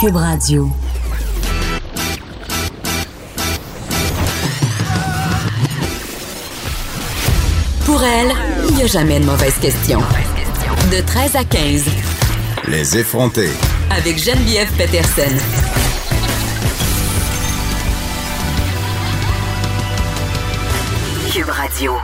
Cube 0.00 0.14
Radio. 0.14 0.70
Pour 7.84 8.04
elle, 8.04 8.32
il 8.68 8.76
n'y 8.76 8.82
a 8.82 8.86
jamais 8.86 9.18
de 9.18 9.24
mauvaise 9.24 9.58
question. 9.58 9.98
De 10.92 11.04
13 11.04 11.34
à 11.34 11.42
15. 11.42 11.84
Les 12.68 12.96
effronter. 12.96 13.48
Avec 13.90 14.18
Geneviève 14.18 14.70
Peterson. 14.76 15.36
Cube 21.32 21.48
Radio. 21.48 21.94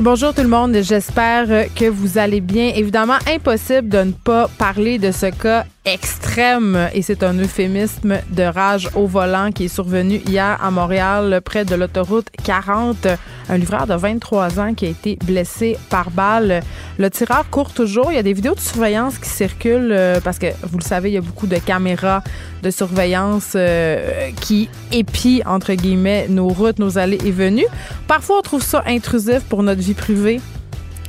Bonjour 0.00 0.34
tout 0.34 0.42
le 0.42 0.48
monde, 0.48 0.76
j'espère 0.80 1.66
que 1.76 1.84
vous 1.84 2.18
allez 2.18 2.40
bien. 2.40 2.72
Évidemment, 2.74 3.18
impossible 3.28 3.88
de 3.88 3.98
ne 3.98 4.10
pas 4.10 4.48
parler 4.58 4.98
de 4.98 5.12
ce 5.12 5.26
cas 5.26 5.64
extrême, 5.84 6.88
et 6.94 7.02
c'est 7.02 7.24
un 7.24 7.34
euphémisme 7.34 8.18
de 8.30 8.44
rage 8.44 8.88
au 8.94 9.06
volant 9.06 9.50
qui 9.50 9.64
est 9.64 9.68
survenu 9.68 10.22
hier 10.26 10.56
à 10.62 10.70
Montréal, 10.70 11.40
près 11.44 11.64
de 11.64 11.74
l'autoroute 11.74 12.28
40. 12.44 13.08
Un 13.48 13.58
livreur 13.58 13.88
de 13.88 13.94
23 13.94 14.60
ans 14.60 14.74
qui 14.74 14.86
a 14.86 14.88
été 14.90 15.16
blessé 15.24 15.76
par 15.90 16.10
balle. 16.10 16.62
Le 16.98 17.10
tireur 17.10 17.50
court 17.50 17.72
toujours. 17.72 18.12
Il 18.12 18.14
y 18.14 18.18
a 18.18 18.22
des 18.22 18.32
vidéos 18.32 18.54
de 18.54 18.60
surveillance 18.60 19.18
qui 19.18 19.28
circulent 19.28 19.92
euh, 19.92 20.20
parce 20.20 20.38
que, 20.38 20.46
vous 20.62 20.78
le 20.78 20.84
savez, 20.84 21.10
il 21.10 21.14
y 21.14 21.18
a 21.18 21.20
beaucoup 21.20 21.48
de 21.48 21.56
caméras 21.56 22.22
de 22.62 22.70
surveillance 22.70 23.54
euh, 23.56 24.30
qui 24.40 24.68
épient, 24.92 25.42
entre 25.46 25.74
guillemets, 25.74 26.28
nos 26.28 26.48
routes, 26.48 26.78
nos 26.78 26.96
allées 26.96 27.18
et 27.24 27.32
venues. 27.32 27.66
Parfois, 28.06 28.38
on 28.38 28.42
trouve 28.42 28.62
ça 28.62 28.84
intrusif 28.86 29.40
pour 29.48 29.64
notre 29.64 29.80
vie 29.80 29.94
privée. 29.94 30.40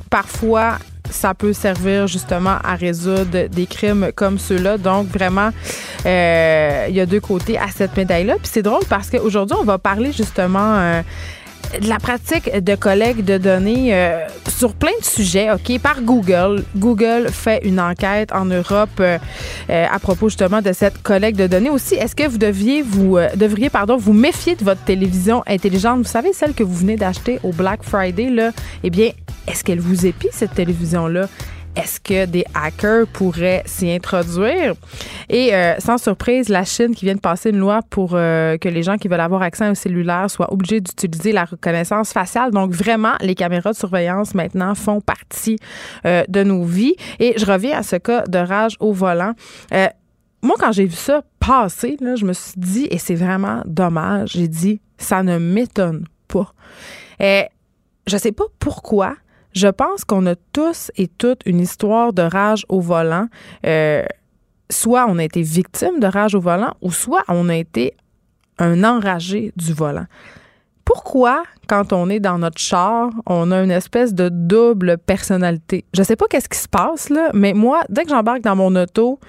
Parfois, 0.09 0.79
ça 1.13 1.33
peut 1.33 1.53
servir 1.53 2.07
justement 2.07 2.57
à 2.63 2.75
résoudre 2.75 3.47
des 3.47 3.65
crimes 3.65 4.11
comme 4.15 4.39
ceux-là. 4.39 4.77
Donc, 4.77 5.07
vraiment, 5.07 5.49
euh, 6.05 6.85
il 6.89 6.95
y 6.95 6.99
a 6.99 7.05
deux 7.05 7.19
côtés 7.21 7.57
à 7.57 7.67
cette 7.67 7.95
médaille-là. 7.95 8.35
Puis 8.35 8.49
c'est 8.51 8.61
drôle 8.61 8.83
parce 8.89 9.09
qu'aujourd'hui, 9.09 9.57
on 9.59 9.65
va 9.65 9.77
parler 9.77 10.11
justement... 10.11 11.01
Euh, 11.73 11.79
de 11.79 11.87
la 11.87 11.99
pratique 11.99 12.51
de 12.53 12.75
collecte 12.75 13.21
de 13.21 13.37
données 13.37 13.93
euh, 13.93 14.25
sur 14.47 14.73
plein 14.73 14.91
de 14.99 15.05
sujets, 15.05 15.51
OK, 15.51 15.79
par 15.79 16.01
Google. 16.01 16.63
Google 16.75 17.29
fait 17.29 17.61
une 17.65 17.79
enquête 17.79 18.31
en 18.31 18.45
Europe 18.45 19.01
à 19.69 19.99
propos 19.99 20.29
justement 20.29 20.61
de 20.61 20.71
cette 20.73 21.01
collecte 21.01 21.37
de 21.37 21.47
données. 21.47 21.69
Aussi, 21.69 21.95
est-ce 21.95 22.15
que 22.15 22.27
vous 22.27 22.37
deviez 22.37 22.81
vous 22.81 23.17
devriez 23.35 23.69
pardon 23.69 23.97
vous 23.97 24.13
méfier 24.13 24.55
de 24.55 24.63
votre 24.63 24.83
télévision 24.83 25.43
intelligente? 25.47 25.99
Vous 25.99 26.03
savez 26.03 26.33
celle 26.33 26.53
que 26.53 26.63
vous 26.63 26.75
venez 26.75 26.95
d'acheter 26.95 27.39
au 27.43 27.51
Black 27.51 27.83
Friday 27.83 28.29
là 28.29 28.51
Eh 28.83 28.89
bien, 28.89 29.11
est-ce 29.47 29.63
qu'elle 29.63 29.79
vous 29.79 30.05
épie, 30.05 30.29
cette 30.31 30.53
télévision-là? 30.53 31.27
Est-ce 31.75 31.99
que 31.99 32.25
des 32.25 32.45
hackers 32.53 33.07
pourraient 33.07 33.63
s'y 33.65 33.89
introduire? 33.91 34.75
Et 35.29 35.55
euh, 35.55 35.75
sans 35.79 35.97
surprise, 35.97 36.49
la 36.49 36.65
Chine 36.65 36.93
qui 36.93 37.05
vient 37.05 37.15
de 37.15 37.19
passer 37.19 37.49
une 37.49 37.57
loi 37.57 37.79
pour 37.89 38.11
euh, 38.13 38.57
que 38.57 38.69
les 38.69 38.83
gens 38.83 38.97
qui 38.97 39.07
veulent 39.07 39.19
avoir 39.19 39.41
accès 39.41 39.63
un 39.63 39.73
cellulaire 39.73 40.29
soient 40.29 40.53
obligés 40.53 40.81
d'utiliser 40.81 41.31
la 41.31 41.45
reconnaissance 41.45 42.13
faciale. 42.13 42.51
Donc 42.51 42.71
vraiment, 42.71 43.13
les 43.21 43.33
caméras 43.33 43.71
de 43.71 43.77
surveillance 43.77 44.35
maintenant 44.35 44.75
font 44.75 45.01
partie 45.01 45.57
euh, 46.05 46.23
de 46.27 46.43
nos 46.43 46.63
vies. 46.63 46.95
Et 47.19 47.33
je 47.37 47.45
reviens 47.45 47.79
à 47.79 47.83
ce 47.83 47.95
cas 47.95 48.23
de 48.27 48.37
rage 48.37 48.75
au 48.79 48.93
volant. 48.93 49.33
moi, 50.43 50.55
quand 50.59 50.71
j'ai 50.71 50.85
vu 50.85 50.95
ça 50.95 51.23
passer, 51.39 51.97
là, 51.99 52.15
je 52.15 52.25
me 52.25 52.33
suis 52.33 52.53
dit, 52.55 52.87
et 52.91 52.99
c'est 52.99 53.15
vraiment 53.15 53.61
dommage, 53.65 54.33
j'ai 54.33 54.47
dit, 54.47 54.79
ça 54.97 55.23
ne 55.23 55.37
m'étonne 55.37 56.05
pas. 56.27 56.53
Et 57.19 57.45
je 58.07 58.17
sais 58.17 58.31
pas 58.31 58.45
pourquoi, 58.59 59.15
je 59.53 59.67
pense 59.67 60.03
qu'on 60.03 60.25
a 60.25 60.35
tous 60.53 60.91
et 60.97 61.07
toutes 61.07 61.41
une 61.45 61.59
histoire 61.59 62.13
de 62.13 62.21
rage 62.21 62.65
au 62.69 62.79
volant. 62.79 63.27
Euh, 63.65 64.03
soit 64.69 65.05
on 65.07 65.17
a 65.17 65.23
été 65.23 65.41
victime 65.41 65.99
de 65.99 66.07
rage 66.07 66.35
au 66.35 66.39
volant, 66.39 66.73
ou 66.81 66.91
soit 66.91 67.23
on 67.27 67.49
a 67.49 67.55
été 67.55 67.93
un 68.57 68.83
enragé 68.83 69.51
du 69.55 69.73
volant. 69.73 70.05
Pourquoi, 70.85 71.43
quand 71.67 71.93
on 71.93 72.09
est 72.09 72.19
dans 72.19 72.37
notre 72.37 72.59
char, 72.59 73.09
on 73.25 73.51
a 73.51 73.63
une 73.63 73.71
espèce 73.71 74.13
de 74.13 74.29
double 74.29 74.97
personnalité? 74.97 75.85
Je 75.93 76.03
sais 76.03 76.15
pas 76.15 76.25
qu'est-ce 76.29 76.49
qui 76.49 76.57
se 76.57 76.67
passe, 76.67 77.11
mais 77.33 77.53
moi, 77.53 77.81
dès 77.89 78.03
que 78.03 78.09
j'embarque 78.09 78.41
dans 78.41 78.55
mon 78.55 78.75
auto, 78.75 79.19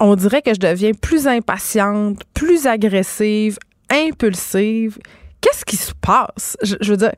on 0.00 0.14
dirait 0.16 0.42
que 0.42 0.54
je 0.54 0.60
deviens 0.60 0.92
plus 0.92 1.26
impatiente, 1.26 2.22
plus 2.32 2.66
agressive, 2.66 3.58
impulsive. 3.90 4.98
Qu'est-ce 5.40 5.64
qui 5.64 5.76
se 5.76 5.92
passe? 6.00 6.56
Je 6.62 6.90
veux 6.90 6.96
dire, 6.96 7.12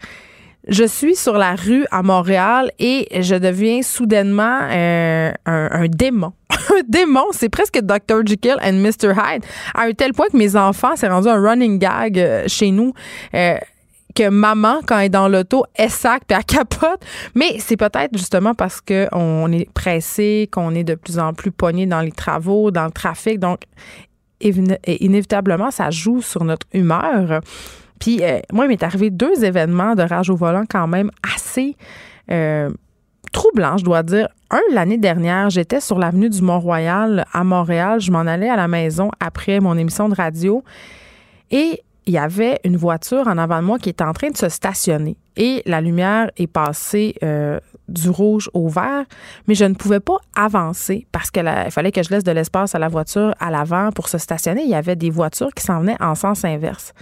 je 0.69 0.85
suis 0.85 1.17
sur 1.17 1.39
la 1.39 1.55
rue 1.55 1.87
à 1.91 2.03
Montréal 2.03 2.71
et 2.79 3.09
je 3.23 3.35
deviens 3.35 3.83
soudainement 3.83 4.61
euh, 4.71 5.33
un, 5.47 5.87
démon. 5.89 6.33
un 6.51 6.83
démon, 6.89 7.25
c'est 7.33 7.49
presque 7.49 7.81
Dr. 7.81 8.27
Jekyll 8.27 8.57
and 8.63 8.75
Mr. 8.75 9.13
Hyde, 9.17 9.45
à 9.75 9.83
un 9.83 9.93
tel 9.93 10.13
point 10.13 10.27
que 10.31 10.37
mes 10.37 10.57
enfants, 10.57 10.93
c'est 10.97 11.09
rendu 11.09 11.29
un 11.29 11.41
running 11.41 11.79
gag 11.79 12.19
euh, 12.19 12.45
chez 12.47 12.71
nous. 12.71 12.93
Euh, 13.35 13.57
que 14.13 14.29
maman, 14.29 14.81
quand 14.87 14.99
elle 14.99 15.07
est 15.07 15.09
dans 15.09 15.29
l'auto, 15.29 15.65
elle 15.75 15.89
sac 15.89 16.23
puis 16.27 16.37
elle 16.37 16.45
capote. 16.45 17.01
Mais 17.37 17.59
c'est 17.59 17.77
peut-être 17.77 18.17
justement 18.17 18.55
parce 18.55 18.81
qu'on 18.81 19.53
est 19.53 19.73
pressé, 19.73 20.49
qu'on 20.51 20.75
est 20.75 20.83
de 20.83 20.97
plus 20.97 21.21
en 21.21 21.33
plus 21.33 21.53
pogné 21.53 21.87
dans 21.87 22.01
les 22.01 22.11
travaux, 22.11 22.73
dans 22.73 22.87
le 22.87 22.91
trafic. 22.91 23.39
Donc, 23.39 23.61
inévitablement, 24.41 25.71
ça 25.71 25.91
joue 25.91 26.23
sur 26.23 26.43
notre 26.45 26.67
humeur. 26.73 27.41
Puis 28.01 28.19
euh, 28.23 28.41
moi, 28.53 28.65
il 28.65 28.69
m'est 28.69 28.83
arrivé 28.83 29.11
deux 29.11 29.45
événements 29.45 29.95
de 29.95 30.03
rage 30.03 30.31
au 30.31 30.37
volant 30.37 30.65
quand 30.69 30.89
même 30.89 31.11
assez 31.37 31.77
euh, 32.31 32.71
troublants, 33.31 33.77
je 33.77 33.85
dois 33.85 34.03
dire. 34.03 34.29
Un, 34.51 34.61
l'année 34.73 34.99
dernière, 34.99 35.51
j'étais 35.51 35.81
sur 35.81 35.99
l'avenue 35.99 36.29
du 36.29 36.43
Mont-Royal 36.43 37.25
à 37.33 37.45
Montréal. 37.45 38.01
Je 38.01 38.11
m'en 38.11 38.21
allais 38.21 38.49
à 38.49 38.57
la 38.57 38.67
maison 38.67 39.11
après 39.21 39.61
mon 39.61 39.77
émission 39.77 40.09
de 40.09 40.15
radio. 40.15 40.65
Et 41.53 41.83
il 42.07 42.15
y 42.15 42.19
avait 42.19 42.59
une 42.65 42.77
voiture 42.77 43.29
en 43.29 43.39
avant 43.39 43.61
de 43.61 43.67
moi 43.67 43.79
qui 43.79 43.91
était 43.91 44.03
en 44.03 44.13
train 44.13 44.31
de 44.31 44.37
se 44.37 44.49
stationner. 44.49 45.17
Et 45.37 45.63
la 45.67 45.81
lumière 45.81 46.31
est 46.37 46.47
passée 46.47 47.15
euh, 47.23 47.61
du 47.89 48.11
rouge 48.11 48.51
au 48.55 48.69
vert, 48.69 49.05
mais 49.47 49.55
je 49.55 49.65
ne 49.65 49.75
pouvais 49.75 50.01
pas 50.01 50.17
avancer 50.35 51.07
parce 51.13 51.31
qu'il 51.31 51.49
fallait 51.71 51.93
que 51.93 52.03
je 52.03 52.11
laisse 52.11 52.25
de 52.25 52.33
l'espace 52.33 52.75
à 52.75 52.79
la 52.79 52.89
voiture 52.89 53.35
à 53.39 53.51
l'avant 53.51 53.93
pour 53.93 54.09
se 54.09 54.19
stationner. 54.19 54.63
Il 54.63 54.71
y 54.71 54.75
avait 54.75 54.97
des 54.97 55.11
voitures 55.11 55.53
qui 55.55 55.63
s'en 55.63 55.81
venaient 55.81 56.01
en 56.01 56.15
sens 56.15 56.45
inverse. 56.45 56.95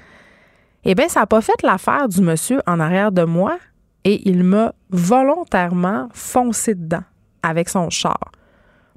Eh 0.91 0.95
bien, 0.95 1.07
ça 1.07 1.21
n'a 1.21 1.27
pas 1.27 1.43
fait 1.43 1.63
l'affaire 1.63 2.09
du 2.09 2.23
monsieur 2.23 2.63
en 2.67 2.81
arrière 2.81 3.13
de 3.13 3.23
moi 3.23 3.59
et 4.05 4.27
il 4.27 4.43
m'a 4.43 4.73
volontairement 4.89 6.09
foncé 6.15 6.75
dedans 6.75 7.03
avec 7.43 7.69
son 7.69 7.91
char. 7.91 8.19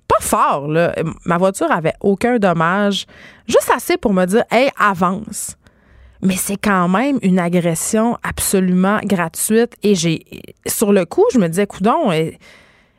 Pas 0.07 0.21
fort, 0.21 0.69
là. 0.69 0.95
Ma 1.25 1.37
voiture 1.37 1.69
avait 1.69 1.95
aucun 1.99 2.37
dommage, 2.37 3.07
juste 3.45 3.69
assez 3.75 3.97
pour 3.97 4.13
me 4.13 4.23
dire 4.23 4.45
Hey, 4.49 4.69
avance. 4.79 5.57
Mais 6.21 6.37
c'est 6.37 6.55
quand 6.55 6.87
même 6.87 7.19
une 7.23 7.39
agression 7.39 8.17
absolument 8.23 8.99
gratuite. 9.03 9.75
Et 9.83 9.93
j'ai, 9.93 10.23
sur 10.67 10.93
le 10.93 11.03
coup, 11.03 11.25
je 11.33 11.39
me 11.39 11.49
disais, 11.49 11.67
coudon, 11.67 12.13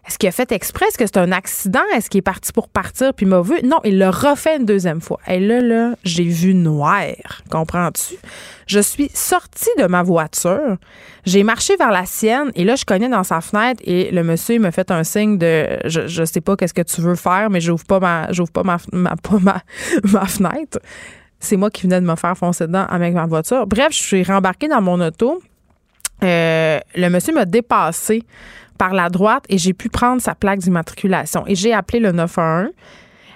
est-ce 0.06 0.18
qu'il 0.18 0.28
a 0.28 0.32
fait 0.32 0.50
exprès? 0.50 0.86
Est-ce 0.86 0.98
que 0.98 1.06
c'est 1.06 1.18
un 1.18 1.30
accident? 1.30 1.82
Est-ce 1.94 2.10
qu'il 2.10 2.18
est 2.18 2.22
parti 2.22 2.52
pour 2.52 2.68
partir 2.68 3.14
puis 3.14 3.24
m'a 3.24 3.40
vu? 3.40 3.54
Non, 3.62 3.78
il 3.84 3.98
l'a 3.98 4.10
refait 4.10 4.56
une 4.56 4.64
deuxième 4.64 5.00
fois. 5.00 5.20
Et 5.28 5.38
là, 5.38 5.60
là, 5.60 5.94
j'ai 6.02 6.24
vu 6.24 6.54
noir. 6.54 6.96
Comprends-tu? 7.50 8.16
Je 8.66 8.80
suis 8.80 9.10
sortie 9.14 9.70
de 9.78 9.86
ma 9.86 10.02
voiture. 10.02 10.76
J'ai 11.24 11.44
marché 11.44 11.76
vers 11.76 11.92
la 11.92 12.04
sienne 12.04 12.50
et 12.56 12.64
là, 12.64 12.74
je 12.74 12.84
connais 12.84 13.08
dans 13.08 13.22
sa 13.22 13.40
fenêtre 13.40 13.80
et 13.84 14.10
le 14.10 14.24
monsieur 14.24 14.58
me 14.58 14.72
fait 14.72 14.90
un 14.90 15.04
signe 15.04 15.38
de 15.38 15.78
je, 15.84 16.08
je 16.08 16.24
sais 16.24 16.40
pas 16.40 16.56
qu'est-ce 16.56 16.74
que 16.74 16.82
tu 16.82 17.00
veux 17.00 17.14
faire, 17.14 17.48
mais 17.48 17.60
j'ouvre 17.60 17.84
pas 17.84 18.00
ma, 18.00 18.26
pas 18.52 18.62
ma, 18.64 18.78
pas 19.16 19.38
ma, 19.38 19.62
ma 20.04 20.26
fenêtre. 20.26 20.80
C'est 21.38 21.56
moi 21.56 21.70
qui 21.70 21.82
venais 21.82 22.00
de 22.00 22.06
me 22.06 22.16
faire 22.16 22.36
foncer 22.36 22.66
dedans 22.66 22.86
avec 22.88 23.14
ma 23.14 23.26
voiture. 23.26 23.68
Bref, 23.68 23.92
je 23.92 24.02
suis 24.02 24.24
rembarquée 24.24 24.66
dans 24.66 24.82
mon 24.82 25.00
auto. 25.00 25.40
Euh, 26.22 26.78
le 26.94 27.08
monsieur 27.08 27.34
m'a 27.34 27.44
dépassé 27.44 28.24
par 28.78 28.92
la 28.92 29.08
droite 29.08 29.44
et 29.48 29.58
j'ai 29.58 29.72
pu 29.72 29.88
prendre 29.88 30.20
sa 30.20 30.34
plaque 30.34 30.60
d'immatriculation. 30.60 31.44
Et 31.46 31.54
j'ai 31.54 31.72
appelé 31.72 32.00
le 32.00 32.12
911. 32.12 32.70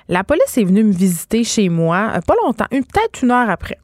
La 0.09 0.23
police 0.23 0.57
est 0.57 0.65
venue 0.65 0.85
me 0.85 0.93
visiter 0.93 1.43
chez 1.43 1.69
moi, 1.69 2.13
euh, 2.15 2.21
pas 2.21 2.35
longtemps, 2.45 2.67
peut-être 2.71 3.23
une 3.23 3.31
heure 3.31 3.51
après. 3.51 3.79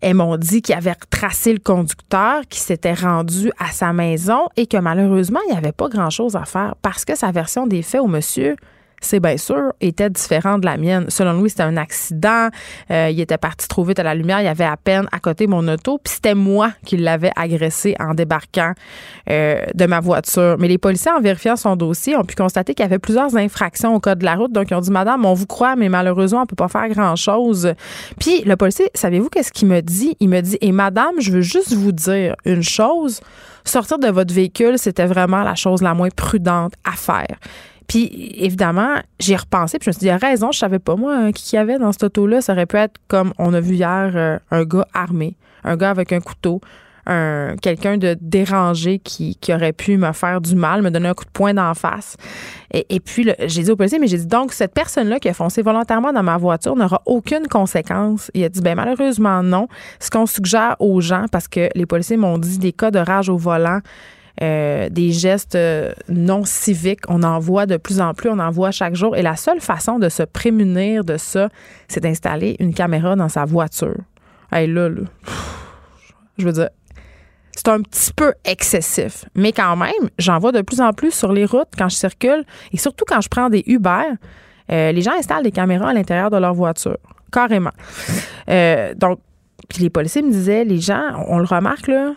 Elles 0.00 0.14
m'ont 0.14 0.36
dit 0.36 0.62
qu'il 0.62 0.74
avait 0.74 0.92
retracé 0.92 1.52
le 1.52 1.60
conducteur, 1.60 2.42
qui 2.48 2.58
s'était 2.58 2.94
rendu 2.94 3.52
à 3.60 3.70
sa 3.70 3.92
maison 3.92 4.48
et 4.56 4.66
que 4.66 4.76
malheureusement, 4.76 5.38
il 5.46 5.52
n'y 5.52 5.58
avait 5.58 5.70
pas 5.70 5.88
grand-chose 5.88 6.34
à 6.34 6.44
faire 6.44 6.74
parce 6.82 7.04
que 7.04 7.16
sa 7.16 7.30
version 7.30 7.68
des 7.68 7.82
faits 7.82 8.00
au 8.00 8.08
monsieur 8.08 8.56
c'est 9.02 9.20
bien 9.20 9.36
sûr, 9.36 9.72
était 9.80 10.10
différent 10.10 10.58
de 10.58 10.66
la 10.66 10.76
mienne. 10.76 11.06
Selon 11.08 11.40
lui, 11.40 11.50
c'était 11.50 11.62
un 11.62 11.76
accident. 11.76 12.48
Euh, 12.90 13.08
il 13.10 13.20
était 13.20 13.38
parti 13.38 13.68
trop 13.68 13.84
vite 13.84 13.98
à 13.98 14.02
la 14.02 14.14
lumière. 14.14 14.40
Il 14.40 14.44
y 14.44 14.48
avait 14.48 14.64
à 14.64 14.76
peine 14.76 15.06
à 15.12 15.18
côté 15.18 15.46
mon 15.46 15.66
auto. 15.68 15.98
Puis 16.02 16.14
c'était 16.14 16.34
moi 16.34 16.70
qui 16.84 16.96
l'avais 16.96 17.32
agressé 17.36 17.94
en 18.00 18.14
débarquant 18.14 18.72
euh, 19.30 19.64
de 19.74 19.86
ma 19.86 20.00
voiture. 20.00 20.56
Mais 20.58 20.68
les 20.68 20.78
policiers, 20.78 21.10
en 21.10 21.20
vérifiant 21.20 21.56
son 21.56 21.76
dossier, 21.76 22.16
ont 22.16 22.24
pu 22.24 22.34
constater 22.34 22.74
qu'il 22.74 22.84
y 22.84 22.86
avait 22.86 22.98
plusieurs 22.98 23.36
infractions 23.36 23.94
au 23.94 24.00
code 24.00 24.18
de 24.18 24.24
la 24.24 24.34
route. 24.34 24.52
Donc, 24.52 24.70
ils 24.70 24.74
ont 24.74 24.80
dit, 24.80 24.90
Madame, 24.90 25.24
on 25.24 25.34
vous 25.34 25.46
croit, 25.46 25.76
mais 25.76 25.88
malheureusement, 25.88 26.42
on 26.42 26.46
peut 26.46 26.56
pas 26.56 26.68
faire 26.68 26.88
grand-chose. 26.88 27.74
Puis 28.18 28.42
le 28.42 28.56
policier, 28.56 28.90
savez-vous 28.94 29.28
qu'est-ce 29.28 29.52
qu'il 29.52 29.68
me 29.68 29.80
dit? 29.80 30.16
Il 30.20 30.28
me 30.28 30.40
dit, 30.40 30.58
et 30.60 30.72
Madame, 30.72 31.14
je 31.18 31.32
veux 31.32 31.40
juste 31.40 31.72
vous 31.72 31.92
dire 31.92 32.36
une 32.44 32.62
chose. 32.62 33.20
Sortir 33.64 33.98
de 33.98 34.08
votre 34.08 34.34
véhicule, 34.34 34.78
c'était 34.78 35.06
vraiment 35.06 35.42
la 35.42 35.54
chose 35.54 35.82
la 35.82 35.94
moins 35.94 36.08
prudente 36.10 36.72
à 36.84 36.92
faire. 36.92 37.36
Puis 37.92 38.32
évidemment, 38.38 38.94
j'ai 39.20 39.36
repensé, 39.36 39.78
puis 39.78 39.84
je 39.84 39.90
me 39.90 39.92
suis 39.92 40.00
dit, 40.00 40.10
raison, 40.10 40.50
je 40.50 40.58
savais 40.58 40.78
pas, 40.78 40.96
moi, 40.96 41.30
qui 41.32 41.56
y 41.56 41.58
avait 41.58 41.78
dans 41.78 41.92
cette 41.92 42.04
auto-là. 42.04 42.40
Ça 42.40 42.54
aurait 42.54 42.64
pu 42.64 42.78
être 42.78 42.98
comme 43.06 43.34
on 43.36 43.52
a 43.52 43.60
vu 43.60 43.74
hier, 43.74 44.12
euh, 44.14 44.38
un 44.50 44.64
gars 44.64 44.86
armé, 44.94 45.36
un 45.62 45.76
gars 45.76 45.90
avec 45.90 46.10
un 46.10 46.20
couteau, 46.20 46.62
un 47.04 47.54
quelqu'un 47.60 47.98
de 47.98 48.16
dérangé 48.18 48.98
qui, 48.98 49.36
qui, 49.36 49.52
aurait 49.52 49.74
pu 49.74 49.98
me 49.98 50.10
faire 50.12 50.40
du 50.40 50.54
mal, 50.54 50.80
me 50.80 50.90
donner 50.90 51.10
un 51.10 51.12
coup 51.12 51.26
de 51.26 51.30
poing 51.32 51.52
d'en 51.52 51.74
face. 51.74 52.16
Et, 52.72 52.86
et 52.88 52.98
puis, 52.98 53.30
j'ai 53.40 53.62
dit 53.62 53.70
au 53.70 53.76
policier, 53.76 53.98
mais 53.98 54.06
j'ai 54.06 54.16
dit, 54.16 54.26
donc, 54.26 54.54
cette 54.54 54.72
personne-là 54.72 55.18
qui 55.18 55.28
a 55.28 55.34
foncé 55.34 55.60
volontairement 55.60 56.14
dans 56.14 56.22
ma 56.22 56.38
voiture 56.38 56.74
n'aura 56.74 57.02
aucune 57.04 57.46
conséquence. 57.46 58.30
Il 58.32 58.42
a 58.42 58.48
dit, 58.48 58.62
ben 58.62 58.74
malheureusement, 58.74 59.42
non. 59.42 59.68
Ce 60.00 60.08
qu'on 60.08 60.24
suggère 60.24 60.76
aux 60.78 61.02
gens, 61.02 61.26
parce 61.30 61.46
que 61.46 61.68
les 61.74 61.84
policiers 61.84 62.16
m'ont 62.16 62.38
dit 62.38 62.56
des 62.56 62.72
cas 62.72 62.90
de 62.90 63.00
rage 63.00 63.28
au 63.28 63.36
volant, 63.36 63.80
euh, 64.40 64.88
des 64.88 65.12
gestes 65.12 65.56
euh, 65.56 65.92
non 66.08 66.44
civiques. 66.44 67.02
On 67.08 67.22
en 67.22 67.38
voit 67.38 67.66
de 67.66 67.76
plus 67.76 68.00
en 68.00 68.14
plus, 68.14 68.30
on 68.30 68.38
en 68.38 68.50
voit 68.50 68.70
chaque 68.70 68.94
jour. 68.94 69.14
Et 69.16 69.22
la 69.22 69.36
seule 69.36 69.60
façon 69.60 69.98
de 69.98 70.08
se 70.08 70.22
prémunir 70.22 71.04
de 71.04 71.16
ça, 71.16 71.48
c'est 71.88 72.00
d'installer 72.00 72.56
une 72.58 72.72
caméra 72.72 73.14
dans 73.14 73.28
sa 73.28 73.44
voiture. 73.44 73.98
Hey, 74.50 74.66
là, 74.66 74.88
là, 74.88 75.02
je 76.38 76.46
veux 76.46 76.52
dire, 76.52 76.70
c'est 77.54 77.68
un 77.68 77.82
petit 77.82 78.12
peu 78.14 78.32
excessif. 78.44 79.26
Mais 79.34 79.52
quand 79.52 79.76
même, 79.76 80.08
j'en 80.18 80.38
vois 80.38 80.52
de 80.52 80.62
plus 80.62 80.80
en 80.80 80.92
plus 80.92 81.12
sur 81.12 81.32
les 81.32 81.44
routes 81.44 81.68
quand 81.76 81.90
je 81.90 81.96
circule 81.96 82.44
et 82.72 82.78
surtout 82.78 83.04
quand 83.06 83.20
je 83.20 83.28
prends 83.28 83.50
des 83.50 83.62
Uber. 83.66 84.04
Euh, 84.70 84.92
les 84.92 85.02
gens 85.02 85.12
installent 85.18 85.42
des 85.42 85.52
caméras 85.52 85.90
à 85.90 85.92
l'intérieur 85.92 86.30
de 86.30 86.38
leur 86.38 86.54
voiture, 86.54 86.96
carrément. 87.30 87.72
Donc, 88.96 89.18
puis 89.68 89.82
les 89.82 89.90
policiers 89.90 90.22
me 90.22 90.30
disaient, 90.30 90.64
les 90.64 90.80
gens, 90.80 91.24
on 91.28 91.38
le 91.38 91.44
remarque 91.44 91.88
là, 91.88 92.14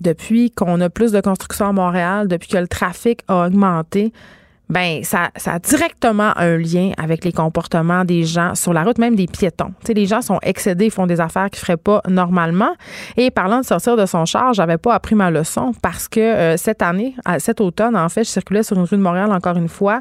depuis 0.00 0.50
qu'on 0.50 0.80
a 0.80 0.90
plus 0.90 1.12
de 1.12 1.20
construction 1.20 1.66
à 1.66 1.72
Montréal, 1.72 2.28
depuis 2.28 2.48
que 2.48 2.58
le 2.58 2.68
trafic 2.68 3.20
a 3.28 3.46
augmenté, 3.46 4.12
ben 4.68 5.04
ça, 5.04 5.30
a 5.46 5.58
directement 5.60 6.32
un 6.36 6.56
lien 6.56 6.90
avec 6.98 7.24
les 7.24 7.32
comportements 7.32 8.04
des 8.04 8.24
gens 8.24 8.54
sur 8.56 8.72
la 8.72 8.82
route, 8.82 8.98
même 8.98 9.14
des 9.14 9.26
piétons. 9.26 9.72
Tu 9.84 9.92
les 9.92 10.06
gens 10.06 10.22
sont 10.22 10.40
excédés, 10.42 10.90
font 10.90 11.06
des 11.06 11.20
affaires 11.20 11.50
qu'ils 11.50 11.60
feraient 11.60 11.76
pas 11.76 12.02
normalement. 12.08 12.74
Et 13.16 13.30
parlant 13.30 13.60
de 13.60 13.64
sortir 13.64 13.96
de 13.96 14.06
son 14.06 14.24
char, 14.24 14.54
j'avais 14.54 14.78
pas 14.78 14.94
appris 14.94 15.14
ma 15.14 15.30
leçon 15.30 15.72
parce 15.82 16.08
que 16.08 16.20
euh, 16.20 16.56
cette 16.56 16.82
année, 16.82 17.14
cet 17.38 17.60
automne, 17.60 17.96
en 17.96 18.08
fait, 18.08 18.24
je 18.24 18.30
circulais 18.30 18.64
sur 18.64 18.76
une 18.76 18.84
rue 18.84 18.96
de 18.96 19.02
Montréal 19.02 19.30
encore 19.32 19.56
une 19.56 19.68
fois. 19.68 20.00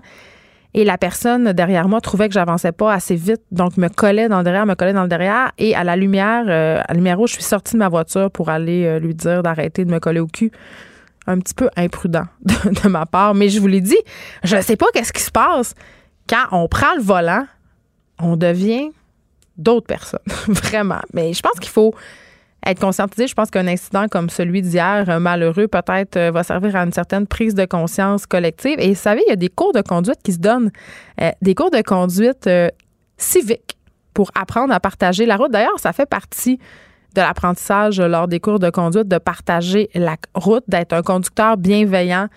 Et 0.78 0.84
la 0.84 0.98
personne 0.98 1.54
derrière 1.54 1.88
moi 1.88 2.02
trouvait 2.02 2.28
que 2.28 2.34
j'avançais 2.34 2.74
pas 2.74 2.94
assez 2.94 3.16
vite, 3.16 3.42
donc 3.50 3.78
me 3.78 3.88
collait 3.88 4.28
dans 4.28 4.40
le 4.40 4.44
derrière, 4.44 4.66
me 4.66 4.76
collait 4.76 4.92
dans 4.92 5.04
le 5.04 5.08
derrière. 5.08 5.54
Et 5.58 5.74
à 5.74 5.86
la 5.86 5.96
lumière, 5.96 6.44
euh, 6.50 6.82
à 6.86 6.88
la 6.90 6.96
lumière 6.96 7.18
rouge, 7.18 7.30
je 7.30 7.36
suis 7.36 7.44
sortie 7.44 7.76
de 7.76 7.78
ma 7.78 7.88
voiture 7.88 8.30
pour 8.30 8.50
aller 8.50 8.84
euh, 8.84 9.00
lui 9.00 9.16
dire 9.16 9.42
d'arrêter 9.42 9.86
de 9.86 9.90
me 9.90 10.00
coller 10.00 10.20
au 10.20 10.28
cul 10.28 10.52
un 11.28 11.40
petit 11.40 11.54
peu 11.54 11.70
imprudent 11.78 12.26
de, 12.44 12.90
ma 12.90 13.06
part. 13.06 13.34
Mais 13.36 13.48
je 13.48 13.62
vous 13.62 13.68
l'ai 13.68 13.80
dit, 13.80 13.98
je 14.44 14.58
ne 14.58 14.62
sais 14.62 14.76
pas 14.76 14.88
qu'est-ce 14.94 15.14
qui 15.14 15.24
se 15.24 15.32
passe 15.32 15.76
quand 16.28 16.46
on 16.52 16.68
prend 16.68 16.94
le 16.98 17.02
volant, 17.02 17.46
on 18.20 18.36
devient 18.36 18.90
d'autres 19.56 19.88
personnes, 19.88 20.20
vraiment. 20.50 21.02
Mais 21.14 21.32
je 21.32 21.42
pense 21.42 21.58
qu'il 21.58 21.72
faut 21.72 21.96
être 22.66 22.80
conscientisé. 22.80 23.28
Je 23.28 23.34
pense 23.34 23.52
qu'un 23.52 23.68
incident 23.68 24.08
comme 24.10 24.30
celui 24.30 24.62
d'hier, 24.62 25.06
euh, 25.10 25.20
malheureux, 25.20 25.68
peut-être 25.68 26.18
euh, 26.18 26.32
va 26.32 26.44
servir 26.44 26.76
à 26.76 26.84
une 26.84 26.92
certaine 26.92 27.28
prise 27.28 27.54
de 27.54 27.66
conscience 27.66 28.26
collective. 28.26 28.80
Et 28.80 28.90
vous 28.90 29.00
savez, 29.00 29.22
il 29.28 29.30
y 29.30 29.34
a 29.34 29.38
des 29.38 29.50
cours 29.50 29.74
de 29.74 29.82
conduite 29.82 30.22
qui 30.24 30.34
se 30.34 30.40
donnent, 30.40 30.72
euh, 31.22 31.32
des 31.42 31.56
cours 31.56 31.72
de 31.72 31.82
conduite 31.82 32.50
civique 33.18 33.78
pour 34.14 34.32
apprendre 34.36 34.74
à 34.74 34.80
partager 34.80 35.26
la 35.26 35.38
route. 35.38 35.52
D'ailleurs, 35.52 35.80
ça 35.80 35.94
fait 35.94 36.06
partie 36.06 36.60
de 37.16 37.22
l'apprentissage 37.22 38.00
lors 38.02 38.28
des 38.28 38.40
cours 38.40 38.60
de 38.60 38.70
conduite, 38.70 39.08
de 39.08 39.18
partager 39.18 39.90
la 39.94 40.18
route, 40.34 40.64
d'être 40.68 40.94
un 40.94 41.02
conducteur 41.02 41.58
bienveillant, 41.58 42.28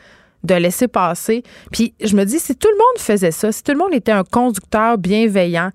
de 0.45 0.55
laisser 0.55 0.87
passer. 0.87 1.43
Puis 1.73 1.95
je 2.03 2.15
me 2.15 2.25
dis, 2.25 2.39
si 2.39 2.55
tout 2.55 2.69
le 2.69 2.77
monde 2.77 2.99
faisait 2.99 3.33
ça, 3.33 3.51
si 3.51 3.63
tout 3.63 3.73
le 3.73 3.79
monde 3.79 3.93
était 3.93 4.13
un 4.13 4.25
conducteur 4.25 4.99
bienveillant, 4.99 5.71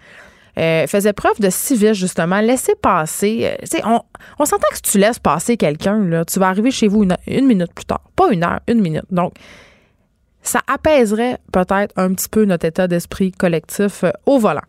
euh, 0.57 0.85
faisait 0.87 1.13
preuve 1.13 1.39
de 1.39 1.49
civisme, 1.49 1.93
justement, 1.93 2.39
laisser 2.39 2.75
passer. 2.75 3.55
Euh, 3.61 3.79
on, 3.85 4.01
on 4.39 4.45
s'entend 4.45 4.67
que 4.71 4.75
si 4.75 4.81
tu 4.83 4.97
laisses 4.99 5.19
passer 5.19 5.57
quelqu'un, 5.57 6.23
tu 6.25 6.39
vas 6.39 6.49
arriver 6.49 6.71
chez 6.71 6.87
vous 6.87 7.03
une, 7.03 7.45
minute 7.45 7.73
plus 7.73 7.85
tard. 7.85 8.01
Pas 8.15 8.31
une 8.31 8.43
heure, 8.43 8.59
une 8.67 8.81
minute. 8.81 9.05
Donc, 9.09 9.33
ça 10.43 10.59
apaiserait 10.67 11.37
peut-être 11.51 11.93
un 11.95 12.13
petit 12.13 12.29
peu 12.29 12.45
notre 12.45 12.65
état 12.65 12.87
d'esprit 12.87 13.31
collectif 13.31 14.03
euh, 14.03 14.11
au 14.25 14.39
volant. 14.39 14.61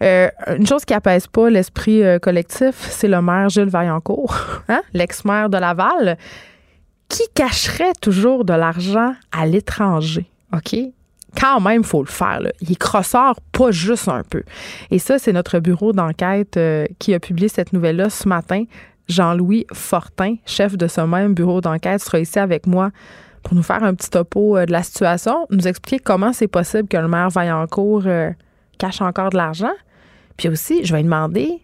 Une 0.00 0.66
chose 0.66 0.84
qui 0.84 0.94
apaise 0.94 1.28
pas 1.28 1.48
l'esprit 1.48 2.02
collectif, 2.20 2.74
c'est 2.90 3.06
le 3.06 3.22
maire 3.22 3.48
Gilles 3.48 3.68
Vaillancourt, 3.68 4.36
hein, 4.68 4.82
l'ex-maire 4.94 5.48
de 5.48 5.58
Laval, 5.58 6.18
qui 7.08 7.22
cacherait 7.34 7.92
toujours 8.00 8.44
de 8.44 8.52
l'argent 8.52 9.14
à 9.30 9.46
l'étranger. 9.46 10.26
OK? 10.52 10.74
Quand 11.38 11.60
même, 11.60 11.80
il 11.82 11.86
faut 11.86 12.02
le 12.02 12.08
faire. 12.08 12.40
Il 12.60 12.72
est 12.72 12.76
crosseur, 12.76 13.34
pas 13.52 13.70
juste 13.70 14.08
un 14.08 14.22
peu. 14.22 14.42
Et 14.90 14.98
ça, 14.98 15.18
c'est 15.18 15.32
notre 15.32 15.58
bureau 15.58 15.92
d'enquête 15.92 16.56
euh, 16.56 16.86
qui 16.98 17.14
a 17.14 17.20
publié 17.20 17.48
cette 17.48 17.72
nouvelle-là 17.72 18.10
ce 18.10 18.28
matin. 18.28 18.64
Jean-Louis 19.08 19.66
Fortin, 19.72 20.36
chef 20.46 20.76
de 20.76 20.86
ce 20.86 21.00
même 21.00 21.34
bureau 21.34 21.60
d'enquête, 21.60 22.00
sera 22.00 22.20
ici 22.20 22.38
avec 22.38 22.66
moi 22.66 22.90
pour 23.42 23.54
nous 23.54 23.62
faire 23.62 23.82
un 23.82 23.94
petit 23.94 24.08
topo 24.08 24.56
de 24.64 24.70
la 24.70 24.84
situation, 24.84 25.46
nous 25.50 25.66
expliquer 25.66 25.98
comment 25.98 26.32
c'est 26.32 26.46
possible 26.46 26.86
que 26.86 26.96
le 26.96 27.08
maire 27.08 27.28
Vaillancourt 27.28 28.04
cache 28.78 29.00
encore 29.00 29.30
de 29.30 29.36
l'argent. 29.36 29.72
Puis 30.36 30.48
aussi, 30.48 30.84
je 30.84 30.94
vais 30.94 31.02
demander 31.02 31.60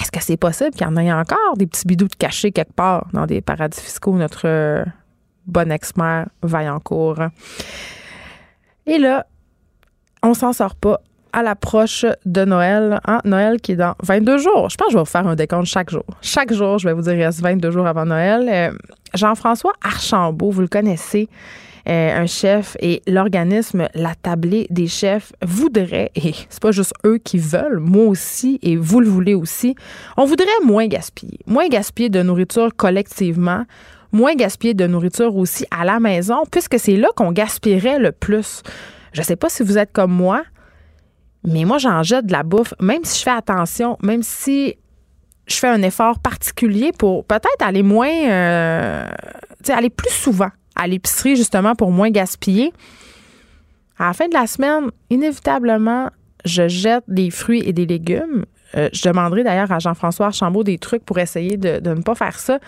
est-ce 0.00 0.10
que 0.10 0.22
c'est 0.22 0.36
possible 0.36 0.70
qu'il 0.70 0.86
y 0.86 0.90
en 0.90 0.96
ait 0.96 1.12
encore 1.12 1.56
des 1.56 1.66
petits 1.66 1.86
bidous 1.86 2.08
de 2.08 2.14
cachés 2.14 2.52
quelque 2.52 2.72
part 2.72 3.06
dans 3.12 3.26
des 3.26 3.40
paradis 3.40 3.80
fiscaux, 3.80 4.16
notre 4.16 4.46
euh, 4.46 4.84
bon 5.46 5.70
ex-maire 5.70 6.28
Vaillancourt? 6.42 7.20
Et 8.86 8.98
là, 8.98 9.26
on 10.22 10.34
s'en 10.34 10.52
sort 10.52 10.74
pas 10.74 11.00
à 11.32 11.42
l'approche 11.42 12.06
de 12.24 12.44
Noël. 12.44 13.00
Hein? 13.06 13.20
Noël 13.24 13.60
qui 13.60 13.72
est 13.72 13.76
dans 13.76 13.94
22 14.02 14.38
jours. 14.38 14.70
Je 14.70 14.76
pense 14.76 14.86
que 14.86 14.92
je 14.92 14.96
vais 14.96 15.02
vous 15.02 15.04
faire 15.04 15.26
un 15.26 15.34
décompte 15.34 15.66
chaque 15.66 15.90
jour. 15.90 16.04
Chaque 16.22 16.52
jour, 16.52 16.78
je 16.78 16.88
vais 16.88 16.94
vous 16.94 17.02
dire, 17.02 17.14
il 17.14 17.24
reste 17.24 17.40
22 17.40 17.70
jours 17.70 17.86
avant 17.86 18.06
Noël. 18.06 18.48
Euh, 18.48 18.76
Jean-François 19.14 19.72
Archambault, 19.82 20.50
vous 20.50 20.60
le 20.60 20.68
connaissez, 20.68 21.28
euh, 21.88 22.22
un 22.22 22.26
chef 22.26 22.76
et 22.80 23.02
l'organisme 23.06 23.88
La 23.94 24.14
Tablée 24.14 24.66
des 24.70 24.86
chefs 24.86 25.32
voudrait, 25.42 26.10
et 26.14 26.32
c'est 26.48 26.62
pas 26.62 26.72
juste 26.72 26.94
eux 27.04 27.18
qui 27.18 27.36
veulent, 27.36 27.78
moi 27.78 28.06
aussi, 28.06 28.58
et 28.62 28.76
vous 28.76 29.00
le 29.00 29.08
voulez 29.08 29.34
aussi, 29.34 29.74
on 30.16 30.24
voudrait 30.24 30.46
moins 30.64 30.86
gaspiller. 30.86 31.40
Moins 31.46 31.68
gaspiller 31.68 32.08
de 32.08 32.22
nourriture 32.22 32.70
collectivement, 32.74 33.64
moins 34.14 34.34
gaspiller 34.34 34.72
de 34.72 34.86
nourriture 34.86 35.36
aussi 35.36 35.66
à 35.70 35.84
la 35.84 36.00
maison, 36.00 36.44
puisque 36.50 36.78
c'est 36.78 36.96
là 36.96 37.08
qu'on 37.16 37.32
gaspillerait 37.32 37.98
le 37.98 38.12
plus. 38.12 38.62
Je 39.12 39.22
sais 39.22 39.36
pas 39.36 39.48
si 39.48 39.62
vous 39.62 39.76
êtes 39.76 39.92
comme 39.92 40.12
moi, 40.12 40.42
mais 41.46 41.64
moi, 41.64 41.78
j'en 41.78 42.02
jette 42.02 42.26
de 42.26 42.32
la 42.32 42.42
bouffe, 42.42 42.72
même 42.80 43.04
si 43.04 43.18
je 43.18 43.24
fais 43.24 43.30
attention, 43.30 43.98
même 44.02 44.22
si 44.22 44.76
je 45.46 45.56
fais 45.56 45.68
un 45.68 45.82
effort 45.82 46.18
particulier 46.18 46.92
pour 46.98 47.24
peut-être 47.26 47.60
aller 47.60 47.82
moins, 47.82 48.08
euh, 48.08 49.06
aller 49.68 49.90
plus 49.90 50.12
souvent 50.12 50.48
à 50.74 50.86
l'épicerie 50.86 51.36
justement 51.36 51.74
pour 51.74 51.90
moins 51.90 52.10
gaspiller. 52.10 52.72
À 53.98 54.06
la 54.08 54.12
fin 54.14 54.28
de 54.28 54.34
la 54.34 54.46
semaine, 54.46 54.90
inévitablement, 55.10 56.08
je 56.44 56.66
jette 56.66 57.04
des 57.08 57.30
fruits 57.30 57.62
et 57.64 57.72
des 57.72 57.86
légumes. 57.86 58.44
Euh, 58.76 58.88
je 58.92 59.06
demanderai 59.06 59.44
d'ailleurs 59.44 59.70
à 59.70 59.78
Jean-François 59.78 60.26
Archambault 60.26 60.64
des 60.64 60.78
trucs 60.78 61.04
pour 61.04 61.18
essayer 61.18 61.56
de, 61.56 61.88
ne 61.88 62.02
pas 62.02 62.14
faire 62.14 62.38
ça. 62.38 62.58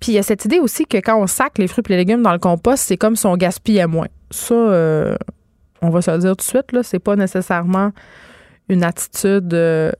Puis 0.00 0.12
il 0.12 0.14
y 0.14 0.18
a 0.18 0.22
cette 0.22 0.46
idée 0.46 0.58
aussi 0.58 0.86
que 0.86 0.96
quand 0.96 1.20
on 1.20 1.26
sac 1.26 1.58
les 1.58 1.68
fruits 1.68 1.84
et 1.88 1.92
les 1.92 1.98
légumes 1.98 2.22
dans 2.22 2.32
le 2.32 2.38
compost, 2.38 2.82
c'est 2.84 2.96
comme 2.96 3.16
si 3.16 3.26
on 3.26 3.36
gaspillait 3.36 3.86
moins. 3.86 4.08
Ça, 4.30 4.54
euh, 4.54 5.14
on 5.82 5.90
va 5.90 6.00
se 6.00 6.10
le 6.10 6.18
dire 6.18 6.30
tout 6.30 6.36
de 6.36 6.42
suite, 6.42 6.72
là, 6.72 6.82
c'est 6.82 6.98
pas 6.98 7.16
nécessairement 7.16 7.92
une 8.70 8.82
attitude 8.82 9.52
euh, 9.52 9.92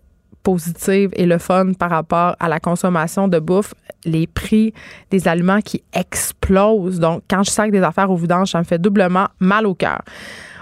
positive 0.42 1.10
et 1.12 1.26
le 1.26 1.36
fun 1.36 1.74
par 1.78 1.90
rapport 1.90 2.34
à 2.40 2.48
la 2.48 2.60
consommation 2.60 3.28
de 3.28 3.38
bouffe, 3.38 3.74
les 4.06 4.26
prix 4.26 4.72
des 5.10 5.28
aliments 5.28 5.60
qui 5.60 5.82
explosent. 5.92 6.98
Donc, 6.98 7.22
quand 7.28 7.42
je 7.42 7.50
sac 7.50 7.70
des 7.70 7.82
affaires 7.82 8.10
au 8.10 8.16
vidange, 8.16 8.52
ça 8.52 8.58
me 8.58 8.64
fait 8.64 8.78
doublement 8.78 9.26
mal 9.38 9.66
au 9.66 9.74
cœur. 9.74 10.00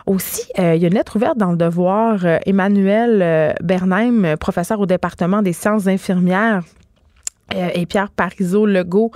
Aussi, 0.06 0.50
euh, 0.58 0.74
il 0.74 0.82
y 0.82 0.84
a 0.84 0.88
une 0.88 0.94
lettre 0.94 1.14
ouverte 1.14 1.38
dans 1.38 1.52
le 1.52 1.56
devoir. 1.56 2.24
Emmanuel 2.44 3.54
Bernheim, 3.62 4.36
professeur 4.36 4.80
au 4.80 4.86
département 4.86 5.42
des 5.42 5.52
sciences 5.52 5.86
infirmières, 5.86 6.62
et 7.54 7.86
Pierre 7.86 8.10
Parizeau 8.10 8.66
Legault 8.66 9.10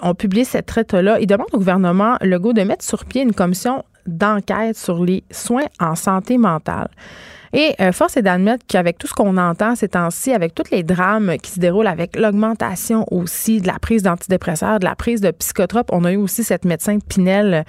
ont 0.00 0.14
publié 0.14 0.44
cette 0.44 0.74
lettre-là. 0.74 1.18
Ils 1.20 1.26
demandent 1.26 1.48
au 1.52 1.58
gouvernement 1.58 2.16
Legault 2.20 2.52
de 2.52 2.62
mettre 2.62 2.84
sur 2.84 3.04
pied 3.04 3.22
une 3.22 3.34
commission 3.34 3.84
d'enquête 4.06 4.76
sur 4.76 5.04
les 5.04 5.24
soins 5.30 5.66
en 5.80 5.94
santé 5.94 6.38
mentale. 6.38 6.88
Et 7.52 7.74
euh, 7.80 7.92
force 7.92 8.16
est 8.16 8.22
d'admettre 8.22 8.64
qu'avec 8.66 8.98
tout 8.98 9.06
ce 9.06 9.14
qu'on 9.14 9.36
entend 9.36 9.74
ces 9.74 9.88
temps-ci, 9.88 10.32
avec 10.32 10.54
tous 10.54 10.70
les 10.70 10.82
drames 10.82 11.36
qui 11.42 11.50
se 11.50 11.60
déroulent, 11.60 11.86
avec 11.86 12.16
l'augmentation 12.16 13.06
aussi 13.10 13.60
de 13.60 13.66
la 13.66 13.78
prise 13.78 14.02
d'antidépresseurs, 14.02 14.78
de 14.78 14.84
la 14.84 14.94
prise 14.94 15.20
de 15.20 15.30
psychotropes, 15.30 15.88
on 15.92 16.04
a 16.04 16.12
eu 16.12 16.16
aussi 16.16 16.44
cette 16.44 16.64
médecin 16.64 16.98
Pinel 16.98 17.54
euh, 17.54 17.62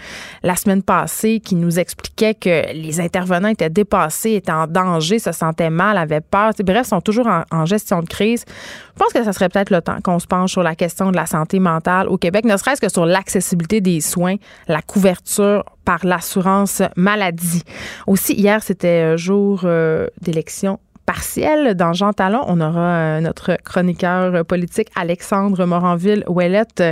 la 0.44 0.56
semaine 0.56 0.84
passée 0.84 1.40
qui 1.40 1.56
nous 1.56 1.80
expliquait 1.80 2.34
que 2.34 2.74
les 2.74 3.00
intervenants 3.00 3.50
étaient 3.50 3.70
dépassés, 3.70 4.34
étaient 4.34 4.52
en 4.52 4.68
danger, 4.68 5.20
se 5.20 5.32
sentaient 5.32 5.70
mal, 5.70 5.98
avaient 5.98 6.22
peur. 6.22 6.52
bref, 6.64 6.88
sont 6.88 7.02
toujours 7.02 7.28
en, 7.28 7.66
gestion 7.66 8.02
de 8.02 8.08
crise. 8.08 8.46
Je 8.96 9.04
pense 9.04 9.14
que 9.14 9.24
ça 9.24 9.34
serait 9.34 9.50
peut-être 9.50 9.70
le 9.70 9.82
temps 9.82 9.98
qu'on 10.04 10.20
se 10.20 10.28
penche 10.28 10.52
sur 10.52 10.64
la 10.64 10.76
question 10.76 11.12
de 11.12 11.16
la 11.16 11.26
santé 11.26 11.60
mentale 11.60 12.08
au 12.08 12.18
Québec, 12.18 12.46
ne 12.46 12.58
serait-ce 12.58 12.82
que 12.82 12.90
sur 12.90 13.06
l'accessibilité 13.06 13.82
des 13.82 14.02
soins, 14.02 14.36
la 14.68 14.82
couverture 14.82 15.64
par 15.90 16.06
l'assurance 16.06 16.84
maladie. 16.96 17.64
Aussi, 18.06 18.34
hier, 18.34 18.62
c'était 18.62 19.18
jour 19.18 19.66
d'élection 20.22 20.80
partielle. 21.08 21.74
Dans 21.74 21.94
Jean 21.94 22.14
Talon, 22.14 22.44
on 22.46 22.62
aura 22.62 23.20
notre 23.22 23.58
chroniqueur 23.64 24.46
politique 24.46 24.90
Alexandre 24.96 25.66
Moranville-Ouellette 25.66 26.84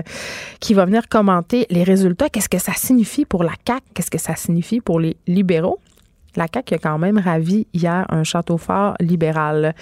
qui 0.59 0.73
va 0.73 0.85
venir 0.85 1.07
commenter 1.09 1.67
les 1.69 1.83
résultats. 1.83 2.29
Qu'est-ce 2.29 2.49
que 2.49 2.57
ça 2.57 2.73
signifie 2.73 3.25
pour 3.25 3.43
la 3.43 3.51
CAQ? 3.67 3.81
Qu'est-ce 3.93 4.09
que 4.09 4.17
ça 4.17 4.35
signifie 4.35 4.81
pour 4.81 4.99
les 4.99 5.15
libéraux? 5.27 5.77
La 6.35 6.47
CAQ 6.51 6.73
a 6.73 6.77
quand 6.79 6.97
même 6.97 7.19
ravi 7.19 7.67
hier 7.75 8.03
un 8.09 8.23
château 8.23 8.57
fort 8.57 8.95
libéral. 8.99 9.75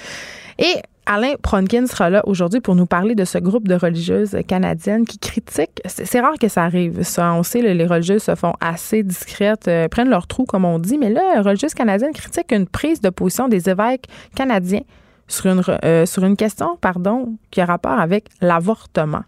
Et 0.59 0.81
Alain 1.07 1.33
Pronkin 1.41 1.85
sera 1.85 2.09
là 2.09 2.23
aujourd'hui 2.27 2.61
pour 2.61 2.73
nous 2.73 2.87
parler 2.87 3.13
de 3.13 3.25
ce 3.25 3.37
groupe 3.37 3.67
de 3.67 3.75
religieuses 3.75 4.37
canadiennes 4.47 5.05
qui 5.05 5.19
critiquent. 5.19 5.81
C'est 5.85 6.19
rare 6.19 6.39
que 6.39 6.47
ça 6.47 6.63
arrive, 6.63 7.03
ça. 7.03 7.33
On 7.33 7.43
sait, 7.43 7.61
les 7.61 7.85
religieuses 7.85 8.23
se 8.23 8.33
font 8.33 8.53
assez 8.59 9.03
discrètes, 9.03 9.67
euh, 9.67 9.87
prennent 9.87 10.09
leur 10.09 10.25
trou, 10.25 10.45
comme 10.45 10.65
on 10.65 10.79
dit. 10.79 10.97
Mais 10.97 11.11
là, 11.11 11.41
religieuses 11.43 11.75
canadiennes 11.75 12.13
critiquent 12.13 12.51
une 12.51 12.65
prise 12.65 13.01
de 13.01 13.09
position 13.09 13.47
des 13.47 13.69
évêques 13.69 14.07
canadiens 14.35 14.81
sur 15.27 15.47
une, 15.47 15.61
euh, 15.83 16.07
sur 16.07 16.23
question, 16.35 16.77
pardon, 16.81 17.37
qui 17.51 17.61
a 17.61 17.65
rapport 17.65 17.99
avec 17.99 18.25
l'avortement. 18.41 19.23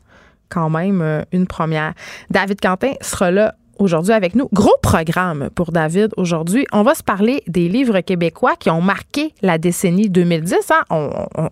Quand 0.49 0.69
même, 0.69 1.01
euh, 1.01 1.23
une 1.31 1.45
première. 1.45 1.93
David 2.31 2.59
Quentin 2.59 2.93
sera 3.01 3.29
là 3.29 3.53
aujourd'hui 3.79 4.13
avec 4.13 4.35
nous. 4.35 4.49
Gros 4.53 4.75
programme 4.81 5.49
pour 5.55 5.71
David 5.71 6.11
aujourd'hui. 6.17 6.65
On 6.71 6.83
va 6.83 6.95
se 6.95 7.03
parler 7.03 7.43
des 7.47 7.69
livres 7.69 7.99
québécois 8.01 8.55
qui 8.59 8.69
ont 8.69 8.81
marqué 8.81 9.33
la 9.41 9.57
décennie 9.57 10.09
2010. 10.09 10.55
Hein? 10.71 11.09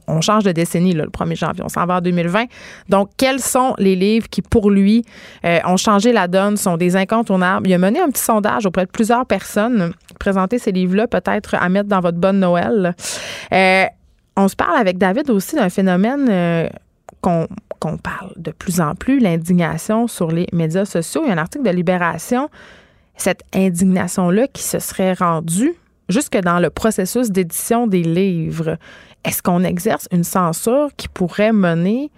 On, 0.08 0.22
change 0.22 0.44
de 0.44 0.52
décennie 0.52 0.94
le 0.94 1.06
1er 1.06 1.36
janvier. 1.36 1.64
On 1.64 1.70
s'en 1.70 1.86
va 1.86 1.98
en 1.98 2.02
2020. 2.02 2.46
Donc, 2.90 3.10
quels 3.18 3.40
sont 3.40 3.76
les 3.78 3.96
livres 3.96 4.28
qui, 4.30 4.42
pour 4.42 4.72
lui, 4.72 5.06
euh, 5.46 5.60
ont 5.66 5.78
changé 5.78 6.14
la 6.14 6.28
donne, 6.28 6.58
sont 6.58 6.78
des 6.78 6.96
incontournables? 6.96 7.68
Il 7.68 7.74
a 7.74 7.78
mené 7.78 8.00
un 8.00 8.10
petit 8.10 8.24
sondage 8.24 8.66
auprès 8.66 8.86
de 8.86 8.92
plusieurs 8.92 9.26
personnes. 9.26 9.94
Présenter 10.20 10.58
ces 10.58 10.72
livres-là, 10.72 11.08
peut-être 11.08 11.56
à 11.56 11.70
mettre 11.70 11.90
dans 11.90 12.00
votre 12.00 12.18
bonne 12.18 12.40
Noël. 12.40 12.96
Euh, 13.54 13.86
on 14.38 14.48
se 14.48 14.56
parle 14.56 14.78
avec 14.78 14.98
David 14.98 15.30
aussi 15.30 15.56
d'un 15.56 15.70
phénomène 15.70 16.28
euh, 16.30 16.70
qu'on 17.22 17.48
qu'on 17.80 17.98
parle 17.98 18.32
de 18.38 18.52
plus 18.52 18.82
en 18.82 18.96
plus, 18.96 19.20
l'indignation 19.20 20.08
sur 20.08 20.32
les 20.32 20.48
médias 20.54 20.86
sociaux. 20.86 21.22
Il 21.24 21.28
y 21.28 21.32
a 21.32 21.34
un 21.34 21.38
article 21.38 21.66
de 21.66 21.72
Libération, 21.72 22.50
cette 23.18 23.44
indignation-là 23.54 24.48
qui 24.48 24.64
se 24.64 24.80
serait 24.80 25.14
rendue 25.14 25.74
jusque 26.10 26.38
dans 26.38 26.60
le 26.60 26.70
processus 26.70 27.32
d'édition 27.32 27.88
des 27.88 28.04
livres. 28.04 28.78
Est-ce 29.24 29.42
qu'on 29.42 29.64
exerce 29.64 30.08
une 30.12 30.24
censure 30.24 30.90
qui 30.98 31.08
pourrait 31.08 31.54
mener 31.54 32.12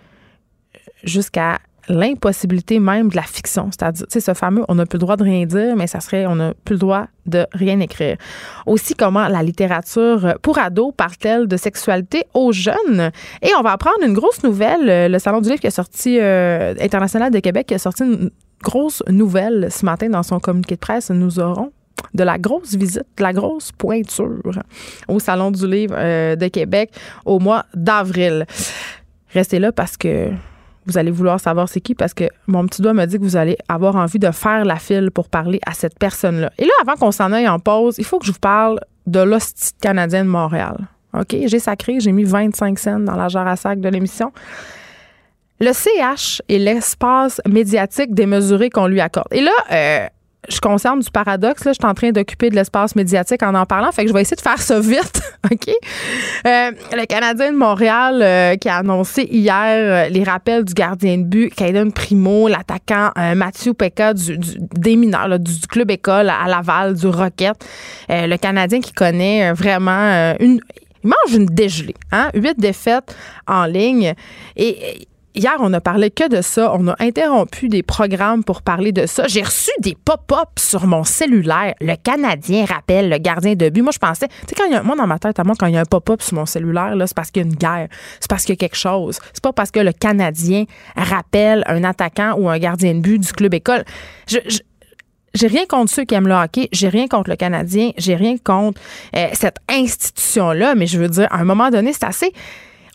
jusqu'à 1.03 1.59
l'impossibilité 1.89 2.79
même 2.79 3.09
de 3.09 3.15
la 3.15 3.23
fiction. 3.23 3.69
C'est-à-dire, 3.71 4.05
tu 4.07 4.13
sais, 4.13 4.19
ce 4.19 4.33
fameux 4.33 4.63
on 4.67 4.75
n'a 4.75 4.85
plus 4.85 4.97
le 4.97 5.01
droit 5.01 5.17
de 5.17 5.23
rien 5.23 5.45
dire, 5.45 5.75
mais 5.75 5.87
ça 5.87 5.99
serait 5.99 6.25
on 6.25 6.35
n'a 6.35 6.53
plus 6.65 6.73
le 6.73 6.79
droit 6.79 7.07
de 7.25 7.45
rien 7.53 7.79
écrire. 7.79 8.17
Aussi, 8.65 8.93
comment 8.93 9.27
la 9.27 9.43
littérature 9.43 10.35
pour 10.41 10.57
ados 10.59 10.93
parle-t-elle 10.95 11.47
de 11.47 11.57
sexualité 11.57 12.23
aux 12.33 12.51
jeunes? 12.51 13.11
Et 13.41 13.49
on 13.57 13.61
va 13.61 13.71
apprendre 13.71 14.03
une 14.05 14.13
grosse 14.13 14.43
nouvelle. 14.43 15.11
Le 15.11 15.19
Salon 15.19 15.41
du 15.41 15.49
livre 15.49 15.61
qui 15.61 15.67
a 15.67 15.71
sorti, 15.71 16.17
euh, 16.19 16.73
international 16.79 17.31
de 17.31 17.39
Québec, 17.39 17.67
qui 17.67 17.73
a 17.73 17.79
sorti 17.79 18.03
une 18.03 18.31
grosse 18.63 19.03
nouvelle 19.07 19.67
ce 19.71 19.85
matin 19.85 20.09
dans 20.09 20.23
son 20.23 20.39
communiqué 20.39 20.75
de 20.75 20.79
presse. 20.79 21.09
Nous 21.09 21.39
aurons 21.39 21.71
de 22.13 22.23
la 22.23 22.37
grosse 22.37 22.75
visite, 22.75 23.05
de 23.17 23.23
la 23.23 23.33
grosse 23.33 23.71
pointure 23.71 24.41
au 25.07 25.19
Salon 25.19 25.51
du 25.51 25.67
livre 25.67 25.95
euh, 25.97 26.35
de 26.35 26.47
Québec 26.47 26.91
au 27.25 27.39
mois 27.39 27.65
d'avril. 27.73 28.45
Restez 29.33 29.59
là 29.59 29.71
parce 29.71 29.97
que 29.97 30.31
vous 30.87 30.97
allez 30.97 31.11
vouloir 31.11 31.39
savoir 31.39 31.69
c'est 31.69 31.81
qui 31.81 31.95
parce 31.95 32.13
que 32.13 32.25
mon 32.47 32.65
petit 32.65 32.81
doigt 32.81 32.93
me 32.93 33.05
dit 33.05 33.17
que 33.17 33.23
vous 33.23 33.35
allez 33.35 33.57
avoir 33.67 33.95
envie 33.95 34.19
de 34.19 34.31
faire 34.31 34.65
la 34.65 34.77
file 34.77 35.11
pour 35.11 35.29
parler 35.29 35.59
à 35.65 35.73
cette 35.73 35.97
personne-là. 35.99 36.51
Et 36.57 36.65
là, 36.65 36.71
avant 36.81 36.95
qu'on 36.95 37.11
s'en 37.11 37.31
aille 37.31 37.47
en 37.47 37.59
pause, 37.59 37.95
il 37.97 38.05
faut 38.05 38.19
que 38.19 38.25
je 38.25 38.31
vous 38.31 38.39
parle 38.39 38.79
de 39.05 39.19
l'hostie 39.19 39.71
canadienne 39.81 40.25
de 40.25 40.31
Montréal. 40.31 40.77
OK? 41.13 41.35
J'ai 41.45 41.59
sacré, 41.59 41.99
j'ai 41.99 42.11
mis 42.11 42.23
25 42.23 42.77
cents 42.79 42.99
dans 42.99 43.15
la 43.15 43.27
jarre 43.27 43.47
à 43.47 43.55
sac 43.55 43.79
de 43.79 43.89
l'émission. 43.89 44.31
Le 45.59 45.71
CH 45.73 46.41
est 46.49 46.59
l'espace 46.59 47.41
médiatique 47.47 48.13
démesuré 48.13 48.69
qu'on 48.69 48.87
lui 48.87 49.01
accorde. 49.01 49.27
Et 49.31 49.41
là, 49.41 49.51
euh, 49.71 50.07
je 50.49 50.59
concerne 50.59 50.99
du 50.99 51.09
paradoxe. 51.09 51.65
Là, 51.65 51.71
je 51.73 51.77
suis 51.81 51.89
en 51.89 51.93
train 51.93 52.11
d'occuper 52.11 52.49
de 52.49 52.55
l'espace 52.55 52.95
médiatique 52.95 53.43
en 53.43 53.53
en 53.55 53.65
parlant. 53.65 53.91
Fait 53.91 54.03
que 54.03 54.09
je 54.09 54.13
vais 54.13 54.21
essayer 54.21 54.35
de 54.35 54.41
faire 54.41 54.61
ça 54.61 54.79
vite. 54.79 55.21
OK? 55.51 55.67
Euh, 55.67 56.71
le 56.93 57.05
Canadien 57.05 57.51
de 57.51 57.57
Montréal 57.57 58.21
euh, 58.21 58.55
qui 58.55 58.69
a 58.69 58.77
annoncé 58.77 59.23
hier 59.23 60.07
euh, 60.07 60.09
les 60.09 60.23
rappels 60.23 60.63
du 60.63 60.73
gardien 60.73 61.17
de 61.17 61.23
but, 61.23 61.53
Caden 61.53 61.91
Primo, 61.91 62.47
l'attaquant 62.47 63.11
Mathieu 63.35 63.73
Pekka 63.73 64.13
du, 64.13 64.37
des 64.37 64.95
mineurs, 64.95 65.39
du, 65.39 65.59
club 65.67 65.91
école 65.91 66.29
à 66.29 66.47
Laval, 66.47 66.95
du 66.95 67.07
Rocket. 67.07 67.55
le 68.09 68.37
Canadien 68.37 68.79
qui 68.79 68.93
connaît 68.93 69.51
vraiment 69.53 70.35
une. 70.39 70.59
Il 71.03 71.11
mange 71.11 71.35
une 71.37 71.45
dégelée. 71.45 71.95
Hein? 72.11 72.29
Huit 72.33 72.59
défaites 72.59 73.15
en 73.47 73.65
ligne. 73.65 74.13
Et 74.57 75.07
Hier, 75.37 75.55
on 75.59 75.71
a 75.73 75.79
parlé 75.79 76.09
que 76.09 76.27
de 76.27 76.41
ça. 76.41 76.73
On 76.73 76.87
a 76.87 76.95
interrompu 76.97 77.69
des 77.69 77.83
programmes 77.83 78.43
pour 78.43 78.63
parler 78.63 78.91
de 78.91 79.05
ça. 79.05 79.27
J'ai 79.27 79.43
reçu 79.43 79.69
des 79.81 79.93
pop-up 79.93 80.49
sur 80.57 80.87
mon 80.87 81.03
cellulaire. 81.03 81.75
Le 81.79 81.93
Canadien 81.95 82.65
rappelle 82.65 83.07
le 83.07 83.19
gardien 83.19 83.53
de 83.53 83.69
but. 83.69 83.83
Moi, 83.83 83.91
je 83.93 83.99
pensais, 83.99 84.27
tu 84.27 84.35
sais, 84.47 84.55
quand 84.55 84.65
il 84.65 84.71
y 84.71 84.75
a, 84.75 84.81
moi, 84.81 84.95
dans 84.95 85.05
ma 85.05 85.19
tête, 85.19 85.37
à 85.37 85.43
moi, 85.43 85.53
quand 85.55 85.67
il 85.67 85.75
y 85.75 85.77
a 85.77 85.81
un 85.81 85.85
pop-up 85.85 86.23
sur 86.23 86.37
mon 86.37 86.47
cellulaire, 86.47 86.95
là, 86.95 87.05
c'est 87.05 87.15
parce 87.15 87.29
qu'il 87.29 87.43
y 87.43 87.45
a 87.45 87.47
une 87.49 87.55
guerre. 87.55 87.87
C'est 88.19 88.27
parce 88.27 88.45
qu'il 88.45 88.53
y 88.53 88.57
a 88.57 88.57
quelque 88.57 88.77
chose. 88.77 89.19
C'est 89.31 89.43
pas 89.43 89.53
parce 89.53 89.69
que 89.69 89.79
le 89.79 89.91
Canadien 89.91 90.63
rappelle 90.95 91.63
un 91.67 91.83
attaquant 91.83 92.33
ou 92.35 92.49
un 92.49 92.57
gardien 92.57 92.95
de 92.95 93.01
but 93.01 93.19
du 93.19 93.31
club 93.31 93.53
école. 93.53 93.85
Je, 94.27 94.39
j'ai 95.35 95.47
rien 95.47 95.67
contre 95.67 95.91
ceux 95.91 96.03
qui 96.03 96.15
aiment 96.15 96.27
le 96.27 96.33
hockey, 96.33 96.67
j'ai 96.71 96.89
rien 96.89 97.07
contre 97.07 97.29
le 97.29 97.35
Canadien, 97.35 97.91
j'ai 97.97 98.15
rien 98.15 98.37
contre 98.43 98.81
euh, 99.15 99.27
cette 99.33 99.57
institution-là, 99.69 100.73
mais 100.73 100.87
je 100.87 100.97
veux 100.97 101.09
dire, 101.09 101.27
à 101.29 101.37
un 101.37 101.43
moment 101.43 101.69
donné, 101.69 101.93
c'est 101.93 102.05
assez 102.05 102.33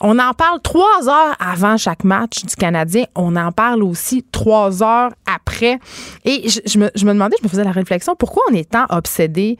on 0.03 0.19
en 0.19 0.35
parle 0.35 0.61
trois 0.61 1.09
heures 1.09 1.37
avant 1.39 1.77
chaque 1.77 2.05
match 2.05 2.45
du 2.45 2.55
Canadien. 2.57 3.05
On 3.15 3.37
en 3.37 3.53
parle 3.53 3.83
aussi 3.83 4.25
trois 4.33 4.83
heures 4.83 5.13
après. 5.27 5.79
Et 6.25 6.49
je, 6.49 6.79
me, 6.79 6.91
demandais, 6.95 7.37
je 7.41 7.45
me 7.45 7.49
faisais 7.49 7.65
la 7.65 7.71
réflexion, 7.71 8.17
pourquoi 8.17 8.43
on 8.51 8.55
est 8.55 8.71
tant 8.71 8.85
obsédé 8.91 9.57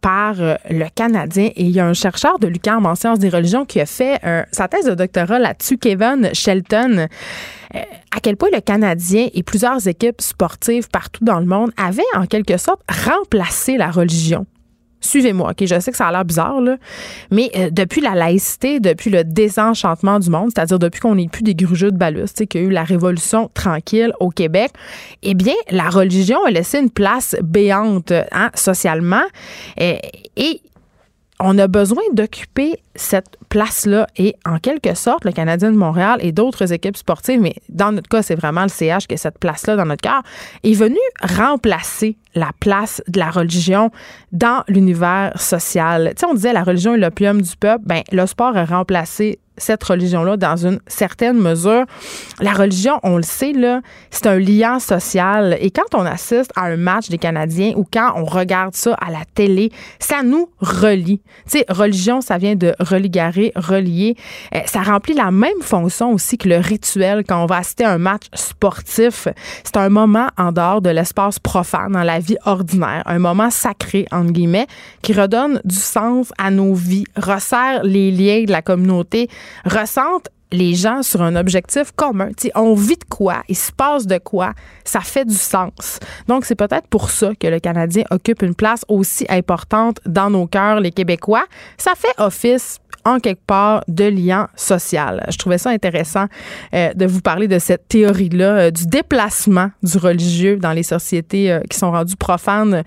par 0.00 0.34
euh, 0.40 0.56
le 0.68 0.86
Canadien? 0.92 1.50
Et 1.54 1.64
il 1.64 1.70
y 1.70 1.78
a 1.78 1.86
un 1.86 1.94
chercheur 1.94 2.40
de 2.40 2.48
l'UQAM 2.48 2.84
en 2.84 2.96
sciences 2.96 3.20
des 3.20 3.28
religions 3.28 3.64
qui 3.64 3.80
a 3.80 3.86
fait 3.86 4.18
euh, 4.24 4.42
sa 4.50 4.66
thèse 4.66 4.86
de 4.86 4.94
doctorat 4.94 5.38
là-dessus, 5.38 5.78
Kevin 5.78 6.28
Shelton, 6.32 7.06
euh, 7.74 7.78
à 8.14 8.20
quel 8.20 8.36
point 8.36 8.50
le 8.52 8.60
Canadien 8.60 9.28
et 9.32 9.42
plusieurs 9.44 9.86
équipes 9.86 10.20
sportives 10.20 10.88
partout 10.88 11.24
dans 11.24 11.38
le 11.38 11.46
monde 11.46 11.70
avaient 11.76 12.02
en 12.16 12.26
quelque 12.26 12.56
sorte 12.56 12.82
remplacé 12.88 13.76
la 13.76 13.92
religion? 13.92 14.44
Suivez-moi, 15.04 15.50
OK? 15.50 15.66
Je 15.66 15.78
sais 15.80 15.90
que 15.90 15.96
ça 15.96 16.08
a 16.08 16.12
l'air 16.12 16.24
bizarre, 16.24 16.60
là, 16.60 16.76
mais 17.30 17.50
euh, 17.56 17.70
depuis 17.70 18.00
la 18.00 18.14
laïcité, 18.14 18.80
depuis 18.80 19.10
le 19.10 19.24
désenchantement 19.24 20.18
du 20.18 20.30
monde, 20.30 20.50
c'est-à-dire 20.54 20.78
depuis 20.78 21.00
qu'on 21.00 21.14
n'est 21.14 21.28
plus 21.28 21.42
des 21.42 21.54
grugeux 21.54 21.90
de 21.90 21.96
balus, 21.96 22.32
qu'il 22.48 22.60
y 22.60 22.64
a 22.64 22.66
eu 22.66 22.70
la 22.70 22.84
révolution 22.84 23.50
tranquille 23.54 24.12
au 24.20 24.30
Québec, 24.30 24.70
eh 25.22 25.34
bien, 25.34 25.54
la 25.70 25.88
religion 25.88 26.44
a 26.44 26.50
laissé 26.50 26.78
une 26.78 26.90
place 26.90 27.36
béante 27.42 28.12
hein, 28.32 28.50
socialement. 28.54 29.24
et 29.78 30.60
on 31.40 31.58
a 31.58 31.66
besoin 31.66 32.02
d'occuper 32.12 32.76
cette 32.94 33.36
place-là 33.48 34.06
et 34.16 34.36
en 34.44 34.58
quelque 34.58 34.94
sorte, 34.94 35.24
le 35.24 35.32
Canadien 35.32 35.72
de 35.72 35.76
Montréal 35.76 36.18
et 36.20 36.32
d'autres 36.32 36.72
équipes 36.72 36.96
sportives, 36.96 37.40
mais 37.40 37.56
dans 37.68 37.92
notre 37.92 38.08
cas, 38.08 38.22
c'est 38.22 38.36
vraiment 38.36 38.62
le 38.62 38.68
CH 38.68 39.06
qui 39.08 39.14
a 39.14 39.16
cette 39.16 39.38
place-là 39.38 39.76
dans 39.76 39.84
notre 39.84 40.02
cœur, 40.02 40.22
est 40.62 40.74
venu 40.74 40.98
remplacer 41.20 42.16
la 42.34 42.50
place 42.60 43.02
de 43.08 43.18
la 43.18 43.30
religion 43.30 43.90
dans 44.32 44.62
l'univers 44.68 45.32
social. 45.40 46.12
Tu 46.16 46.20
sais, 46.20 46.26
on 46.26 46.34
disait 46.34 46.52
la 46.52 46.64
religion 46.64 46.94
est 46.94 46.98
l'opium 46.98 47.40
du 47.42 47.56
peuple. 47.56 47.84
Ben, 47.86 48.02
le 48.12 48.26
sport 48.26 48.56
a 48.56 48.64
remplacé 48.64 49.38
cette 49.56 49.82
religion-là 49.84 50.36
dans 50.36 50.66
une 50.66 50.80
certaine 50.86 51.38
mesure. 51.38 51.84
La 52.40 52.52
religion, 52.52 52.98
on 53.02 53.16
le 53.16 53.22
sait, 53.22 53.52
là, 53.52 53.80
c'est 54.10 54.26
un 54.26 54.38
lien 54.38 54.78
social. 54.78 55.56
Et 55.60 55.70
quand 55.70 55.94
on 55.94 56.04
assiste 56.04 56.50
à 56.56 56.64
un 56.64 56.76
match 56.76 57.08
des 57.08 57.18
Canadiens 57.18 57.72
ou 57.76 57.86
quand 57.90 58.12
on 58.16 58.24
regarde 58.24 58.74
ça 58.74 58.94
à 58.94 59.10
la 59.10 59.24
télé, 59.34 59.70
ça 59.98 60.22
nous 60.22 60.48
relie. 60.60 61.20
Tu 61.50 61.58
sais, 61.58 61.66
religion, 61.68 62.20
ça 62.20 62.38
vient 62.38 62.56
de 62.56 62.74
religarer, 62.80 63.52
relier. 63.54 64.16
Euh, 64.54 64.60
ça 64.66 64.82
remplit 64.82 65.14
la 65.14 65.30
même 65.30 65.62
fonction 65.62 66.12
aussi 66.12 66.38
que 66.38 66.48
le 66.48 66.58
rituel 66.58 67.24
quand 67.26 67.42
on 67.42 67.46
va 67.46 67.58
assister 67.58 67.84
à 67.84 67.92
un 67.92 67.98
match 67.98 68.24
sportif. 68.34 69.28
C'est 69.62 69.76
un 69.76 69.88
moment 69.88 70.28
en 70.36 70.52
dehors 70.52 70.80
de 70.80 70.90
l'espace 70.90 71.38
profane 71.38 71.92
dans 71.92 72.02
la 72.02 72.18
vie 72.18 72.36
ordinaire, 72.44 73.02
un 73.06 73.18
moment 73.18 73.50
sacré, 73.50 74.06
entre 74.10 74.32
guillemets, 74.32 74.66
qui 75.02 75.12
redonne 75.12 75.60
du 75.64 75.76
sens 75.76 76.32
à 76.38 76.50
nos 76.50 76.74
vies, 76.74 77.04
resserre 77.16 77.82
les 77.84 78.10
liens 78.10 78.44
de 78.44 78.52
la 78.52 78.62
communauté, 78.62 79.28
ressentent 79.64 80.28
les 80.54 80.74
gens 80.74 81.02
sur 81.02 81.20
un 81.22 81.36
objectif 81.36 81.90
commun. 81.96 82.30
on 82.54 82.74
vit 82.74 82.96
de 82.96 83.04
quoi, 83.08 83.42
il 83.48 83.56
se 83.56 83.72
passe 83.72 84.06
de 84.06 84.18
quoi, 84.18 84.54
ça 84.84 85.00
fait 85.00 85.24
du 85.24 85.34
sens. 85.34 85.98
Donc, 86.28 86.44
c'est 86.44 86.54
peut-être 86.54 86.86
pour 86.86 87.10
ça 87.10 87.32
que 87.38 87.48
le 87.48 87.58
Canadien 87.58 88.04
occupe 88.10 88.42
une 88.42 88.54
place 88.54 88.84
aussi 88.88 89.26
importante 89.28 89.98
dans 90.06 90.30
nos 90.30 90.46
cœurs, 90.46 90.80
les 90.80 90.92
Québécois. 90.92 91.44
Ça 91.76 91.92
fait 91.96 92.14
office 92.18 92.78
en 93.04 93.18
quelque 93.18 93.44
part 93.46 93.84
de 93.88 94.04
lien 94.04 94.48
social. 94.56 95.24
Je 95.28 95.36
trouvais 95.36 95.58
ça 95.58 95.70
intéressant 95.70 96.26
euh, 96.72 96.92
de 96.94 97.04
vous 97.04 97.20
parler 97.20 97.48
de 97.48 97.58
cette 97.58 97.88
théorie-là, 97.88 98.56
euh, 98.56 98.70
du 98.70 98.86
déplacement 98.86 99.70
du 99.82 99.98
religieux 99.98 100.56
dans 100.56 100.72
les 100.72 100.82
sociétés 100.82 101.52
euh, 101.52 101.60
qui 101.68 101.78
sont 101.78 101.90
rendues 101.90 102.16
profanes 102.16 102.82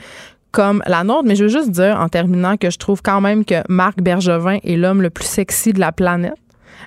comme 0.52 0.82
la 0.88 1.04
nôtre. 1.04 1.26
Mais 1.26 1.36
je 1.36 1.44
veux 1.44 1.50
juste 1.50 1.70
dire, 1.70 2.00
en 2.00 2.10
terminant, 2.10 2.58
que 2.58 2.72
je 2.72 2.78
trouve 2.78 3.02
quand 3.04 3.22
même 3.22 3.46
que 3.46 3.62
Marc 3.70 4.02
Bergevin 4.02 4.58
est 4.64 4.76
l'homme 4.76 5.04
le 5.04 5.12
plus 5.12 5.28
sexy 5.28 5.72
de 5.72 5.80
la 5.80 5.92
planète. 5.92 6.34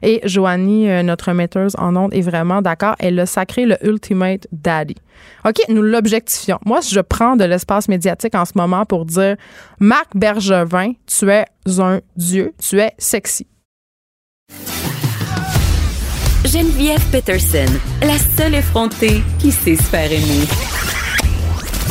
Et 0.02 0.20
Joanie, 0.24 0.88
euh, 0.90 1.02
notre 1.02 1.32
metteuse 1.32 1.74
en 1.78 1.96
ondes, 1.96 2.14
est 2.14 2.20
vraiment 2.20 2.62
d'accord. 2.62 2.96
Elle 2.98 3.18
a 3.20 3.26
sacré 3.26 3.66
le 3.66 3.76
Ultimate 3.86 4.46
Daddy. 4.52 4.96
OK, 5.44 5.56
nous 5.68 5.82
l'objectifions. 5.82 6.58
Moi, 6.64 6.80
je 6.80 7.00
prends 7.00 7.36
de 7.36 7.44
l'espace 7.44 7.88
médiatique 7.88 8.34
en 8.34 8.44
ce 8.44 8.52
moment 8.54 8.84
pour 8.84 9.04
dire 9.04 9.36
Marc 9.78 10.08
Bergevin, 10.14 10.92
tu 11.06 11.30
es 11.30 11.44
un 11.78 12.00
dieu, 12.16 12.52
tu 12.58 12.80
es 12.80 12.92
sexy. 12.98 13.46
Geneviève 16.44 17.04
Peterson, 17.12 17.72
la 18.02 18.18
seule 18.18 18.54
effrontée 18.54 19.22
qui 19.38 19.52
sait 19.52 19.76
se 19.76 19.82
faire 19.82 20.10
aimer. 20.10 20.46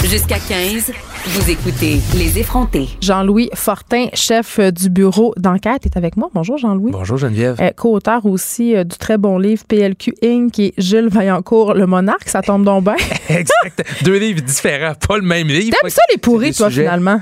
Jusqu'à 0.04 0.40
15, 0.40 0.92
vous 1.26 1.52
écoutez 1.52 2.00
Les 2.18 2.40
effrontés. 2.40 2.88
Jean-Louis 3.02 3.50
Fortin, 3.54 4.08
chef 4.14 4.58
euh, 4.60 4.72
du 4.72 4.90
bureau 4.90 5.34
d'enquête, 5.38 5.86
est 5.86 5.98
avec 5.98 6.16
moi. 6.16 6.30
Bonjour 6.34 6.58
Jean-Louis. 6.58 6.92
Bonjour 6.92 7.18
Geneviève. 7.18 7.58
Euh, 7.60 7.72
Co-auteur 7.76 8.26
aussi 8.26 8.76
euh, 8.76 8.84
du 8.84 8.98
très 8.98 9.18
bon 9.18 9.38
livre 9.38 9.64
PLQ 9.68 10.16
Inc. 10.24 10.52
qui 10.52 10.66
est 10.68 10.74
Gilles 10.78 11.10
Vaillancourt, 11.10 11.74
Le 11.74 11.86
Monarque. 11.86 12.30
Ça 12.30 12.42
tombe 12.42 12.64
donc 12.64 12.86
bien. 12.86 12.96
exact. 13.30 13.84
Deux 14.04 14.18
livres 14.18 14.42
différents, 14.42 14.94
pas 15.08 15.18
le 15.18 15.24
même 15.24 15.48
livre. 15.48 15.76
T'aimes 15.82 15.90
ça 15.90 16.02
les 16.12 16.18
pourris, 16.18 16.54
toi, 16.54 16.70
finalement? 16.70 17.20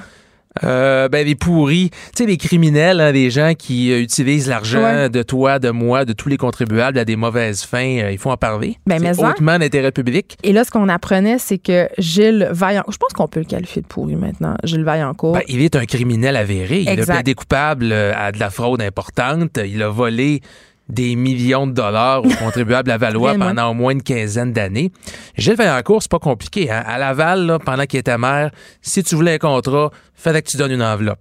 Euh, 0.63 1.09
ben, 1.09 1.25
les 1.25 1.35
pourris, 1.35 1.89
tu 2.15 2.23
sais, 2.23 2.25
les 2.25 2.37
criminels, 2.37 2.99
hein, 3.01 3.11
les 3.11 3.29
gens 3.29 3.53
qui 3.57 3.91
euh, 3.91 3.99
utilisent 4.01 4.47
l'argent 4.47 4.81
Ouais. 4.81 5.09
de 5.09 5.23
toi, 5.23 5.59
de 5.59 5.69
moi, 5.69 6.05
de 6.05 6.13
tous 6.13 6.29
les 6.29 6.37
contribuables 6.37 6.97
à 6.99 7.05
des 7.05 7.15
mauvaises 7.15 7.63
fins, 7.63 7.99
euh, 8.03 8.11
il 8.11 8.17
faut 8.17 8.31
en 8.31 8.37
parler. 8.37 8.77
Ben, 8.85 8.99
c'est 9.13 9.23
hautement 9.23 9.57
d'intérêt 9.59 9.91
public. 9.91 10.37
Et 10.43 10.53
là, 10.53 10.63
ce 10.63 10.71
qu'on 10.71 10.89
apprenait, 10.89 11.37
c'est 11.39 11.57
que 11.57 11.87
Gilles 11.97 12.47
Vaillancourt, 12.51 12.93
je 12.93 12.97
pense 12.97 13.13
qu'on 13.13 13.27
peut 13.27 13.39
le 13.39 13.45
qualifier 13.45 13.81
de 13.81 13.87
pourri 13.87 14.15
maintenant, 14.15 14.55
Gilles 14.63 14.83
Vaillancourt. 14.83 15.33
Ben, 15.33 15.41
il 15.47 15.61
est 15.61 15.75
un 15.75 15.85
criminel 15.85 16.35
avéré. 16.35 16.81
Il 16.81 16.89
Exact. 16.89 17.09
a 17.09 17.13
plaidé 17.15 17.33
coupable 17.33 17.91
à 17.91 18.31
de 18.31 18.39
la 18.39 18.49
fraude 18.49 18.81
importante. 18.81 19.59
Il 19.65 19.81
a 19.83 19.89
volé 19.89 20.41
des 20.89 21.15
millions 21.15 21.67
de 21.67 21.73
dollars 21.73 22.23
aux 22.25 22.29
contribuables 22.29 22.91
à 22.91 22.97
Valois 22.97 23.35
pendant 23.35 23.69
au 23.69 23.73
moins 23.73 23.91
une 23.91 24.03
quinzaine 24.03 24.53
d'années. 24.53 24.91
Gilles 25.37 25.55
Vaillancourt, 25.55 26.01
c'est 26.01 26.11
pas 26.11 26.19
compliqué. 26.19 26.71
Hein? 26.71 26.83
À 26.85 26.97
Laval, 26.97 27.45
là, 27.45 27.59
pendant 27.59 27.85
qu'il 27.85 27.99
était 27.99 28.17
maire, 28.17 28.51
si 28.81 29.03
tu 29.03 29.15
voulais 29.15 29.33
un 29.35 29.37
contrat, 29.37 29.91
fallait 30.15 30.41
que 30.41 30.49
tu 30.49 30.57
donnes 30.57 30.71
une 30.71 30.83
enveloppe. 30.83 31.19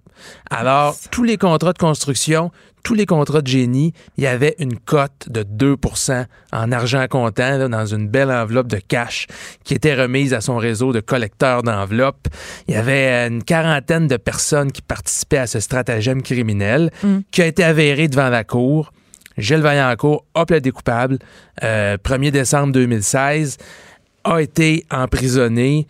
Alors, 0.49 0.95
tous 1.11 1.23
les 1.23 1.37
contrats 1.37 1.73
de 1.73 1.77
construction, 1.77 2.51
tous 2.83 2.93
les 2.93 3.05
contrats 3.05 3.41
de 3.41 3.47
génie, 3.47 3.91
il 4.17 4.23
y 4.23 4.27
avait 4.27 4.55
une 4.59 4.77
cote 4.77 5.27
de 5.27 5.43
2% 5.43 6.25
en 6.53 6.71
argent 6.71 7.05
comptant 7.09 7.57
là, 7.57 7.67
dans 7.67 7.85
une 7.85 8.07
belle 8.07 8.31
enveloppe 8.31 8.67
de 8.67 8.77
cash 8.77 9.27
qui 9.65 9.73
était 9.73 9.93
remise 9.93 10.33
à 10.33 10.39
son 10.39 10.55
réseau 10.57 10.93
de 10.93 11.01
collecteurs 11.01 11.63
d'enveloppes. 11.63 12.27
Il 12.69 12.73
y 12.73 12.77
avait 12.77 13.27
une 13.27 13.43
quarantaine 13.43 14.07
de 14.07 14.15
personnes 14.17 14.71
qui 14.71 14.81
participaient 14.81 15.37
à 15.39 15.47
ce 15.47 15.59
stratagème 15.59 16.21
criminel 16.21 16.91
Mm. 17.03 17.17
qui 17.31 17.41
a 17.41 17.45
été 17.45 17.63
avéré 17.63 18.07
devant 18.07 18.29
la 18.29 18.43
cour. 18.43 18.91
Gilles 19.37 19.61
Vaillancourt 19.61 20.25
a 20.33 20.45
plaidé 20.45 20.71
coupable. 20.71 21.19
Euh, 21.63 21.97
1er 21.97 22.31
décembre 22.31 22.73
2016, 22.73 23.57
a 24.23 24.41
été 24.41 24.85
emprisonné. 24.91 25.87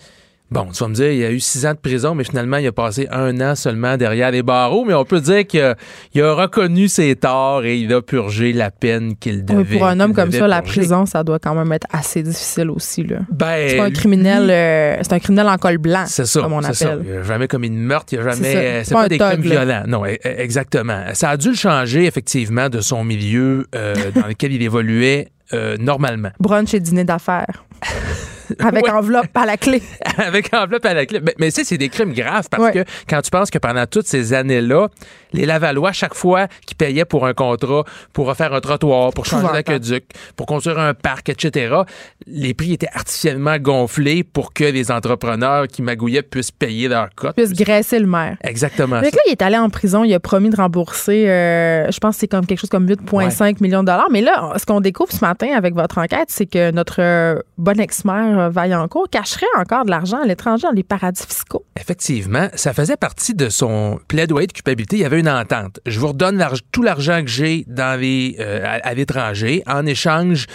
Bon, 0.49 0.67
tu 0.71 0.79
vas 0.81 0.87
me 0.87 0.93
dire, 0.93 1.11
il 1.11 1.17
y 1.17 1.25
a 1.25 1.31
eu 1.31 1.41
six 1.41 1.65
ans 1.65 1.73
de 1.73 1.77
prison, 1.77 2.15
mais 2.15 2.23
finalement, 2.23 2.55
il 2.55 2.67
a 2.67 2.71
passé 2.71 3.05
un 3.11 3.41
an 3.41 3.55
seulement 3.55 3.97
derrière 3.97 4.31
les 4.31 4.43
barreaux. 4.43 4.85
Mais 4.85 4.93
on 4.93 5.03
peut 5.03 5.19
dire 5.19 5.45
qu'il 5.45 5.59
a, 5.61 6.33
reconnu 6.33 6.87
ses 6.87 7.15
torts 7.17 7.65
et 7.65 7.77
il 7.77 7.91
a 7.93 8.01
purgé 8.01 8.53
la 8.53 8.71
peine 8.71 9.17
qu'il 9.17 9.43
devait. 9.43 9.59
Oui, 9.59 9.77
pour 9.77 9.85
un 9.87 9.99
homme 9.99 10.13
comme 10.13 10.31
ça, 10.31 10.47
la 10.47 10.61
prison, 10.61 11.05
ça 11.05 11.23
doit 11.23 11.39
quand 11.39 11.53
même 11.53 11.71
être 11.73 11.87
assez 11.91 12.23
difficile 12.23 12.69
aussi. 12.69 13.03
Là. 13.03 13.17
Ben, 13.29 13.67
C'est 13.69 13.77
pas 13.77 13.83
un 13.83 13.89
lui, 13.89 13.93
criminel, 13.95 14.49
euh, 14.49 14.97
c'est 15.01 15.13
un 15.13 15.19
criminel 15.19 15.47
en 15.47 15.57
col 15.57 15.79
blanc, 15.79 16.05
C'est 16.07 16.25
ça, 16.25 16.41
comme 16.41 16.53
on 16.53 16.61
ça. 16.61 16.95
Il 17.03 17.11
a 17.11 17.23
jamais 17.23 17.47
commis 17.49 17.69
de 17.69 17.75
meurtre, 17.75 18.13
il 18.13 18.19
a 18.19 18.31
C'est 18.31 18.43
ça. 18.43 18.49
jamais. 18.51 18.55
euh, 18.55 18.81
C'est 18.85 18.93
Pas 18.93 19.09
des 19.09 19.17
crimes 19.17 19.41
violents. 19.41 19.83
Non, 19.85 20.05
e- 20.05 20.13
e- 20.13 20.17
exactement. 20.23 21.03
Ça 21.13 21.31
a 21.31 21.37
dû 21.37 21.49
le 21.49 21.55
changer, 21.55 22.05
effectivement, 22.05 22.69
de 22.69 22.79
son 22.79 23.03
milieu 23.03 23.65
euh, 23.75 23.95
dans 24.15 24.27
lequel 24.27 24.53
il 24.53 24.61
évoluait 24.61 25.27
normalement. 25.79 26.29
Brunch 26.39 26.73
et 26.73 26.79
dîner 26.79 27.03
d'affaires. 27.03 27.65
Avec 28.59 28.85
Ouais. 28.85 28.91
enveloppe 28.91 29.35
à 29.35 29.45
la 29.45 29.57
clé. 29.57 29.81
Avec 30.17 30.53
enveloppe 30.53 30.85
à 30.85 30.93
la 30.93 31.05
clé. 31.05 31.19
Mais, 31.23 31.35
mais 31.39 31.47
tu 31.47 31.55
sais, 31.55 31.63
c'est 31.63 31.77
des 31.77 31.89
crimes 31.89 32.13
graves 32.13 32.47
parce 32.49 32.63
Ouais. 32.63 32.71
que 32.73 32.83
quand 33.09 33.21
tu 33.21 33.29
penses 33.31 33.49
que 33.49 33.57
pendant 33.57 33.85
toutes 33.85 34.07
ces 34.07 34.33
années-là, 34.33 34.87
les 35.33 35.45
Lavallois, 35.45 35.91
chaque 35.91 36.13
fois 36.13 36.47
qu'ils 36.65 36.77
payaient 36.77 37.05
pour 37.05 37.25
un 37.25 37.33
contrat, 37.33 37.83
pour 38.13 38.27
refaire 38.27 38.53
un 38.53 38.61
trottoir, 38.61 39.11
pour 39.11 39.25
changer 39.25 39.47
l'aqueduc, 39.51 40.05
pour 40.35 40.45
construire 40.45 40.79
un 40.79 40.93
parc, 40.93 41.29
etc., 41.29 41.75
les 42.25 42.53
prix 42.53 42.73
étaient 42.73 42.89
artificiellement 42.93 43.57
gonflés 43.57 44.23
pour 44.23 44.53
que 44.53 44.63
les 44.63 44.91
entrepreneurs 44.91 45.67
qui 45.67 45.81
magouillaient 45.81 46.21
puissent 46.21 46.51
payer 46.51 46.87
leur 46.87 47.09
cote. 47.15 47.35
Puisse 47.35 47.53
graisser 47.53 47.99
le 47.99 48.07
maire. 48.07 48.37
Exactement. 48.43 48.99
Que 49.01 49.05
là, 49.05 49.21
il 49.27 49.31
est 49.31 49.41
allé 49.41 49.57
en 49.57 49.69
prison, 49.69 50.03
il 50.03 50.13
a 50.13 50.19
promis 50.19 50.49
de 50.49 50.55
rembourser, 50.55 51.29
euh, 51.29 51.89
je 51.91 51.99
pense 51.99 52.15
que 52.15 52.21
c'est 52.21 52.27
comme 52.27 52.45
quelque 52.45 52.59
chose 52.59 52.69
comme 52.69 52.85
8,5 52.85 53.61
millions 53.61 53.81
de 53.81 53.87
dollars. 53.87 54.09
Mais 54.11 54.21
là, 54.21 54.53
ce 54.57 54.65
qu'on 54.65 54.81
découvre 54.81 55.11
ce 55.11 55.23
matin 55.23 55.49
avec 55.55 55.73
votre 55.73 55.97
enquête, 55.97 56.27
c'est 56.29 56.45
que 56.45 56.71
notre 56.71 57.01
euh, 57.01 57.39
bon 57.57 57.79
ex-maire 57.79 58.39
euh, 58.39 58.49
Vaillancourt 58.49 59.07
cacherait 59.09 59.45
encore 59.57 59.85
de 59.85 59.91
l'argent 59.91 60.21
à 60.21 60.25
l'étranger 60.25 60.67
dans 60.67 60.73
les 60.73 60.83
paradis 60.83 61.23
fiscaux. 61.25 61.65
Effectivement, 61.79 62.47
ça 62.55 62.73
faisait 62.73 62.97
partie 62.97 63.33
de 63.33 63.49
son 63.49 63.99
plaidoyer 64.07 64.47
de 64.47 64.53
culpabilité. 64.53 64.97
Il 64.97 65.01
y 65.01 65.05
avait 65.05 65.16
une 65.17 65.29
entente. 65.29 65.79
Je 65.85 65.99
vous 65.99 66.07
redonne 66.07 66.43
tout 66.71 66.83
l'argent 66.83 67.21
que 67.21 67.29
j'ai 67.29 67.65
dans 67.67 67.99
les 67.99 68.35
euh, 68.39 68.63
à, 68.65 68.87
à 68.87 68.93
l'étranger. 68.93 69.63
En 69.67 69.85
échange, 69.85 70.47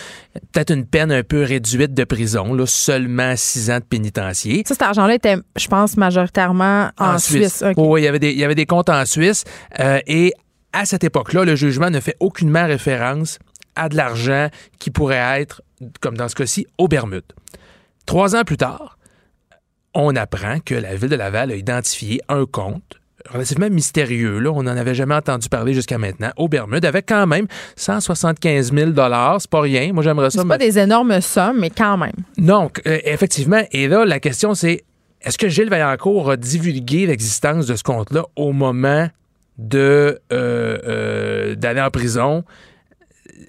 peut-être 0.52 0.72
une 0.72 0.86
peine 0.86 1.12
un 1.12 1.22
peu 1.22 1.42
réduite 1.42 1.94
de 1.94 2.04
prison, 2.04 2.54
là, 2.54 2.66
seulement 2.66 3.34
six 3.36 3.70
ans 3.70 3.78
de 3.78 3.84
pénitencier. 3.84 4.62
Ça, 4.66 4.74
cet 4.74 4.82
argent-là 4.82 5.14
était, 5.14 5.36
je 5.56 5.68
pense, 5.68 5.96
majoritairement 5.96 6.90
en, 6.98 7.18
Suisse. 7.18 7.62
Oui, 7.66 7.74
oui, 7.76 8.00
il 8.02 8.04
y 8.04 8.08
avait 8.08 8.18
des, 8.18 8.30
il 8.30 8.38
y 8.38 8.44
avait 8.44 8.54
des 8.54 8.66
comptes 8.66 8.88
en 8.88 9.04
Suisse. 9.04 9.44
euh, 9.80 10.00
et 10.06 10.32
à 10.72 10.84
cette 10.86 11.04
époque-là, 11.04 11.44
le 11.44 11.54
jugement 11.54 11.90
ne 11.90 12.00
fait 12.00 12.16
aucunement 12.20 12.66
référence 12.66 13.38
à 13.76 13.88
de 13.88 13.96
l'argent 13.96 14.48
qui 14.78 14.90
pourrait 14.90 15.40
être, 15.40 15.62
comme 16.00 16.16
dans 16.16 16.28
ce 16.28 16.34
cas-ci, 16.34 16.66
aux 16.78 16.88
Bermudes. 16.88 17.32
Trois 18.06 18.34
ans 18.36 18.44
plus 18.44 18.56
tard, 18.56 18.98
on 19.94 20.16
apprend 20.16 20.60
que 20.60 20.74
la 20.74 20.94
ville 20.94 21.10
de 21.10 21.16
Laval 21.16 21.50
a 21.50 21.56
identifié 21.56 22.20
un 22.28 22.46
compte 22.46 23.00
relativement 23.30 23.70
mystérieux, 23.70 24.38
là, 24.38 24.50
on 24.50 24.62
n'en 24.62 24.76
avait 24.76 24.94
jamais 24.94 25.14
entendu 25.14 25.48
parler 25.48 25.74
jusqu'à 25.74 25.98
maintenant, 25.98 26.30
aux 26.36 26.48
Bermudes, 26.48 26.84
avec 26.84 27.06
quand 27.06 27.26
même 27.26 27.46
175 27.76 28.72
000 28.72 28.90
c'est 28.94 29.50
pas 29.50 29.60
rien. 29.60 29.92
Moi, 29.92 30.02
j'aimerais 30.02 30.30
ça. 30.30 30.42
C'est 30.42 30.48
pas 30.48 30.58
des 30.58 30.78
énormes 30.78 31.20
sommes, 31.20 31.60
mais 31.60 31.70
quand 31.70 31.96
même. 31.96 32.12
non, 32.38 32.70
euh, 32.86 32.98
effectivement. 33.04 33.62
Et 33.72 33.88
là, 33.88 34.04
la 34.04 34.20
question, 34.20 34.54
c'est 34.54 34.84
est-ce 35.24 35.38
que 35.38 35.48
Gilles 35.48 35.70
Vaillancourt 35.70 36.30
a 36.30 36.36
divulgué 36.36 37.06
l'existence 37.06 37.66
de 37.66 37.76
ce 37.76 37.82
compte-là 37.82 38.24
au 38.36 38.52
moment 38.52 39.08
de 39.58 40.18
euh, 40.32 40.78
euh, 40.84 41.54
d'aller 41.54 41.80
en 41.80 41.90
prison? 41.90 42.44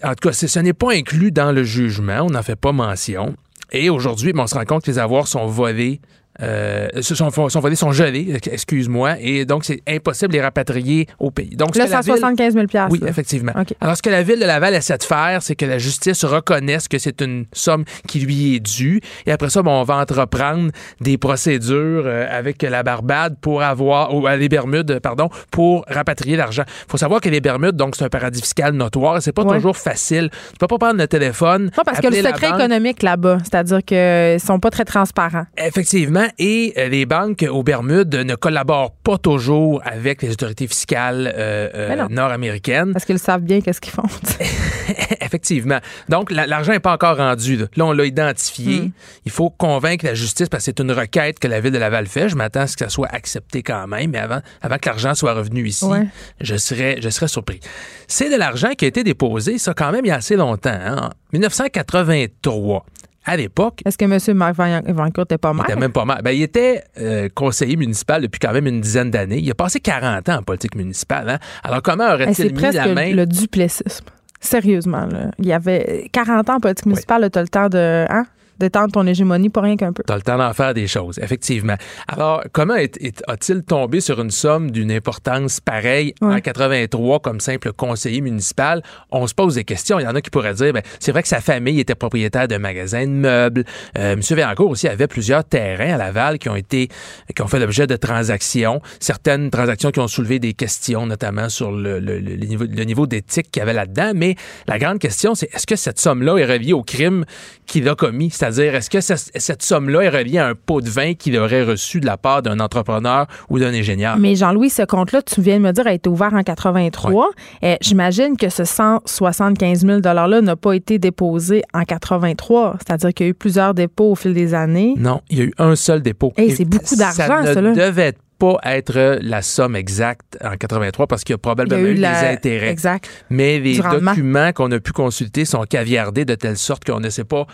En 0.04 0.10
tout 0.10 0.30
cas, 0.30 0.34
ce 0.34 0.60
n'est 0.60 0.74
pas 0.74 0.94
inclus 0.94 1.32
dans 1.32 1.52
le 1.52 1.64
jugement. 1.64 2.22
On 2.22 2.30
n'en 2.30 2.44
fait 2.44 2.56
pas 2.56 2.72
mention. 2.72 3.36
Et 3.72 3.90
aujourd'hui, 3.90 4.34
ben, 4.34 4.44
on 4.44 4.48
se 4.48 4.56
rend 4.56 4.66
compte 4.66 4.84
que 4.84 4.92
les 4.92 5.00
avoirs 5.00 5.28
sont 5.28 5.48
volés. 5.48 6.00
Euh, 6.41 6.88
sont, 7.02 7.30
sont 7.50 7.60
volés, 7.60 7.76
sont 7.76 7.91
gelés, 7.91 8.39
excuse-moi, 8.52 9.15
et 9.19 9.46
donc 9.46 9.65
c'est 9.65 9.82
impossible 9.88 10.30
de 10.34 10.38
les 10.38 10.41
rapatrier 10.43 11.08
au 11.19 11.30
pays. 11.30 11.56
Donc, 11.56 11.76
Là, 11.76 11.86
que 11.86 11.91
la 11.91 12.02
ville- 12.02 12.13
175 12.13 12.54
000 12.54 12.65
oui, 12.89 13.00
là. 13.00 13.08
effectivement. 13.08 13.52
Alors, 13.80 13.96
ce 13.96 14.02
que 14.02 14.10
la 14.10 14.24
ville 14.24 14.39
de 14.39 14.46
Laval 14.46 14.74
essaie 14.74 14.98
de 14.98 15.04
faire, 15.04 15.43
c'est 15.43 15.56
que 15.56 15.65
la 15.65 15.78
justice 15.78 16.24
reconnaisse 16.26 16.88
que 16.88 16.98
c'est 16.98 17.22
une 17.22 17.46
somme 17.54 17.84
qui 18.08 18.19
lui 18.19 18.56
est 18.56 18.60
due. 18.60 19.00
Et 19.28 19.32
après 19.32 19.50
ça, 19.52 19.62
bon, 19.62 19.72
on 19.80 19.84
va 19.84 19.98
entreprendre 19.98 20.72
des 21.02 21.17
procédures 21.19 22.04
euh, 22.08 22.26
avec 22.30 22.63
la 22.63 22.82
Barbade 22.84 23.36
pour 23.39 23.62
avoir, 23.62 24.15
ou 24.15 24.28
euh, 24.28 24.36
les 24.36 24.50
Bermudes, 24.50 25.00
pardon, 25.04 25.30
pour 25.52 25.86
rapatrier 25.88 26.36
l'argent. 26.36 26.63
faut 26.88 26.98
savoir 26.98 27.22
que 27.22 27.30
les 27.30 27.41
Bermudes, 27.41 27.76
donc, 27.76 27.96
c'est 27.96 28.06
un 28.06 28.10
paradis 28.10 28.41
fiscal 28.41 28.74
notoire. 28.74 29.17
et 29.17 29.22
C'est 29.22 29.32
pas 29.34 29.43
Ouais. 29.43 29.58
toujours 29.58 29.78
facile. 29.78 30.30
Tu 30.54 30.58
peux 30.60 30.67
pas 30.67 30.78
prendre 30.80 30.98
le 30.98 31.08
téléphone. 31.08 31.69
Non, 31.78 31.84
parce 31.86 32.00
que 32.00 32.08
le 32.08 32.15
secret 32.15 32.50
banque. 32.50 32.60
économique 32.60 33.04
là-bas, 33.04 33.38
c'est-à-dire 33.43 33.84
qu'ils 33.84 34.39
sont 34.39 34.60
pas 34.60 34.72
très 34.72 34.86
transparents. 34.86 35.46
Effectivement, 35.58 36.23
et 36.40 36.74
euh, 36.78 36.90
les 36.90 37.06
banques 37.06 37.46
aux 37.50 37.64
Bermudes 37.64 38.14
ne 38.16 38.36
collaborent 38.36 38.92
pas 39.04 39.18
toujours 39.18 39.82
avec 39.86 40.22
les 40.22 40.32
autorités 40.32 40.68
fiscales 40.68 41.34
euh, 41.36 41.70
euh, 41.74 42.08
nord-américaines. 42.10 42.94
Parce 42.94 43.06
qu'ils 43.06 43.20
savent 43.20 43.42
bien 43.42 43.62
qu'est-ce 43.62 43.82
qu'ils 43.82 43.94
font. 43.94 44.04
Effectivement. 45.22 45.80
Donc, 46.10 46.32
la- 46.32 46.46
l'argent 46.48 46.72
n'est 46.72 46.80
pas 46.80 46.94
encore 46.94 47.18
rendu. 47.18 47.58
Là, 47.58 47.66
Là, 47.76 47.86
on 47.86 47.92
l'a 47.92 48.06
identifié. 48.06 48.82
Mm. 48.82 48.92
Il 49.26 49.32
faut 49.32 49.50
convaincre 49.50 50.06
la 50.06 50.14
justice 50.14 50.50
parce 50.50 50.64
que 50.64 50.66
c'est 50.66 50.80
une 50.80 50.92
requête 50.92 51.40
que 51.40 51.48
la 51.48 51.60
ville 51.60 51.72
de 51.72 51.78
Laval 51.78 52.06
fait. 52.08 52.30
Je 52.30 52.36
m'attends 52.36 52.62
à 52.62 52.68
ce 52.68 52.76
que 52.78 52.86
ça 52.86 52.90
soit 52.90 53.08
accepté 53.12 53.64
quand 53.64 53.88
même, 53.88 54.12
mais 54.12 54.20
avant, 54.20 54.40
avant 54.62 54.78
que 54.78 54.88
l'argent 54.90 55.16
soit 55.16 55.34
revenu 55.34 55.66
ici, 55.68 55.86
Ouais. 55.86 56.06
je, 56.42 56.56
serais, 56.56 56.98
je 57.02 57.10
serais 57.10 57.28
surpris. 57.28 57.60
C'est 58.08 58.30
de 58.30 58.36
l'argent 58.38 58.70
qui 58.78 58.86
a 58.86 58.88
été 58.88 59.04
déposé, 59.04 59.58
ça, 59.58 59.74
quand 59.74 59.92
même, 59.92 60.06
il 60.06 60.10
y 60.10 60.12
a 60.12 60.16
assez 60.16 60.36
longtemps. 60.36 60.70
hein. 60.72 61.10
En 61.10 61.10
1983, 61.34 62.86
à 63.26 63.38
l'époque, 63.38 63.82
Est-ce 63.86 63.98
que 63.98 64.06
M. 64.06 64.38
Marc 64.38 64.56
Vancourt 64.56 65.24
n'était 65.24 65.38
pas 65.38 65.52
il 65.52 65.56
maire? 65.58 65.66
était 65.70 65.80
même 65.80 65.92
pas 65.92 66.06
mal. 66.06 66.22
Ben, 66.24 66.32
il 66.32 66.42
était 66.42 66.84
euh, 67.00 67.30
conseiller 67.34 67.76
municipal 67.78 68.22
depuis 68.22 68.40
quand 68.40 68.52
même 68.54 68.68
une 68.68 68.82
dizaine 68.82 69.12
d'années. 69.12 69.40
Il 69.40 69.50
a 69.50 69.54
passé 69.56 69.80
40 69.80 70.28
ans 70.30 70.38
en 70.40 70.44
politique 70.44 70.76
municipale. 70.76 71.30
hein. 71.30 71.40
Alors, 71.64 71.82
comment 71.82 72.14
aurait-il 72.14 72.48
mis 72.54 72.54
presque 72.54 72.76
la 72.78 72.88
main? 72.94 73.14
le 73.14 73.26
duplessisme. 73.26 74.06
Sérieusement, 74.42 75.06
là. 75.06 75.32
Il 75.40 75.46
y 75.46 75.54
avait 75.54 76.10
40 76.12 76.50
ans 76.50 76.56
en 76.56 76.60
politique 76.60 76.86
municipale, 76.86 77.30
tu 77.32 77.40
as 77.40 77.42
le 77.42 77.48
temps 77.48 77.70
de, 77.70 78.06
hein, 78.10 78.26
d'étendre 78.63 78.91
ton 78.91 79.06
hégémonie 79.06 79.49
rien 79.56 79.76
qu'un 79.78 79.93
peu. 79.93 80.04
T'as 80.06 80.15
le 80.15 80.21
temps 80.21 80.38
d'en 80.38 80.54
faire 80.54 80.73
des 80.73 80.88
choses, 80.88 81.19
effectivement. 81.19 81.76
Alors, 82.08 82.43
comment 82.52 82.73
a-t-il 82.73 83.63
tombé 83.63 84.02
sur 84.02 84.19
une 84.21 84.32
somme 84.32 84.71
d'une 84.71 84.91
importance 84.91 85.60
pareille 85.60 86.13
Ouais. 86.21 86.36
en 86.36 86.39
83 86.39 87.19
comme 87.19 87.39
simple 87.39 87.71
conseiller 87.73 88.21
municipal? 88.21 88.82
On 89.12 89.28
se 89.28 89.34
pose 89.34 89.56
des 89.56 89.63
questions. 89.63 89.99
Il 89.99 90.04
y 90.04 90.08
en 90.08 90.15
a 90.15 90.21
qui 90.21 90.30
pourraient 90.30 90.54
dire, 90.54 90.73
ben, 90.73 90.82
c'est 90.99 91.12
vrai 91.12 91.21
que 91.21 91.28
sa 91.28 91.41
famille 91.41 91.80
était 91.80 91.95
propriétaire 91.95 92.47
d'un 92.47 92.60
magasin 92.60 93.04
de 93.06 93.12
meubles. 93.12 93.63
Euh, 93.97 94.13
M. 94.13 94.21
Véancourt 94.32 94.69
aussi 94.69 94.88
avait 94.88 95.08
plusieurs 95.08 95.43
terrains 95.43 95.93
à 95.93 95.97
Laval 95.97 96.39
qui 96.39 96.49
ont 96.49 96.56
été, 96.56 96.88
qui 97.36 97.41
ont 97.41 97.47
fait 97.47 97.60
l'objet 97.60 97.86
de 97.88 97.95
transactions. 97.95 98.82
Certaines 98.99 99.49
transactions 99.49 99.91
qui 99.91 99.99
ont 99.99 100.08
soulevé 100.08 100.39
des 100.39 100.54
questions, 100.54 101.06
notamment 101.06 101.49
sur 101.49 101.71
le, 101.71 101.99
le- 101.99 102.19
le- 102.19 102.36
le 102.36 102.45
niveau, 102.45 102.65
le 102.65 102.84
niveau 102.84 103.06
d'éthique 103.08 103.52
qu'il 103.52 103.60
y 103.60 103.63
avait 103.63 103.73
là-dedans. 103.73 104.12
Mais 104.15 104.36
la 104.67 104.80
grande 104.80 104.99
question, 104.99 105.36
c'est 105.36 105.54
est-ce 105.54 105.67
que 105.67 105.76
cette 105.76 105.99
somme-là 105.99 106.38
est 106.38 106.45
reliée 106.45 106.73
au 106.73 106.84
crime 106.84 107.26
qu'il 107.65 107.88
a 107.89 107.95
commis? 107.95 108.30
C'est-à-dire, 108.54 108.76
est-ce 108.76 108.89
que 108.89 109.02
ce- 109.02 109.32
cette 109.36 109.62
somme-là 109.63 110.02
est 110.02 110.10
reliée 110.10 110.38
à 110.38 110.48
un 110.48 110.54
pot 110.56 110.82
de 110.82 110.89
vin 110.89 111.13
qu'il 111.13 111.38
aurait 111.38 111.63
reçu 111.63 112.00
de 112.00 112.06
la 112.06 112.18
part 112.18 112.42
d'un 112.42 112.60
entrepreneur 112.60 113.26
ou 113.50 113.60
d'un 113.60 113.74
ingénieur? 113.74 114.18
Mais 114.18 114.36
Jean-Louis, 114.36 114.70
ce 114.70 114.84
compte-là, 114.84 115.22
tu 115.22 115.42
viens 115.42 115.58
de 115.58 115.63
me 115.63 115.72
dire, 115.72 115.88
a 115.88 115.94
été 115.94 116.10
ouvert 116.10 116.34
en 116.34 116.44
83. 116.44 117.30
Eh, 117.62 117.78
J'imagine 117.82 118.38
que 118.38 118.50
ce 118.50 118.63
175 118.63 119.86
000 119.86 120.00
$-là 120.02 120.42
n'a 120.42 120.56
pas 120.56 120.74
été 120.74 121.00
déposé 121.00 121.63
en 121.74 121.84
83. 121.84 122.78
C'est-à-dire 122.86 123.13
qu'il 123.13 123.26
y 123.26 123.30
a 123.30 123.32
eu 123.32 123.34
plusieurs 123.34 123.74
dépôts 123.74 124.12
au 124.12 124.16
fil 124.16 124.34
des 124.34 124.54
années. 124.54 124.94
Non, 124.98 125.22
il 125.30 125.38
y 125.38 125.42
a 125.42 125.46
eu 125.46 125.54
un 125.58 125.76
seul 125.76 126.02
dépôt. 126.02 126.34
Hey, 126.38 126.50
Et 126.52 126.56
c'est 126.56 126.66
beaucoup 126.66 126.96
d'argent, 126.96 127.44
Ça 127.46 127.54
ça, 127.54 127.62
ne 127.62 127.74
devait 127.74 128.13
pas 128.39 128.58
être 128.66 129.20
la 129.22 129.42
somme 129.42 129.76
exacte 129.76 130.38
en 130.44 130.58
83 130.58 131.08
parce 131.08 131.24
qu'il 131.24 131.34
y 131.34 131.36
a 131.36 131.38
Il 131.38 131.38
y 131.38 131.39
a 131.39 131.56
probablement 131.56 131.88
eu 131.88 131.92
eu, 131.92 131.96
la- 131.96 132.22
des 132.22 132.28
intérêts. 132.34 132.70
Exact. 132.70 133.08
Mais 133.30 133.60
les 133.60 133.78
documents 133.78 134.52
qu'on 134.54 134.72
a 134.72 134.80
pu 134.80 134.92
consulter 134.92 135.46
sont 135.46 135.63
caviardés 135.63 136.26
de 136.26 136.36
telle 136.36 136.58
sorte 136.58 136.84
qu'on 136.84 137.00
ne 137.00 137.10
sait 137.10 137.24
pas 137.24 137.46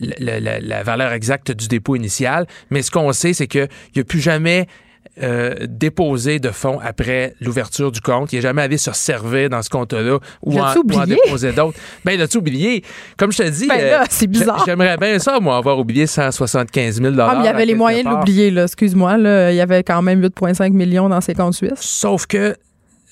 la, 0.00 0.14
la- 0.18 0.40
la- 0.40 0.60
la 0.60 0.82
valeur 0.82 1.12
exacte 1.12 1.52
du 1.52 1.68
dépôt 1.68 1.96
initial. 1.96 2.46
Mais 2.70 2.82
ce 2.82 2.90
qu'on 2.90 3.12
sait, 3.12 3.32
c'est 3.32 3.46
qu'il 3.46 3.68
n'y 3.94 4.00
a 4.02 4.04
plus 4.04 4.20
jamais 4.20 4.66
euh, 5.22 5.54
déposé 5.66 6.40
de 6.40 6.50
fonds 6.50 6.78
après 6.82 7.34
l'ouverture 7.40 7.90
du 7.90 8.00
compte. 8.02 8.32
Il 8.32 8.36
n'est 8.36 8.42
jamais 8.42 8.60
allé 8.62 8.76
se 8.76 8.92
servir 8.92 9.48
dans 9.48 9.62
ce 9.62 9.70
compte-là 9.70 10.18
ou 10.42 10.58
en, 10.60 10.74
ou 10.76 11.06
déposer 11.06 11.52
d'autres. 11.52 11.78
Ben, 12.04 12.18
l'as-tu 12.18 12.36
oublié? 12.38 12.84
Comme 13.16 13.32
je 13.32 13.38
te 13.38 13.48
dis, 13.48 13.66
Ben 13.66 13.80
là, 13.82 14.04
c'est 14.10 14.26
bizarre. 14.26 14.58
j'ai- 14.66 14.72
j'aimerais 14.72 14.98
bien 14.98 15.18
ça, 15.18 15.40
moi, 15.40 15.56
avoir 15.56 15.78
oublié 15.78 16.06
175 16.06 17.00
000 17.00 17.14
Ah, 17.18 17.32
mais 17.34 17.42
il 17.42 17.46
y 17.46 17.48
avait 17.48 17.64
les 17.64 17.74
moyens 17.74 18.04
de 18.04 18.10
l'oublier, 18.10 18.50
là. 18.50 18.64
Excuse-moi, 18.64 19.16
là. 19.16 19.52
Il 19.52 19.56
y 19.56 19.60
avait 19.62 19.82
quand 19.82 20.02
même 20.02 20.20
8,5 20.20 20.72
millions 20.74 21.08
dans 21.08 21.20
ses 21.22 21.34
comptes 21.34 21.54
suisses. 21.54 21.72
Sauf 21.80 22.26
que 22.26 22.54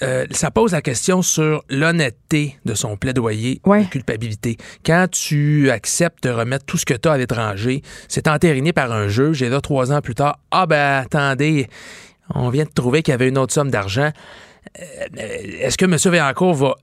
euh, 0.05 0.27
ça 0.31 0.51
pose 0.51 0.73
la 0.73 0.83
question 0.83 1.23
sur 1.23 1.65
l'honnêteté 1.69 2.57
de 2.65 2.75
son 2.75 2.97
plaidoyer 2.97 3.61
Ouais. 3.67 3.85
de 3.85 3.89
culpabilité. 3.89 4.57
Quand 4.85 5.07
tu 5.11 5.71
acceptes 5.71 6.25
de 6.25 6.31
remettre 6.31 6.65
tout 6.65 6.77
ce 6.79 6.85
que 6.85 6.95
tu 6.95 7.09
as 7.09 7.13
à 7.13 7.19
l'étranger, 7.19 7.83
c'est 8.09 8.29
entériné 8.29 8.73
par 8.73 8.93
un 8.93 9.09
juge 9.09 9.43
et 9.43 9.49
là, 9.49 9.61
trois 9.61 9.93
ans 9.93 10.01
plus 10.01 10.15
tard, 10.15 10.39
ah 10.51 10.67
ben 10.67 11.03
attendez, 11.05 11.69
on 12.35 12.49
vient 12.51 12.65
de 12.65 12.71
trouver 12.73 13.03
qu'il 13.03 13.13
y 13.13 13.15
avait 13.15 13.29
une 13.29 13.39
autre 13.39 13.53
somme 13.53 13.71
d'argent. 13.71 14.11
Euh, 14.81 15.07
Est-ce 15.61 15.77
que 15.77 15.85
M. 15.85 15.97
Véancourt 16.13 16.55
va 16.55 16.75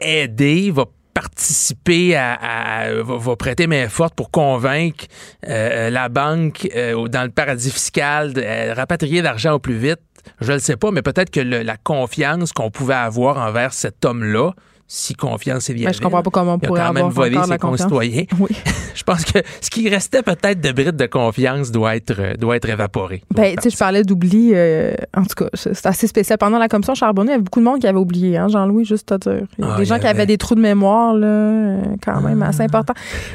aider, 0.00 0.70
va 0.70 0.86
participer 1.14 2.16
à, 2.16 2.32
à- 2.34 2.92
va, 3.02 3.16
va 3.16 3.36
prêter 3.36 3.66
main 3.66 3.88
forte 3.88 4.14
pour 4.14 4.30
convaincre 4.30 5.04
euh, 5.46 5.90
la 5.90 6.08
banque 6.08 6.68
euh, 6.74 7.06
dans 7.08 7.22
le 7.22 7.30
paradis 7.30 7.70
fiscal 7.70 8.32
de 8.32 8.42
euh, 8.44 8.74
rapatrier 8.74 9.22
l'argent 9.22 9.52
au 9.54 9.58
plus 9.58 9.76
vite? 9.76 10.00
Je 10.40 10.48
ne 10.48 10.56
le 10.56 10.60
sais 10.60 10.76
pas, 10.76 10.90
mais 10.90 11.02
peut-être 11.02 11.30
que 11.30 11.40
la 11.40 11.76
confiance 11.76 12.52
qu'on 12.52 12.70
pouvait 12.70 12.94
avoir 12.94 13.38
envers 13.38 13.72
cet 13.72 14.04
homme-là, 14.04 14.52
si 14.94 15.14
confiance 15.14 15.70
il 15.70 15.80
y 15.80 15.84
avait, 15.86 15.94
je 15.94 16.02
comprends 16.02 16.22
pas 16.22 16.30
comment 16.30 16.52
on 16.54 16.58
il 16.58 16.66
a 16.66 16.68
pourrait 16.68 16.80
quand 16.82 16.92
même 16.92 17.06
avoir 17.06 17.12
volé 17.30 17.38
ses 17.48 17.56
concitoyens. 17.56 18.24
Oui. 18.38 18.50
Je 18.94 19.04
pense 19.04 19.24
que 19.24 19.38
ce 19.62 19.70
qui 19.70 19.88
restait 19.88 20.22
peut-être 20.22 20.60
de 20.60 20.70
bride 20.70 20.96
de 20.96 21.06
confiance 21.06 21.70
doit 21.70 21.96
être, 21.96 22.14
euh, 22.18 22.34
doit 22.34 22.56
être 22.56 22.68
évaporé. 22.68 23.22
Ben, 23.30 23.56
tu 23.56 23.62
sais, 23.62 23.70
je 23.70 23.76
parlais 23.78 24.02
d'oubli. 24.04 24.50
euh, 24.52 24.92
en 25.16 25.22
tout 25.22 25.34
cas, 25.34 25.48
c'est 25.54 25.86
assez 25.86 26.06
spécial. 26.06 26.36
Pendant 26.36 26.58
la 26.58 26.68
commission 26.68 26.94
Charbonnet, 26.94 27.30
il 27.30 27.32
y 27.32 27.34
avait 27.36 27.42
beaucoup 27.42 27.60
de 27.60 27.64
monde 27.64 27.80
qui 27.80 27.86
avait 27.86 27.98
oublié, 27.98 28.36
hein, 28.36 28.48
Jean-Louis, 28.48 28.84
juste 28.84 29.10
à 29.10 29.16
dire. 29.16 29.46
Il 29.58 29.64
y 29.64 29.66
a 29.68 29.72
Ah, 29.72 29.78
des 29.78 29.86
gens 29.86 29.98
qui 29.98 30.06
avaient 30.06 30.26
des 30.26 30.36
trous 30.36 30.54
de 30.56 30.60
mémoire, 30.60 31.14
là, 31.14 31.26
euh, 31.26 31.80
quand 32.04 32.20
même 32.20 32.42
assez 32.42 32.60
importants. 32.64 32.92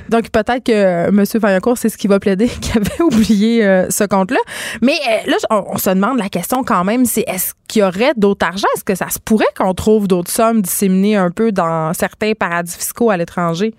Donc, 0.10 0.30
peut-être 0.30 0.64
que 0.64 1.08
M. 1.10 1.24
Vaillancourt, 1.42 1.80
c'est 1.80 1.90
ce 1.90 1.98
qu'il 1.98 2.12
va 2.12 2.20
plaider, 2.20 2.48
qu'il 2.62 2.78
avait 2.78 3.02
oublié 3.02 3.66
euh, 3.66 3.88
ce 3.90 4.04
compte-là. 4.04 4.40
Mais 4.84 4.94
euh, 5.10 5.32
là, 5.32 5.38
on, 5.50 5.64
on 5.74 5.78
se 5.78 5.90
demande 5.90 6.20
la 6.20 6.30
question 6.30 6.64
quand 6.64 6.84
même, 6.84 7.06
c'est 7.06 7.24
est-ce 7.28 7.54
qu'il 7.68 7.82
y 7.82 7.84
aurait 7.84 8.14
d'autres 8.16 8.46
argent? 8.46 8.68
Est-ce 8.76 8.84
que 8.84 8.96
ça 8.96 9.10
se 9.10 9.18
pourrait 9.20 9.46
qu'on 9.58 9.74
trouve 9.74 10.08
d'autres 10.08 10.32
sommes 10.32 10.62
disséminées 10.62 11.16
un 11.16 11.32
peu 11.32 11.47
dans 11.52 11.94
certains 11.94 12.34
paradis 12.34 12.76
fiscaux 12.76 13.10
à 13.10 13.18
l'étranger? 13.18 13.74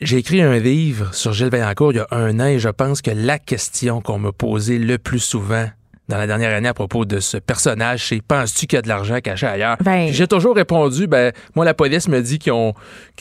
J'ai 0.00 0.18
écrit 0.18 0.42
un 0.42 0.58
livre 0.58 1.14
sur 1.14 1.32
Gilles 1.32 1.50
Vaillancourt 1.50 1.92
il 1.92 1.96
y 1.96 2.00
a 2.00 2.08
un 2.10 2.40
an 2.40 2.46
et 2.46 2.58
je 2.58 2.68
pense 2.68 3.02
que 3.02 3.12
la 3.12 3.38
question 3.38 4.00
qu'on 4.00 4.18
m'a 4.18 4.32
posée 4.32 4.78
le 4.78 4.98
plus 4.98 5.20
souvent 5.20 5.68
dans 6.12 6.18
la 6.18 6.26
dernière 6.26 6.54
année 6.54 6.68
à 6.68 6.74
propos 6.74 7.06
de 7.06 7.20
ce 7.20 7.38
personnage, 7.38 8.06
c'est 8.08 8.20
penses-tu 8.22 8.66
qu'il 8.66 8.76
y 8.76 8.78
a 8.78 8.82
de 8.82 8.88
l'argent 8.88 9.18
caché 9.22 9.46
ailleurs? 9.46 9.78
Ben- 9.82 10.08
J'ai 10.12 10.26
toujours 10.26 10.54
répondu, 10.54 11.06
ben 11.06 11.32
moi 11.56 11.64
la 11.64 11.72
police 11.72 12.06
me 12.06 12.20
dit 12.20 12.38
qu'ils 12.38 12.52
ont, 12.52 12.74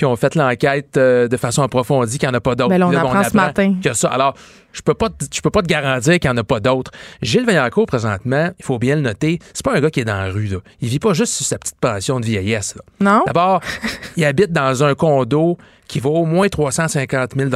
ont 0.04 0.15
fait 0.17 0.36
l'enquête 0.36 0.97
euh, 0.97 1.30
de 1.30 1.38
façon 1.38 1.63
approfondie, 1.63 2.17
qu'il 2.19 2.27
n'y 2.27 2.36
en 2.36 2.38
a 2.38 2.41
pas 2.41 2.56
d'autres. 2.56 2.69
Ben 2.69 2.84
on 2.84 2.89
Puis 2.89 2.97
apprend 2.97 3.23
ce 3.23 3.36
matin. 3.36 3.75
que 3.82 3.93
ça. 3.93 4.10
Alors, 4.10 4.34
je 4.73 4.82
peux 4.82 4.93
pas, 4.93 5.08
te- 5.10 5.25
je 5.34 5.39
peux 5.41 5.49
pas 5.49 5.62
te 5.62 5.67
garantir 5.67 6.19
qu'il 6.19 6.30
n'y 6.30 6.36
en 6.36 6.41
a 6.41 6.43
pas 6.43 6.60
d'autres. 6.60 6.91
Gilles 7.21 7.45
Vaillancourt, 7.45 7.86
présentement, 7.86 8.49
il 8.60 8.65
faut 8.65 8.77
bien 8.77 8.95
le 8.95 9.01
noter, 9.01 9.39
c'est 9.54 9.63
pas 9.65 9.73
un 9.75 9.80
gars 9.80 9.89
qui 9.89 10.01
est 10.01 10.06
dans 10.06 10.17
la 10.17 10.30
rue. 10.30 10.47
Là. 10.47 10.58
Il 10.82 10.89
vit 10.89 10.99
pas 10.99 11.13
juste 11.13 11.34
sur 11.34 11.45
sa 11.45 11.58
petite 11.58 11.80
pension 11.80 12.19
de 12.19 12.25
vieillesse. 12.25 12.75
là. 12.75 12.82
Non? 12.99 13.23
D'abord, 13.25 13.62
il 14.17 14.25
habite 14.25 14.51
dans 14.51 14.84
un 14.84 14.95
condo 14.95 15.58
qui 15.91 15.99
vaut 15.99 16.15
au 16.15 16.25
moins 16.25 16.47
350 16.47 17.32
000 17.36 17.49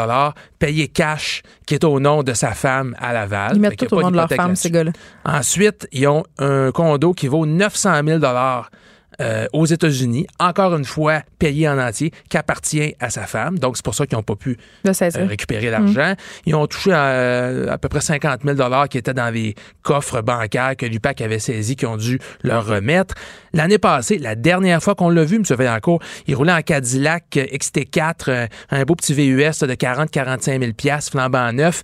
payé 0.59 0.89
cash, 0.89 1.41
qui 1.65 1.73
est 1.73 1.85
au 1.85 2.01
nom 2.01 2.21
de 2.21 2.33
sa 2.33 2.51
femme 2.51 2.93
à 2.99 3.13
Laval. 3.13 3.53
Ils 3.55 3.61
mettent 3.61 3.77
tout 3.77 3.95
au 3.95 4.01
nom 4.01 4.11
de 4.11 4.17
leur 4.17 4.27
femme, 4.27 4.57
ces 4.57 4.69
gars-là. 4.69 4.91
Ensuite, 5.23 5.87
ils 5.93 6.05
ont 6.05 6.25
un 6.37 6.73
condo 6.73 7.13
qui 7.13 7.29
vaut 7.29 7.45
900 7.45 8.01
000 8.05 8.19
euh, 9.21 9.47
aux 9.53 9.65
États-Unis, 9.65 10.27
encore 10.39 10.75
une 10.75 10.85
fois 10.85 11.21
payé 11.39 11.67
en 11.67 11.79
entier, 11.79 12.11
qui 12.29 12.37
appartient 12.37 12.95
à 12.99 13.09
sa 13.09 13.23
femme. 13.23 13.59
Donc, 13.59 13.77
c'est 13.77 13.85
pour 13.85 13.95
ça 13.95 14.05
qu'ils 14.05 14.17
n'ont 14.17 14.23
pas 14.23 14.35
pu 14.35 14.57
De 14.83 14.93
16 14.93 15.17
euh, 15.17 15.25
récupérer 15.25 15.69
l'argent. 15.69 16.13
Ils 16.45 16.55
ont 16.55 16.67
touché 16.67 16.91
à 16.91 17.77
peu 17.77 17.89
près 17.89 18.01
50 18.01 18.41
000 18.43 18.87
qui 18.89 18.97
étaient 18.97 19.13
dans 19.13 19.33
les 19.33 19.55
coffres 19.81 20.21
bancaires 20.21 20.75
que 20.75 20.85
l'UPAC 20.85 21.21
avait 21.21 21.39
saisis, 21.39 21.75
qui 21.75 21.85
ont 21.85 21.97
dû 21.97 22.19
leur 22.43 22.65
remettre. 22.65 23.15
L'année 23.53 23.77
passée, 23.77 24.17
la 24.17 24.35
dernière 24.35 24.83
fois 24.83 24.95
qu'on 24.95 25.09
l'a 25.09 25.23
vu, 25.23 25.37
M. 25.37 25.43
Vaillancourt, 25.43 26.01
il 26.27 26.35
roulait 26.35 26.51
en 26.51 26.61
Cadillac 26.61 27.37
euh, 27.37 27.45
XT4, 27.45 28.13
euh, 28.27 28.47
un 28.69 28.83
beau 28.83 28.95
petit 28.95 29.13
VUS 29.13 29.65
de 29.65 29.73
40-45 29.73 30.59
000 30.59 30.99
flambant 31.09 31.53
neuf. 31.53 31.81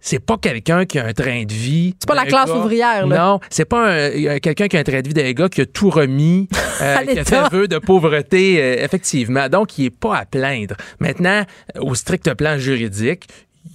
C'est 0.00 0.20
pas 0.20 0.36
quelqu'un 0.38 0.84
qui 0.86 0.98
a 0.98 1.06
un 1.06 1.12
train 1.12 1.42
de 1.44 1.52
vie. 1.52 1.94
C'est 1.98 2.06
pas 2.06 2.14
la 2.14 2.24
classe 2.24 2.48
gars- 2.48 2.56
ouvrière, 2.56 3.06
là. 3.06 3.18
Non, 3.18 3.40
c'est 3.50 3.64
pas 3.64 3.84
un- 3.90 4.10
un- 4.36 4.38
quelqu'un 4.38 4.68
qui 4.68 4.76
a 4.76 4.80
un 4.80 4.84
train 4.84 5.00
de 5.00 5.08
vie 5.08 5.14
d'un 5.14 5.32
gars 5.32 5.48
qui 5.48 5.60
a 5.62 5.66
tout 5.66 5.90
remis, 5.90 6.48
euh, 6.82 6.96
qui 6.98 7.18
a 7.18 7.24
fait 7.24 7.48
vœu 7.50 7.66
de 7.68 7.78
pauvreté, 7.78 8.62
euh, 8.62 8.84
effectivement. 8.84 9.48
Donc, 9.48 9.76
il 9.76 9.86
est 9.86 9.90
pas 9.90 10.18
à 10.18 10.24
plaindre. 10.24 10.76
Maintenant, 11.00 11.42
euh, 11.76 11.80
au 11.80 11.94
strict 11.96 12.32
plan 12.34 12.58
juridique, 12.58 13.26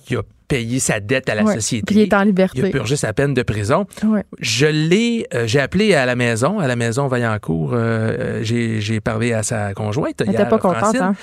il 0.09 0.17
a 0.17 0.21
payé 0.47 0.79
sa 0.79 0.99
dette 1.01 1.27
à 1.29 1.35
la 1.35 1.43
Ouais. 1.43 1.55
société. 1.55 1.85
Puis 1.87 1.95
il 1.95 2.01
est 2.03 2.13
en 2.13 2.19
Il 2.19 2.21
a 2.21 2.25
liberté. 2.25 2.69
purgé 2.69 2.95
sa 2.95 3.11
peine 3.11 3.33
de 3.33 3.41
prison. 3.43 3.85
Ouais. 4.05 4.23
Je 4.39 4.65
l'ai, 4.67 5.25
euh, 5.33 5.43
j'ai 5.45 5.59
appelé 5.59 5.93
à 5.93 6.05
la 6.05 6.15
maison, 6.15 6.59
à 6.59 6.67
la 6.67 6.75
maison 6.75 7.07
Vaillancourt. 7.07 7.75
j'ai, 8.41 8.99
parlé 9.01 9.33
à 9.33 9.43
sa 9.43 9.73
conjointe. 9.73 10.21
Elle 10.21 10.27
hier, 10.31 10.41
était 10.41 10.49
pas 10.49 10.57
contente, 10.59 10.77
Francine. 10.79 11.01
hein? 11.01 11.15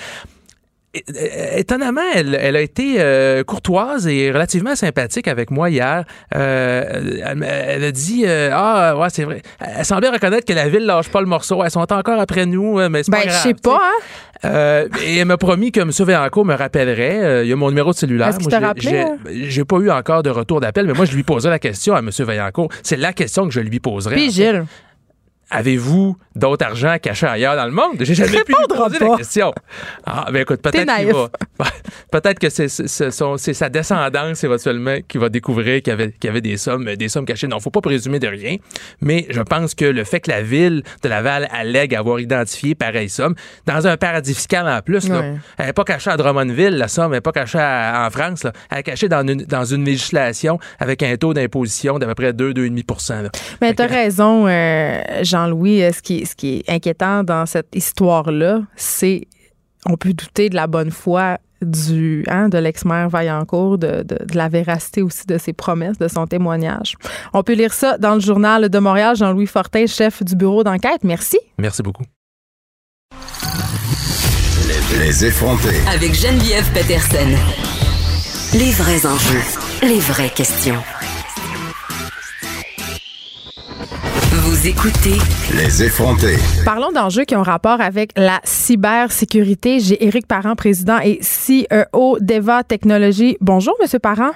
Étonnamment, 1.55 2.01
elle, 2.13 2.37
elle 2.39 2.55
a 2.57 2.61
été 2.61 2.95
euh, 2.99 3.43
courtoise 3.43 4.07
et 4.07 4.29
relativement 4.31 4.75
sympathique 4.75 5.27
avec 5.29 5.49
moi 5.49 5.69
hier. 5.69 6.03
Euh, 6.35 6.83
elle, 7.25 7.43
elle 7.43 7.83
a 7.85 7.91
dit 7.91 8.23
euh, 8.25 8.49
Ah, 8.51 8.97
ouais, 8.97 9.07
c'est 9.09 9.23
vrai. 9.23 9.41
Elle 9.59 9.85
semblait 9.85 10.09
reconnaître 10.09 10.45
que 10.45 10.53
la 10.53 10.67
ville 10.67 10.85
lâche 10.85 11.09
pas 11.09 11.21
le 11.21 11.27
morceau. 11.27 11.63
Elles 11.63 11.71
sont 11.71 11.79
encore 11.93 12.19
après 12.19 12.45
nous, 12.45 12.77
mais 12.89 13.03
c'est 13.03 13.11
Ben, 13.11 13.19
pas 13.19 13.23
je 13.23 13.27
grave. 13.29 13.41
sais 13.43 13.53
tu 13.53 13.57
sais. 13.57 13.61
pas, 13.63 13.79
hein? 14.43 14.85
Et 15.05 15.17
elle 15.17 15.25
m'a 15.27 15.37
promis 15.37 15.71
que 15.71 15.79
M. 15.79 15.91
Véancourt 16.05 16.45
me 16.45 16.55
rappellerait. 16.55 17.45
Il 17.45 17.49
y 17.49 17.53
a 17.53 17.55
mon 17.55 17.69
numéro 17.69 17.91
de 17.91 17.95
cellulaire. 17.95 18.29
Est-ce 18.29 18.39
qu'il 18.39 18.49
Moi, 18.49 18.59
t'a 18.59 18.73
j'ai- 19.31 19.63
pas 19.65 19.77
eu 19.77 19.91
encore 19.91 20.23
de 20.23 20.29
retour 20.29 20.59
d'appel, 20.59 20.87
mais 20.87 20.93
moi, 20.93 21.05
je 21.05 21.15
lui 21.15 21.23
poserai 21.23 21.51
la 21.51 21.59
question 21.59 21.95
à 21.95 21.99
M. 21.99 22.09
Vaillancourt. 22.19 22.69
C'est 22.83 22.97
la 22.97 23.13
question 23.13 23.45
que 23.45 23.53
je 23.53 23.59
lui 23.61 23.79
poserai. 23.79 24.15
Puis 24.15 24.31
fait. 24.33 24.63
Avez-vous 25.51 26.15
d'autres 26.35 26.65
argent 26.65 26.95
caché 27.01 27.27
ailleurs 27.27 27.55
dans 27.55 27.65
le 27.65 27.71
monde? 27.71 27.97
J'ai 27.99 28.15
jamais 28.15 28.43
pu 28.43 28.53
lui 28.53 28.67
poser 28.67 28.99
la 28.99 29.17
question. 29.17 29.53
Ah, 30.05 30.27
ben 30.31 30.41
écoute, 30.41 30.61
peut-être 30.61 30.95
qu'il 30.95 31.13
va. 31.13 31.29
Peut-être 32.11 32.39
que 32.39 32.49
c'est 32.49 33.53
sa 33.53 33.69
descendance 33.69 34.43
éventuellement 34.43 34.97
qui 35.07 35.17
va 35.17 35.29
découvrir 35.29 35.81
qu'il 35.81 36.11
y 36.23 36.27
avait, 36.27 36.41
des 36.41 36.57
sommes, 36.57 36.85
des 36.95 37.09
sommes 37.09 37.25
cachées. 37.25 37.47
Non, 37.47 37.59
faut 37.59 37.69
pas 37.69 37.81
présumer 37.81 38.19
de 38.19 38.27
rien. 38.27 38.57
Mais 39.01 39.27
je 39.29 39.41
pense 39.41 39.75
que 39.75 39.85
le 39.85 40.03
fait 40.03 40.19
que 40.21 40.31
la 40.31 40.41
ville 40.41 40.83
de 41.03 41.09
Laval 41.09 41.47
allègue 41.51 41.95
avoir 41.95 42.19
identifié 42.19 42.75
pareille 42.75 43.09
somme, 43.09 43.35
dans 43.65 43.87
un 43.87 43.97
paradis 43.97 44.33
fiscal 44.33 44.67
en 44.67 44.81
plus, 44.81 45.09
elle 45.57 45.65
n'est 45.65 45.73
pas 45.73 45.83
cachée 45.83 46.09
à 46.09 46.17
Drummondville, 46.17 46.77
la 46.77 46.87
somme, 46.87 47.13
elle 47.13 47.17
n'est 47.17 47.21
pas 47.21 47.31
cachée 47.31 47.59
en 47.59 48.09
France, 48.11 48.45
elle 48.69 48.79
est 48.79 48.83
cachée 48.83 49.09
dans 49.09 49.25
une, 49.27 49.43
dans 49.43 49.65
une 49.65 49.85
législation 49.85 50.59
avec 50.79 51.03
un 51.03 51.15
taux 51.17 51.33
d'imposition 51.33 51.99
d'à 51.99 52.07
peu 52.07 52.15
près 52.15 52.31
2-2,5% 52.31 53.29
Mais 53.61 53.73
tu 53.73 53.81
as 53.81 53.87
raison, 53.87 54.47
euh, 54.47 55.01
Jean-Louis. 55.41 55.81
Ce 55.93 56.01
qui, 56.01 56.25
ce 56.25 56.35
qui 56.35 56.57
est 56.57 56.69
inquiétant 56.69 57.23
dans 57.23 57.45
cette 57.45 57.75
histoire-là, 57.75 58.61
c'est 58.75 59.27
on 59.85 59.97
peut 59.97 60.13
douter 60.13 60.49
de 60.49 60.55
la 60.55 60.67
bonne 60.67 60.91
foi 60.91 61.37
du 61.61 62.23
hein, 62.27 62.49
de 62.49 62.57
l'ex-maire 62.57 63.09
Vaillancourt, 63.09 63.77
de, 63.77 64.03
de, 64.03 64.25
de, 64.25 64.35
la 64.35 64.49
véracité 64.49 65.01
aussi 65.01 65.27
de 65.27 65.37
ses 65.37 65.53
promesses, 65.53 65.97
de 65.97 66.07
son 66.07 66.25
témoignage. 66.25 66.95
On 67.33 67.43
peut 67.43 67.53
lire 67.53 67.73
ça 67.73 67.97
dans 67.97 68.15
le 68.15 68.19
journal 68.19 68.69
de 68.69 68.79
Montréal, 68.79 69.15
Jean-Louis 69.15 69.47
Fortin, 69.47 69.85
chef 69.85 70.23
du 70.23 70.35
bureau 70.35 70.63
d'enquête. 70.63 71.03
Merci. 71.03 71.37
Merci 71.59 71.83
beaucoup. 71.83 72.03
Les, 74.99 75.25
effrontés. 75.25 75.79
Avec 75.87 76.13
Geneviève 76.13 76.69
Peterson. 76.73 77.29
Les 78.53 78.71
vrais 78.71 79.05
enjeux, 79.05 79.41
les 79.83 79.99
vraies 79.99 80.29
questions. 80.29 80.81
Vous 84.61 84.67
écoutez 84.67 85.17
Les 85.55 85.81
effrontés. 85.81 86.37
Parlons 86.63 86.91
d'enjeux 86.91 87.23
qui 87.23 87.35
ont 87.35 87.41
rapport 87.41 87.81
avec 87.81 88.11
la 88.15 88.39
cybersécurité. 88.43 89.79
J'ai 89.79 90.05
Éric 90.05 90.27
Parent, 90.27 90.55
président 90.55 90.99
et 91.03 91.19
CEO 91.21 92.19
d'Eva 92.19 92.63
Technologies. 92.63 93.37
Bonjour, 93.41 93.73
Monsieur 93.81 93.97
Parent. 93.97 94.29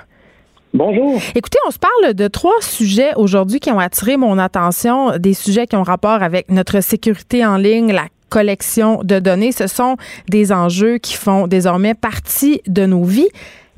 Bonjour. 0.73 1.21
Écoutez, 1.35 1.59
on 1.67 1.69
se 1.69 1.77
parle 1.77 2.15
de 2.15 2.27
trois 2.27 2.59
sujets 2.61 3.13
aujourd'hui 3.17 3.59
qui 3.59 3.69
ont 3.69 3.77
attiré 3.77 4.17
mon 4.17 4.39
attention, 4.39 5.15
des 5.19 5.35
sujets 5.35 5.67
qui 5.67 5.75
ont 5.75 5.83
rapport 5.83 6.23
avec 6.23 6.49
notre 6.49 6.81
sécurité 6.81 7.45
en 7.45 7.57
ligne, 7.57 7.91
la 7.91 8.07
collection 8.29 9.03
de 9.03 9.19
données. 9.19 9.51
Ce 9.51 9.67
sont 9.67 9.95
des 10.27 10.51
enjeux 10.51 10.97
qui 10.97 11.13
font 11.13 11.45
désormais 11.45 11.93
partie 11.93 12.61
de 12.65 12.87
nos 12.87 13.03
vies. 13.03 13.29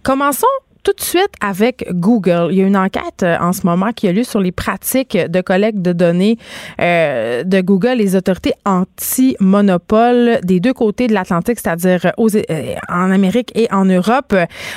Commençons 0.01 0.47
tout 0.87 0.93
de 0.93 1.01
suite 1.01 1.33
avec 1.41 1.85
Google. 1.91 2.47
Il 2.51 2.59
y 2.59 2.63
a 2.63 2.65
une 2.65 2.77
enquête 2.77 3.21
euh, 3.21 3.35
en 3.41 3.51
ce 3.51 3.67
moment 3.67 3.91
qui 3.91 4.07
a 4.07 4.13
lieu 4.13 4.23
sur 4.23 4.39
les 4.39 4.53
pratiques 4.53 5.17
de 5.17 5.41
collecte 5.41 5.79
de 5.79 5.91
données 5.91 6.37
euh, 6.79 7.43
de 7.43 7.59
Google, 7.59 7.95
les 7.97 8.15
autorités 8.15 8.53
anti-monopole 8.65 10.39
des 10.43 10.61
deux 10.61 10.71
côtés 10.71 11.07
de 11.07 11.13
l'Atlantique, 11.13 11.59
c'est-à-dire 11.59 12.13
euh, 12.17 12.75
en 12.87 13.11
Amérique 13.11 13.51
et 13.53 13.67
en 13.69 13.83
Europe, 13.83 14.33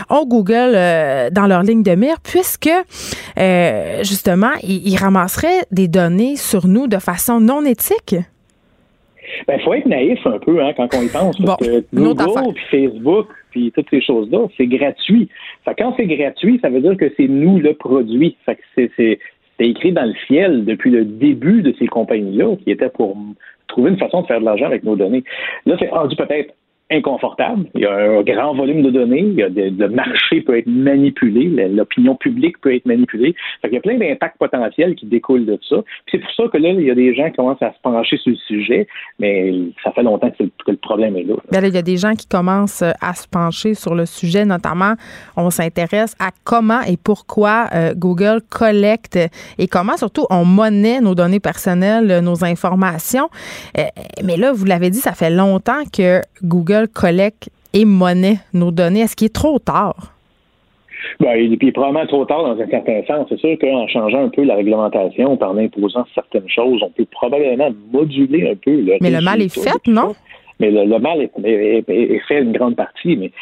ont 0.09 0.27
Google 0.27 0.73
dans 1.31 1.47
leur 1.47 1.63
ligne 1.63 1.85
de 1.85 1.95
mire 1.95 2.17
puisque 2.25 2.71
justement, 4.03 4.51
ils, 4.65 4.97
ramasseraient 4.97 5.65
des 5.71 5.87
données 5.87 6.35
sur 6.35 6.67
nous 6.67 6.89
de 6.89 6.99
façon 6.99 7.39
non 7.39 7.65
éthique. 7.65 8.17
Il 8.17 9.45
ben, 9.47 9.61
faut 9.61 9.75
être 9.75 9.87
naïf 9.87 10.19
un 10.27 10.39
peu 10.41 10.61
hein, 10.61 10.73
quand 10.77 10.89
on 10.93 11.03
y 11.03 11.09
pense. 11.09 11.37
Parce 11.39 11.65
que 11.65 11.85
Google 11.95 12.53
puis 12.55 12.65
Facebook 12.89 13.29
puis 13.51 13.73
toutes 13.73 13.91
ces 13.91 14.01
choses-là, 14.01 14.47
c'est 14.57 14.67
gratuit. 14.67 15.29
Quand 15.79 15.95
c'est 15.97 16.07
gratuit, 16.07 16.59
ça 16.63 16.69
veut 16.69 16.81
dire 16.81 16.97
que 16.97 17.13
c'est 17.17 17.29
nous 17.29 17.59
le 17.59 17.75
produit. 17.75 18.37
c'est 18.47 19.19
écrit 19.59 19.93
dans 19.93 20.07
le 20.07 20.15
ciel 20.27 20.65
depuis 20.65 20.91
le 20.91 21.05
début 21.05 21.63
de 21.63 21.75
ces 21.79 21.87
compagnies-là, 21.87 22.57
qui 22.57 22.71
étaient 22.71 22.89
pour 22.89 23.17
trouver 23.69 23.91
une 23.91 23.99
façon 23.99 24.23
de 24.23 24.27
faire 24.27 24.41
de 24.41 24.45
l'argent 24.45 24.67
avec 24.67 24.85
nos 24.85 24.97
données. 24.97 25.25
Là, 25.67 25.77
c'est 25.79 25.89
rendu 25.89 26.17
peut-être 26.17 26.55
inconfortable. 26.91 27.67
Il 27.75 27.83
y 27.83 27.87
a 27.87 27.95
un 27.95 28.23
grand 28.23 28.55
volume 28.55 28.83
de 28.83 28.91
données. 28.91 29.23
Le 29.23 29.89
marché 29.89 30.41
peut 30.41 30.59
être 30.59 30.67
manipulé. 30.67 31.45
L'opinion 31.69 32.17
publique 32.17 32.61
peut 32.61 32.75
être 32.75 32.87
manipulée. 32.87 33.35
il 33.65 33.73
y 33.73 33.77
a 33.77 33.81
plein 33.81 33.97
d'impacts 33.97 34.39
potentiels 34.39 34.95
qui 34.97 35.07
découlent 35.07 35.47
de 35.47 35.59
ça. 35.69 35.77
c'est 36.11 36.19
pour 36.19 36.31
ça 36.33 36.45
que 36.53 36.59
là, 36.59 36.71
il 36.71 36.83
y 36.83 36.91
a 36.91 36.95
des 36.95 37.15
gens 37.15 37.29
qui 37.31 37.37
commencent 37.37 37.63
à 37.63 37.73
se 37.73 37.81
pencher 37.83 38.17
sur 38.17 38.31
le 38.31 38.37
sujet, 38.37 38.87
mais 39.19 39.55
ça 39.85 39.93
fait 39.93 40.03
longtemps 40.03 40.31
que, 40.31 40.45
le 40.67 40.77
problème 40.77 41.17
est 41.17 41.25
là. 41.25 41.35
il 41.53 41.75
y 41.75 41.79
a 41.79 41.83
des 41.83 41.97
gens 41.97 42.13
qui 42.13 42.27
commencent 42.27 42.83
à 42.83 43.15
se 43.15 43.29
pencher 43.29 43.75
sur 43.75 43.95
le 43.95 44.07
sujet, 44.07 44.45
notamment, 44.45 44.95
on 45.37 45.51
s'intéresse 45.51 46.15
à 46.19 46.31
comment 46.45 46.81
et 46.83 46.97
pourquoi 46.97 47.67
euh, 47.75 47.95
Google 47.95 48.41
collecte 48.49 49.19
et 49.59 49.69
comment 49.69 49.97
surtout 49.97 50.27
on 50.31 50.45
monnaie 50.45 51.01
nos 51.01 51.15
données 51.15 51.41
personnelles, 51.41 52.21
nos 52.23 52.45
informations. 52.45 53.29
Euh, 53.79 53.83
mais 54.25 54.37
là, 54.37 54.53
vous 54.53 54.65
l'avez 54.65 54.91
dit, 54.91 54.99
ça 54.99 55.13
fait 55.13 55.31
longtemps 55.31 55.83
que 55.93 56.21
Google 56.43 56.80
collecte 56.89 57.51
et 57.73 57.85
monnaie 57.85 58.39
nos 58.53 58.71
données. 58.71 59.01
Est-ce 59.01 59.17
qu'il 59.17 59.27
est 59.27 59.35
trop 59.35 59.59
tard? 59.59 60.15
Ben, 61.19 61.35
il 61.35 61.53
est 61.53 61.73
probablement 61.73 62.07
trop 62.07 62.25
tard 62.25 62.43
dans 62.45 62.61
un 62.61 62.69
certain 62.69 63.03
sens. 63.07 63.27
C'est 63.29 63.39
sûr 63.39 63.57
qu'en 63.61 63.87
changeant 63.89 64.25
un 64.25 64.29
peu 64.29 64.43
la 64.43 64.57
réglementation, 64.57 65.39
en 65.41 65.57
imposant 65.59 66.05
certaines 66.15 66.49
choses, 66.49 66.83
on 66.83 66.91
peut 66.91 67.07
probablement 67.11 67.71
moduler 67.93 68.51
un 68.51 68.55
peu 68.55 68.73
le 68.73 68.97
Mais 69.01 69.11
le 69.11 69.21
mal 69.21 69.43
est 69.43 69.53
fait, 69.53 69.87
non? 69.87 70.15
Mais 70.59 70.71
le, 70.71 70.99
mal 70.99 71.23
est, 71.23 72.21
fait 72.29 72.43
une 72.43 72.53
grande 72.53 72.77
partie. 72.77 73.17
Mais 73.17 73.33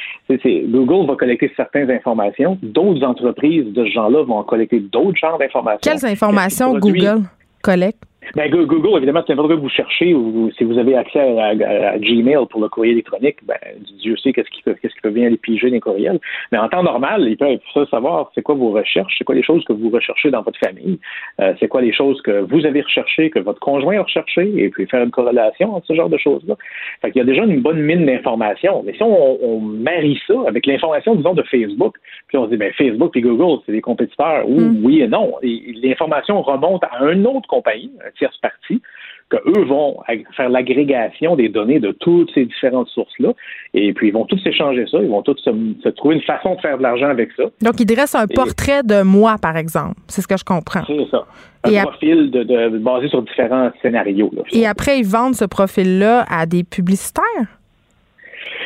Google 0.69 1.09
va 1.09 1.17
collecter 1.17 1.51
certaines 1.57 1.91
informations. 1.91 2.59
D'autres 2.63 3.05
entreprises 3.05 3.65
de 3.73 3.85
ce 3.85 3.91
genre-là 3.91 4.23
vont 4.23 4.43
collecter 4.45 4.79
d'autres 4.79 5.19
genres 5.21 5.37
d'informations. 5.37 5.81
Quelles 5.83 6.07
informations 6.07 6.79
Google 6.79 7.23
collecte? 7.61 8.03
Ben, 8.35 8.51
Google, 8.51 8.99
évidemment, 8.99 9.23
c'est 9.27 9.35
que 9.35 9.53
vous 9.55 9.69
cherchez 9.69 10.15
ou 10.15 10.51
si 10.57 10.65
vous 10.65 10.79
avez 10.79 10.95
accès 10.97 11.21
à, 11.21 11.99
Gmail 11.99 12.47
pour 12.51 12.61
le 12.61 12.69
courrier 12.69 12.93
électronique, 12.93 13.37
ben, 13.45 13.57
Dieu 14.01 14.17
sait 14.17 14.33
qu'est-ce 14.33 14.51
qui 14.51 14.63
peut, 14.63 14.75
qu'est-ce 14.81 14.95
qui 14.95 15.01
peut 15.01 15.11
bien 15.11 15.27
aller 15.27 15.37
piger 15.37 15.71
les 15.71 15.81
courriels. 15.81 16.21
Mais 16.53 16.59
en 16.59 16.69
temps 16.69 16.83
normal, 16.83 17.27
ils 17.29 17.37
peuvent 17.37 17.59
ça 17.75 17.87
savoir 17.87 18.31
c'est 18.35 18.43
quoi 18.43 18.55
vos 18.55 18.71
recherches, 18.71 19.15
c'est 19.19 19.25
quoi 19.25 19.35
les 19.35 19.43
choses 19.43 19.65
que 19.65 19.73
vous 19.73 19.91
recherchez 19.91 20.31
dans 20.31 20.43
votre 20.43 20.59
famille, 20.59 20.99
euh, 21.41 21.55
c'est 21.59 21.69
quoi 21.69 21.81
les 21.81 21.93
choses 21.93 22.21
que 22.23 22.41
vous 22.43 22.67
avez 22.67 22.83
recherchées, 22.83 23.31
que 23.31 23.39
votre 23.39 23.61
conjoint 23.61 23.99
a 23.99 24.03
recherché, 24.03 24.53
et 24.57 24.69
puis 24.69 24.87
faire 24.87 25.03
une 25.03 25.11
corrélation 25.11 25.75
entre 25.75 25.87
ce 25.87 25.95
genre 25.95 26.09
de 26.09 26.19
choses-là. 26.19 26.57
Fait 27.01 27.11
qu'il 27.11 27.21
y 27.21 27.23
a 27.23 27.27
déjà 27.27 27.45
une 27.45 27.61
bonne 27.61 27.81
mine 27.81 28.07
d'informations. 28.07 28.83
Mais 28.85 28.95
si 28.95 29.03
on, 29.03 29.61
marie 29.61 30.21
ça 30.27 30.35
avec 30.47 30.67
l'information, 30.67 31.15
disons, 31.15 31.35
de 31.35 31.43
Facebook, 31.43 31.97
puis 32.29 32.39
on 32.39 32.45
se 32.45 32.51
dit, 32.51 32.57
ben, 32.57 32.73
Facebook 32.73 33.17
et 33.17 33.21
Google, 33.21 33.63
c'est 33.67 33.73
des 33.73 33.81
compétiteurs, 33.81 34.49
ou 34.49 34.61
mm. 34.61 34.85
oui 34.85 35.03
et 35.03 35.09
non. 35.09 35.35
l'information 35.43 36.43
remonte 36.43 36.85
à 36.85 37.05
une 37.11 37.27
autre 37.27 37.49
compagnie, 37.49 37.93
tierce 38.19 38.37
partie, 38.39 38.83
qu'eux 39.31 39.65
vont 39.65 39.99
faire 40.37 40.49
l'agrégation 40.49 41.37
des 41.37 41.49
données 41.49 41.81
de 41.81 41.93
toutes 41.93 42.33
ces 42.33 42.47
différentes 42.47 42.89
sources-là, 42.89 43.33
et 43.75 43.93
puis 43.93 44.09
ils 44.09 44.13
vont 44.13 44.25
tous 44.25 44.39
s'échanger 44.39 44.87
ça, 44.91 44.99
ils 45.01 45.09
vont 45.09 45.23
tous 45.23 45.37
se, 45.39 45.89
trouver 45.91 46.17
une 46.17 46.23
façon 46.23 46.55
de 46.55 46.61
faire 46.61 46.79
de 46.79 46.83
l'argent 46.83 47.09
avec 47.09 47.31
ça. 47.37 47.45
Donc, 47.61 47.79
ils 47.79 47.87
dressent 47.87 48.15
un 48.15 48.27
portrait 48.27 48.83
de 48.83 49.03
moi, 49.03 49.37
par 49.41 49.57
exemple. 49.57 49.97
C'est 50.09 50.23
ce 50.23 50.29
que 50.29 50.37
je 50.37 50.45
comprends. 50.45 50.83
C'est 50.87 51.11
ça. 51.11 51.27
Un 51.65 51.83
profil 51.83 52.31
de, 52.31 52.79
basé 52.79 53.09
sur 53.09 53.23
différents 53.23 53.71
scénarios. 53.83 54.31
et 54.53 54.67
après, 54.67 54.99
ils 55.01 55.07
vendent 55.07 55.35
ce 55.35 55.45
profil-là 55.45 56.25
à 56.31 56.47
des 56.47 56.65
publicitaires? 56.65 57.58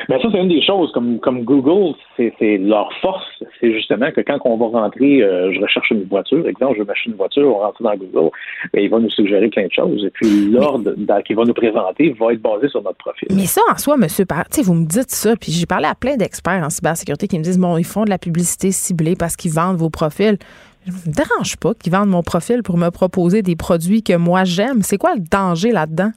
Mais 0.09 0.21
ça, 0.21 0.29
c'est 0.31 0.39
une 0.39 0.49
des 0.49 0.63
choses. 0.63 0.91
Comme, 0.93 1.19
comme 1.21 1.45
Google, 1.45 1.95
c'est 2.17 2.59
leur 2.59 2.93
force, 3.01 3.25
c'est 3.61 3.73
justement 3.73 4.11
que 4.11 4.21
quand 4.21 4.39
on 4.45 4.57
va 4.57 4.81
rentrer, 4.81 5.23
euh, 5.23 5.53
je 5.53 5.61
recherche 5.61 5.91
une 5.91 6.05
voiture, 6.05 6.47
exemple, 6.47 6.75
je 6.75 6.81
veux 6.81 6.87
m'acheter 6.87 7.11
une 7.11 7.17
voiture, 7.17 7.55
on 7.57 7.61
rentre 7.61 7.83
dans 7.83 7.95
Google, 7.95 8.31
ben, 8.73 8.83
il 8.83 8.91
va 8.91 8.99
nous 8.99 9.11
suggérer 9.11 9.49
plein 9.49 9.67
de 9.67 9.73
choses. 9.73 10.05
Et 10.05 10.11
puis 10.11 10.51
l'ordre 10.51 10.95
qu'il 11.25 11.37
va 11.37 11.45
nous 11.45 11.55
présenter 11.55 12.11
va 12.19 12.33
être 12.33 12.43
basé 12.43 12.69
sur 12.69 12.83
notre 12.83 12.99
profil. 12.99 13.29
Mais 13.31 13.47
ça, 13.47 13.61
en 13.71 13.77
soi, 13.77 13.97
monsieur 13.97 14.25
vous 14.65 14.75
me 14.75 14.87
dites 14.87 15.11
ça, 15.11 15.35
puis 15.37 15.53
j'ai 15.53 15.67
parlé 15.67 15.87
à 15.87 15.95
plein 15.95 16.17
d'experts 16.17 16.63
en 16.65 16.71
cybersécurité 16.71 17.27
qui 17.27 17.39
me 17.39 17.45
disent, 17.45 17.59
bon, 17.59 17.77
ils 17.77 17.85
font 17.85 18.05
de 18.05 18.11
la 18.11 18.19
publicité 18.19 18.71
ciblée 18.71 19.17
parce 19.17 19.37
qu'ils 19.37 19.53
vendent 19.53 19.77
vos 19.77 19.91
profils. 19.91 20.39
Je 20.87 20.93
me 20.93 21.15
dérange 21.15 21.57
pas 21.57 21.75
qu'ils 21.75 21.93
vendent 21.93 22.09
mon 22.09 22.23
profil 22.23 22.63
pour 22.63 22.77
me 22.77 22.91
proposer 22.91 23.43
des 23.43 23.57
produits 23.57 24.03
que 24.03 24.17
moi 24.17 24.45
j'aime. 24.45 24.83
C'est 24.83 24.99
quoi 24.99 25.15
le 25.15 25.23
danger 25.31 25.71
là-dedans? 25.71 26.11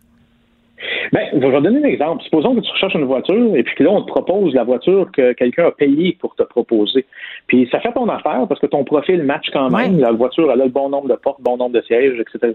Ben, 1.12 1.28
je 1.34 1.38
vais 1.40 1.62
donner 1.62 1.80
un 1.80 1.88
exemple. 1.88 2.24
Supposons 2.24 2.56
que 2.56 2.62
tu 2.62 2.72
recherches 2.72 2.96
une 2.96 3.06
voiture 3.06 3.56
et 3.56 3.64
puis 3.64 3.76
que 3.76 3.84
là, 3.84 3.92
on 3.92 4.02
te 4.02 4.08
propose 4.08 4.54
la 4.54 4.64
voiture 4.64 5.10
que 5.12 5.34
quelqu'un 5.34 5.68
a 5.68 5.72
payée 5.72 6.18
pour 6.20 6.36
te 6.36 6.44
proposer. 6.44 7.06
Puis 7.48 7.68
ça 7.72 7.80
fait 7.80 7.92
ton 7.92 8.10
affaire 8.10 8.46
parce 8.48 8.60
que 8.60 8.66
ton 8.66 8.84
profil 8.84 9.24
match 9.24 9.48
quand 9.54 9.70
même. 9.70 10.00
La 10.00 10.12
voiture, 10.12 10.52
elle 10.52 10.62
a 10.62 10.66
le 10.66 10.72
bon 10.72 10.90
nombre 10.90 11.08
de 11.08 11.16
portes, 11.16 11.42
bon 11.42 11.58
nombre 11.58 11.74
de 11.74 11.82
sièges, 11.82 12.20
etc. 12.20 12.54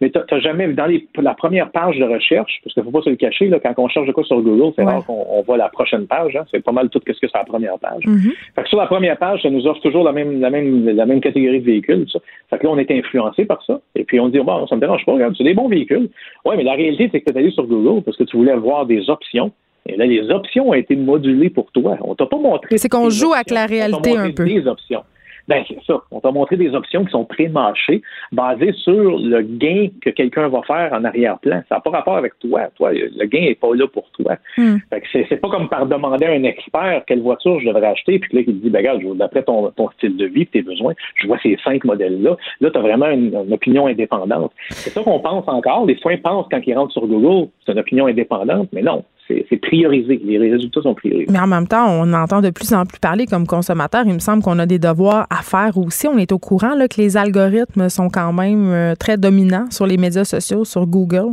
Mais 0.00 0.10
tu 0.10 0.18
n'as 0.18 0.40
jamais, 0.40 0.68
dans 0.68 0.86
les, 0.86 1.06
la 1.16 1.34
première 1.34 1.70
page 1.70 1.98
de 1.98 2.04
recherche, 2.04 2.60
parce 2.62 2.74
qu'il 2.74 2.82
ne 2.82 2.86
faut 2.86 2.92
pas 2.92 3.02
se 3.02 3.10
le 3.10 3.16
cacher, 3.16 3.48
là, 3.48 3.58
quand 3.60 3.72
on 3.78 3.88
cherche 3.88 4.06
de 4.06 4.12
quoi 4.12 4.24
sur 4.24 4.40
Google, 4.40 4.72
c'est 4.76 4.84
rare 4.84 5.04
qu'on 5.06 5.42
voit 5.42 5.56
la 5.56 5.68
prochaine 5.68 6.06
page. 6.06 6.36
Hein. 6.36 6.44
c'est 6.50 6.62
pas 6.62 6.72
mal 6.72 6.90
tout 6.90 7.00
ce 7.06 7.12
que 7.12 7.16
c'est 7.20 7.34
la 7.34 7.44
première 7.44 7.78
page. 7.78 8.04
Mm-hmm. 8.04 8.32
Fait 8.54 8.62
que 8.62 8.68
sur 8.68 8.78
la 8.78 8.86
première 8.86 9.16
page, 9.16 9.42
ça 9.42 9.50
nous 9.50 9.66
offre 9.66 9.80
toujours 9.80 10.04
la 10.04 10.12
même, 10.12 10.40
la 10.40 10.50
même, 10.50 10.86
la 10.88 11.06
même 11.06 11.20
catégorie 11.20 11.60
de 11.60 11.64
véhicules. 11.64 12.06
Ça. 12.10 12.18
Fait 12.50 12.58
que 12.58 12.64
là, 12.64 12.70
on 12.72 12.78
est 12.78 12.90
influencé 12.90 13.44
par 13.46 13.62
ça. 13.64 13.80
Et 13.94 14.04
puis 14.04 14.20
on 14.20 14.28
dit, 14.28 14.38
bon, 14.38 14.66
ça 14.66 14.76
me 14.76 14.80
dérange 14.80 15.04
pas, 15.04 15.12
regarde, 15.12 15.34
c'est 15.36 15.44
des 15.44 15.54
bons 15.54 15.68
véhicules. 15.68 16.08
Oui, 16.44 16.54
mais 16.56 16.62
la 16.64 16.74
réalité, 16.74 17.08
c'est 17.10 17.20
que 17.20 17.30
tu 17.30 17.36
es 17.36 17.38
allé 17.38 17.50
sur 17.50 17.66
Google 17.66 18.02
parce 18.02 18.16
que 18.16 18.24
tu 18.24 18.36
voulais 18.36 18.56
voir 18.56 18.86
des 18.86 19.08
options. 19.08 19.52
Et 19.88 19.96
là, 19.96 20.06
les 20.06 20.30
options 20.30 20.70
ont 20.70 20.74
été 20.74 20.96
modulées 20.96 21.50
pour 21.50 21.70
toi. 21.72 21.96
On 22.02 22.14
t'a 22.14 22.26
pas 22.26 22.38
montré. 22.38 22.78
C'est 22.78 22.88
qu'on 22.88 23.10
joue 23.10 23.32
avec 23.32 23.50
la 23.50 23.66
réalité 23.66 24.16
un 24.16 24.30
peu. 24.30 24.44
Des 24.44 24.66
options. 24.66 25.02
Ben, 25.48 25.62
c'est 25.68 25.78
ça. 25.86 26.00
On 26.10 26.20
t'a 26.20 26.32
montré 26.32 26.56
des 26.56 26.74
options 26.74 27.04
qui 27.04 27.10
sont 27.12 27.24
pré-mâchées, 27.24 28.02
basées 28.32 28.72
sur 28.72 29.18
le 29.18 29.42
gain 29.42 29.88
que 30.02 30.10
quelqu'un 30.10 30.48
va 30.48 30.62
faire 30.62 30.92
en 30.92 31.04
arrière-plan. 31.04 31.62
Ça 31.68 31.76
n'a 31.76 31.80
pas 31.80 31.90
rapport 31.90 32.16
avec 32.16 32.38
toi. 32.40 32.62
Toi, 32.76 32.92
le 32.92 33.24
gain 33.26 33.42
n'est 33.42 33.54
pas 33.54 33.74
là 33.74 33.86
pour 33.86 34.10
toi. 34.10 34.36
Fait 34.56 35.00
que 35.00 35.06
c'est, 35.28 35.36
pas 35.36 35.48
comme 35.48 35.68
par 35.68 35.86
demander 35.86 36.26
à 36.26 36.32
un 36.32 36.42
expert 36.42 37.02
quelle 37.06 37.20
voiture 37.20 37.60
je 37.60 37.68
devrais 37.68 37.86
acheter, 37.86 38.18
puis 38.18 38.30
là, 38.32 38.40
il 38.40 38.46
te 38.46 38.50
dit, 38.50 38.70
ben, 38.70 38.78
regarde, 38.78 39.16
d'après 39.16 39.42
ton, 39.44 39.70
ton 39.70 39.88
style 39.90 40.16
de 40.16 40.26
vie, 40.26 40.46
tes 40.46 40.62
besoins, 40.62 40.94
je 41.14 41.26
vois 41.26 41.38
ces 41.42 41.56
cinq 41.62 41.84
modèles-là. 41.84 42.36
Là, 42.60 42.70
tu 42.70 42.78
as 42.78 42.82
vraiment 42.82 43.08
une, 43.08 43.34
une 43.34 43.52
opinion 43.52 43.86
indépendante. 43.86 44.52
C'est 44.70 44.90
ça 44.90 45.02
qu'on 45.02 45.20
pense 45.20 45.46
encore. 45.46 45.86
Les 45.86 45.96
soins 45.96 46.16
pensent 46.16 46.46
quand 46.50 46.60
ils 46.66 46.74
rentrent 46.74 46.92
sur 46.92 47.06
Google, 47.06 47.48
c'est 47.64 47.72
une 47.72 47.78
opinion 47.78 48.06
indépendante, 48.06 48.68
mais 48.72 48.82
non. 48.82 49.04
C'est, 49.28 49.56
priorisé. 49.60 50.20
Les 50.24 50.38
résultats 50.52 50.82
sont 50.82 50.94
priorisés. 50.94 51.26
Mais 51.30 51.40
en 51.40 51.46
même 51.48 51.66
temps, 51.66 51.86
on 51.90 52.12
entend 52.12 52.40
de 52.40 52.50
plus 52.50 52.72
en 52.72 52.84
plus 52.86 52.98
parler 53.00 53.26
comme 53.26 53.46
consommateur. 53.46 54.04
Il 54.06 54.14
me 54.14 54.18
semble 54.20 54.42
qu'on 54.42 54.58
a 54.60 54.66
des 54.66 54.78
devoirs 54.78 55.26
à 55.30 55.42
faire 55.42 55.76
aussi. 55.78 56.06
On 56.06 56.16
est 56.18 56.30
au 56.30 56.38
courant 56.38 56.74
là, 56.76 56.86
que 56.86 57.00
les 57.00 57.16
algorithmes 57.16 57.88
sont 57.88 58.08
quand 58.08 58.32
même 58.32 58.68
euh, 58.70 58.94
très 58.94 59.16
dominants 59.16 59.68
sur 59.70 59.86
les 59.86 59.96
médias 59.96 60.24
sociaux, 60.24 60.64
sur 60.64 60.86
Google. 60.86 61.32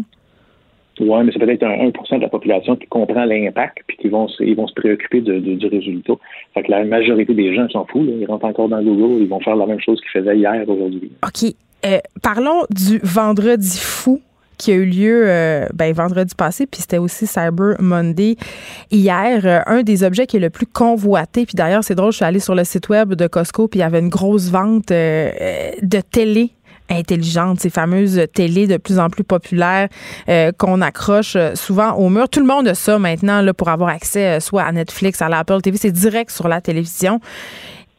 Oui, 0.99 1.23
mais 1.23 1.31
c'est 1.31 1.39
peut-être 1.39 1.63
un 1.63 1.87
1 1.87 2.17
de 2.17 2.21
la 2.21 2.29
population 2.29 2.75
qui 2.75 2.85
comprend 2.87 3.25
l'impact 3.25 3.79
puis 3.87 3.97
qui 3.97 4.09
vont 4.09 4.27
se, 4.27 4.43
ils 4.43 4.55
vont 4.55 4.67
se 4.67 4.73
préoccuper 4.75 5.21
de- 5.21 5.39
de- 5.39 5.55
du 5.55 5.67
résultat. 5.67 6.13
Fait 6.53 6.61
que 6.63 6.71
la 6.71 6.83
majorité 6.85 7.33
des 7.33 7.55
gens 7.55 7.67
s'en 7.69 7.85
foutent. 7.85 8.09
Ils 8.19 8.25
rentrent 8.27 8.45
encore 8.45 8.69
dans 8.69 8.81
Google, 8.81 9.21
ils 9.23 9.27
vont 9.27 9.39
faire 9.39 9.55
la 9.55 9.65
même 9.65 9.79
chose 9.79 9.99
qu'ils 10.01 10.21
faisaient 10.21 10.37
hier, 10.37 10.63
aujourd'hui. 10.67 11.11
OK. 11.23 11.51
Euh, 11.85 11.97
parlons 12.21 12.61
du 12.69 12.99
vendredi 13.03 13.77
fou 13.79 14.21
qui 14.57 14.71
a 14.71 14.75
eu 14.75 14.85
lieu 14.85 15.23
euh, 15.25 15.67
ben, 15.73 15.93
vendredi 15.93 16.35
passé, 16.35 16.65
puis 16.65 16.81
c'était 16.81 16.97
aussi 16.97 17.27
Cyber 17.27 17.75
Monday 17.79 18.35
hier. 18.91 19.41
Euh, 19.45 19.61
un 19.65 19.83
des 19.83 20.03
objets 20.03 20.27
qui 20.27 20.37
est 20.37 20.41
le 20.41 20.49
plus 20.49 20.65
convoité, 20.65 21.45
puis 21.45 21.55
d'ailleurs, 21.55 21.83
c'est 21.83 21.95
drôle, 21.95 22.11
je 22.11 22.17
suis 22.17 22.25
allée 22.25 22.39
sur 22.39 22.55
le 22.55 22.63
site 22.63 22.89
web 22.89 23.13
de 23.13 23.27
Costco, 23.27 23.67
puis 23.67 23.79
il 23.79 23.81
y 23.81 23.85
avait 23.85 23.99
une 23.99 24.09
grosse 24.09 24.49
vente 24.49 24.91
euh, 24.91 25.31
de 25.81 26.01
télé 26.01 26.51
intelligentes, 26.89 27.61
ces 27.61 27.69
fameuses 27.69 28.21
télés 28.33 28.67
de 28.67 28.77
plus 28.77 28.99
en 28.99 29.09
plus 29.09 29.23
populaires 29.23 29.87
qu'on 30.57 30.81
accroche 30.81 31.37
souvent 31.55 31.93
au 31.93 32.09
mur. 32.09 32.27
Tout 32.27 32.41
le 32.41 32.45
monde 32.45 32.67
a 32.67 32.75
ça 32.75 32.99
maintenant 32.99 33.41
là, 33.41 33.53
pour 33.53 33.69
avoir 33.69 33.89
accès 33.89 34.39
soit 34.41 34.63
à 34.63 34.71
Netflix, 34.73 35.21
à 35.21 35.29
l'Apple 35.29 35.61
TV, 35.61 35.77
c'est 35.77 35.91
direct 35.91 36.29
sur 36.29 36.49
la 36.49 36.59
télévision 36.59 37.21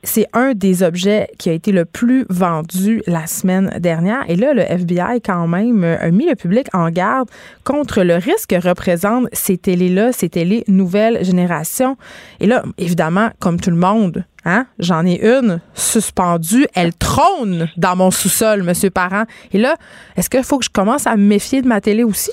c'est 0.05 0.27
un 0.33 0.55
des 0.55 0.83
objets 0.83 1.29
qui 1.39 1.51
a 1.51 1.53
été 1.53 1.73
le 1.73 1.85
plus 1.85 2.25
vendu 2.29 3.03
la 3.07 3.27
semaine 3.27 3.77
dernière. 3.81 4.25
Et 4.29 4.37
là, 4.37 4.55
le 4.55 4.63
FBI, 4.63 5.21
quand 5.25 5.47
même, 5.47 5.85
a 5.85 6.11
mis 6.11 6.29
le 6.29 6.35
public 6.35 6.69
en 6.73 6.91
garde 6.91 7.29
contre 7.65 8.03
le 8.03 8.15
risque 8.15 8.51
que 8.51 8.69
représentent 8.69 9.29
ces 9.33 9.59
télés-là, 9.59 10.13
ces 10.13 10.29
télés 10.29 10.65
nouvelle 10.69 11.25
génération. 11.25 11.97
Et 12.41 12.47
là, 12.47 12.63
évidemment, 12.79 13.31
comme 13.41 13.59
tout 13.59 13.71
le 13.71 13.77
monde, 13.77 14.25
hein, 14.45 14.67
j'en 14.79 15.05
ai 15.07 15.21
une 15.25 15.61
suspendue. 15.75 16.67
Elle 16.75 16.95
trône 16.95 17.69
dans 17.77 17.97
mon 17.97 18.11
sous-sol, 18.11 18.63
monsieur 18.63 18.91
Parent. 18.91 19.25
Et 19.53 19.59
là, 19.59 19.77
est-ce 20.17 20.31
qu'il 20.31 20.45
faut 20.45 20.59
que 20.59 20.65
je 20.65 20.71
commence 20.71 21.07
à 21.07 21.17
me 21.17 21.25
méfier 21.25 21.63
de 21.63 21.69
ma 21.69 21.81
télé 21.81 22.05
aussi? 22.05 22.31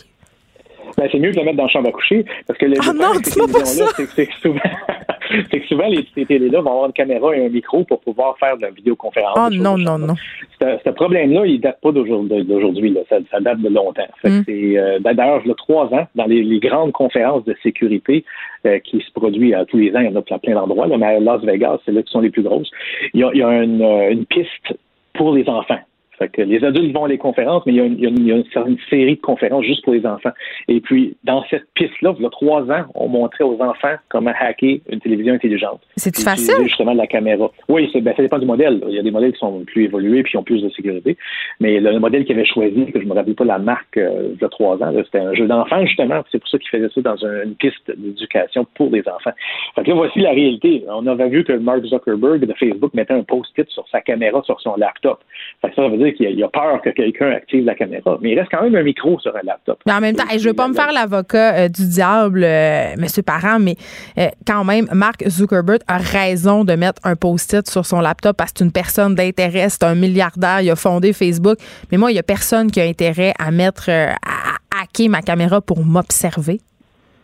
Ben, 0.98 1.10
c'est 1.12 1.20
mieux 1.20 1.32
de 1.32 1.38
la 1.38 1.44
mettre 1.44 1.58
dans 1.58 1.64
la 1.64 1.70
chambre 1.70 1.90
à 1.90 1.92
coucher 1.92 2.26
parce 2.48 2.60
que 2.60 2.66
le 2.66 2.76
Ah 2.82 2.92
le 2.94 3.00
non, 3.00 3.14
c'est 3.24 4.32
souvent, 4.42 4.60
c'est 5.52 5.60
que 5.60 5.68
souvent 5.68 5.88
les, 5.88 6.06
ces 6.16 6.26
télés-là 6.26 6.62
vont 6.62 6.72
avoir 6.72 6.86
une 6.88 6.94
caméra 6.94 7.36
et 7.36 7.46
un 7.46 7.50
micro 7.50 7.84
pour 7.84 8.00
pouvoir 8.02 8.38
faire 8.38 8.58
de 8.58 8.64
la 8.64 8.72
vidéoconférence. 8.72 9.38
Oh 9.38 9.50
choses 9.50 9.62
non, 9.62 9.78
non, 9.78 9.98
non. 9.98 10.16
Ce, 10.60 10.90
problème-là, 10.90 11.46
il 11.46 11.60
date 11.60 11.80
pas 11.82 11.92
d'aujourd'hui. 11.92 12.98
Ça, 13.10 13.18
ça 13.32 13.40
date 13.40 13.62
de 13.62 13.70
longtemps. 13.70 14.08
Mm. 14.24 14.42
euh, 14.48 15.00
D'ailleurs, 15.00 15.42
il 15.44 15.48
y 15.48 15.52
a 15.52 15.56
trois 15.56 15.86
ans, 15.94 16.08
dans 16.16 16.26
les, 16.26 16.44
les 16.44 16.60
grandes 16.60 16.92
conférences 16.92 17.44
de 17.46 17.56
sécurité 17.64 18.24
euh, 18.68 18.78
qui 18.80 19.00
se 19.02 19.12
produisent 19.12 19.56
euh, 19.56 19.66
tous 19.66 19.78
les 19.78 19.96
ans, 19.96 20.02
il 20.02 20.06
y 20.06 20.10
en 20.10 20.16
a 20.16 20.22
plein, 20.22 20.38
plein 20.38 20.54
d'endroits, 20.54 20.86
mais 20.86 21.04
à 21.04 21.20
Las 21.20 21.42
Vegas, 21.42 21.80
c'est 21.84 21.92
là 21.92 22.04
qui 22.04 22.12
sont 22.12 22.22
les 22.22 22.30
plus 22.30 22.44
grosses. 22.44 22.70
Il 23.16 23.22
y 23.22 23.24
a, 23.24 23.32
il 23.34 23.40
y 23.40 23.44
a 23.44 23.64
une, 23.64 23.82
euh, 23.82 24.12
une 24.12 24.26
piste 24.28 24.78
pour 25.14 25.34
les 25.34 25.50
enfants. 25.50 25.80
Fait 26.20 26.30
que 26.30 26.42
les 26.42 26.64
adultes 26.64 26.94
vont 26.94 27.06
à 27.06 27.08
les 27.08 27.18
conférences, 27.18 27.64
mais 27.66 27.74
il 27.74 27.78
y 27.78 27.82
a, 27.82 27.86
une, 27.86 27.98
il 28.00 28.28
y 28.28 28.32
a 28.32 28.44
série 28.90 29.16
de 29.16 29.22
conférences 29.22 29.66
juste 29.66 29.84
pour 29.84 29.94
les 29.94 30.06
enfants. 30.06 30.30
Et 30.68 30.80
puis, 30.80 31.16
dans 31.24 31.44
cette 31.50 31.66
piste-là, 31.74 32.14
il 32.18 32.24
y 32.24 32.26
a 32.26 32.30
trois 32.30 32.62
ans, 32.70 32.86
on 32.96 33.08
montrait 33.08 33.44
aux 33.44 33.60
enfants 33.62 33.96
comment 34.10 34.32
hacker 34.40 34.78
une 34.90 35.00
télévision 35.00 35.34
intelligente. 35.34 35.82
C'est-tu 35.96 36.22
Utiliser 36.22 36.52
facile? 36.54 36.68
justement 36.68 36.94
de 36.94 36.98
la 37.00 37.08
caméra. 37.08 37.50
Oui, 37.70 37.90
c'est, 37.92 38.02
ben, 38.02 38.14
ça 38.16 38.22
dépend 38.22 38.38
du 38.40 38.46
modèle. 38.46 38.82
Il 38.88 38.94
y 38.96 39.00
a 39.00 39.04
des 39.04 39.12
modèles 39.12 39.34
qui 39.34 39.40
sont 39.40 39.62
plus 39.66 39.86
évolués 39.86 40.22
puis 40.24 40.32
qui 40.32 40.38
ont 40.38 40.44
plus 40.44 40.62
de 40.62 40.70
sécurité. 40.70 41.18
Mais 41.60 41.80
le 41.80 42.00
modèle 42.00 42.24
qu'il 42.26 42.36
avait 42.38 42.46
choisi, 42.46 42.86
que 42.92 43.02
je 43.02 43.06
me 43.06 43.14
rappelle 43.14 43.36
pas 43.36 43.46
la 43.46 43.58
marque 43.60 43.98
euh, 43.98 44.30
il 44.36 44.42
y 44.42 44.46
a 44.46 44.50
trois 44.50 44.76
ans, 44.84 44.94
c'était 45.06 45.20
un 45.20 45.34
jeu 45.34 45.48
d'enfant, 45.48 45.84
justement. 45.86 46.22
C'est 46.32 46.40
pour 46.40 46.50
ça 46.50 46.58
qu'il 46.60 46.70
faisait 46.70 46.90
ça 46.94 47.02
dans 47.02 47.26
un- 47.26 47.44
une 47.46 47.56
piste 47.56 47.90
d'éducation 47.98 48.66
pour 48.76 48.90
les 48.92 49.02
enfants. 49.08 49.32
Fait 49.76 49.84
que 49.84 49.90
là, 49.90 49.96
voici 49.96 50.20
la 50.20 50.32
réalité. 50.32 50.84
On 50.90 51.08
avait 51.08 51.30
vu 51.30 51.44
que 51.44 51.54
Mark 51.54 51.84
Zuckerberg 51.86 52.46
de 52.46 52.54
Facebook 52.54 52.94
mettait 52.94 53.14
un 53.14 53.24
post-it 53.24 53.68
sur 53.70 53.88
sa 53.90 54.02
caméra 54.02 54.42
sur 54.44 54.60
son 54.62 54.76
laptop. 54.76 55.20
Fait 55.62 55.70
que 55.70 55.76
ça, 55.76 55.90
ça 55.90 56.01
veut 56.02 56.12
dire 56.12 56.18
qu'il 56.18 56.44
a, 56.44 56.48
peur 56.50 56.82
que 56.82 56.90
quelqu'un 56.90 57.32
active 57.32 57.66
la 57.66 57.76
caméra. 57.76 58.18
Mais 58.22 58.32
il 58.32 58.40
reste 58.40 58.52
quand 58.52 58.64
même 58.64 58.76
un 58.76 58.84
micro 58.84 59.20
sur 59.20 59.36
un 59.36 59.42
laptop. 59.44 59.80
Mais 59.86 59.94
en 59.94 60.02
même 60.02 60.16
temps, 60.16 60.24
je 60.32 60.48
veux 60.48 60.54
pas 60.54 60.68
me 60.68 60.74
faire 60.74 60.92
l'avocat 60.92 61.54
euh, 61.56 61.68
du 61.70 61.88
diable, 61.88 62.44
euh, 62.44 62.96
monsieur 62.98 63.24
Parent, 63.24 63.60
mais 63.60 63.76
euh, 64.18 64.28
quand 64.46 64.64
même, 64.64 64.88
Mark 64.94 65.24
Zuckerberg 65.28 65.82
a 65.88 65.98
raison 65.98 66.64
de 66.64 66.74
mettre 66.74 67.02
un 67.04 67.16
post-it 67.16 67.70
sur 67.70 67.86
son 67.86 68.02
laptop 68.02 68.38
parce 68.38 68.52
que 68.52 68.60
c'est 68.60 68.66
une 68.66 68.72
personne 68.72 69.16
d'intérêt, 69.16 69.70
c'est 69.70 69.84
un 69.84 69.96
milliardaire, 69.96 70.62
il 70.62 70.70
a 70.72 70.76
fondé 70.76 71.14
Facebook. 71.14 71.58
Mais 71.92 71.98
moi, 71.98 72.12
il 72.12 72.16
y 72.16 72.20
a 72.20 72.24
personne 72.24 72.72
qui 72.72 72.82
a 72.82 72.84
intérêt 72.86 73.34
à 73.40 73.52
mettre, 73.52 73.90
euh, 73.90 74.08
à 74.08 74.82
hacker 74.82 75.10
ma 75.10 75.22
caméra 75.22 75.62
pour 75.62 75.84
m'observer. 75.84 76.60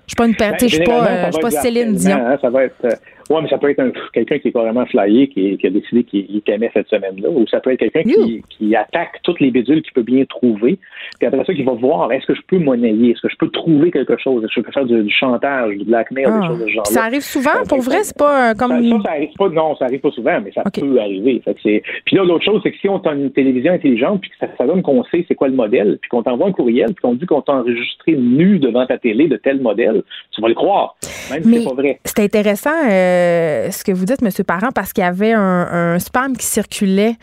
Je 0.06 0.12
suis 0.12 0.16
pas 0.16 0.26
une 0.26 0.36
per- 0.36 0.58
sais, 0.58 0.70
je 0.70 0.76
suis 0.76 0.84
pas, 0.86 1.02
Ben, 1.04 1.26
je 1.28 1.32
suis 1.34 1.42
pas 1.42 1.52
Céline 1.52 1.94
Dion. 1.94 2.16
hein, 2.18 2.38
ça 2.42 2.50
va 2.50 2.64
être. 2.64 2.76
Ouais, 3.30 3.42
mais 3.42 3.50
ça 3.50 3.58
peut 3.58 3.70
être 3.70 3.80
un- 3.80 3.92
quelqu'un 4.14 4.40
qui 4.40 4.50
est 4.50 4.52
carrément 4.52 4.86
flyé, 4.86 5.28
qui, 5.28 5.58
qui 5.58 5.68
a 5.68 5.70
décidé 5.70 6.04
qu'il 6.04 6.26
il 6.30 6.42
t'aimait 6.42 6.72
cette 6.74 6.88
semaine-là, 6.90 7.30
ou 7.30 7.46
ça 7.48 7.60
peut 7.60 7.72
être 7.72 7.80
quelqu'un 7.80 8.04
qui, 8.04 8.44
qui 8.50 8.76
attaque 8.76 9.20
toutes 9.24 9.40
les 9.40 9.52
bidules 9.52 9.82
qu'il 9.82 9.94
peut 9.94 10.04
bien 10.04 10.26
trouver, 10.26 10.78
puis 11.20 11.28
après 11.28 11.44
ça, 11.46 11.54
qui 11.54 11.64
va 11.64 11.74
voir 11.74 12.12
est-ce 12.12 12.26
que 12.26 12.36
je 12.36 12.42
peux 12.48 12.60
monnayer, 12.60 13.12
est-ce 13.12 13.22
que 13.22 13.30
je 13.30 13.38
peux 13.38 13.50
trouver 13.50 13.92
quelque 13.92 14.18
chose, 14.18 14.44
est-ce 14.44 14.56
que 14.56 14.62
je 14.62 14.66
peux 14.66 14.72
faire 14.72 14.86
du, 14.86 15.04
du 15.04 15.14
chantage, 15.14 15.76
du 15.76 15.86
blackmail, 15.86 16.26
Ah. 16.28 16.40
des 16.42 16.48
choses 16.48 16.60
de 16.60 16.66
ce 16.66 16.72
genre. 16.72 16.88
Ça 16.88 17.04
arrive 17.04 17.22
souvent, 17.22 17.64
pour 17.68 17.82
vrai, 17.82 18.04
c'est 18.04 18.18
pas 18.18 18.52
euh, 18.52 18.54
comme. 18.54 18.72
Ça, 18.72 18.78
ça, 18.90 18.98
ça 19.06 19.12
arrive 19.12 19.34
pas, 19.38 19.50
non, 19.50 19.76
ça 19.76 19.86
arrive 19.86 20.00
pas 20.00 20.12
souvent, 20.12 20.40
mais 20.44 20.52
ça 20.52 20.64
peut 20.64 21.00
arriver. 21.00 21.42
Fait. 21.46 21.82
Puis 22.06 22.16
là, 22.16 22.24
l'autre 22.24 22.46
chose, 22.46 22.62
c'est 22.64 22.72
que 22.72 22.78
si 22.78 22.88
on 22.90 22.98
a 22.98 23.14
une 23.14 23.32
télévision 23.32 23.74
intelligente, 23.74 24.22
puis 24.22 24.30
que 24.32 24.36
ça, 24.58 24.66
donne 24.66 24.82
qu'on 24.82 25.04
sait 25.06 25.26
c'est 25.28 25.36
quoi 25.36 25.48
le 25.48 25.56
modèle, 25.56 25.98
puis 26.02 26.10
qu'on 26.10 26.24
t'envoie 26.24 26.48
un 26.48 26.52
courriel, 26.52 26.88
puis 26.88 27.02
qu'on 27.02 27.14
dit 27.14 27.26
qu'on 27.26 27.42
t'a 27.42 27.54
enregistré 27.54 28.14
nu 28.16 28.60
devant 28.60 28.86
ta 28.86 28.98
télé 28.98 29.28
de 29.28 29.38
tel 29.38 29.62
modèle, 29.62 30.04
tu 30.32 30.42
vas 30.42 30.48
le 30.50 30.54
croire, 30.54 30.96
même 31.32 31.44
si 31.44 31.54
c'est 31.64 31.64
pas 31.70 31.74
vrai. 31.76 32.00
c'est 32.04 32.20
intéressant 32.20 32.70
euh, 32.90 33.17
ce 33.72 33.84
que 33.84 33.92
vous 33.92 34.06
dites, 34.06 34.22
Monsieur 34.22 34.44
Parent, 34.44 34.72
parce 34.74 34.94
qu'il 34.94 35.04
y 35.04 35.08
avait 35.08 35.34
un, 35.34 35.68
un 35.96 36.00
spam 36.00 36.36
qui 36.36 36.46
circulait 36.46 37.16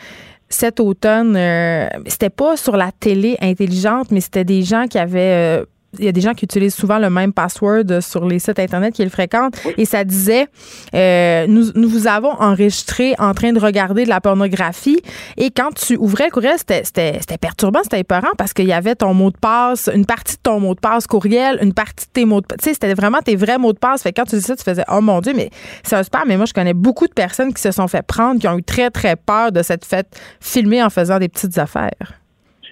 cet 0.48 0.78
automne. 0.80 1.37
euh, 1.37 1.88
c'était 2.07 2.30
pas 2.30 2.57
sur 2.57 2.76
la 2.76 2.90
télé 2.92 3.37
intelligente, 3.40 4.11
mais 4.11 4.20
c'était 4.20 4.44
des 4.44 4.62
gens 4.62 4.87
qui 4.87 4.98
avaient. 4.98 5.61
euh, 5.61 5.64
il 5.98 6.04
y 6.04 6.09
a 6.09 6.12
des 6.12 6.20
gens 6.20 6.35
qui 6.35 6.44
utilisent 6.44 6.74
souvent 6.74 6.98
le 6.98 7.11
même 7.11 7.33
password 7.33 8.00
sur 8.00 8.26
les 8.26 8.38
sites 8.38 8.59
Internet 8.59 8.94
qu'ils 8.94 9.11
fréquentent. 9.11 9.57
Et 9.76 9.85
ça 9.85 10.04
disait 10.04 10.46
euh, 10.94 11.46
nous, 11.48 11.72
nous 11.74 11.88
vous 11.88 12.07
avons 12.07 12.33
enregistré 12.40 13.14
en 13.18 13.35
train 13.35 13.52
de 13.52 13.61
regarder 13.61 14.04
de 14.04 14.09
la 14.09 14.20
pornographie. 14.20 15.00
Et 15.37 15.50
quand 15.50 15.72
tu 15.74 15.96
ouvrais 15.96 16.26
le 16.26 16.30
courriel, 16.30 16.57
c'était 16.59 17.38
perturbant, 17.40 17.80
c'était 17.83 18.00
épeurant 18.00 18.33
parce 18.37 18.52
qu'il 18.52 18.66
y 18.66 18.72
avait 18.72 18.94
ton 18.94 19.14
mot 19.14 19.30
de 19.30 19.37
passe, 19.37 19.90
une 19.94 20.07
partie 20.07 20.37
de 20.37 20.42
ton 20.42 20.61
mot 20.61 20.74
de 20.74 20.80
passe 20.80 21.07
courriel, 21.07 21.59
une 21.62 21.74
partie 21.74 22.07
de 22.07 22.11
tes 22.12 22.24
mots 22.24 22.40
de 22.40 22.46
passe. 22.46 22.59
Tu 22.59 22.64
sais, 22.64 22.74
c'était 22.74 22.94
vraiment 22.94 23.20
tes 23.20 23.37
vrais 23.37 23.59
mots 23.59 23.72
de 23.72 23.78
passe. 23.78 24.02
Fait 24.02 24.12
que 24.12 24.20
quand 24.20 24.28
tu 24.28 24.37
dis 24.37 24.42
ça, 24.42 24.57
tu 24.57 24.64
faisais 24.64 24.85
Oh 24.90 25.00
mon 25.00 25.20
Dieu, 25.20 25.33
mais 25.35 25.50
c'est 25.83 25.96
un 25.96 26.02
spam. 26.02 26.24
Mais 26.26 26.37
moi, 26.37 26.46
je 26.46 26.52
connais 26.52 26.74
beaucoup 26.74 27.07
de 27.07 27.12
personnes 27.12 27.52
qui 27.52 27.62
se 27.62 27.70
sont 27.70 27.88
fait 27.88 28.02
prendre, 28.02 28.40
qui 28.40 28.48
ont 28.48 28.59
eu 28.59 28.62
très, 28.62 28.90
très 28.90 29.16
peur 29.16 29.52
de 29.52 29.62
cette 29.62 29.85
fête 29.85 30.18
filmée 30.40 30.83
en 30.83 30.90
faisant 30.90 31.18
des 31.18 31.28
petites 31.28 31.59
affaires. 31.59 32.23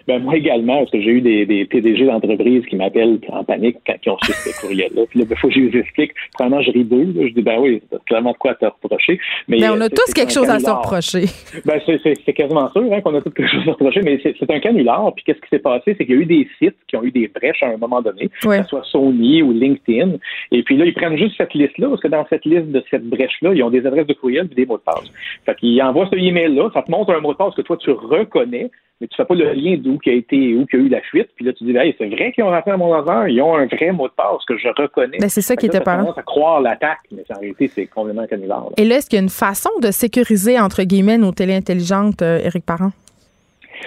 Ben, 0.06 0.22
moi 0.22 0.36
également, 0.36 0.78
parce 0.78 0.90
que 0.90 1.00
j'ai 1.00 1.10
eu 1.10 1.20
des, 1.20 1.46
des 1.46 1.64
PDG 1.64 2.06
d'entreprises 2.06 2.64
qui 2.66 2.76
m'appellent 2.76 3.18
en 3.28 3.44
panique 3.44 3.76
quand 3.86 3.94
ils 4.04 4.10
ont 4.10 4.18
su 4.24 4.32
ce 4.32 4.60
courriel-là. 4.60 5.02
Puis 5.08 5.20
là, 5.20 5.26
il 5.30 5.36
faut 5.36 5.48
que 5.48 5.54
je 5.54 5.60
les 5.60 5.78
explique. 5.80 6.12
Premièrement, 6.34 6.62
je 6.62 6.70
ris 6.72 6.84
d'eux. 6.84 7.12
Je 7.16 7.32
dis, 7.34 7.42
ben 7.42 7.58
oui, 7.60 7.82
t'as 7.90 7.98
clairement 8.06 8.32
de 8.32 8.36
quoi 8.38 8.52
à 8.52 8.54
te 8.54 8.64
reprocher. 8.66 9.18
Mais, 9.48 9.58
Mais 9.60 9.68
on 9.68 9.74
euh, 9.74 9.80
a 9.80 9.82
c'est- 9.84 9.90
tous 9.90 10.02
c'est 10.06 10.12
quelque 10.14 10.32
chose 10.32 10.48
à 10.50 10.58
se 10.58 10.70
reprocher. 10.70 11.24
Ben, 11.64 11.80
c'est- 11.86 12.00
c'est 12.02 12.14
c'est 12.24 12.32
quasiment 12.32 12.70
sûr 12.72 12.82
hein, 12.92 13.00
qu'on 13.00 13.14
a 13.14 13.20
tout 13.20 13.30
quelque 13.30 13.50
chose 13.50 13.68
à 13.68 13.72
reprocher, 13.72 14.00
mais 14.02 14.18
c'est 14.22 14.34
c'est 14.38 14.50
un 14.50 14.60
canular. 14.60 15.12
Puis 15.14 15.24
qu'est-ce 15.24 15.40
qui 15.40 15.48
s'est 15.50 15.58
passé? 15.58 15.94
C'est 15.98 16.04
qu'il 16.06 16.14
y 16.14 16.18
a 16.18 16.20
eu 16.22 16.26
des 16.26 16.48
sites 16.58 16.76
qui 16.88 16.96
ont 16.96 17.02
eu 17.04 17.10
des 17.10 17.28
brèches 17.28 17.62
à 17.62 17.68
un 17.68 17.76
moment 17.76 18.00
donné, 18.02 18.28
que 18.58 18.62
ce 18.62 18.68
soit 18.68 18.82
Sony 18.90 19.42
ou 19.42 19.52
LinkedIn. 19.52 20.12
Et 20.50 20.62
puis 20.62 20.76
là, 20.76 20.84
ils 20.84 20.94
prennent 20.94 21.16
juste 21.16 21.36
cette 21.36 21.54
liste-là, 21.54 21.88
parce 21.88 22.00
que 22.00 22.08
dans 22.08 22.26
cette 22.28 22.44
liste 22.44 22.68
de 22.68 22.82
cette 22.90 23.04
brèche-là, 23.08 23.52
ils 23.54 23.62
ont 23.62 23.70
des 23.70 23.86
adresses 23.86 24.06
de 24.06 24.14
courriel 24.14 24.48
et 24.50 24.54
des 24.54 24.66
mots 24.66 24.76
de 24.78 24.82
passe. 24.82 25.10
Fait 25.46 25.54
qu'ils 25.56 25.80
envoient 25.82 26.08
ce 26.12 26.16
email-là, 26.16 26.70
ça 26.74 26.82
te 26.82 26.90
montre 26.90 27.12
un 27.12 27.20
mot 27.20 27.32
de 27.32 27.36
passe 27.38 27.54
que 27.54 27.62
toi, 27.62 27.76
tu 27.76 27.90
reconnais, 27.90 28.70
mais 29.02 29.08
tu 29.08 29.16
fais 29.16 29.24
pas 29.24 29.34
le 29.34 29.52
lien 29.52 29.76
d'où 29.76 29.98
qui 29.98 30.10
a 30.10 30.12
été, 30.12 30.54
où 30.54 30.64
qu'il 30.64 30.78
y 30.78 30.82
a 30.82 30.86
eu 30.86 30.88
la 30.88 31.00
fuite. 31.00 31.28
Puis 31.34 31.44
là, 31.44 31.52
tu 31.52 31.64
dis, 31.64 31.76
hey, 31.76 31.92
c'est 31.98 32.06
vrai 32.06 32.30
qu'ils 32.30 32.44
ont 32.44 32.50
rentré 32.50 32.70
à 32.70 32.76
mon 32.76 32.94
hasard, 32.94 33.28
ils 33.28 33.42
ont 33.42 33.56
un 33.56 33.66
vrai 33.66 33.90
mot 33.90 34.06
de 34.06 34.12
passe 34.12 34.44
que 34.46 34.56
je 34.56 34.68
reconnais. 34.68 35.18
Ben, 35.18 35.28
c'est 35.28 35.40
ça 35.40 35.56
qui 35.56 35.66
était 35.66 35.80
tendance 35.80 36.16
à 36.16 36.22
croire 36.22 36.60
l'attaque, 36.60 37.00
mais 37.10 37.24
en 37.34 37.40
réalité, 37.40 37.66
c'est 37.66 37.86
complètement 37.86 38.22
là. 38.22 38.64
Et 38.76 38.84
là, 38.84 38.96
est-ce 38.96 39.10
qu'il 39.10 39.16
y 39.16 39.20
a 39.20 39.24
une 39.24 39.28
façon 39.28 39.70
de 39.80 39.90
sécuriser, 39.90 40.60
entre 40.60 40.84
guillemets, 40.84 41.18
nos 41.18 41.32
télé 41.32 41.54
intelligentes, 41.54 42.22
euh, 42.22 42.38
Éric 42.44 42.64
Parent? 42.64 42.92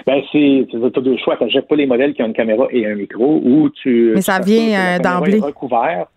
Ben, 0.06 0.20
c'est, 0.30 0.66
tu 0.68 0.76
as 0.76 1.00
deux 1.00 1.16
choix. 1.16 1.38
Tu 1.38 1.44
n'achètes 1.44 1.66
pas 1.66 1.76
les 1.76 1.86
modèles 1.86 2.12
qui 2.12 2.22
ont 2.22 2.26
une 2.26 2.34
caméra 2.34 2.66
et 2.70 2.86
un 2.86 2.94
micro 2.94 3.40
ou 3.42 3.70
tu. 3.70 4.12
Mais 4.14 4.20
ça 4.20 4.38
vient, 4.40 4.96
euh, 4.96 4.98
d'emblée. 4.98 5.40
recouvert. 5.40 6.08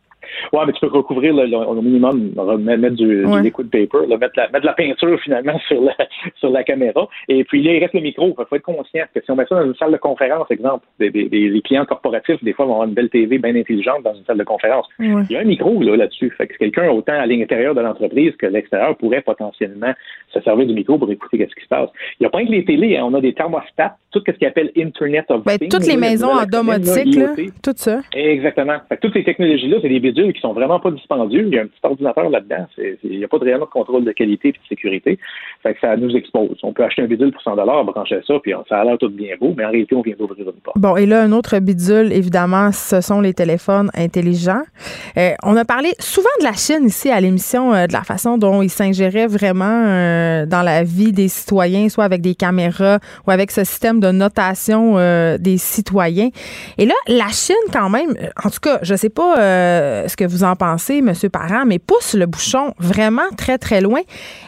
Ouais, 0.54 0.62
mais 0.66 0.74
tu 0.74 0.80
peux 0.82 0.88
recouvrir 0.88 1.34
le, 1.34 1.56
au 1.56 1.82
minimum, 1.82 2.32
mettre 2.60 2.96
du, 2.96 3.26
du 3.26 3.42
liquid 3.42 3.70
paper, 3.70 4.08
mettre, 4.08 4.34
la, 4.36 4.50
mettre 4.50 4.62
de 4.62 4.66
la 4.66 4.74
peinture 4.74 5.20
finalement 5.22 5.58
sur 5.68 5.82
la, 5.82 5.96
sur 6.38 6.50
la 6.50 6.64
caméra. 6.64 7.08
Et 7.28 7.44
puis 7.44 7.64
là, 7.64 7.74
il 7.74 7.80
reste 7.80 7.94
le 7.94 8.02
micro. 8.02 8.36
Il 8.38 8.46
faut 8.46 8.56
être 8.56 8.64
conscient 8.64 9.06
que 9.14 9.22
si 9.22 9.32
on 9.32 9.36
met 9.36 9.46
ça 9.48 9.56
dans 9.56 9.66
une 9.66 9.76
salle 9.76 9.92
de 9.92 9.98
conférence, 9.98 10.50
exemple, 10.52 10.86
des, 11.00 11.10
des, 11.10 11.62
clients 11.64 11.86
corporatifs, 11.86 12.44
des 12.44 12.54
fois, 12.54 12.66
vont 12.66 12.74
avoir 12.74 12.88
une 12.88 12.94
belle 12.94 13.10
TV 13.10 13.38
bien 13.38 13.56
intelligente 13.56 14.04
dans 14.04 14.14
une 14.14 14.24
salle 14.26 14.38
de 14.38 14.44
conférence. 14.44 14.88
Il 15.00 15.26
y 15.30 15.36
a 15.36 15.40
un 15.40 15.46
micro 15.46 15.82
là, 15.82 15.96
là-dessus. 15.96 16.32
Fait 16.38 16.48
que 16.48 16.58
quelqu'un, 16.58 16.90
autant 16.90 17.14
à 17.14 17.26
l'intérieur 17.26 17.76
de 17.76 17.82
l'entreprise 17.82 18.36
que 18.38 18.46
l'extérieur, 18.46 18.96
pourrait 18.98 19.22
potentiellement 19.22 19.94
se 20.34 20.42
servir 20.42 20.68
du 20.68 20.74
micro 20.74 20.98
pour 20.98 21.12
écouter 21.12 21.48
ce 21.50 21.56
qui 21.56 21.64
se 21.64 21.70
passe. 21.70 21.90
Il 22.20 22.24
n'y 22.24 22.28
a 22.28 22.30
pas 22.30 22.44
que 22.44 22.52
les 22.52 22.66
télés, 22.66 22.98
hein. 22.98 23.04
on 23.06 23.14
a 23.14 23.22
des 23.22 23.34
thermostats, 23.34 23.96
tout 24.12 24.22
ce 24.26 24.32
qui 24.32 24.46
appelle 24.46 24.72
Internet 24.78 25.26
of 25.30 25.44
ben, 25.44 25.58
Things. 25.58 25.70
Toutes 25.70 25.88
les 25.88 25.98
maisons 25.98 26.32
en 26.32 26.46
domotique, 26.46 27.18
tout 27.64 27.74
ça. 27.76 28.02
Exactement. 28.14 28.78
Fait 28.90 28.96
que 28.98 29.02
toutes 29.02 29.14
ces 29.14 29.24
technologies-là, 29.24 29.78
c'est 29.82 29.90
des 29.90 30.00
qui 30.14 30.42
sont 30.42 30.54
vraiment 30.54 30.80
pas 30.80 30.92
dispendieux. 30.92 31.48
Il 31.48 31.54
y 31.54 31.60
a 31.60 31.64
un 31.64 31.68
petit 31.68 31.80
ordinateur 31.84 32.30
là-dedans. 32.30 32.66
Il 33.04 33.18
n'y 33.18 33.24
a 33.24 33.28
pas 33.28 33.40
de 33.40 33.46
réellement 33.46 33.66
de 33.66 33.72
contrôle 33.72 34.06
de 34.06 34.12
qualité 34.12 34.50
et 34.50 34.52
de 34.52 34.58
sécurité. 34.68 35.20
Fait 35.64 35.74
que 35.74 35.80
ça 35.80 35.96
nous 35.98 36.16
expose. 36.16 36.58
On 36.64 36.74
peut 36.74 36.84
acheter 36.84 37.02
un 37.02 37.08
bidule 37.08 37.32
pour 37.32 37.42
100 37.42 37.56
brancher 37.56 38.20
ça, 38.26 38.34
puis 38.42 38.54
ça 38.68 38.80
a 38.80 38.84
l'air 38.84 38.98
tout 38.98 39.10
bien 39.10 39.36
beau, 39.40 39.54
mais 39.56 39.66
en 39.66 39.70
réalité, 39.70 39.96
on 39.96 40.02
vient 40.02 40.16
d'ouvrir 40.18 40.48
une 40.48 40.62
porte. 40.62 40.78
Bon, 40.78 40.96
et 40.96 41.06
là, 41.06 41.22
un 41.22 41.32
autre 41.32 41.58
bidule, 41.60 42.12
évidemment, 42.12 42.72
ce 42.72 43.02
sont 43.02 43.22
les 43.22 43.34
téléphones 43.34 43.90
intelligents. 43.96 44.64
Euh, 45.18 45.32
on 45.44 45.56
a 45.56 45.66
parlé 45.66 45.92
souvent 46.00 46.30
de 46.40 46.46
la 46.46 46.54
Chine 46.54 46.86
ici 46.86 47.10
à 47.10 47.20
l'émission, 47.20 47.74
euh, 47.74 47.88
de 47.88 47.94
la 47.94 48.04
façon 48.04 48.38
dont 48.38 48.62
ils 48.62 48.70
s'ingéraient 48.70 49.28
vraiment 49.28 49.66
euh, 49.66 50.46
dans 50.46 50.62
la 50.62 50.84
vie 50.84 51.12
des 51.12 51.28
citoyens, 51.28 51.90
soit 51.90 52.04
avec 52.04 52.22
des 52.22 52.36
caméras 52.36 53.00
ou 53.28 53.32
avec 53.32 53.52
ce 53.52 53.64
système 53.64 54.00
de 54.00 54.12
notation 54.12 54.96
des 55.40 55.58
citoyens. 55.58 56.30
Et 56.78 56.86
là, 56.86 56.94
la 57.08 57.28
Chine, 57.30 57.56
quand 57.72 57.90
même, 57.90 58.12
en 58.44 58.50
tout 58.50 58.60
cas, 58.62 58.80
je 58.82 58.96
sais 58.96 59.10
pas 59.10 59.99
ce 60.08 60.16
que 60.16 60.26
vous 60.26 60.44
en 60.44 60.56
pensez, 60.56 60.98
M. 60.98 61.14
Parent, 61.32 61.66
mais 61.66 61.80
pousse 61.80 62.14
le 62.14 62.26
bouchon 62.26 62.74
vraiment 62.80 63.30
très, 63.38 63.58
très 63.58 63.82
loin, 63.82 64.02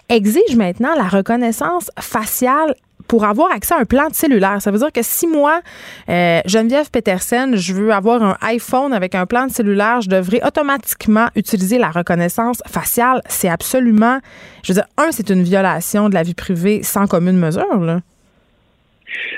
exige 0.09 0.55
maintenant 0.55 0.95
la 0.95 1.07
reconnaissance 1.07 1.89
faciale 1.99 2.75
pour 3.07 3.25
avoir 3.25 3.51
accès 3.51 3.73
à 3.73 3.79
un 3.79 3.85
plan 3.85 4.07
de 4.07 4.13
cellulaire. 4.13 4.61
Ça 4.61 4.71
veut 4.71 4.77
dire 4.77 4.91
que 4.91 5.01
si 5.03 5.27
moi, 5.27 5.59
euh, 6.07 6.39
Geneviève 6.45 6.89
Petersen, 6.89 7.57
je 7.57 7.73
veux 7.73 7.91
avoir 7.91 8.23
un 8.23 8.37
iPhone 8.41 8.93
avec 8.93 9.15
un 9.15 9.25
plan 9.25 9.47
de 9.47 9.51
cellulaire, 9.51 9.99
je 9.99 10.09
devrais 10.09 10.41
automatiquement 10.45 11.27
utiliser 11.35 11.77
la 11.77 11.89
reconnaissance 11.89 12.59
faciale. 12.67 13.21
C'est 13.27 13.49
absolument, 13.49 14.19
je 14.63 14.71
veux 14.71 14.75
dire, 14.75 14.87
un, 14.97 15.11
c'est 15.11 15.29
une 15.29 15.43
violation 15.43 16.07
de 16.07 16.13
la 16.13 16.23
vie 16.23 16.33
privée 16.35 16.83
sans 16.83 17.05
commune 17.05 17.37
mesure. 17.37 17.99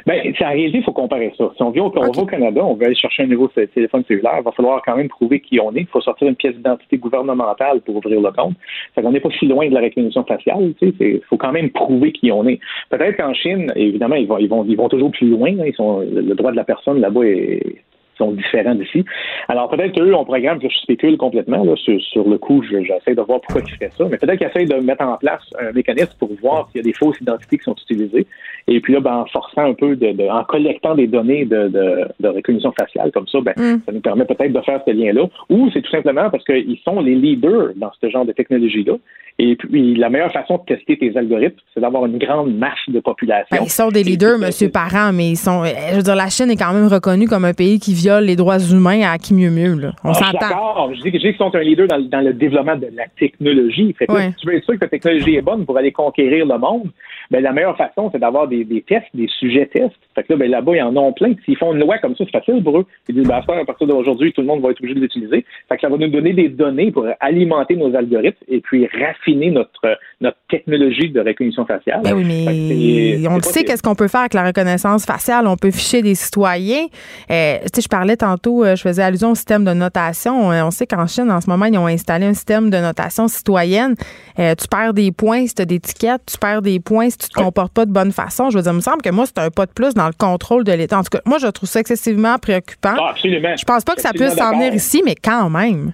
Ben, 0.06 0.22
c'est 0.38 0.46
en 0.46 0.50
réalité, 0.50 0.80
il 0.80 0.84
faut 0.84 0.92
comparer 0.92 1.34
ça. 1.38 1.52
Si 1.56 1.64
on 1.64 1.72
vient 1.72 1.84
au, 1.84 1.88
au 1.88 2.26
Canada, 2.26 2.64
on 2.64 2.76
veut 2.76 2.86
aller 2.86 2.96
chercher 2.96 3.24
un 3.24 3.28
nouveau 3.28 3.48
téléphone 3.48 4.04
cellulaire, 4.08 4.36
il 4.40 4.44
va 4.44 4.52
falloir 4.52 4.82
quand 4.86 4.96
même 4.96 5.10
prouver 5.10 5.40
qui 5.40 5.60
on 5.60 5.74
est. 5.76 5.82
Il 5.82 5.88
faut 5.88 6.02
sortir 6.02 6.28
une 6.28 6.36
pièce 6.36 6.56
d'identité 6.56 6.98
gouvernementale 6.98 7.82
pour 7.82 7.98
ouvrir 7.98 8.22
le 8.22 8.32
compte. 8.32 8.56
Ça 8.96 9.02
qu'on 9.02 9.12
n'est 9.12 9.20
pas 9.20 9.30
si 9.38 9.46
loin 9.48 9.68
de 9.68 9.74
la 9.74 9.82
reconnaissance 9.82 10.28
faciale. 10.28 10.74
Il 10.82 11.22
faut 11.30 11.38
quand 11.38 11.52
même 11.52 11.70
prouver 11.70 12.12
qui 12.12 12.32
on 12.32 12.48
est. 12.48 12.60
Peut-être 12.90 13.18
qu'en 13.18 13.34
Chine, 13.34 13.72
évidemment, 13.76 14.16
ils 14.16 14.28
vont, 14.28 14.38
ils 14.38 14.50
vont, 14.50 14.66
ils 14.68 14.78
vont 14.78 14.90
toujours 14.90 15.12
plus 15.12 15.30
loin. 15.30 15.50
Ils 15.50 15.76
sont, 15.76 16.00
le 16.00 16.36
droit 16.36 16.52
de 16.52 16.58
la 16.58 16.64
personne 16.64 17.00
là-bas 17.00 17.24
est 17.24 17.84
sont 18.18 18.32
différents 18.32 18.76
d'ici. 18.76 19.04
Alors 19.48 19.70
peut-être 19.70 19.94
qu'eux, 19.94 20.14
on 20.14 20.26
programme, 20.26 20.60
je 20.62 20.68
spécule 20.68 21.18
complètement, 21.18 21.64
là, 21.64 21.76
sur, 21.76 22.28
le 22.28 22.38
coup, 22.38 22.64
j'essaie 22.64 23.16
de 23.16 23.22
voir 23.22 23.42
pourquoi 23.42 23.62
ils 23.66 23.74
feraient 23.74 23.92
ça, 23.98 24.06
mais 24.10 24.18
peut-être 24.18 24.38
qu'ils 24.38 24.48
essayent 24.48 24.68
de 24.68 24.84
mettre 24.84 25.04
en 25.04 25.18
place 25.18 25.42
un 25.60 25.72
mécanisme 25.72 26.14
pour 26.20 26.30
voir 26.42 26.68
s'il 26.70 26.78
y 26.78 26.80
a 26.82 26.84
des 26.84 26.94
fausses 26.94 27.20
identités 27.22 27.58
qui 27.58 27.64
sont 27.64 27.76
utilisées. 27.76 28.28
Et 28.68 28.80
puis 28.80 28.94
là, 28.94 29.02
ben, 29.02 29.18
en 29.18 29.26
forçant 29.26 29.66
un 29.66 29.74
peu, 29.74 29.96
de, 29.96 30.30
en 30.30 30.44
collectant 30.44 30.96
des 30.96 31.08
données 31.08 31.46
de, 31.46 31.68
de, 31.68 32.28
reconnaissance 32.28 32.76
faciale, 32.80 33.12
comme 33.12 33.28
ça, 33.28 33.40
ben, 33.42 33.54
mm. 33.58 33.82
ça 33.86 33.92
nous 33.92 34.02
permet 34.02 34.26
peut-être 34.26 34.54
de 34.54 34.62
faire 34.62 34.82
ce 34.86 34.92
lien-là. 34.92 35.28
Ou 35.50 35.70
c'est 35.74 35.82
tout 35.82 35.92
simplement 35.92 36.30
parce 36.30 36.44
qu'ils 36.46 36.80
sont 36.84 37.02
les 37.02 37.16
leaders 37.16 37.72
dans 37.76 37.92
ce 38.00 38.10
genre 38.10 38.26
de 38.26 38.32
technologie-là. 38.32 38.94
Et 39.40 39.56
puis, 39.56 39.96
la 39.96 40.10
meilleure 40.10 40.32
façon 40.32 40.58
de 40.58 40.76
tester 40.76 40.96
tes 40.98 41.18
algorithmes, 41.18 41.58
c'est 41.74 41.80
d'avoir 41.80 42.06
une 42.06 42.20
grande 42.20 42.56
masse 42.56 42.74
de 42.88 43.00
population. 43.00 43.48
Ben, 43.50 43.64
ils 43.64 43.70
sont 43.70 43.90
des 43.90 44.04
leaders, 44.04 44.36
M. 44.36 44.52
Parent, 44.72 45.12
mais 45.12 45.32
ils 45.32 45.38
sont. 45.38 45.64
Je 45.66 45.96
veux 45.96 46.04
dire, 46.04 46.16
la 46.16 46.30
Chine 46.30 46.52
est 46.52 46.56
quand 46.56 46.72
même 46.72 46.88
reconnue 46.88 47.28
comme 47.28 47.44
un 47.44 47.54
pays 47.54 47.80
qui 47.80 47.96
viole 47.96 48.26
les 48.26 48.36
droits 48.36 48.60
humains 48.60 49.02
à 49.02 49.18
qui 49.18 49.34
mieux 49.34 49.50
mieux. 49.50 49.74
Là. 49.74 49.92
On 50.04 50.12
ah, 50.12 50.14
s'entend. 50.14 50.38
D'accord. 50.40 50.92
Je 50.94 51.02
dis, 51.02 51.12
qu'ils 51.12 51.36
sont 51.36 51.54
un 51.56 51.62
leader 51.62 51.88
dans, 51.88 52.22
le 52.22 52.34
développement 52.34 52.76
de 52.76 52.90
la 52.94 53.06
technologie. 53.20 53.94
Fait 53.98 54.06
que 54.06 54.22
si 54.22 54.36
tu 54.36 54.48
veux 54.48 54.56
être 54.56 54.66
sûr 54.66 54.76
que 54.76 54.80
ta 54.80 54.88
technologie 54.88 55.36
est 55.36 55.42
bonne 55.42 55.66
pour 55.66 55.78
aller 55.78 55.92
conquérir 55.92 56.46
le 56.46 56.58
monde, 56.60 56.90
ben, 57.32 57.42
la 57.42 57.52
meilleure 57.52 57.76
façon, 57.76 58.10
c'est 58.12 58.20
d'avoir 58.20 58.48
des, 58.64 58.82
tests, 58.82 59.08
des 59.14 59.28
sujets 59.40 59.68
tests. 59.68 59.96
Fait 60.16 60.24
que 60.24 60.34
là, 60.34 60.38
ben, 60.38 60.52
là-bas, 60.52 60.76
ils 60.76 60.84
en 60.84 60.96
ont 60.96 61.14
plein. 61.14 61.34
S'ils 61.46 61.58
font 61.58 61.74
une 61.74 61.80
loi 61.80 61.98
comme 61.98 62.16
ça, 62.16 62.24
c'est 62.26 62.38
facile 62.38 62.64
pour 62.64 62.80
eux. 62.80 62.86
Ils 63.10 63.16
disent, 63.16 63.28
ben, 63.28 63.36
à 63.38 63.66
partir 63.66 63.88
d'aujourd'hui, 63.88 64.32
tout 64.34 64.42
le 64.42 64.48
monde 64.48 64.62
va 64.62 64.72
être 64.72 64.80
obligé 64.80 64.96
de 64.96 65.00
l'utiliser. 65.00 65.46
Fait 65.70 65.76
que 65.76 65.82
ça 65.82 65.90
va 65.90 65.98
nous 65.98 66.08
donner 66.08 66.34
des 66.34 66.50
données 66.50 66.92
pour 66.92 67.08
alimenter 67.20 67.76
nos 67.76 67.96
algorithmes 67.96 68.44
et 68.48 68.60
puis 68.62 68.88
raffiner 68.88 69.52
notre, 69.52 69.98
notre 70.22 70.38
technologie 70.50 71.10
de 71.10 71.20
reconnaissance 71.20 71.68
faciale. 71.68 72.02
Ben 72.04 72.14
oui, 72.14 72.24
mais 72.26 73.28
on 73.28 73.36
le 73.36 73.42
sait 73.42 73.64
qu'est-ce 73.64 73.84
qu'on 73.84 73.96
peut 73.96 74.08
faire 74.08 74.22
avec 74.22 74.34
la 74.34 74.46
reconnaissance 74.46 75.06
faciale. 75.06 75.48
On 75.48 75.58
peut 75.58 75.72
ficher 75.72 76.02
des 76.02 76.16
citoyens. 76.16 76.86
Euh, 77.32 77.58
tu 77.64 77.70
sais, 77.76 77.82
je 77.82 77.88
parlais 77.88 78.18
tantôt, 78.18 78.64
euh, 78.64 78.76
je 78.76 78.82
faisais 78.82 79.04
allusion 79.04 79.32
au 79.32 79.36
système 79.36 79.66
de 79.66 79.74
notation. 79.74 80.52
Euh, 80.52 80.64
on 80.64 80.72
sait 80.72 80.88
qu'en 80.88 81.08
Chine, 81.08 81.32
en 81.32 81.42
ce 81.42 81.50
moment, 81.50 81.66
ils 81.66 81.78
ont 81.78 81.88
installé 81.88 82.26
un 82.26 82.34
système 82.34 82.70
de 82.70 82.78
notation 82.78 83.28
citoyenne. 83.28 83.96
tu 84.38 84.68
perds 84.70 84.94
des 84.94 85.12
points 85.12 85.48
si 85.48 85.56
tu 85.56 85.62
as 85.62 85.66
des 85.66 85.80
tickets, 85.80 86.22
tu 86.26 86.38
perds 86.38 86.62
des 86.62 86.80
points 86.80 87.10
si 87.10 87.18
tu 87.18 87.30
te 87.30 87.34
comportes 87.34 87.74
pas 87.74 87.86
de 87.86 87.92
bonne 87.92 88.12
façon. 88.12 88.43
Je 88.50 88.58
veux 88.58 88.64
dire, 88.64 88.72
il 88.72 88.76
me 88.76 88.82
semble 88.82 89.02
que 89.02 89.10
moi, 89.10 89.26
c'est 89.26 89.40
un 89.40 89.50
pas 89.50 89.66
de 89.66 89.72
plus 89.72 89.94
dans 89.94 90.08
le 90.08 90.14
contrôle 90.18 90.64
de 90.64 90.72
l'État. 90.72 90.98
En 90.98 91.04
tout 91.04 91.10
cas, 91.10 91.22
moi, 91.26 91.38
je 91.38 91.48
trouve 91.48 91.70
ça 91.70 91.80
excessivement 91.80 92.38
préoccupant. 92.38 92.96
Ah, 93.00 93.10
absolument. 93.12 93.56
Je 93.58 93.66
pense 93.66 93.84
pas 93.84 93.96
que 93.96 94.02
ça 94.02 94.12
puisse 94.12 94.36
s'en 94.36 94.52
venir 94.52 94.74
ici, 94.74 95.02
mais 95.06 95.16
quand 95.16 95.50
même. 95.50 95.94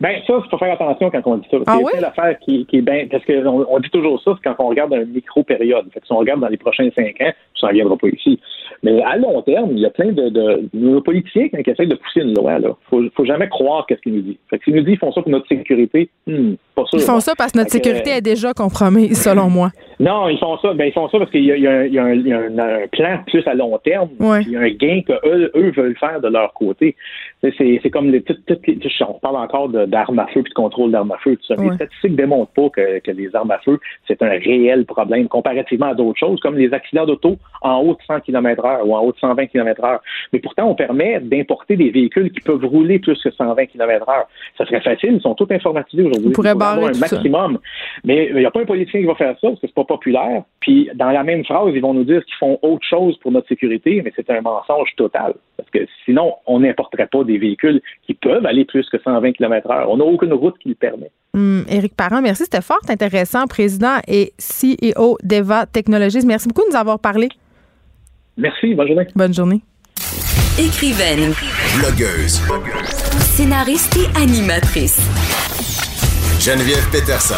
Ben 0.00 0.20
ça, 0.26 0.40
il 0.44 0.50
faut 0.50 0.58
faire 0.58 0.72
attention 0.72 1.10
quand 1.10 1.22
on 1.26 1.36
dit 1.38 1.48
ça. 1.50 1.58
Ah 1.66 1.78
oui? 1.78 1.92
C'est 1.94 2.00
l'affaire 2.00 2.38
qui, 2.40 2.66
qui, 2.66 2.78
est 2.78 2.82
bien. 2.82 3.06
Parce 3.10 3.24
qu'on 3.24 3.66
on 3.68 3.78
dit 3.80 3.90
toujours 3.90 4.20
ça, 4.22 4.32
c'est 4.36 4.48
quand 4.48 4.64
on 4.64 4.68
regarde 4.68 4.92
un 4.94 5.04
micro-période. 5.04 5.86
Fait 5.92 6.00
que 6.00 6.06
si 6.06 6.12
on 6.12 6.18
regarde 6.18 6.40
dans 6.40 6.48
les 6.48 6.56
prochains 6.56 6.88
cinq 6.94 7.20
ans, 7.20 7.32
ça 7.60 7.68
ne 7.68 7.72
viendra 7.72 7.96
pas 7.96 8.08
ici. 8.08 8.38
Mais 8.82 9.02
à 9.02 9.16
long 9.16 9.42
terme, 9.42 9.70
il 9.72 9.80
y 9.80 9.86
a 9.86 9.90
plein 9.90 10.12
de, 10.12 10.28
de, 10.28 11.00
politiciens 11.00 11.48
qui 11.48 11.70
essayent 11.70 11.88
de 11.88 11.96
pousser 11.96 12.20
une 12.20 12.34
loi. 12.34 12.58
Il 12.58 12.68
faut, 12.88 13.02
faut 13.14 13.24
jamais 13.24 13.48
croire 13.48 13.84
qu'est-ce 13.86 14.00
qu'ils 14.00 14.14
nous 14.14 14.22
disent. 14.22 14.36
Fait 14.48 14.58
que 14.58 14.64
s'ils 14.64 14.74
nous 14.74 14.82
disent 14.82 14.92
qu'ils 14.92 14.98
font 14.98 15.12
ça 15.12 15.22
pour 15.22 15.30
notre 15.30 15.48
sécurité, 15.48 16.08
hmm, 16.26 16.54
pas 16.74 16.84
sûr. 16.86 16.98
Ils 16.98 17.04
font 17.04 17.20
ça 17.20 17.34
parce 17.36 17.52
que 17.52 17.58
notre 17.58 17.70
sécurité 17.70 18.10
est 18.10 18.22
déjà 18.22 18.54
compromise, 18.54 19.22
selon 19.22 19.50
moi. 19.50 19.70
Non, 19.98 20.28
ils 20.30 20.38
font 20.38 20.56
ça. 20.58 20.72
Ben, 20.72 20.86
ils 20.86 20.92
font 20.92 21.08
ça 21.10 21.18
parce 21.18 21.30
qu'il 21.30 21.44
y, 21.44 21.52
a, 21.52 21.56
y 21.56 21.98
a, 21.98 22.04
un, 22.04 22.86
plan 22.90 23.18
plus 23.26 23.46
à 23.46 23.54
long 23.54 23.76
terme. 23.84 24.08
Il 24.18 24.50
y 24.50 24.56
a 24.56 24.60
un 24.60 24.70
gain 24.70 25.02
qu'eux 25.06 25.50
eux 25.54 25.72
veulent 25.76 25.98
faire 25.98 26.20
de 26.20 26.28
leur 26.28 26.54
côté. 26.54 26.96
C'est 27.42 27.90
comme 27.90 28.10
les, 28.10 28.22
toutes, 28.22 28.44
toutes 28.46 28.60
on 29.06 29.14
parle 29.14 29.36
encore 29.36 29.68
d'armes 29.86 30.18
à 30.18 30.26
feu 30.26 30.42
puis 30.42 30.50
de 30.50 30.54
contrôle 30.54 30.90
d'armes 30.90 31.12
à 31.12 31.18
feu. 31.18 31.36
Tout 31.36 31.54
ça. 31.54 31.62
Les 31.62 31.74
statistiques 31.74 32.12
ne 32.12 32.16
démontrent 32.16 32.52
pas 32.52 32.68
que, 32.70 32.98
que 33.00 33.10
les 33.10 33.34
armes 33.34 33.50
à 33.50 33.58
feu, 33.58 33.78
c'est 34.06 34.22
un 34.22 34.30
réel 34.30 34.84
problème 34.86 35.28
comparativement 35.28 35.86
à 35.86 35.94
d'autres 35.94 36.18
choses, 36.18 36.40
comme 36.40 36.56
les 36.56 36.72
accidents 36.72 37.06
d'auto 37.06 37.36
en 37.62 37.78
haut 37.80 37.94
de 37.94 38.02
100 38.06 38.20
km 38.20 38.64
heure 38.64 38.86
ou 38.86 38.94
en 38.94 39.00
haut 39.00 39.12
de 39.12 39.18
120 39.18 39.46
km 39.46 39.84
heure. 39.84 40.00
Mais 40.32 40.38
pourtant, 40.38 40.68
on 40.68 40.74
permet 40.74 41.20
d'importer 41.20 41.76
des 41.76 41.90
véhicules 41.90 42.30
qui 42.30 42.40
peuvent 42.40 42.64
rouler 42.64 42.98
plus 42.98 43.20
que 43.22 43.30
120 43.30 43.66
km 43.66 44.08
heure. 44.08 44.26
Ça 44.56 44.66
serait 44.66 44.80
facile. 44.80 45.14
Ils 45.14 45.20
sont 45.20 45.34
tous 45.34 45.50
informatisés 45.50 46.02
aujourd'hui. 46.02 46.28
On 46.28 46.32
pourrait 46.32 46.54
barrer 46.54 46.86
un 46.86 46.98
maximum. 46.98 47.58
Mais 48.04 48.28
il 48.30 48.36
n'y 48.36 48.46
a 48.46 48.50
pas 48.50 48.60
un 48.60 48.66
politicien 48.66 49.00
qui 49.00 49.06
va 49.06 49.14
faire 49.14 49.34
ça 49.40 49.48
parce 49.48 49.60
que 49.60 49.66
c'est 49.66 49.74
pas 49.74 49.84
populaire. 49.84 50.42
Puis, 50.60 50.90
dans 50.94 51.10
la 51.10 51.22
même 51.22 51.44
phrase, 51.44 51.70
ils 51.74 51.80
vont 51.80 51.94
nous 51.94 52.04
dire 52.04 52.24
qu'ils 52.24 52.36
font 52.36 52.58
autre 52.62 52.86
chose 52.88 53.16
pour 53.18 53.32
notre 53.32 53.48
sécurité, 53.48 54.02
mais 54.04 54.12
c'est 54.16 54.30
un 54.30 54.40
mensonge 54.40 54.90
total. 54.96 55.34
Parce 55.56 55.70
que 55.70 55.86
sinon, 56.04 56.34
on 56.46 56.60
n'importerait 56.60 57.06
pas 57.06 57.24
des 57.24 57.38
véhicules 57.38 57.80
qui 58.06 58.14
peuvent 58.14 58.46
aller 58.46 58.64
plus 58.64 58.88
que 58.88 58.98
120 58.98 59.32
km 59.32 59.69
On 59.88 59.96
n'a 59.96 60.04
aucune 60.04 60.32
route 60.32 60.56
qui 60.58 60.70
le 60.70 60.74
permet. 60.74 61.10
Hum, 61.34 61.64
Éric 61.68 61.94
Parent, 61.94 62.20
merci. 62.20 62.44
C'était 62.44 62.60
fort 62.62 62.80
intéressant. 62.88 63.46
Président 63.46 63.98
et 64.08 64.32
CEO 64.38 65.16
d'Eva 65.22 65.66
Technologies. 65.66 66.26
Merci 66.26 66.48
beaucoup 66.48 66.62
de 66.62 66.72
nous 66.72 66.76
avoir 66.76 66.98
parlé. 66.98 67.28
Merci. 68.36 68.74
Bonne 68.74 68.88
journée. 68.88 69.06
Bonne 69.14 69.34
journée. 69.34 69.62
Écrivaine. 70.58 71.32
Blogueuse. 71.78 72.40
Scénariste 73.34 73.96
et 73.96 74.20
animatrice. 74.20 75.00
Geneviève 76.40 76.88
Peterson. 76.90 77.34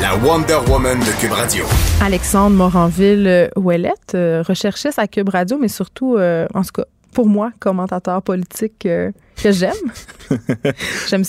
La 0.00 0.16
Wonder 0.16 0.58
Woman 0.68 0.98
de 0.98 1.20
Cube 1.20 1.32
Radio. 1.32 1.64
Alexandre 2.02 2.56
Moranville-Ouellette, 2.56 4.14
euh, 4.14 4.42
recherchiste 4.42 4.98
à 4.98 5.06
Cube 5.06 5.28
Radio, 5.28 5.58
mais 5.58 5.68
surtout, 5.68 6.16
euh, 6.16 6.46
en 6.54 6.62
tout 6.62 6.72
cas, 6.74 6.84
pour 7.14 7.26
moi, 7.26 7.52
commentateur 7.60 8.20
politique 8.22 8.84
euh, 8.86 9.10
que 9.42 9.52
j'aime. 9.52 9.72
j'aime, 11.08 11.22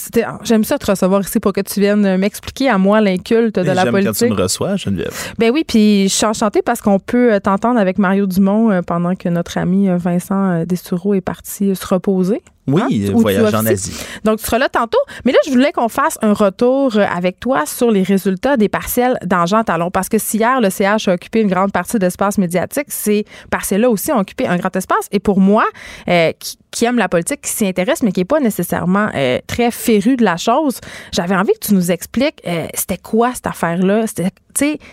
j'aime 0.43 0.63
ça 0.63 0.77
te 0.77 0.91
recevoir 0.91 1.21
ici 1.21 1.39
pour 1.39 1.53
que 1.53 1.61
tu 1.61 1.79
viennes 1.79 2.17
m'expliquer 2.17 2.69
à 2.69 2.77
moi 2.77 2.99
l'inculte 2.99 3.57
de 3.57 3.71
la 3.71 3.85
politique. 3.85 4.13
J'aime 4.19 4.29
quand 4.29 4.35
tu 4.35 4.39
me 4.39 4.43
reçois, 4.43 4.75
Geneviève. 4.75 5.13
Ben 5.37 5.51
oui, 5.53 5.63
puis 5.65 6.09
je 6.09 6.13
suis 6.13 6.25
enchantée 6.25 6.61
parce 6.61 6.81
qu'on 6.81 6.99
peut 6.99 7.39
t'entendre 7.41 7.79
avec 7.79 7.97
Mario 7.97 8.25
Dumont 8.25 8.81
pendant 8.85 9.15
que 9.15 9.29
notre 9.29 9.57
ami 9.57 9.87
Vincent 9.89 10.65
Destoureau 10.65 11.13
est 11.13 11.21
parti 11.21 11.75
se 11.75 11.87
reposer. 11.87 12.41
Oui, 12.67 13.07
hein? 13.07 13.11
voyage 13.13 13.53
en 13.53 13.65
Asie. 13.65 13.93
Donc, 14.23 14.39
tu 14.39 14.45
seras 14.45 14.57
là 14.57 14.69
tantôt. 14.69 14.99
Mais 15.23 15.31
là, 15.31 15.37
je 15.45 15.51
voulais 15.51 15.71
qu'on 15.71 15.89
fasse 15.89 16.17
un 16.21 16.33
retour 16.33 16.95
euh, 16.97 17.05
avec 17.05 17.39
toi 17.39 17.65
sur 17.65 17.91
les 17.91 18.03
résultats 18.03 18.57
des 18.57 18.69
partiels 18.69 19.17
d'Angers 19.23 19.61
Talon. 19.65 19.91
Parce 19.91 20.09
que 20.09 20.17
si 20.17 20.37
hier, 20.37 20.59
le 20.61 20.69
CH 20.69 21.07
a 21.07 21.13
occupé 21.13 21.41
une 21.41 21.49
grande 21.49 21.71
partie 21.71 21.99
de 21.99 22.05
l'espace 22.05 22.37
médiatique, 22.37 22.87
ces 22.87 23.25
partiels-là 23.51 23.89
aussi 23.89 24.11
ont 24.11 24.19
occupé 24.19 24.47
un 24.47 24.57
grand 24.57 24.75
espace. 24.75 25.07
Et 25.11 25.19
pour 25.19 25.39
moi, 25.39 25.65
euh, 26.07 26.31
qui, 26.39 26.57
aime 26.83 26.97
la 26.97 27.07
politique, 27.07 27.41
qui 27.41 27.49
s'y 27.49 27.65
intéresse, 27.65 27.85
s'intéresse, 27.85 28.03
mais 28.03 28.11
qui 28.11 28.21
n'est 28.21 28.25
pas 28.25 28.39
nécessairement 28.39 29.09
euh, 29.15 29.39
très 29.47 29.71
féru 29.71 30.15
de 30.15 30.23
la 30.23 30.37
chose. 30.37 30.79
J'avais 31.11 31.35
envie 31.35 31.53
que 31.53 31.67
tu 31.67 31.73
nous 31.73 31.91
expliques 31.91 32.41
euh, 32.47 32.67
c'était 32.73 32.97
quoi 32.97 33.33
cette 33.33 33.47
affaire-là? 33.47 34.05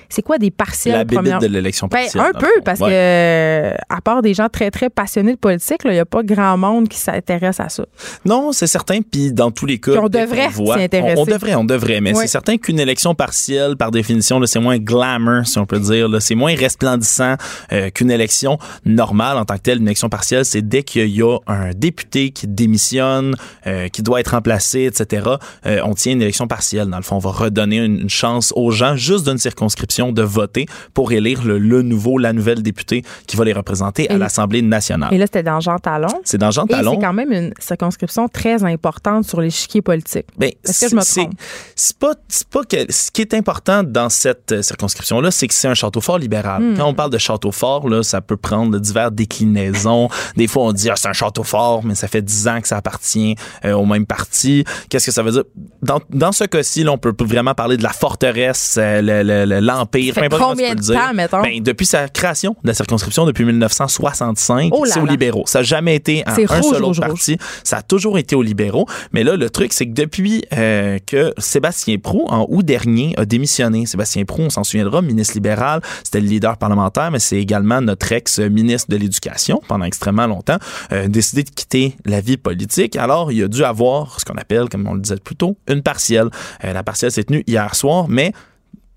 C'est 0.08 0.22
quoi 0.22 0.38
des 0.38 0.50
partiels? 0.50 1.06
La 1.08 1.38
de 1.38 1.46
l'élection 1.46 1.86
ben, 1.86 2.00
partielle. 2.00 2.22
un 2.22 2.32
peu, 2.32 2.50
parce 2.64 2.80
que 2.80 3.72
à 3.88 4.00
part 4.02 4.20
des 4.20 4.34
gens 4.34 4.48
très, 4.48 4.70
très 4.70 4.90
passionnés 4.90 5.34
de 5.34 5.38
politique, 5.38 5.80
il 5.84 5.92
n'y 5.92 5.98
a 6.00 6.04
pas 6.04 6.22
grand 6.24 6.56
monde 6.56 6.88
qui 6.88 6.98
s'intéresse 6.98 7.60
à 7.60 7.68
ça. 7.68 7.84
Non, 8.24 8.50
c'est 8.52 8.66
certain. 8.66 9.00
Puis 9.02 9.32
dans 9.32 9.52
tous 9.52 9.66
les 9.66 9.78
cas, 9.78 9.92
on 10.02 10.08
devrait 10.08 10.50
s'y 10.50 10.72
intéresser. 10.72 11.20
On, 11.20 11.24
devrait, 11.24 11.54
on 11.54 11.64
devrait. 11.64 12.00
Mais 12.00 12.14
c'est 12.14 12.26
certain 12.26 12.56
qu'une 12.56 12.80
élection 12.80 13.14
partielle, 13.14 13.76
par 13.76 13.92
définition, 13.92 14.44
c'est 14.46 14.58
moins 14.58 14.78
glamour, 14.78 15.46
si 15.46 15.58
on 15.58 15.66
peut 15.66 15.78
dire. 15.78 16.08
C'est 16.20 16.34
moins 16.34 16.54
resplendissant 16.56 17.36
qu'une 17.94 18.10
élection 18.10 18.58
normale 18.84 19.38
en 19.38 19.44
tant 19.44 19.56
que 19.56 19.62
telle. 19.62 19.78
Une 19.78 19.86
élection 19.86 20.08
partielle, 20.08 20.44
c'est 20.44 20.62
dès 20.62 20.82
qu'il 20.82 21.08
y 21.08 21.22
a 21.22 21.38
un 21.46 21.71
député 21.72 22.30
qui 22.30 22.46
démissionne, 22.46 23.34
euh, 23.66 23.88
qui 23.88 24.02
doit 24.02 24.20
être 24.20 24.32
remplacé, 24.32 24.84
etc., 24.84 25.26
euh, 25.66 25.80
on 25.84 25.94
tient 25.94 26.12
une 26.12 26.22
élection 26.22 26.46
partielle. 26.46 26.88
Dans 26.88 26.96
le 26.96 27.02
fond, 27.02 27.16
on 27.16 27.20
va 27.20 27.30
redonner 27.30 27.78
une, 27.78 28.08
chance 28.08 28.52
aux 28.56 28.70
gens, 28.70 28.96
juste 28.96 29.26
d'une 29.28 29.38
circonscription, 29.38 30.12
de 30.12 30.22
voter 30.22 30.66
pour 30.92 31.12
élire 31.12 31.42
le, 31.44 31.82
nouveau, 31.82 32.18
la 32.18 32.32
nouvelle 32.32 32.62
députée 32.62 33.02
qui 33.26 33.36
va 33.36 33.44
les 33.44 33.52
représenter 33.52 34.08
à 34.10 34.18
l'Assemblée 34.18 34.62
nationale. 34.62 35.12
Et 35.14 35.18
là, 35.18 35.26
c'était 35.26 35.42
dans 35.42 35.60
Jean 35.60 35.78
Talon. 35.78 36.08
C'est 36.24 36.38
dans 36.38 36.50
Jean 36.50 36.66
Talon. 36.66 36.94
C'est 36.94 37.06
quand 37.06 37.12
même 37.12 37.32
une 37.32 37.54
circonscription 37.58 38.28
très 38.28 38.64
importante 38.64 39.24
sur 39.24 39.40
l'échiquier 39.40 39.82
politique. 39.82 40.26
Ben, 40.36 40.50
Est-ce 40.64 40.86
que 40.86 40.90
je 40.90 40.96
me 40.96 41.02
trompe? 41.02 41.34
C'est 41.74 41.96
pas, 41.96 42.14
pas 42.50 42.64
que, 42.64 42.92
ce 42.92 43.10
qui 43.10 43.22
est 43.22 43.34
important 43.34 43.82
dans 43.82 44.08
cette 44.08 44.52
euh, 44.52 44.62
circonscription-là, 44.62 45.30
c'est 45.30 45.48
que 45.48 45.54
c'est 45.54 45.68
un 45.68 45.74
château 45.74 46.00
fort 46.00 46.18
libéral. 46.18 46.62
Hmm. 46.62 46.76
Quand 46.76 46.86
on 46.86 46.94
parle 46.94 47.10
de 47.10 47.18
château 47.18 47.52
fort, 47.52 47.88
là, 47.88 48.02
ça 48.02 48.20
peut 48.20 48.36
prendre 48.36 48.78
divers 48.78 49.10
déclinaisons. 49.10 50.08
Des 50.36 50.46
fois, 50.46 50.64
on 50.64 50.72
dit, 50.72 50.90
ah, 50.90 50.94
c'est 50.96 51.08
un 51.08 51.12
château 51.12 51.42
fort, 51.42 51.61
mais 51.84 51.94
ça 51.94 52.08
fait 52.08 52.22
dix 52.22 52.48
ans 52.48 52.60
que 52.60 52.68
ça 52.68 52.76
appartient 52.76 53.36
euh, 53.64 53.72
au 53.72 53.86
même 53.86 54.06
parti. 54.06 54.64
Qu'est-ce 54.88 55.06
que 55.06 55.12
ça 55.12 55.22
veut 55.22 55.32
dire? 55.32 55.44
Dans, 55.82 56.00
dans 56.10 56.32
ce 56.32 56.44
cas-ci, 56.44 56.84
on 56.88 56.98
peut 56.98 57.12
vraiment 57.20 57.54
parler 57.54 57.76
de 57.76 57.82
la 57.82 57.92
forteresse, 57.92 58.76
euh, 58.78 59.60
l'empire, 59.60 60.14
peu 60.14 60.24
importe 60.24 60.42
combien 60.42 60.74
de 60.74 60.82
temps, 60.82 61.14
mettons? 61.14 61.42
Ben, 61.42 61.62
depuis 61.62 61.86
sa 61.86 62.08
création 62.08 62.56
de 62.62 62.68
la 62.68 62.74
circonscription, 62.74 63.26
depuis 63.26 63.44
1965, 63.44 64.72
c'est 64.84 65.00
aux 65.00 65.06
libéraux. 65.06 65.44
Ça 65.46 65.60
n'a 65.60 65.62
jamais 65.62 65.94
été 65.96 66.22
un, 66.26 66.34
seul 66.62 66.84
autre 66.84 67.00
parti. 67.00 67.38
Ça 67.64 67.78
a 67.78 67.82
toujours 67.82 68.18
été 68.18 68.34
aux 68.34 68.42
libéraux. 68.42 68.86
Mais 69.12 69.24
là, 69.24 69.36
le 69.36 69.50
truc, 69.50 69.72
c'est 69.72 69.86
que 69.86 69.94
depuis 69.94 70.42
euh, 70.52 70.98
que 71.06 71.32
Sébastien 71.38 71.98
Prou, 71.98 72.26
en 72.28 72.46
août 72.48 72.64
dernier, 72.64 73.14
a 73.16 73.24
démissionné. 73.24 73.86
Sébastien 73.86 74.24
Prou, 74.24 74.42
on 74.42 74.50
s'en 74.50 74.64
souviendra, 74.64 75.02
ministre 75.02 75.34
libéral, 75.34 75.80
c'était 76.04 76.20
le 76.20 76.26
leader 76.26 76.56
parlementaire, 76.56 77.10
mais 77.10 77.18
c'est 77.18 77.38
également 77.38 77.80
notre 77.80 78.12
ex-ministre 78.12 78.90
de 78.90 78.96
l'Éducation 78.96 79.60
pendant 79.68 79.84
extrêmement 79.84 80.26
longtemps, 80.26 80.58
euh, 80.92 81.08
de 81.42 81.50
quitter 81.50 81.96
la 82.04 82.20
vie 82.20 82.36
politique. 82.36 82.96
Alors, 82.96 83.32
il 83.32 83.42
a 83.44 83.48
dû 83.48 83.64
avoir 83.64 84.20
ce 84.20 84.24
qu'on 84.24 84.36
appelle, 84.36 84.68
comme 84.68 84.86
on 84.86 84.94
le 84.94 85.00
disait 85.00 85.16
plus 85.16 85.36
tôt, 85.36 85.56
une 85.68 85.82
partielle. 85.82 86.28
Euh, 86.64 86.72
la 86.72 86.82
partielle 86.82 87.12
s'est 87.12 87.24
tenue 87.24 87.44
hier 87.46 87.74
soir, 87.74 88.06
mais 88.08 88.32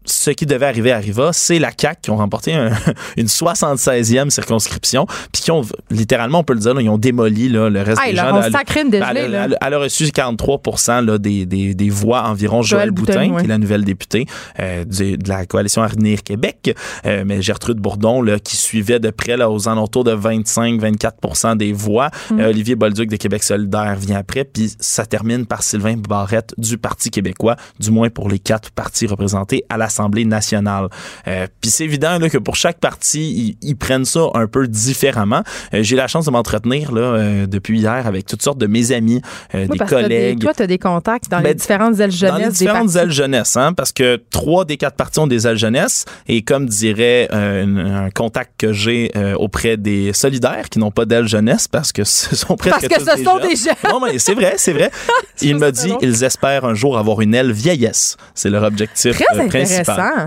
ce 0.06 0.32
qui 0.32 0.46
devait 0.46 0.66
arriver 0.66 0.92
arriva. 0.92 1.32
C'est 1.34 1.60
la 1.60 1.72
CAQ 1.76 2.02
qui 2.04 2.12
ont 2.12 2.18
remporté 2.18 2.54
une 3.18 3.28
76e 3.28 4.30
circonscription, 4.30 5.06
puis 5.32 5.42
qui 5.42 5.52
ont, 5.52 5.62
littéralement, 5.90 6.40
on 6.40 6.44
peut 6.44 6.54
le 6.54 6.60
dire, 6.60 6.80
ils 6.80 6.90
ont 6.90 6.98
démoli 6.98 7.50
là, 7.50 7.70
le 7.70 7.82
reste 7.82 8.02
des 8.04 8.16
gens. 8.16 8.42
elle, 8.42 9.74
a 9.74 9.78
reçu 9.78 10.12
43 10.12 10.62
là, 11.02 11.18
des, 11.18 11.46
des, 11.46 11.74
des, 11.74 11.90
voix 11.90 12.24
environ. 12.24 12.62
Joël, 12.62 12.92
Boutin, 12.92 13.38
qui 13.38 13.46
est 13.46 13.48
la 13.48 13.58
nouvelle 13.58 13.84
députée 13.84 14.26
euh, 14.60 14.86
de 14.86 15.30
la 15.30 15.46
coalition 15.46 15.82
Avenir 15.82 16.24
Québec, 16.24 16.76
euh, 17.06 17.24
mais 17.26 17.42
Gertrude 17.42 17.78
Bourdon, 17.78 18.22
là, 18.22 18.40
qui 18.40 18.56
suivait 18.56 19.00
de 19.00 19.10
près 19.10 19.38
là, 19.38 19.50
aux 19.50 19.68
alentours 19.68 20.04
de 20.04 20.16
25-24% 20.16 21.58
des 21.58 21.74
voix. 21.74 22.10
Mm. 22.32 22.40
Euh, 22.40 22.50
Olivier 22.50 22.76
Bolduc 22.76 23.10
de 23.10 23.16
Québec 23.16 23.44
solidaire 23.44 23.96
vient 23.96 24.18
après, 24.18 24.44
puis 24.46 24.74
ça 24.80 25.06
termine 25.06 25.46
par 25.46 25.64
Sylvain 25.64 25.96
Barrette 25.98 26.54
du 26.58 26.78
Parti 26.78 27.10
québécois, 27.10 27.56
du 27.80 27.92
moins 27.92 28.10
pour 28.10 28.30
les 28.30 28.40
quatre 28.40 28.72
partis 28.72 29.08
représentés 29.08 29.64
à 29.70 29.78
la 29.78 29.90
l'Assemblée 29.96 30.26
nationale. 30.26 30.90
Euh, 31.28 31.48
Puis 31.62 31.72
c'est 31.72 31.86
évident 31.86 32.20
là, 32.20 32.30
que 32.30 32.38
pour 32.38 32.56
chaque 32.56 32.80
parti, 32.80 33.58
ils, 33.62 33.76
prennent 33.76 34.06
ça 34.06 34.28
un 34.34 34.48
peu 34.48 34.68
différemment. 34.68 35.42
Euh, 35.74 35.84
J'ai 35.84 35.96
la 35.96 36.08
chance 36.08 36.26
de 36.26 36.32
m'entretenir 36.32 36.92
là 36.92 37.02
euh, 37.02 37.48
depuis 37.48 37.80
hier 37.80 38.08
avec 38.08 38.26
toutes 38.26 38.42
sortes 38.42 38.58
de 38.58 38.68
mes 38.68 38.92
amis, 38.92 39.22
euh, 39.54 39.68
des 39.68 39.78
collègues. 39.78 40.40
toi, 40.40 40.54
tu 40.54 40.64
as 40.64 40.68
des 40.68 40.78
contacts 40.78 41.30
dans 41.30 41.38
les 41.38 41.44
ben, 41.44 41.54
différentes 41.54 42.00
ailes 42.00 42.12
jeunesse. 42.12 42.40
Dans 42.40 42.46
les 42.46 42.52
différentes 42.52 42.96
ailes 42.96 43.12
jeunesse, 43.12 43.56
hein, 43.58 43.74
parce 43.74 43.92
que 43.92 44.22
trois 44.30 44.66
des 44.66 44.78
quatre 44.78 44.96
partis 44.96 45.20
ont 45.20 45.28
des 45.28 45.48
ailes 45.48 45.58
jeunesse. 45.58 46.06
Et 46.28 46.42
comme 46.42 46.66
dirait 46.68 47.28
un, 47.32 48.10
contact 48.14 48.52
que 48.58 48.74
j'ai 48.74 49.12
auprès 49.38 49.78
des 49.78 50.14
solidaires 50.14 50.70
qui 50.70 50.80
n'ont 50.80 50.92
pas 50.92 51.06
d'aile 51.06 51.28
jeunesse, 51.28 51.68
parce 51.68 51.92
que 51.92 52.04
ce 52.04 52.36
sont 52.36 52.56
presque 52.56 52.88
parce 52.88 52.88
que 52.88 53.00
ce 53.00 53.18
des 53.18 53.24
sont 53.24 53.40
jeunes. 53.40 53.50
des 53.50 53.56
jeunes. 53.56 53.92
Non, 53.92 54.00
mais 54.00 54.20
c'est 54.20 54.34
vrai, 54.34 54.56
c'est 54.58 54.74
vrai. 54.74 54.92
Il 55.42 55.58
me 55.58 55.72
dit, 55.72 55.94
ils 56.02 56.24
espèrent 56.24 56.66
un 56.66 56.74
jour 56.74 56.98
avoir 56.98 57.22
une 57.22 57.34
aile 57.36 57.52
vieillesse. 57.52 58.18
C'est 58.34 58.50
leur 58.50 58.64
objectif 58.64 59.16
Très 59.16 59.48
principal. 59.48 59.85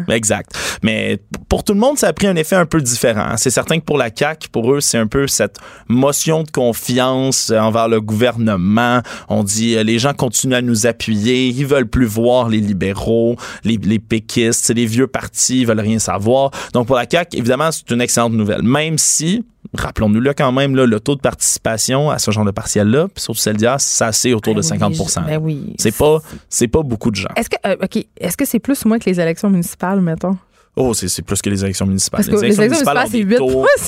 Exact. 0.08 0.50
Mais 0.82 1.18
pour 1.48 1.64
tout 1.64 1.74
le 1.74 1.80
monde, 1.80 1.98
ça 1.98 2.08
a 2.08 2.12
pris 2.12 2.26
un 2.26 2.36
effet 2.36 2.56
un 2.56 2.66
peu 2.66 2.80
différent. 2.80 3.36
C'est 3.36 3.50
certain 3.50 3.78
que 3.78 3.84
pour 3.84 3.98
la 3.98 4.10
CAQ, 4.14 4.48
pour 4.50 4.72
eux, 4.72 4.80
c'est 4.80 4.98
un 4.98 5.06
peu 5.06 5.26
cette 5.26 5.58
motion 5.88 6.42
de 6.42 6.50
confiance 6.50 7.50
envers 7.50 7.88
le 7.88 8.00
gouvernement. 8.00 9.00
On 9.28 9.42
dit, 9.42 9.76
euh, 9.76 9.82
les 9.82 9.98
gens 9.98 10.14
continuent 10.14 10.54
à 10.54 10.62
nous 10.62 10.86
appuyer, 10.86 11.48
ils 11.48 11.66
veulent 11.66 11.88
plus 11.88 12.06
voir 12.06 12.48
les 12.48 12.60
libéraux, 12.60 13.36
les, 13.64 13.76
les 13.76 13.98
péquistes, 13.98 14.70
les 14.74 14.86
vieux 14.86 15.06
partis, 15.06 15.60
ils 15.60 15.66
veulent 15.66 15.80
rien 15.80 15.98
savoir. 15.98 16.50
Donc 16.72 16.86
pour 16.86 16.96
la 16.96 17.06
CAQ, 17.10 17.36
évidemment, 17.36 17.70
c'est 17.72 17.90
une 17.90 18.00
excellente 18.00 18.32
nouvelle. 18.32 18.62
Même 18.62 18.98
si, 18.98 19.44
rappelons-nous-le 19.74 20.32
quand 20.34 20.52
même, 20.52 20.74
là, 20.74 20.86
le 20.86 21.00
taux 21.00 21.14
de 21.14 21.20
participation 21.20 22.10
à 22.10 22.18
ce 22.18 22.30
genre 22.30 22.44
de 22.44 22.50
partiel-là, 22.50 23.08
puis 23.08 23.22
surtout 23.22 23.40
celle 23.40 23.56
d'hier, 23.56 23.80
c'est 23.80 24.04
assez 24.04 24.32
autour 24.32 24.54
de 24.54 24.62
50 24.62 24.96
ben 24.96 25.22
ben 25.26 25.38
oui, 25.42 25.74
C'est 25.78 25.96
pas, 25.96 26.18
c'est 26.48 26.68
pas 26.68 26.82
beaucoup 26.82 27.10
de 27.10 27.16
gens. 27.16 27.28
Est-ce 27.36 27.50
que, 27.50 27.56
euh, 27.66 27.76
OK, 27.82 28.04
est-ce 28.18 28.36
que 28.36 28.44
c'est 28.44 28.58
plus 28.58 28.84
ou 28.84 28.88
moins 28.88 28.98
que 28.98 29.08
les 29.08 29.20
élections 29.20 29.50
municipales, 29.50 30.00
mettons? 30.00 30.36
Oh, 30.80 30.94
c'est 30.94 31.22
plus 31.22 31.42
que 31.42 31.50
les 31.50 31.64
élections 31.64 31.86
municipales. 31.86 32.18
Parce 32.18 32.28
que 32.28 32.34
les, 32.34 32.54
élections, 32.54 32.64
municipales, 32.64 33.08
c'est 33.10 33.18
8 33.18 33.38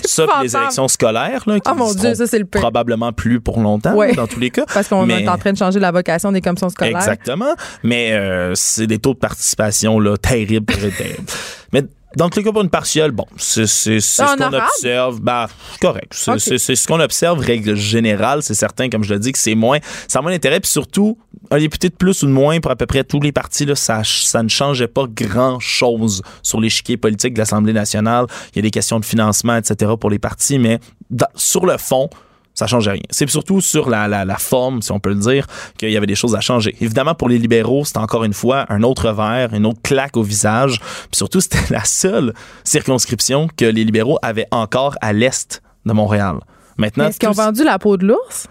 Ça, 0.06 0.26
les 0.42 0.56
élections 0.56 0.88
scolaires, 0.88 1.44
là, 1.46 1.60
qui 1.60 1.70
oh 1.70 1.76
mon 1.76 1.94
Dieu, 1.94 2.14
ça, 2.14 2.26
c'est 2.26 2.40
le 2.40 2.46
probablement 2.46 3.12
plus 3.12 3.40
pour 3.40 3.60
longtemps, 3.60 3.94
dans 4.16 4.26
tous 4.26 4.40
les 4.40 4.50
cas. 4.50 4.64
Parce 4.72 4.88
qu'on 4.88 5.08
est 5.08 5.28
en 5.28 5.38
train 5.38 5.52
de 5.52 5.58
changer 5.58 5.78
la 5.78 5.92
vocation 5.92 6.32
des 6.32 6.40
commissions 6.40 6.68
scolaires. 6.68 6.96
Exactement. 6.96 7.54
Mais 7.84 8.12
euh, 8.12 8.54
c'est 8.56 8.88
des 8.88 8.98
taux 8.98 9.14
de 9.14 9.18
participation 9.18 10.00
là, 10.00 10.16
terribles, 10.16 10.74
terribles. 10.74 11.24
Mais 11.72 11.84
dans 12.16 12.24
le 12.24 12.30
cas 12.30 12.52
pour 12.52 12.62
une 12.62 12.70
partielle, 12.70 13.12
bon, 13.12 13.26
c'est 13.36 13.66
ce 13.66 14.36
qu'on 14.36 14.52
observe. 14.52 15.20
Bah, 15.20 15.48
correct. 15.80 16.12
C'est 16.14 16.58
ce 16.58 16.86
qu'on 16.86 17.00
observe, 17.00 17.38
règle 17.38 17.76
générale. 17.76 18.42
C'est 18.42 18.54
certain, 18.54 18.88
comme 18.88 19.04
je 19.04 19.14
le 19.14 19.20
dis, 19.20 19.32
que 19.32 19.38
c'est 19.38 19.54
moins. 19.54 19.78
Ça 20.08 20.18
a 20.18 20.22
moins 20.22 20.32
d'intérêt. 20.32 20.60
Puis 20.60 20.70
surtout, 20.70 21.18
un 21.50 21.58
député 21.58 21.88
de 21.88 21.94
plus 21.94 22.22
ou 22.22 22.26
de 22.26 22.32
moins 22.32 22.60
pour 22.60 22.70
à 22.70 22.76
peu 22.76 22.86
près 22.86 23.04
tous 23.04 23.20
les 23.20 23.32
partis, 23.32 23.64
là, 23.64 23.74
ça, 23.74 24.02
ça 24.04 24.42
ne 24.42 24.48
changeait 24.48 24.88
pas 24.88 25.04
grand-chose 25.08 26.22
sur 26.42 26.60
l'échiquier 26.60 26.96
politique 26.96 27.34
de 27.34 27.38
l'Assemblée 27.38 27.72
nationale. 27.72 28.26
Il 28.52 28.56
y 28.56 28.58
a 28.58 28.62
des 28.62 28.70
questions 28.70 28.98
de 28.98 29.04
financement, 29.04 29.56
etc. 29.56 29.92
pour 29.98 30.10
les 30.10 30.18
partis, 30.18 30.58
mais 30.58 30.80
sur 31.36 31.66
le 31.66 31.76
fond, 31.78 32.10
ça 32.60 32.66
change 32.66 32.88
rien. 32.88 33.00
C'est 33.08 33.28
surtout 33.30 33.62
sur 33.62 33.88
la, 33.88 34.06
la, 34.06 34.36
forme, 34.36 34.82
si 34.82 34.92
on 34.92 35.00
peut 35.00 35.08
le 35.08 35.14
dire, 35.14 35.46
qu'il 35.78 35.90
y 35.90 35.96
avait 35.96 36.06
des 36.06 36.14
choses 36.14 36.34
à 36.34 36.40
changer. 36.40 36.76
Évidemment, 36.82 37.14
pour 37.14 37.30
les 37.30 37.38
libéraux, 37.38 37.86
c'était 37.86 38.00
encore 38.00 38.22
une 38.24 38.34
fois 38.34 38.66
un 38.68 38.82
autre 38.82 39.10
verre, 39.12 39.54
une 39.54 39.64
autre 39.64 39.80
claque 39.82 40.18
au 40.18 40.22
visage. 40.22 40.78
Puis 40.78 41.16
surtout, 41.16 41.40
c'était 41.40 41.72
la 41.72 41.84
seule 41.84 42.34
circonscription 42.62 43.48
que 43.56 43.64
les 43.64 43.82
libéraux 43.82 44.18
avaient 44.20 44.46
encore 44.50 44.94
à 45.00 45.14
l'est 45.14 45.62
de 45.86 45.92
Montréal. 45.94 46.36
Maintenant, 46.76 47.08
est-ce 47.08 47.18
qu'ils 47.18 47.30
ont 47.30 47.32
vendu 47.32 47.64
la 47.64 47.78
peau 47.78 47.96
de 47.96 48.06
l'ours? 48.06 48.46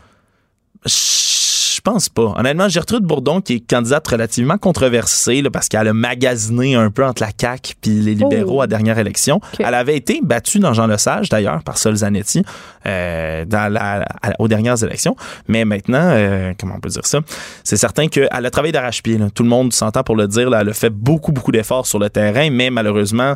Pense 1.91 2.07
pas. 2.07 2.35
Honnêtement, 2.37 2.69
Gertrude 2.69 3.03
Bourdon, 3.03 3.41
qui 3.41 3.55
est 3.55 3.59
candidate 3.67 4.07
relativement 4.07 4.59
controversée 4.59 5.41
parce 5.51 5.67
qu'elle 5.67 5.87
a 5.87 5.93
magasiné 5.93 6.75
un 6.75 6.91
peu 6.91 7.03
entre 7.03 7.23
la 7.23 7.31
CAQ 7.35 7.73
puis 7.81 7.89
les 8.01 8.13
libéraux 8.13 8.57
oh. 8.57 8.61
à 8.61 8.65
la 8.65 8.67
dernière 8.67 8.99
élection. 8.99 9.41
Elle 9.57 9.73
avait 9.73 9.97
été 9.97 10.19
battue 10.21 10.59
dans 10.59 10.71
Jean 10.71 10.85
Lesage, 10.85 11.29
d'ailleurs, 11.29 11.63
par 11.63 11.79
Sol 11.79 11.95
Zanetti 11.95 12.43
euh, 12.85 13.43
dans 13.45 13.73
la, 13.73 14.05
aux 14.37 14.47
dernières 14.47 14.83
élections. 14.83 15.15
Mais 15.47 15.65
maintenant, 15.65 16.11
euh, 16.11 16.53
comment 16.59 16.75
on 16.75 16.79
peut 16.79 16.89
dire 16.89 17.07
ça? 17.07 17.21
C'est 17.63 17.77
certain 17.77 18.07
qu'elle 18.07 18.29
a 18.31 18.51
travaillé 18.51 18.71
d'arrache-pied. 18.71 19.17
Tout 19.33 19.41
le 19.41 19.49
monde 19.49 19.73
s'entend 19.73 20.03
pour 20.03 20.15
le 20.15 20.27
dire. 20.27 20.51
Là, 20.51 20.61
elle 20.61 20.69
a 20.69 20.73
fait 20.73 20.91
beaucoup, 20.91 21.31
beaucoup 21.31 21.51
d'efforts 21.51 21.87
sur 21.87 21.97
le 21.97 22.11
terrain, 22.11 22.51
mais 22.51 22.69
malheureusement... 22.69 23.33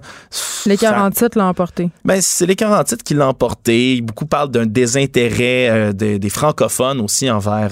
Les 0.68 0.78
40 0.78 1.16
titres 1.16 1.40
l'ont 1.40 1.46
emporté. 1.46 1.90
Ben, 2.06 2.22
c'est 2.22 2.46
les 2.46 2.56
40 2.56 2.86
titres 2.86 3.04
qui 3.04 3.16
l'ont 3.16 3.30
emporté. 3.30 4.00
Beaucoup 4.02 4.28
parlent 4.28 4.52
d'un 4.52 4.68
désintérêt 4.68 5.70
euh, 5.70 5.92
des 5.92 6.30
francophones 6.30 7.02
aussi 7.02 7.32
envers, 7.32 7.72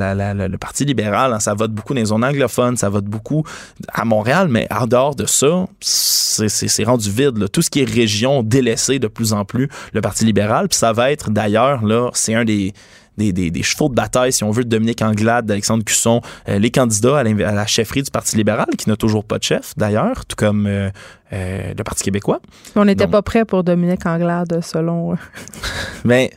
le 0.00 0.56
Parti 0.56 0.84
libéral, 0.84 1.32
hein, 1.32 1.40
ça 1.40 1.54
vote 1.54 1.72
beaucoup 1.72 1.94
dans 1.94 2.00
les 2.00 2.06
zones 2.06 2.24
anglophones, 2.24 2.76
ça 2.76 2.88
vote 2.88 3.04
beaucoup 3.04 3.44
à 3.92 4.04
Montréal, 4.04 4.48
mais 4.48 4.66
en 4.70 4.86
dehors 4.86 5.14
de 5.14 5.26
ça, 5.26 5.66
c'est 5.80 6.84
rendu 6.84 7.10
vide. 7.10 7.50
Tout 7.50 7.62
ce 7.62 7.70
qui 7.70 7.80
est 7.80 7.90
région 7.90 8.42
délaissé 8.42 8.98
de 8.98 9.08
plus 9.08 9.32
en 9.32 9.44
plus 9.44 9.68
le 9.92 10.00
Parti 10.00 10.24
libéral. 10.24 10.68
Puis 10.68 10.78
ça 10.78 10.92
va 10.92 11.10
être 11.10 11.30
d'ailleurs, 11.30 11.84
là, 11.84 12.10
c'est 12.12 12.34
un 12.34 12.44
des, 12.44 12.72
des, 13.16 13.62
chevaux 13.62 13.88
de 13.88 13.94
bataille, 13.94 14.32
si 14.32 14.44
on 14.44 14.50
veut, 14.50 14.64
de 14.64 14.68
Dominique 14.68 15.02
Anglade, 15.02 15.46
d'Alexandre 15.46 15.84
Cusson, 15.84 16.20
euh, 16.48 16.58
les 16.58 16.70
candidats 16.70 17.18
à, 17.18 17.24
la 17.24 17.66
chefferie 17.66 18.02
du 18.02 18.10
Parti 18.10 18.36
libéral, 18.36 18.68
qui 18.78 18.88
n'a 18.88 18.96
toujours 18.96 19.24
pas 19.24 19.38
de 19.38 19.42
chef, 19.42 19.74
d'ailleurs, 19.76 20.24
tout 20.26 20.36
comme 20.36 20.66
euh, 20.66 20.90
euh, 21.32 21.74
le 21.76 21.84
Parti 21.84 22.02
québécois. 22.02 22.40
On 22.76 22.84
n'était 22.84 23.06
pas 23.06 23.22
prêt 23.22 23.44
pour 23.44 23.64
Dominique 23.64 24.06
Anglade, 24.06 24.60
selon, 24.62 25.16
ben, 26.04 26.28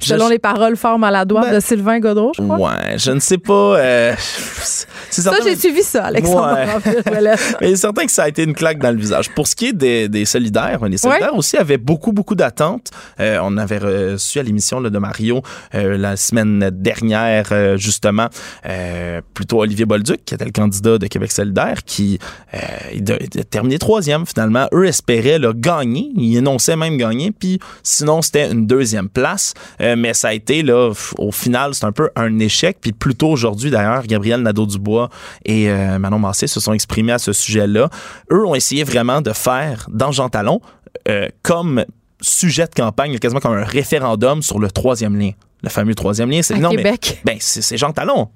selon 0.00 0.28
les 0.28 0.38
paroles 0.38 0.76
fort 0.76 0.98
maladroites 0.98 1.46
ben, 1.46 1.54
de 1.54 1.60
Sylvain 1.60 2.00
Godreau, 2.00 2.32
je 2.36 2.42
crois. 2.42 2.58
Ouais, 2.58 2.98
je 2.98 3.10
ne 3.10 3.20
sais 3.20 3.38
pas. 3.38 3.78
Euh, 3.78 4.14
ça, 5.10 5.32
j'ai 5.44 5.56
suivi 5.56 5.82
ça, 5.82 6.06
Alexandre. 6.06 6.54
Ouais. 6.54 7.02
Mais 7.60 7.68
il 7.68 7.72
est 7.72 7.76
certain 7.76 8.04
que 8.04 8.12
ça 8.12 8.24
a 8.24 8.28
été 8.28 8.44
une 8.44 8.54
claque 8.54 8.78
dans 8.78 8.90
le 8.90 8.98
visage. 8.98 9.30
Pour 9.30 9.46
ce 9.46 9.54
qui 9.54 9.68
est 9.68 9.72
des, 9.72 10.08
des 10.08 10.24
solidaires, 10.24 10.84
les 10.84 10.98
solidaires 10.98 11.36
aussi 11.36 11.56
avaient 11.56 11.78
beaucoup, 11.78 12.12
beaucoup 12.12 12.34
d'attentes. 12.34 12.90
Euh, 13.20 13.38
on 13.42 13.56
avait 13.56 13.78
reçu 13.78 14.38
à 14.38 14.42
l'émission 14.42 14.80
de 14.80 14.98
Mario 14.98 15.42
la 15.72 16.16
semaine 16.16 16.70
dernière, 16.72 17.76
justement, 17.76 18.28
plutôt 19.34 19.60
Olivier 19.60 19.84
Bolduc, 19.84 20.24
qui 20.24 20.34
était 20.34 20.44
le 20.44 20.52
candidat 20.52 20.98
de 20.98 21.06
Québec 21.06 21.32
solidaire, 21.32 21.84
qui 21.84 22.18
a 22.52 23.44
terminé 23.50 23.78
troisième, 23.78 24.26
finalement 24.26 24.68
eux 24.72 24.86
espéraient 24.86 25.38
le 25.38 25.52
gagner. 25.52 26.10
Ils 26.16 26.36
énonçaient 26.36 26.76
même 26.76 26.96
gagner. 26.96 27.32
Puis 27.32 27.58
sinon, 27.82 28.22
c'était 28.22 28.50
une 28.50 28.66
deuxième 28.66 29.08
place. 29.12 29.54
Euh, 29.80 29.96
mais 29.96 30.14
ça 30.14 30.28
a 30.28 30.32
été, 30.32 30.62
là, 30.62 30.92
au 31.18 31.32
final, 31.32 31.74
c'est 31.74 31.84
un 31.84 31.92
peu 31.92 32.10
un 32.16 32.38
échec. 32.38 32.78
Puis 32.80 32.92
plus 32.92 33.14
tôt 33.14 33.28
aujourd'hui, 33.28 33.70
d'ailleurs, 33.70 34.06
Gabriel 34.06 34.42
Nadeau-Dubois 34.42 35.08
et 35.44 35.70
euh, 35.70 35.98
Manon 35.98 36.18
Massé 36.18 36.46
se 36.46 36.60
sont 36.60 36.72
exprimés 36.72 37.12
à 37.12 37.18
ce 37.18 37.32
sujet-là. 37.32 37.88
Eux 38.30 38.46
ont 38.46 38.54
essayé 38.54 38.84
vraiment 38.84 39.20
de 39.20 39.32
faire 39.32 39.86
dans 39.90 40.12
Jean 40.12 40.28
Talon 40.28 40.60
euh, 41.08 41.28
comme 41.42 41.84
sujet 42.20 42.66
de 42.66 42.74
campagne, 42.74 43.18
quasiment 43.18 43.40
comme 43.40 43.54
un 43.54 43.64
référendum 43.64 44.42
sur 44.42 44.58
le 44.58 44.70
troisième 44.70 45.18
lien 45.18 45.32
le 45.62 45.68
fameux 45.68 45.94
troisième 45.94 46.30
lien. 46.30 46.42
C'est, 46.42 46.58
non, 46.58 46.70
Québec. 46.70 47.20
ben, 47.24 47.36
c'est, 47.38 47.76
Jean 47.76 47.92
Talon. 47.92 48.28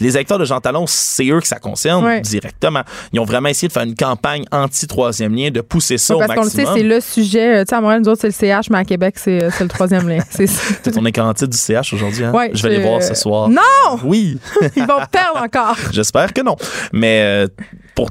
les 0.00 0.16
électeurs 0.16 0.38
de 0.38 0.44
Jean 0.44 0.60
Talon, 0.60 0.84
c'est 0.86 1.28
eux 1.28 1.40
que 1.40 1.46
ça 1.46 1.58
concerne 1.58 2.20
directement. 2.20 2.82
Ils 3.12 3.20
ont 3.20 3.24
vraiment 3.24 3.48
essayé 3.48 3.68
de 3.68 3.72
faire 3.72 3.84
une 3.84 3.94
campagne 3.94 4.44
anti-troisième 4.50 5.34
lien, 5.34 5.50
de 5.50 5.60
pousser 5.60 5.98
ça 5.98 6.16
au 6.16 6.18
maximum. 6.18 6.36
Parce 6.36 6.54
qu'on 6.54 6.60
le 6.60 6.66
sait, 6.66 6.72
c'est 6.80 6.86
le 6.86 7.00
sujet. 7.00 7.58
Euh, 7.58 7.64
tu 7.64 7.70
sais, 7.70 7.76
à 7.76 7.80
Montréal, 7.80 8.02
nous 8.02 8.08
autres, 8.08 8.20
c'est 8.20 8.28
le 8.28 8.32
CH, 8.32 8.70
mais 8.70 8.78
à 8.78 8.84
Québec, 8.84 9.14
c'est, 9.18 9.42
euh, 9.42 9.50
le 9.60 9.68
troisième 9.68 10.08
lien. 10.08 10.18
C'est 10.30 10.96
on 10.96 11.04
est 11.04 11.12
garanti 11.12 11.46
du 11.46 11.56
CH 11.56 11.92
aujourd'hui. 11.92 12.24
Hein? 12.24 12.32
je 12.52 12.62
vais 12.62 12.78
les 12.78 12.82
voir 12.82 13.02
ce 13.02 13.14
soir. 13.14 13.48
Non! 13.48 13.62
Oui! 14.04 14.38
Ils 14.76 14.86
vont 14.86 15.00
perdre 15.10 15.42
encore. 15.42 15.76
J'espère 15.92 16.32
que 16.32 16.40
non. 16.40 16.56
Mais 16.92 17.20
euh, 17.22 17.46
pour 17.94 18.10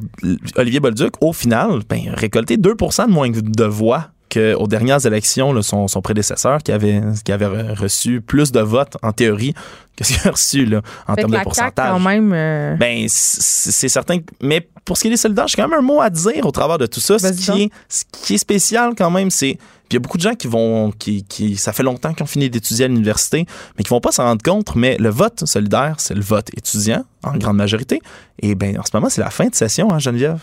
Olivier 0.55 0.79
Bolduc, 0.79 1.13
au 1.21 1.33
final, 1.33 1.79
ben, 1.87 2.13
récolter 2.13 2.57
2 2.57 2.73
de 2.73 3.11
moins 3.11 3.29
de 3.29 3.63
voix 3.63 4.09
qu'aux 4.29 4.67
dernières 4.67 5.05
élections, 5.05 5.61
son, 5.61 6.01
prédécesseur, 6.01 6.61
qui 6.63 6.71
avait, 6.71 7.01
qui 7.23 7.31
avait 7.31 7.73
reçu 7.73 8.21
plus 8.21 8.51
de 8.51 8.59
votes 8.59 8.97
en 9.01 9.11
théorie 9.11 9.53
que 9.97 10.03
ce 10.03 10.13
qu'il 10.13 10.27
a 10.27 10.31
reçu 10.31 10.65
là, 10.65 10.81
en 11.07 11.15
termes 11.15 11.31
de 11.31 11.39
pourcentage. 11.39 11.91
quand 11.91 11.99
même. 11.99 12.31
Euh, 12.33 12.75
ben, 12.75 13.07
c'est 13.09 13.89
certain. 13.89 14.19
Mais 14.41 14.67
pour 14.85 14.95
ce 14.95 15.01
qui 15.01 15.07
est 15.07 15.11
des 15.11 15.17
soldats, 15.17 15.45
j'ai 15.47 15.55
quand 15.55 15.67
même 15.67 15.79
un 15.79 15.81
mot 15.81 16.01
à 16.01 16.09
dire 16.09 16.45
au 16.45 16.51
travers 16.51 16.77
de 16.77 16.85
tout 16.85 16.99
ça. 16.99 17.17
Ce 17.17 17.31
qui, 17.33 17.63
est, 17.63 17.71
ce 17.89 18.03
qui 18.11 18.35
est 18.35 18.37
spécial 18.37 18.93
quand 18.95 19.09
même, 19.09 19.31
c'est. 19.31 19.57
Puis 19.89 19.91
il 19.91 19.95
y 19.95 19.97
a 19.97 19.99
beaucoup 19.99 20.17
de 20.17 20.21
gens 20.21 20.35
qui 20.35 20.47
vont. 20.47 20.91
Qui, 20.91 21.23
qui, 21.23 21.57
ça 21.57 21.73
fait 21.73 21.83
longtemps 21.83 22.13
qu'ils 22.13 22.23
ont 22.23 22.27
fini 22.27 22.49
d'étudier 22.49 22.85
à 22.85 22.87
l'université, 22.87 23.47
mais 23.77 23.83
qui 23.83 23.89
vont 23.89 24.01
pas 24.01 24.11
s'en 24.11 24.23
rendre 24.23 24.43
compte. 24.43 24.75
Mais 24.75 24.97
le 24.99 25.09
vote 25.09 25.45
solidaire, 25.45 25.95
c'est 25.97 26.13
le 26.13 26.21
vote 26.21 26.49
étudiant, 26.55 27.03
en 27.23 27.35
grande 27.35 27.57
majorité. 27.57 27.99
Et 28.39 28.53
ben 28.53 28.77
en 28.77 28.83
ce 28.83 28.91
moment, 28.93 29.09
c'est 29.09 29.21
la 29.21 29.31
fin 29.31 29.47
de 29.47 29.55
session, 29.55 29.91
hein, 29.91 29.99
Geneviève? 29.99 30.41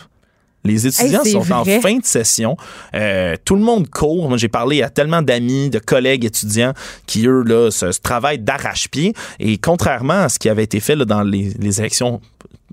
Les 0.65 0.87
étudiants 0.87 1.23
sont 1.23 1.51
en 1.51 1.63
fin 1.63 1.97
de 1.97 2.05
session. 2.05 2.57
Euh, 2.93 3.35
tout 3.45 3.55
le 3.55 3.61
monde 3.61 3.89
court. 3.89 4.37
J'ai 4.37 4.49
parlé 4.49 4.81
à 4.81 4.89
tellement 4.89 5.21
d'amis, 5.21 5.69
de 5.69 5.79
collègues 5.79 6.25
étudiants 6.25 6.73
qui, 7.05 7.27
eux, 7.27 7.43
là, 7.43 7.69
se, 7.71 7.85
travaillent 8.01 8.39
d'arrache-pied. 8.39 9.13
Et 9.39 9.57
contrairement 9.57 10.23
à 10.23 10.29
ce 10.29 10.39
qui 10.39 10.49
avait 10.49 10.63
été 10.63 10.79
fait 10.79 10.95
là, 10.95 11.05
dans 11.05 11.21
les, 11.21 11.53
les 11.59 11.79
élections 11.79 12.19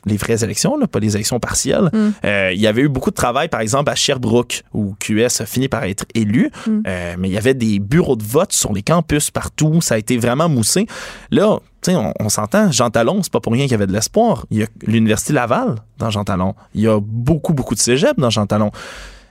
les 0.06 0.16
vraies 0.16 0.42
élections, 0.42 0.76
là, 0.76 0.86
pas 0.86 0.98
les 0.98 1.14
élections 1.14 1.38
partielles. 1.38 1.88
Mm. 1.92 2.10
Euh, 2.24 2.50
il 2.52 2.60
y 2.60 2.66
avait 2.66 2.82
eu 2.82 2.88
beaucoup 2.88 3.10
de 3.10 3.14
travail, 3.14 3.48
par 3.48 3.60
exemple, 3.60 3.90
à 3.90 3.94
Sherbrooke, 3.94 4.62
où 4.74 4.94
QS 4.98 5.40
a 5.40 5.46
fini 5.46 5.68
par 5.68 5.84
être 5.84 6.04
élu. 6.14 6.50
Mm. 6.66 6.80
Euh, 6.86 7.14
mais 7.18 7.28
il 7.28 7.32
y 7.32 7.38
avait 7.38 7.54
des 7.54 7.78
bureaux 7.78 8.16
de 8.16 8.24
vote 8.24 8.52
sur 8.52 8.72
les 8.72 8.82
campus 8.82 9.30
partout. 9.30 9.80
Ça 9.80 9.94
a 9.94 9.98
été 9.98 10.16
vraiment 10.16 10.48
moussé. 10.48 10.86
Là, 11.30 11.58
on, 11.88 12.12
on 12.18 12.28
s'entend, 12.28 12.70
Jean 12.70 12.90
Talon, 12.90 13.22
c'est 13.22 13.32
pas 13.32 13.40
pour 13.40 13.52
rien 13.52 13.64
qu'il 13.64 13.72
y 13.72 13.74
avait 13.74 13.86
de 13.86 13.92
l'espoir. 13.92 14.46
Il 14.50 14.58
y 14.58 14.62
a 14.62 14.66
l'Université 14.86 15.32
Laval 15.32 15.76
dans 15.98 16.10
Jean 16.10 16.24
Talon. 16.24 16.54
Il 16.74 16.82
y 16.82 16.88
a 16.88 17.00
beaucoup, 17.00 17.52
beaucoup 17.52 17.74
de 17.74 17.80
cégep 17.80 18.18
dans 18.18 18.30
Jean 18.30 18.46
Talon. 18.46 18.70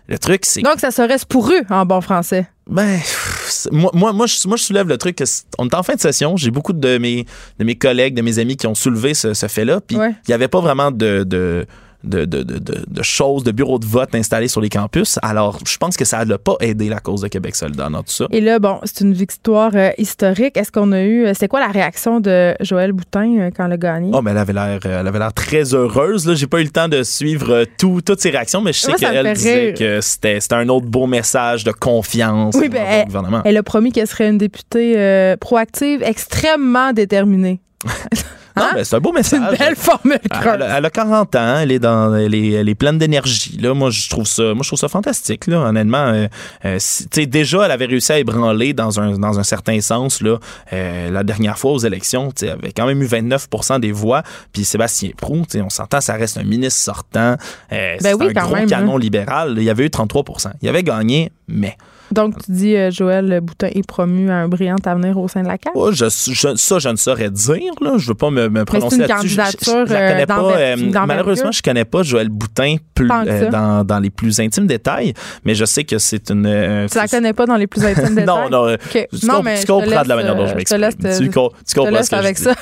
Le 0.07 0.17
truc, 0.17 0.45
c'est. 0.45 0.61
Donc, 0.61 0.79
ça 0.79 0.91
serait 0.91 1.17
pour 1.29 1.49
eux 1.51 1.61
en 1.69 1.85
bon 1.85 2.01
français. 2.01 2.47
Ben, 2.67 2.99
moi, 3.71 3.91
moi, 3.93 4.13
moi, 4.13 4.25
je, 4.25 4.47
moi, 4.47 4.57
je 4.57 4.63
soulève 4.63 4.87
le 4.87 4.97
truc 4.97 5.15
que 5.15 5.23
on 5.57 5.67
est 5.67 5.75
en 5.75 5.83
fin 5.83 5.95
de 5.95 6.01
session. 6.01 6.35
J'ai 6.37 6.51
beaucoup 6.51 6.73
de 6.73 6.97
mes, 6.97 7.25
de 7.59 7.63
mes 7.63 7.75
collègues, 7.75 8.13
de 8.13 8.21
mes 8.21 8.39
amis 8.39 8.57
qui 8.57 8.67
ont 8.67 8.75
soulevé 8.75 9.13
ce, 9.13 9.33
fait-là. 9.33 9.79
Puis, 9.81 9.97
il 9.97 10.15
n'y 10.27 10.33
avait 10.33 10.47
pas 10.47 10.59
vraiment 10.59 10.91
de, 10.91 11.23
de 11.23 11.65
de, 12.03 12.25
de, 12.25 12.43
de, 12.43 12.59
de, 12.59 13.03
choses, 13.03 13.43
de 13.43 13.51
bureaux 13.51 13.79
de 13.79 13.85
vote 13.85 14.13
installés 14.15 14.47
sur 14.47 14.61
les 14.61 14.69
campus. 14.69 15.19
Alors, 15.21 15.59
je 15.65 15.77
pense 15.77 15.97
que 15.97 16.05
ça 16.05 16.23
n'a 16.25 16.37
pas 16.37 16.55
aidé 16.59 16.89
la 16.89 16.99
cause 16.99 17.21
de 17.21 17.27
Québec 17.27 17.55
solidaire 17.55 17.89
dans 17.89 18.03
tout 18.03 18.11
ça. 18.11 18.27
Et 18.31 18.41
là, 18.41 18.59
bon, 18.59 18.79
c'est 18.83 19.01
une 19.01 19.13
victoire 19.13 19.71
euh, 19.75 19.89
historique. 19.97 20.57
Est-ce 20.57 20.71
qu'on 20.71 20.91
a 20.91 21.01
eu... 21.01 21.25
Euh, 21.25 21.33
c'est 21.35 21.47
quoi 21.47 21.59
la 21.59 21.67
réaction 21.67 22.19
de 22.19 22.55
Joël 22.61 22.91
Boutin 22.91 23.37
euh, 23.37 23.49
quand 23.55 23.65
elle 23.65 23.73
a 23.73 23.77
gagné? 23.77 24.11
Oh, 24.13 24.21
mais 24.21 24.31
elle 24.31 24.37
avait 24.37 24.53
l'air, 24.53 24.79
elle 24.83 25.07
avait 25.07 25.19
l'air 25.19 25.33
très 25.33 25.73
heureuse. 25.73 26.27
Là. 26.27 26.35
J'ai 26.35 26.47
pas 26.47 26.59
eu 26.59 26.63
le 26.63 26.69
temps 26.69 26.87
de 26.87 27.03
suivre 27.03 27.65
tout, 27.77 28.01
toutes 28.01 28.21
ses 28.21 28.31
réactions, 28.31 28.61
mais 28.61 28.73
je 28.73 28.79
sais 28.79 28.93
qu'elle 28.93 29.33
disait 29.33 29.73
que 29.73 30.01
c'était, 30.01 30.39
c'était 30.39 30.55
un 30.55 30.69
autre 30.69 30.87
beau 30.87 31.07
message 31.07 31.63
de 31.63 31.71
confiance 31.71 32.55
oui, 32.55 32.69
ben, 32.69 32.83
elle, 32.87 33.05
gouvernement. 33.05 33.41
Elle 33.45 33.57
a 33.57 33.63
promis 33.63 33.91
qu'elle 33.91 34.07
serait 34.07 34.29
une 34.29 34.37
députée 34.37 35.35
proactive, 35.39 36.01
extrêmement 36.03 36.93
déterminée. 36.93 37.61
Non, 38.55 38.63
hein? 38.63 38.69
mais 38.75 38.83
c'est 38.83 38.95
un 38.95 38.99
beau 38.99 39.11
message. 39.11 39.39
C'est 39.39 39.51
une 39.51 39.57
belle 39.57 39.75
formule 39.75 40.19
elle, 40.31 40.67
elle, 40.77 40.85
a 40.85 40.89
40 40.89 41.35
ans, 41.35 41.57
elle 41.59 41.71
est 41.71 41.79
dans, 41.79 42.15
elle 42.15 42.35
est, 42.35 42.51
elle 42.51 42.69
est 42.69 42.75
pleine 42.75 42.97
d'énergie. 42.97 43.57
Là, 43.57 43.73
moi, 43.73 43.89
je 43.89 44.09
trouve 44.09 44.25
ça, 44.25 44.53
moi, 44.53 44.61
je 44.61 44.69
trouve 44.69 44.79
ça 44.79 44.87
fantastique. 44.87 45.47
Là, 45.47 45.59
honnêtement, 45.59 46.07
euh, 46.07 46.27
euh 46.65 46.77
déjà, 47.27 47.65
elle 47.65 47.71
avait 47.71 47.85
réussi 47.85 48.11
à 48.11 48.19
ébranler 48.19 48.73
dans 48.73 48.99
un, 48.99 49.17
dans 49.17 49.39
un 49.39 49.43
certain 49.43 49.79
sens 49.81 50.21
là, 50.21 50.37
euh, 50.73 51.11
la 51.11 51.23
dernière 51.23 51.57
fois 51.57 51.71
aux 51.71 51.79
élections. 51.79 52.29
Elle 52.41 52.49
avait 52.49 52.71
quand 52.71 52.85
même 52.85 53.01
eu 53.01 53.07
29% 53.07 53.79
des 53.79 53.91
voix. 53.91 54.23
Puis 54.51 54.63
Sébastien 54.63 55.11
Prou, 55.15 55.43
on 55.55 55.69
s'entend, 55.69 56.01
ça 56.01 56.13
reste 56.13 56.37
un 56.37 56.43
ministre 56.43 56.79
sortant. 56.79 57.35
Ben 57.69 57.97
c'est 57.99 58.11
un 58.11 58.15
gros 58.15 58.65
canon 58.67 58.95
hein. 58.95 58.99
libéral. 58.99 59.55
Il 59.57 59.63
y 59.63 59.69
avait 59.69 59.85
eu 59.85 59.89
33%. 59.89 60.51
Il 60.61 60.69
avait 60.69 60.83
gagné, 60.83 61.31
mais 61.47 61.77
donc, 62.11 62.43
tu 62.43 62.51
dis 62.51 62.75
euh, 62.75 62.91
Joël 62.91 63.39
Boutin 63.41 63.69
est 63.73 63.85
promu 63.85 64.29
à 64.29 64.35
un 64.35 64.47
brillant 64.47 64.75
avenir 64.85 65.17
au 65.17 65.27
sein 65.27 65.43
de 65.43 65.47
la 65.47 65.53
CAQ? 65.53 65.71
Oh, 65.75 65.91
je, 65.91 66.09
ça, 66.09 66.79
je 66.79 66.89
ne 66.89 66.95
saurais 66.95 67.29
dire. 67.29 67.73
Là. 67.81 67.93
Je 67.97 68.03
ne 68.03 68.07
veux 68.07 68.15
pas 68.15 68.29
me, 68.29 68.49
me 68.49 68.65
prononcer 68.65 68.97
là-dessus. 68.97 69.29
Je, 69.29 69.35
je, 69.35 69.71
connais 69.85 70.23
euh, 70.23 70.25
pas. 70.25 70.41
Euh, 70.41 70.75
malheureusement, 71.07 71.51
je 71.51 71.59
ne 71.59 71.63
connais 71.63 71.85
pas 71.85 72.03
Joël 72.03 72.29
Boutin 72.29 72.75
plus, 72.93 73.07
dans, 73.07 73.83
dans, 73.85 73.99
les 73.99 74.09
plus 74.09 74.39
intimes 74.39 74.67
détails, 74.67 75.13
mais 75.45 75.55
je 75.55 75.65
sais 75.65 75.83
que 75.83 75.97
c'est 75.97 76.29
une. 76.29 76.87
tu 76.89 76.97
la 76.97 77.07
connais 77.07 77.33
pas 77.33 77.45
dans 77.45 77.57
les 77.57 77.67
plus 77.67 77.83
intimes 77.83 78.15
détails? 78.15 78.25
non, 78.25 78.49
non. 78.49 78.75
Tu, 78.91 79.25
non, 79.25 79.41
mais 79.41 79.59
tu 79.59 79.67
comprends 79.67 80.03
de 80.03 80.09
la 80.09 80.15
manière 80.15 80.35
dont 80.35 80.47
je 80.47 80.55
m'exprime. 80.55 80.89
Tu, 80.99 81.29
tu 81.29 81.29
comprends 81.29 82.03
ce 82.03 82.09
que 82.09 82.15
avec 82.15 82.37
je 82.37 82.43
ça. 82.43 82.55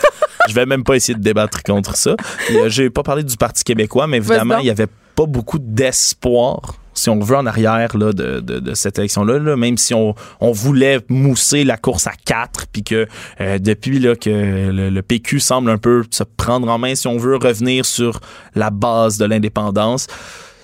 je 0.47 0.53
vais 0.53 0.65
même 0.65 0.83
pas 0.83 0.95
essayer 0.95 1.17
de 1.17 1.23
débattre 1.23 1.63
contre 1.63 1.95
ça. 1.95 2.15
Je 2.67 2.83
n'ai 2.83 2.89
pas 2.89 3.03
parlé 3.03 3.23
du 3.23 3.37
Parti 3.37 3.63
québécois, 3.63 4.07
mais 4.07 4.17
évidemment, 4.17 4.57
il 4.59 4.65
y 4.65 4.69
avait 4.69 4.87
pas 5.15 5.25
beaucoup 5.25 5.59
d'espoir 5.59 6.75
si 6.99 7.09
on 7.09 7.19
veut, 7.19 7.37
en 7.37 7.45
arrière 7.45 7.95
là, 7.97 8.11
de, 8.11 8.39
de, 8.39 8.73
cette 8.73 8.99
élection-là, 8.99 9.39
là, 9.39 9.55
même 9.55 9.77
si 9.77 9.93
on, 9.93 10.15
on, 10.41 10.51
voulait 10.51 10.99
mousser 11.07 11.63
la 11.63 11.77
course 11.77 12.07
à 12.07 12.13
quatre, 12.25 12.67
puis 12.67 12.83
que 12.83 13.07
euh, 13.39 13.57
depuis 13.57 13.99
là, 13.99 14.15
que 14.15 14.29
le, 14.29 15.01
PQ 15.01 15.39
semble 15.39 15.69
un 15.69 15.77
peu 15.77 16.03
se 16.11 16.23
prendre 16.23 16.67
en 16.67 16.77
main, 16.77 16.95
si 16.95 17.07
on 17.07 17.17
veut 17.17 17.37
revenir 17.37 17.85
sur 17.85 18.19
la 18.53 18.69
base 18.69 19.17
de 19.17 19.25
l'indépendance, 19.25 20.07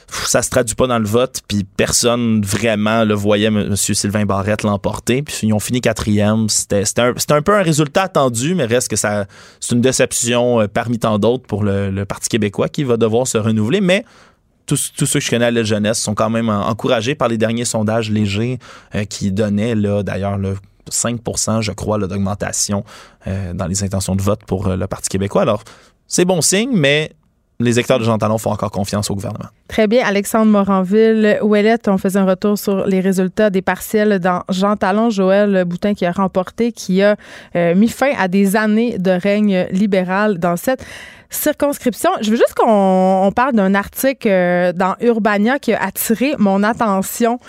ça 0.08 0.42
se 0.42 0.50
traduit 0.50 0.76
pas 0.76 0.88
dans 0.88 1.00
le 1.00 1.06
vote, 1.06 1.40
puis 1.48 1.64
personne 1.64 2.42
vraiment 2.42 3.06
le 3.06 3.14
voyait 3.14 3.48
M. 3.48 3.76
Sylvain 3.76 4.26
Barrette 4.26 4.64
l'emporter, 4.64 5.22
puis 5.22 5.36
ils 5.44 5.54
ont 5.54 5.60
fini 5.60 5.82
quatrième. 5.82 6.50
C'était 6.50 6.84
un, 6.98 7.14
un, 7.30 7.42
peu 7.42 7.56
un 7.56 7.64
résultat 7.64 8.04
attendu, 8.04 8.56
mais 8.56 8.66
reste 8.66 8.90
que 8.90 8.98
ça 8.98 9.26
c'est 9.60 9.74
une 9.74 9.82
déception 9.82 10.62
euh, 10.62 10.68
parmi 10.68 11.00
tant 11.00 11.18
d'autres 11.18 11.48
pour 11.48 11.64
le, 11.64 11.90
le 11.90 12.06
Parti 12.06 12.30
québécois 12.30 12.70
qui 12.70 12.84
va 12.84 12.98
devoir 12.98 13.26
se 13.26 13.38
renouveler, 13.38 13.82
mais 13.82 14.04
tous, 14.66 14.92
ceux 14.98 15.20
que 15.20 15.26
je 15.26 15.30
connais 15.30 15.46
à 15.46 15.52
la 15.52 15.64
jeunesse 15.64 16.00
sont 16.00 16.16
quand 16.16 16.30
même 16.30 16.50
encouragés 16.50 17.16
par 17.16 17.28
les 17.28 17.38
derniers 17.38 17.66
sondages 17.66 18.10
légers 18.10 18.60
euh, 18.96 19.06
qui 19.06 19.32
donnaient, 19.32 19.76
là, 19.76 20.04
d'ailleurs, 20.04 20.38
5% 20.90 21.62
je 21.62 21.72
crois, 21.72 21.98
d'augmentation 22.00 22.84
euh, 23.28 23.54
dans 23.54 23.68
les 23.68 23.84
intentions 23.84 24.16
de 24.16 24.22
vote 24.22 24.44
pour 24.46 24.68
euh, 24.68 24.76
le 24.76 24.88
Parti 24.88 25.10
québécois. 25.10 25.44
Alors, 25.44 25.64
c'est 26.08 26.26
bon 26.26 26.42
signe, 26.42 26.72
mais 26.74 27.14
les 27.60 27.74
électeurs 27.74 28.00
de 28.00 28.04
Jean 28.04 28.18
Talon 28.18 28.38
font 28.38 28.52
encore 28.52 28.72
confiance 28.72 29.10
au 29.10 29.16
gouvernement. 29.16 29.50
Très 29.68 29.88
bien. 29.88 30.06
Alexandre 30.06 30.52
Moranville, 30.52 31.40
Ouellette, 31.42 31.88
on 31.88 31.98
faisait 31.98 32.20
un 32.20 32.26
retour 32.26 32.58
sur 32.58 32.86
les 32.86 33.00
résultats 33.00 33.50
des 33.50 33.62
partiels 33.62 34.20
dans 34.20 34.44
Jean 34.50 34.76
Talon. 34.76 35.10
Joël 35.10 35.64
Boutin 35.66 35.94
qui 35.94 36.06
a 36.06 36.12
remporté, 36.12 36.72
qui 36.72 37.02
a 37.02 37.16
mis 37.76 37.88
fin 37.88 38.12
à 38.18 38.28
des 38.28 38.56
années 38.56 38.98
de 38.98 39.12
règne 39.12 39.68
libéral 39.72 40.38
dans 40.38 40.58
cette 40.58 40.84
circonscription. 41.30 42.10
Je 42.22 42.32
veux 42.32 42.38
juste 42.38 42.54
qu'on 42.56 43.32
parle 43.36 43.54
d'un 43.54 43.76
article 43.76 44.28
euh, 44.28 44.74
dans 44.74 44.96
Urbania 45.02 45.60
qui 45.60 45.74
a 45.74 45.84
attiré 45.84 46.34
mon 46.38 46.64
attention. 46.64 47.40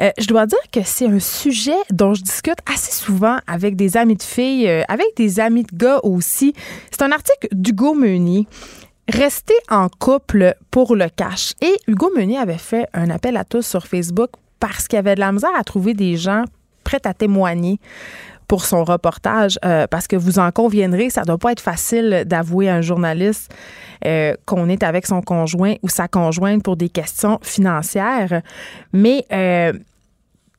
Euh, 0.00 0.10
je 0.18 0.26
dois 0.26 0.46
dire 0.46 0.58
que 0.72 0.80
c'est 0.84 1.06
un 1.06 1.20
sujet 1.20 1.76
dont 1.90 2.14
je 2.14 2.22
discute 2.22 2.58
assez 2.72 2.92
souvent 2.92 3.38
avec 3.46 3.76
des 3.76 3.96
amis 3.96 4.16
de 4.16 4.22
filles, 4.22 4.68
euh, 4.68 4.82
avec 4.88 5.06
des 5.16 5.40
amis 5.40 5.64
de 5.64 5.76
gars 5.76 6.00
aussi. 6.02 6.52
C'est 6.90 7.02
un 7.02 7.12
article 7.12 7.48
d'Hugo 7.52 7.94
Meunier. 7.94 8.46
Rester 9.08 9.54
en 9.70 9.88
couple 9.88 10.54
pour 10.70 10.96
le 10.96 11.08
cash. 11.08 11.52
Et 11.60 11.74
Hugo 11.86 12.10
Meunier 12.14 12.38
avait 12.38 12.58
fait 12.58 12.88
un 12.92 13.10
appel 13.10 13.36
à 13.36 13.44
tous 13.44 13.66
sur 13.66 13.86
Facebook 13.86 14.30
parce 14.60 14.88
qu'il 14.88 14.98
avait 14.98 15.14
de 15.14 15.20
la 15.20 15.32
misère 15.32 15.50
à 15.56 15.64
trouver 15.64 15.94
des 15.94 16.16
gens 16.16 16.44
prêts 16.84 17.00
à 17.04 17.14
témoigner 17.14 17.80
pour 18.48 18.64
son 18.64 18.84
reportage, 18.84 19.58
euh, 19.64 19.88
parce 19.88 20.06
que 20.06 20.14
vous 20.14 20.38
en 20.38 20.52
conviendrez, 20.52 21.10
ça 21.10 21.22
doit 21.22 21.38
pas 21.38 21.50
être 21.50 21.60
facile 21.60 22.22
d'avouer 22.26 22.68
à 22.68 22.76
un 22.76 22.80
journaliste 22.80 23.52
euh, 24.04 24.34
qu'on 24.44 24.68
est 24.68 24.84
avec 24.84 25.06
son 25.06 25.20
conjoint 25.20 25.74
ou 25.82 25.88
sa 25.88 26.06
conjointe 26.06 26.62
pour 26.62 26.76
des 26.76 26.88
questions 26.88 27.40
financières. 27.42 28.42
Mais 28.92 29.24
euh, 29.32 29.72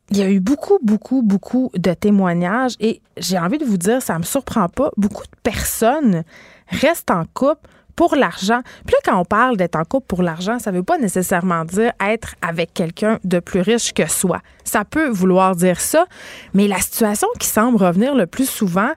il 0.10 0.18
y 0.18 0.22
a 0.22 0.30
eu 0.30 0.42
beaucoup, 0.42 0.80
beaucoup, 0.82 1.22
beaucoup 1.22 1.72
de 1.76 1.94
témoignages 1.94 2.74
et 2.80 3.02
j'ai 3.18 3.40
envie 3.40 3.58
de 3.58 3.66
vous 3.66 3.78
dire, 3.78 4.02
ça 4.02 4.18
me 4.18 4.24
surprend 4.24 4.68
pas, 4.68 4.92
beaucoup 4.98 5.24
de 5.24 5.40
personnes 5.42 6.24
restent 6.68 7.12
en 7.12 7.24
couple 7.34 7.70
pour 7.98 8.16
l'argent. 8.16 8.62
Puis 8.86 8.94
là, 8.94 9.00
quand 9.04 9.20
on 9.20 9.26
parle 9.26 9.58
d'être 9.58 9.76
en 9.76 9.84
couple 9.84 10.06
pour 10.08 10.24
l'argent, 10.24 10.60
ça 10.60 10.72
ne 10.72 10.78
veut 10.78 10.84
pas 10.84 10.98
nécessairement 10.98 11.66
dire 11.66 11.92
être 12.00 12.36
avec 12.42 12.74
quelqu'un 12.74 13.20
de 13.26 13.40
plus 13.40 13.60
riche 13.60 13.92
que 13.94 14.10
soi. 14.10 14.40
Ça 14.64 14.86
peut 14.86 15.10
vouloir 15.10 15.56
dire 15.58 15.82
ça, 15.82 16.06
mais 16.54 16.70
la 16.70 16.78
situation 16.78 17.28
qui 17.40 17.48
semble 17.48 17.84
revenir 17.84 18.16
le 18.16 18.28
plus 18.28 18.50
souvent, 18.50 18.92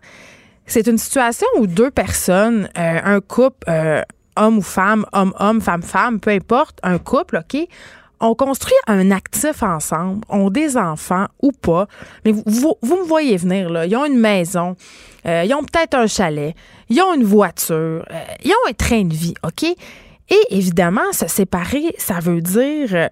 c'est 0.66 0.86
une 0.86 0.98
situation 0.98 1.46
où 1.58 1.66
deux 1.66 1.90
personnes, 1.90 2.68
euh, 2.78 3.00
un 3.02 3.20
couple, 3.20 3.68
euh, 3.68 4.02
homme 4.36 4.58
ou 4.58 4.62
femme, 4.62 5.04
homme-homme, 5.12 5.60
femme-femme, 5.60 6.20
peu 6.20 6.30
importe, 6.30 6.78
un 6.82 6.98
couple, 6.98 7.38
OK, 7.38 7.66
on 8.20 8.34
construit 8.34 8.76
un 8.86 9.10
actif 9.10 9.62
ensemble, 9.62 10.20
ont 10.28 10.50
des 10.50 10.76
enfants 10.76 11.26
ou 11.40 11.52
pas, 11.52 11.86
mais 12.24 12.32
vous, 12.32 12.74
vous, 12.82 12.96
me 12.96 13.04
voyez 13.04 13.38
venir, 13.38 13.70
là. 13.70 13.86
Ils 13.86 13.96
ont 13.96 14.04
une 14.04 14.18
maison, 14.20 14.76
euh, 15.26 15.44
ils 15.44 15.54
ont 15.54 15.62
peut-être 15.62 15.94
un 15.94 16.06
chalet, 16.06 16.54
ils 16.88 17.00
ont 17.02 17.14
une 17.14 17.24
voiture, 17.24 18.04
euh, 18.10 18.24
ils 18.44 18.50
ont 18.50 18.70
un 18.70 18.72
train 18.72 19.04
de 19.04 19.14
vie, 19.14 19.34
OK? 19.42 19.64
Et 19.64 20.40
évidemment, 20.50 21.12
se 21.12 21.26
séparer, 21.26 21.94
ça 21.98 22.20
veut 22.20 22.40
dire, 22.40 22.94
euh, 22.94 23.08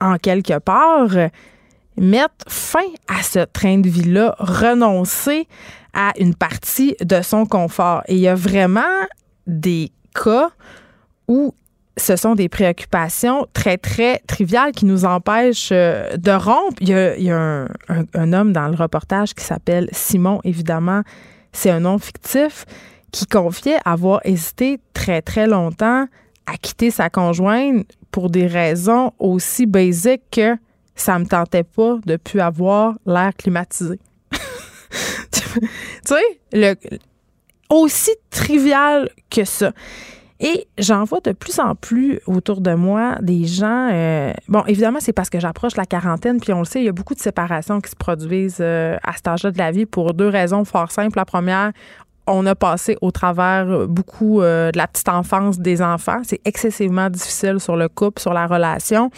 en 0.00 0.16
quelque 0.16 0.58
part, 0.58 1.10
mettre 1.96 2.34
fin 2.48 2.86
à 3.06 3.22
ce 3.22 3.40
train 3.40 3.78
de 3.78 3.88
vie-là, 3.88 4.34
renoncer 4.38 5.46
à 5.92 6.12
une 6.18 6.34
partie 6.34 6.96
de 7.00 7.22
son 7.22 7.46
confort. 7.46 8.02
Et 8.08 8.14
il 8.14 8.20
y 8.20 8.28
a 8.28 8.34
vraiment 8.34 8.82
des 9.46 9.92
cas 10.14 10.50
où 11.28 11.54
ce 11.96 12.16
sont 12.16 12.34
des 12.34 12.48
préoccupations 12.48 13.46
très, 13.52 13.76
très 13.78 14.18
triviales 14.26 14.72
qui 14.72 14.84
nous 14.84 15.04
empêchent 15.04 15.70
de 15.70 16.30
rompre. 16.32 16.76
Il 16.80 16.88
y 16.88 17.30
a, 17.30 17.68
un, 17.88 18.32
homme 18.32 18.52
dans 18.52 18.66
le 18.66 18.74
reportage 18.74 19.34
qui 19.34 19.44
s'appelle 19.44 19.88
Simon, 19.92 20.40
évidemment, 20.42 21.02
c'est 21.54 21.70
un 21.70 21.80
nom 21.80 21.98
fictif, 21.98 22.66
qui 23.10 23.26
confiait 23.26 23.78
avoir 23.84 24.20
hésité 24.24 24.80
très, 24.92 25.22
très 25.22 25.46
longtemps 25.46 26.06
à 26.46 26.56
quitter 26.60 26.90
sa 26.90 27.08
conjointe 27.08 27.86
pour 28.10 28.28
des 28.28 28.46
raisons 28.46 29.12
aussi 29.18 29.66
basiques 29.66 30.22
que 30.32 30.56
ça 30.96 31.18
me 31.18 31.24
tentait 31.24 31.64
pas 31.64 31.96
de 32.04 32.16
plus 32.16 32.40
avoir 32.40 32.94
l'air 33.06 33.32
climatisé. 33.36 33.98
tu 35.32 35.40
sais, 36.04 36.76
aussi 37.70 38.10
trivial 38.30 39.08
que 39.30 39.44
ça. 39.44 39.72
Et 40.40 40.66
j'en 40.78 41.04
vois 41.04 41.20
de 41.20 41.32
plus 41.32 41.60
en 41.60 41.74
plus 41.76 42.20
autour 42.26 42.60
de 42.60 42.74
moi 42.74 43.16
des 43.22 43.44
gens. 43.44 43.88
Euh, 43.92 44.32
bon, 44.48 44.64
évidemment, 44.66 44.98
c'est 45.00 45.12
parce 45.12 45.30
que 45.30 45.38
j'approche 45.38 45.76
la 45.76 45.86
quarantaine, 45.86 46.40
puis 46.40 46.52
on 46.52 46.58
le 46.58 46.64
sait, 46.64 46.80
il 46.80 46.86
y 46.86 46.88
a 46.88 46.92
beaucoup 46.92 47.14
de 47.14 47.20
séparations 47.20 47.80
qui 47.80 47.90
se 47.90 47.96
produisent 47.96 48.58
euh, 48.60 48.96
à 49.04 49.12
cet 49.12 49.28
âge-là 49.28 49.52
de 49.52 49.58
la 49.58 49.70
vie 49.70 49.86
pour 49.86 50.12
deux 50.12 50.28
raisons 50.28 50.64
fort 50.64 50.90
simples. 50.90 51.16
La 51.16 51.24
première, 51.24 51.70
on 52.26 52.44
a 52.46 52.54
passé 52.56 52.96
au 53.00 53.12
travers 53.12 53.86
beaucoup 53.86 54.40
euh, 54.40 54.72
de 54.72 54.78
la 54.78 54.88
petite 54.88 55.08
enfance 55.08 55.60
des 55.60 55.80
enfants. 55.82 56.22
C'est 56.24 56.40
excessivement 56.44 57.10
difficile 57.10 57.60
sur 57.60 57.76
le 57.76 57.88
couple, 57.88 58.20
sur 58.20 58.32
la 58.34 58.46
relation. 58.48 59.10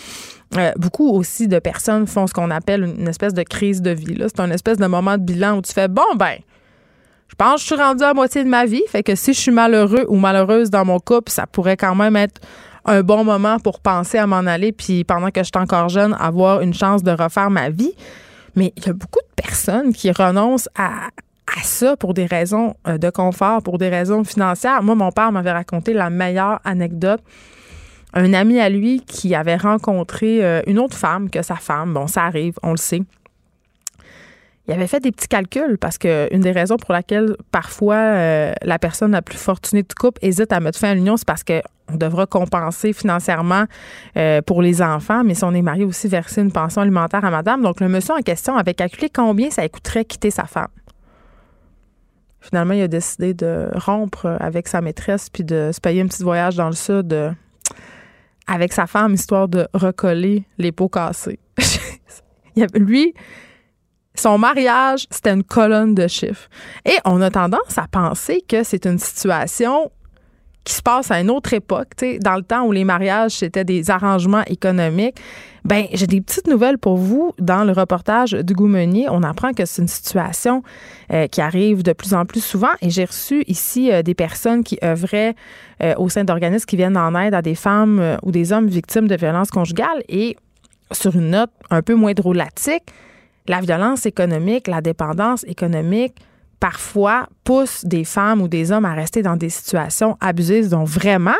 beaucoup 0.76 1.08
aussi 1.08 1.48
de 1.48 1.58
personnes 1.60 2.06
font 2.06 2.26
ce 2.26 2.34
qu'on 2.34 2.50
appelle 2.50 2.82
une 2.84 3.08
espèce 3.08 3.32
de 3.32 3.42
crise 3.42 3.80
de 3.80 3.90
vie. 3.90 4.18
C'est 4.18 4.40
un 4.40 4.50
espèce 4.50 4.76
de 4.76 4.86
moment 4.86 5.16
de 5.16 5.22
bilan 5.22 5.58
où 5.58 5.62
tu 5.62 5.72
fais 5.72 5.88
bon 5.88 6.14
ben 6.16 6.36
pense 7.36 7.54
que 7.54 7.60
je 7.60 7.66
suis 7.66 7.82
rendue 7.82 8.04
à 8.04 8.14
moitié 8.14 8.44
de 8.44 8.48
ma 8.48 8.64
vie. 8.64 8.82
Fait 8.88 9.02
que 9.02 9.14
si 9.14 9.32
je 9.32 9.40
suis 9.40 9.52
malheureux 9.52 10.04
ou 10.08 10.16
malheureuse 10.16 10.70
dans 10.70 10.84
mon 10.84 10.98
couple, 10.98 11.30
ça 11.30 11.46
pourrait 11.46 11.76
quand 11.76 11.94
même 11.94 12.16
être 12.16 12.40
un 12.84 13.02
bon 13.02 13.24
moment 13.24 13.58
pour 13.58 13.80
penser 13.80 14.16
à 14.18 14.26
m'en 14.26 14.46
aller, 14.46 14.72
puis 14.72 15.04
pendant 15.04 15.30
que 15.30 15.40
je 15.40 15.50
suis 15.52 15.62
encore 15.62 15.88
jeune, 15.88 16.16
avoir 16.18 16.60
une 16.60 16.72
chance 16.72 17.02
de 17.02 17.10
refaire 17.10 17.50
ma 17.50 17.68
vie. 17.68 17.92
Mais 18.54 18.72
il 18.76 18.86
y 18.86 18.88
a 18.88 18.92
beaucoup 18.92 19.20
de 19.20 19.42
personnes 19.42 19.92
qui 19.92 20.10
renoncent 20.10 20.68
à, 20.76 21.08
ça 21.62 21.96
pour 21.96 22.14
des 22.14 22.26
raisons 22.26 22.74
euh, 22.86 22.98
de 22.98 23.10
confort, 23.10 23.62
pour 23.62 23.78
des 23.78 23.88
raisons 23.88 24.24
financières. 24.24 24.82
Moi, 24.82 24.94
mon 24.94 25.10
père 25.10 25.32
m'avait 25.32 25.52
raconté 25.52 25.92
la 25.94 26.10
meilleure 26.10 26.60
anecdote. 26.64 27.20
Un 28.14 28.34
ami 28.34 28.60
à 28.60 28.68
lui 28.68 29.00
qui 29.00 29.34
avait 29.34 29.56
rencontré 29.56 30.44
euh, 30.44 30.60
une 30.66 30.78
autre 30.78 30.96
femme 30.96 31.30
que 31.30 31.42
sa 31.42 31.56
femme. 31.56 31.94
Bon, 31.94 32.06
ça 32.06 32.24
arrive, 32.24 32.54
on 32.62 32.70
le 32.72 32.76
sait 32.76 33.02
il 34.68 34.74
avait 34.74 34.86
fait 34.86 35.00
des 35.00 35.12
petits 35.12 35.28
calculs 35.28 35.78
parce 35.78 35.96
que 35.96 36.28
une 36.32 36.40
des 36.40 36.50
raisons 36.50 36.76
pour 36.76 36.92
laquelle 36.92 37.36
parfois 37.52 37.96
euh, 37.96 38.52
la 38.62 38.78
personne 38.78 39.12
la 39.12 39.22
plus 39.22 39.38
fortunée 39.38 39.82
de 39.82 39.92
couple 39.92 40.18
hésite 40.22 40.52
à 40.52 40.58
mettre 40.58 40.78
fin 40.78 40.90
à 40.90 40.94
l'union, 40.94 41.16
c'est 41.16 41.26
parce 41.26 41.44
qu'on 41.44 41.96
devra 41.96 42.26
compenser 42.26 42.92
financièrement 42.92 43.66
euh, 44.16 44.42
pour 44.42 44.62
les 44.62 44.82
enfants, 44.82 45.22
mais 45.22 45.34
si 45.34 45.44
on 45.44 45.54
est 45.54 45.62
marié 45.62 45.84
aussi, 45.84 46.08
verser 46.08 46.40
une 46.40 46.50
pension 46.50 46.82
alimentaire 46.82 47.24
à 47.24 47.30
madame. 47.30 47.62
Donc, 47.62 47.80
le 47.80 47.88
monsieur 47.88 48.14
en 48.14 48.22
question 48.22 48.56
avait 48.56 48.74
calculé 48.74 49.08
combien 49.08 49.50
ça 49.50 49.68
coûterait 49.68 50.04
quitter 50.04 50.32
sa 50.32 50.44
femme. 50.44 50.68
Finalement, 52.40 52.74
il 52.74 52.82
a 52.82 52.88
décidé 52.88 53.34
de 53.34 53.68
rompre 53.74 54.36
avec 54.40 54.68
sa 54.68 54.80
maîtresse 54.80 55.30
puis 55.30 55.44
de 55.44 55.70
se 55.72 55.80
payer 55.80 56.02
un 56.02 56.06
petit 56.06 56.22
voyage 56.22 56.56
dans 56.56 56.68
le 56.68 56.74
sud 56.74 57.12
euh, 57.12 57.30
avec 58.48 58.72
sa 58.72 58.86
femme, 58.86 59.14
histoire 59.14 59.48
de 59.48 59.68
recoller 59.74 60.44
les 60.58 60.72
pots 60.72 60.88
cassés. 60.88 61.38
lui, 62.74 63.14
son 64.20 64.38
mariage, 64.38 65.06
c'était 65.10 65.32
une 65.32 65.44
colonne 65.44 65.94
de 65.94 66.06
chiffres. 66.06 66.48
Et 66.84 66.96
on 67.04 67.20
a 67.20 67.30
tendance 67.30 67.76
à 67.76 67.86
penser 67.90 68.44
que 68.48 68.62
c'est 68.62 68.86
une 68.86 68.98
situation 68.98 69.90
qui 70.66 70.74
se 70.74 70.82
passe 70.82 71.12
à 71.12 71.20
une 71.20 71.30
autre 71.30 71.54
époque, 71.54 71.92
dans 72.20 72.34
le 72.34 72.42
temps 72.42 72.64
où 72.64 72.72
les 72.72 72.82
mariages, 72.82 73.30
c'était 73.30 73.64
des 73.64 73.88
arrangements 73.88 74.42
économiques. 74.48 75.16
Ben, 75.64 75.86
j'ai 75.92 76.08
des 76.08 76.20
petites 76.20 76.48
nouvelles 76.48 76.76
pour 76.76 76.96
vous. 76.96 77.32
Dans 77.38 77.62
le 77.62 77.72
reportage 77.72 78.32
du 78.32 78.54
Meunier, 78.54 79.06
on 79.08 79.22
apprend 79.22 79.52
que 79.52 79.64
c'est 79.64 79.82
une 79.82 79.88
situation 79.88 80.64
euh, 81.12 81.28
qui 81.28 81.40
arrive 81.40 81.84
de 81.84 81.92
plus 81.92 82.14
en 82.14 82.24
plus 82.24 82.42
souvent. 82.42 82.72
Et 82.82 82.90
j'ai 82.90 83.04
reçu 83.04 83.44
ici 83.46 83.92
euh, 83.92 84.02
des 84.02 84.14
personnes 84.14 84.64
qui 84.64 84.76
œuvraient 84.82 85.36
euh, 85.82 85.94
au 85.98 86.08
sein 86.08 86.24
d'organismes 86.24 86.66
qui 86.66 86.76
viennent 86.76 86.96
en 86.96 87.14
aide 87.14 87.34
à 87.34 87.42
des 87.42 87.54
femmes 87.54 88.16
ou 88.24 88.32
des 88.32 88.52
hommes 88.52 88.66
victimes 88.66 89.06
de 89.06 89.14
violences 89.14 89.50
conjugales. 89.50 90.02
Et 90.08 90.36
sur 90.90 91.14
une 91.14 91.30
note 91.30 91.50
un 91.70 91.82
peu 91.82 91.94
moins 91.94 92.12
drôlatique, 92.12 92.84
la 93.48 93.60
violence 93.60 94.06
économique, 94.06 94.68
la 94.68 94.80
dépendance 94.80 95.44
économique, 95.44 96.14
parfois 96.60 97.28
pousse 97.44 97.84
des 97.84 98.04
femmes 98.04 98.40
ou 98.40 98.48
des 98.48 98.72
hommes 98.72 98.84
à 98.84 98.94
rester 98.94 99.22
dans 99.22 99.36
des 99.36 99.50
situations 99.50 100.16
abusives. 100.20 100.68
Donc 100.68 100.88
vraiment, 100.88 101.36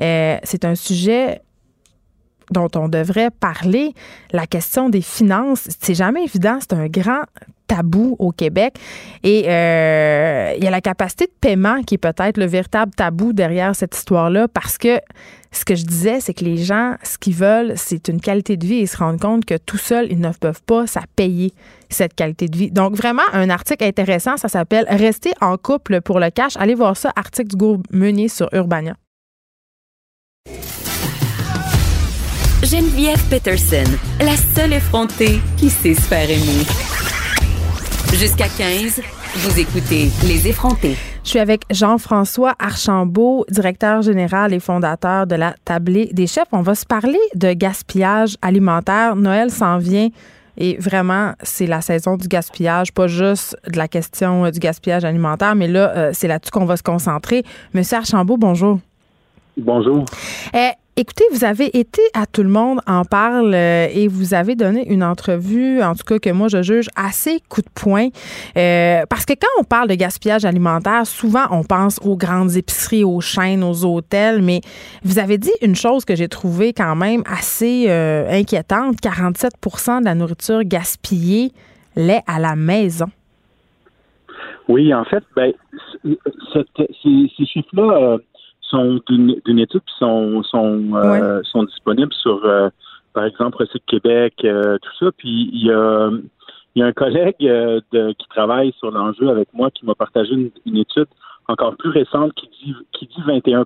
euh, 0.00 0.36
c'est 0.42 0.64
un 0.64 0.74
sujet 0.74 1.40
dont 2.52 2.68
on 2.76 2.88
devrait 2.88 3.30
parler. 3.30 3.94
La 4.32 4.46
question 4.46 4.88
des 4.88 5.02
finances, 5.02 5.68
c'est 5.80 5.94
jamais 5.94 6.24
évident. 6.24 6.58
C'est 6.60 6.74
un 6.74 6.86
grand 6.86 7.22
tabou 7.66 8.16
au 8.18 8.32
Québec. 8.32 8.74
Et 9.22 9.44
euh, 9.48 10.54
il 10.56 10.62
y 10.64 10.66
a 10.66 10.70
la 10.70 10.80
capacité 10.80 11.26
de 11.26 11.32
paiement 11.40 11.82
qui 11.82 11.94
est 11.94 11.98
peut-être 11.98 12.36
le 12.36 12.46
véritable 12.46 12.92
tabou 12.94 13.32
derrière 13.32 13.74
cette 13.74 13.96
histoire-là 13.96 14.48
parce 14.48 14.78
que 14.78 15.00
ce 15.52 15.64
que 15.64 15.74
je 15.74 15.84
disais, 15.84 16.20
c'est 16.20 16.34
que 16.34 16.44
les 16.44 16.56
gens, 16.56 16.96
ce 17.02 17.18
qu'ils 17.18 17.34
veulent, 17.34 17.74
c'est 17.76 18.08
une 18.08 18.20
qualité 18.20 18.56
de 18.56 18.66
vie 18.66 18.76
ils 18.76 18.88
se 18.88 18.96
rendent 18.96 19.20
compte 19.20 19.44
que 19.44 19.56
tout 19.56 19.76
seuls, 19.76 20.06
ils 20.10 20.20
ne 20.20 20.30
peuvent 20.32 20.62
pas 20.62 20.86
ça 20.86 21.02
payer 21.14 21.52
cette 21.90 22.14
qualité 22.14 22.48
de 22.48 22.56
vie. 22.56 22.70
Donc, 22.70 22.94
vraiment, 22.94 23.22
un 23.32 23.50
article 23.50 23.84
intéressant, 23.84 24.38
ça 24.38 24.48
s'appelle 24.48 24.86
Rester 24.88 25.32
en 25.40 25.58
couple 25.58 26.00
pour 26.00 26.20
le 26.20 26.30
cash. 26.30 26.56
Allez 26.56 26.74
voir 26.74 26.96
ça, 26.96 27.12
article 27.16 27.50
du 27.50 27.56
groupe 27.56 27.86
Meunier 27.90 28.28
sur 28.28 28.48
Urbania. 28.52 28.94
Geneviève 32.62 33.20
Peterson, 33.28 33.82
la 34.20 34.36
seule 34.36 34.74
effrontée 34.74 35.40
qui 35.56 35.68
sait 35.68 35.94
se 35.94 36.02
faire 36.02 36.30
aimer. 36.30 36.62
Jusqu'à 38.14 38.46
15, 38.46 39.02
vous 39.34 39.58
écoutez 39.58 40.10
Les 40.28 40.46
effrontés. 40.46 40.96
Je 41.24 41.30
suis 41.30 41.38
avec 41.40 41.62
Jean-François 41.72 42.54
Archambault, 42.60 43.44
directeur 43.50 44.02
général 44.02 44.54
et 44.54 44.60
fondateur 44.60 45.26
de 45.26 45.34
la 45.34 45.56
Tablée 45.64 46.10
des 46.12 46.28
chefs. 46.28 46.46
On 46.52 46.62
va 46.62 46.76
se 46.76 46.86
parler 46.86 47.18
de 47.34 47.52
gaspillage 47.52 48.36
alimentaire. 48.42 49.16
Noël 49.16 49.50
s'en 49.50 49.78
vient. 49.78 50.10
Et 50.56 50.76
vraiment, 50.78 51.32
c'est 51.42 51.66
la 51.66 51.80
saison 51.80 52.16
du 52.16 52.28
gaspillage, 52.28 52.92
pas 52.92 53.08
juste 53.08 53.56
de 53.66 53.76
la 53.76 53.88
question 53.88 54.44
euh, 54.44 54.50
du 54.52 54.60
gaspillage 54.60 55.04
alimentaire, 55.04 55.56
mais 55.56 55.66
là, 55.66 55.92
euh, 55.96 56.10
c'est 56.12 56.28
là-dessus 56.28 56.52
qu'on 56.52 56.66
va 56.66 56.76
se 56.76 56.82
concentrer. 56.84 57.42
Monsieur 57.74 57.96
Archambault, 57.96 58.36
bonjour. 58.36 58.78
Bonjour. 59.56 60.04
Eh, 60.54 60.70
Écoutez, 61.02 61.24
vous 61.32 61.44
avez 61.44 61.76
été 61.76 62.00
à 62.14 62.26
Tout 62.26 62.44
le 62.44 62.48
monde 62.48 62.78
en 62.86 63.04
parle 63.04 63.54
euh, 63.54 63.88
et 63.92 64.06
vous 64.06 64.34
avez 64.34 64.54
donné 64.54 64.88
une 64.88 65.02
entrevue, 65.02 65.82
en 65.82 65.96
tout 65.96 66.04
cas 66.04 66.20
que 66.20 66.30
moi 66.30 66.46
je 66.46 66.62
juge 66.62 66.86
assez 66.94 67.40
coup 67.48 67.60
de 67.60 67.68
poing. 67.74 68.10
Euh, 68.56 69.02
parce 69.10 69.24
que 69.24 69.32
quand 69.32 69.48
on 69.58 69.64
parle 69.64 69.88
de 69.88 69.96
gaspillage 69.96 70.44
alimentaire, 70.44 71.04
souvent 71.04 71.46
on 71.50 71.64
pense 71.64 71.98
aux 72.04 72.16
grandes 72.16 72.56
épiceries, 72.56 73.02
aux 73.02 73.20
chaînes, 73.20 73.64
aux 73.64 73.84
hôtels, 73.84 74.42
mais 74.42 74.60
vous 75.02 75.18
avez 75.18 75.38
dit 75.38 75.50
une 75.60 75.74
chose 75.74 76.04
que 76.04 76.14
j'ai 76.14 76.28
trouvée 76.28 76.72
quand 76.72 76.94
même 76.94 77.24
assez 77.26 77.86
euh, 77.88 78.30
inquiétante. 78.30 78.98
47% 79.02 80.02
de 80.02 80.04
la 80.04 80.14
nourriture 80.14 80.62
gaspillée 80.62 81.50
l'est 81.96 82.22
à 82.28 82.38
la 82.38 82.54
maison. 82.54 83.06
Oui, 84.68 84.94
en 84.94 85.04
fait, 85.04 85.24
ben, 85.34 85.52
ces, 86.04 87.44
chiffres-là 87.44 88.18
sont 88.72 89.00
d'une 89.06 89.58
étude 89.58 89.82
puis 89.82 89.94
sont 89.98 90.42
sont, 90.42 90.94
euh, 90.94 91.42
sont 91.44 91.64
disponibles 91.64 92.12
sur 92.14 92.44
euh, 92.44 92.70
par 93.12 93.24
exemple 93.24 93.58
Recycle 93.58 93.84
Québec, 93.86 94.34
euh, 94.44 94.78
tout 94.80 94.90
ça. 94.98 95.12
Puis 95.16 95.50
il 95.52 95.66
y 95.66 95.70
a 95.70 96.10
il 96.74 96.80
y 96.80 96.82
a 96.82 96.86
un 96.86 96.92
collègue 96.92 97.36
de, 97.40 98.12
qui 98.12 98.28
travaille 98.28 98.72
sur 98.78 98.90
l'enjeu 98.90 99.28
avec 99.28 99.48
moi 99.52 99.70
qui 99.70 99.84
m'a 99.84 99.94
partagé 99.94 100.32
une, 100.32 100.76
étude 100.76 101.08
encore 101.46 101.76
plus 101.76 101.90
récente 101.90 102.32
qui 102.32 102.48
dit 102.48 102.74
qui 102.92 103.06
dit 103.06 103.22
21 103.26 103.64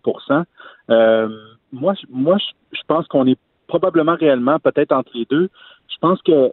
Moi, 1.73 1.95
moi, 2.11 2.37
je 2.73 2.81
pense 2.89 3.07
qu'on 3.07 3.29
est 3.29 3.39
probablement 3.69 4.17
réellement 4.17 4.59
peut-être 4.59 4.91
entre 4.91 5.13
les 5.15 5.27
deux. 5.31 5.49
Je 5.89 5.99
pense 6.01 6.21
que 6.23 6.51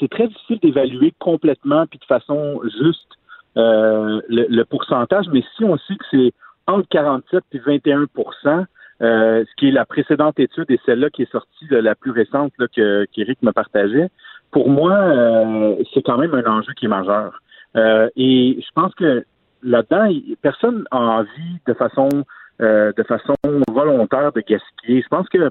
c'est 0.00 0.10
très 0.10 0.26
difficile 0.26 0.58
d'évaluer 0.60 1.14
complètement 1.20 1.86
puis 1.86 2.00
de 2.00 2.04
façon 2.04 2.60
juste 2.80 3.08
le, 3.54 4.22
le, 4.28 4.64
pourcentage, 4.64 5.26
mais 5.32 5.44
si 5.56 5.62
on 5.62 5.78
sait 5.78 5.94
que 5.94 6.04
c'est 6.10 6.32
entre 6.66 6.88
47 6.88 7.42
et 7.52 7.58
21% 7.58 8.66
euh, 9.02 9.44
ce 9.44 9.56
qui 9.56 9.68
est 9.68 9.72
la 9.72 9.84
précédente 9.84 10.38
étude 10.38 10.66
et 10.70 10.78
celle-là 10.86 11.10
qui 11.10 11.22
est 11.22 11.32
sortie 11.32 11.66
de 11.66 11.76
la 11.76 11.96
plus 11.96 12.12
récente 12.12 12.52
là, 12.58 12.66
que 12.68 13.04
qu'Éric 13.06 13.42
me 13.42 13.50
partageait, 13.50 14.10
pour 14.52 14.70
moi, 14.70 14.92
euh, 14.92 15.74
c'est 15.92 16.02
quand 16.02 16.18
même 16.18 16.34
un 16.34 16.46
enjeu 16.46 16.72
qui 16.74 16.84
est 16.84 16.88
majeur. 16.88 17.42
Euh, 17.74 18.08
et 18.14 18.58
je 18.60 18.72
pense 18.74 18.94
que 18.94 19.24
là-dedans, 19.64 20.08
personne 20.40 20.84
n'a 20.92 20.98
envie 20.98 21.58
de 21.66 21.74
façon 21.74 22.08
de 22.60 23.02
façon 23.08 23.34
volontaire 23.68 24.30
de 24.30 24.40
gaspiller. 24.40 25.02
Je 25.02 25.08
pense 25.08 25.28
que 25.28 25.50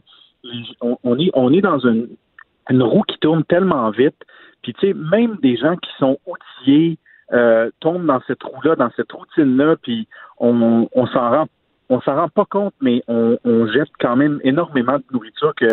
on, 0.79 1.19
est 1.19 1.29
on 1.33 1.51
est 1.51 1.59
dans 1.59 1.79
une, 1.79 2.07
une 2.69 2.83
roue 2.83 3.01
qui 3.01 3.17
tourne 3.17 3.43
tellement 3.43 3.89
vite. 3.89 4.15
Puis 4.61 4.73
tu 4.75 4.87
sais, 4.87 4.93
même 4.93 5.35
des 5.41 5.57
gens 5.57 5.75
qui 5.75 5.89
sont 5.99 6.17
outillés 6.25 6.97
euh, 7.33 7.69
tombent 7.79 8.05
dans 8.05 8.21
cette 8.27 8.43
roue-là, 8.43 8.75
dans 8.75 8.91
cette 8.95 9.11
routine-là, 9.11 9.75
puis 9.81 10.07
on, 10.39 10.87
on 10.93 11.07
s'en 11.07 11.29
rend 11.29 11.47
on 11.89 11.99
s'en 11.99 12.15
rend 12.15 12.29
pas 12.29 12.45
compte, 12.45 12.73
mais 12.81 13.03
on, 13.09 13.37
on, 13.43 13.67
jette 13.67 13.89
quand 13.99 14.15
même 14.15 14.39
énormément 14.45 14.97
de 14.97 15.03
nourriture 15.11 15.53
que 15.55 15.67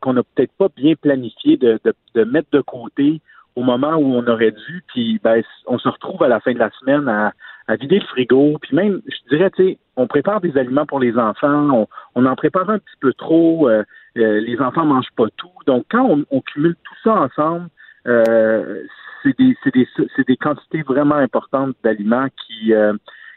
qu'on 0.00 0.14
n'a 0.14 0.22
peut-être 0.22 0.52
pas 0.56 0.68
bien 0.74 0.94
planifié 0.94 1.56
de, 1.56 1.78
de, 1.84 1.92
de, 2.14 2.24
mettre 2.24 2.48
de 2.52 2.60
côté 2.60 3.20
au 3.56 3.62
moment 3.62 3.96
où 3.96 4.14
on 4.14 4.26
aurait 4.28 4.52
dû, 4.52 4.82
puis 4.86 5.20
ben, 5.22 5.42
on 5.66 5.78
se 5.78 5.88
retrouve 5.88 6.22
à 6.22 6.28
la 6.28 6.40
fin 6.40 6.52
de 6.52 6.58
la 6.58 6.70
semaine 6.78 7.08
à, 7.08 7.32
à 7.68 7.76
vider 7.76 7.98
le 7.98 8.06
frigo, 8.06 8.58
puis 8.60 8.76
même, 8.76 9.00
je 9.06 9.28
dirais, 9.34 9.50
tu 9.50 9.64
sais, 9.64 9.78
on 9.96 10.06
prépare 10.06 10.40
des 10.40 10.56
aliments 10.56 10.86
pour 10.86 11.00
les 11.00 11.16
enfants, 11.18 11.70
on, 11.70 11.86
on 12.14 12.26
en 12.26 12.36
prépare 12.36 12.68
un 12.70 12.78
petit 12.78 12.96
peu 13.00 13.12
trop, 13.14 13.68
euh, 13.68 13.82
euh, 14.18 14.40
les 14.40 14.60
enfants 14.60 14.84
mangent 14.84 15.12
pas 15.16 15.26
tout, 15.36 15.50
donc 15.66 15.84
quand 15.90 16.04
on, 16.04 16.24
on 16.30 16.40
cumule 16.42 16.76
tout 16.84 16.94
ça 17.02 17.14
ensemble, 17.14 17.68
euh, 18.06 18.82
c'est 19.22 19.36
des, 19.38 19.56
des, 19.72 19.88
des 20.26 20.36
quantités 20.36 20.82
vraiment 20.82 21.16
importantes 21.16 21.74
d'aliments 21.82 22.28
qui 22.36 22.72
euh, 22.72 22.92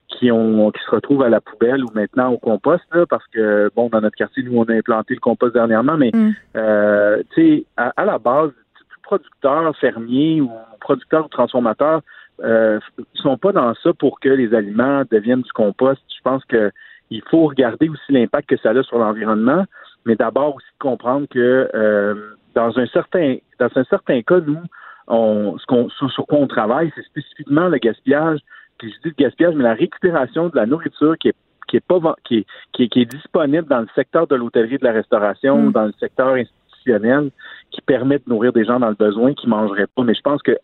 qui 0.10 0.32
ont 0.32 0.72
qui 0.72 0.84
se 0.84 0.92
retrouvent 0.92 1.24
à 1.24 1.30
la 1.30 1.40
poubelle 1.40 1.84
ou 1.84 1.88
maintenant 1.94 2.32
au 2.32 2.38
compost 2.38 2.84
là, 2.94 3.06
parce 3.06 3.26
que 3.28 3.72
bon 3.76 3.90
dans 3.90 4.02
notre 4.02 4.16
quartier 4.16 4.44
nous 4.44 4.58
on 4.58 4.64
a 4.66 4.74
implanté 4.74 5.14
le 5.14 5.20
compost 5.20 5.54
dernièrement 5.54 5.98
mais 5.98 6.12
mm. 6.14 6.32
euh, 6.58 7.22
tu 7.34 7.42
sais 7.42 7.66
à, 7.78 8.06
la 8.06 8.18
base 8.18 8.52
tout 8.76 9.00
producteur 9.04 9.76
fermier 9.78 10.42
ou 10.42 10.52
producteur 10.82 11.26
ou 11.26 11.30
transformateur 11.30 12.02
euh, 12.44 12.80
sont 13.14 13.38
pas 13.38 13.52
dans 13.52 13.74
ça 13.84 13.94
pour 13.94 14.20
que 14.20 14.30
les 14.30 14.54
aliments 14.54 15.04
deviennent 15.12 15.42
du 15.42 15.52
compost 15.52 16.02
je 16.16 16.22
pense 16.24 16.44
que 16.46 16.72
il 17.12 17.22
faut 17.30 17.48
regarder 17.48 17.90
aussi 17.90 18.12
l'impact 18.12 18.50
que 18.50 18.58
ça 18.58 18.72
a 18.72 18.84
sur 18.84 18.98
l'environnement 18.98 19.66
mais 20.06 20.16
d'abord 20.16 20.56
aussi 20.56 20.68
comprendre 20.80 21.28
que 21.30 21.70
euh, 21.74 22.16
dans 22.60 22.78
un 22.78 22.88
certain 22.88 23.38
dans 23.60 23.70
un 23.76 23.84
certain 23.86 24.22
cas 24.22 24.40
nous 24.42 24.62
on, 25.08 25.58
ce 25.58 25.66
qu'on, 25.66 25.90
sur, 25.90 26.26
quoi 26.28 26.38
on 26.38 26.48
travaille, 26.48 26.92
c'est 26.96 27.06
spécifiquement 27.06 27.68
le 27.68 27.78
gaspillage. 27.80 28.40
Puis 28.78 28.92
je 28.92 29.10
dis 29.10 29.16
le 29.18 29.24
gaspillage, 29.24 29.56
mais 29.56 29.64
la 29.64 29.74
récupération 29.74 30.50
de 30.50 30.56
la 30.56 30.66
nourriture 30.66 31.18
qui 31.18 31.30
est 31.30 31.36
qui 31.68 31.78
est 31.78 31.86
pas 31.86 32.00
qui 32.26 32.40
est, 32.40 32.88
qui 32.88 33.00
est, 33.00 33.06
disponible 33.06 33.68
dans 33.68 33.82
le 33.82 33.88
secteur 33.94 34.26
de 34.26 34.36
l'hôtellerie 34.36 34.80
de 34.80 34.86
la 34.86 34.92
restauration, 34.92 35.56
mm. 35.58 35.72
dans 35.72 35.86
le 35.86 35.94
secteur 36.00 36.34
institutionnel, 36.34 37.30
qui 37.70 37.82
permet 37.82 38.18
de 38.18 38.24
nourrir 38.28 38.54
des 38.54 38.66
gens 38.66 38.80
dans 38.80 38.90
le 38.90 38.96
besoin 38.96 39.34
qui 39.36 39.48
mangeraient 39.48 39.88
pas. 39.96 40.04
Mais 40.04 40.16
je 40.16 40.22
pense 40.22 40.42
que 40.42 40.58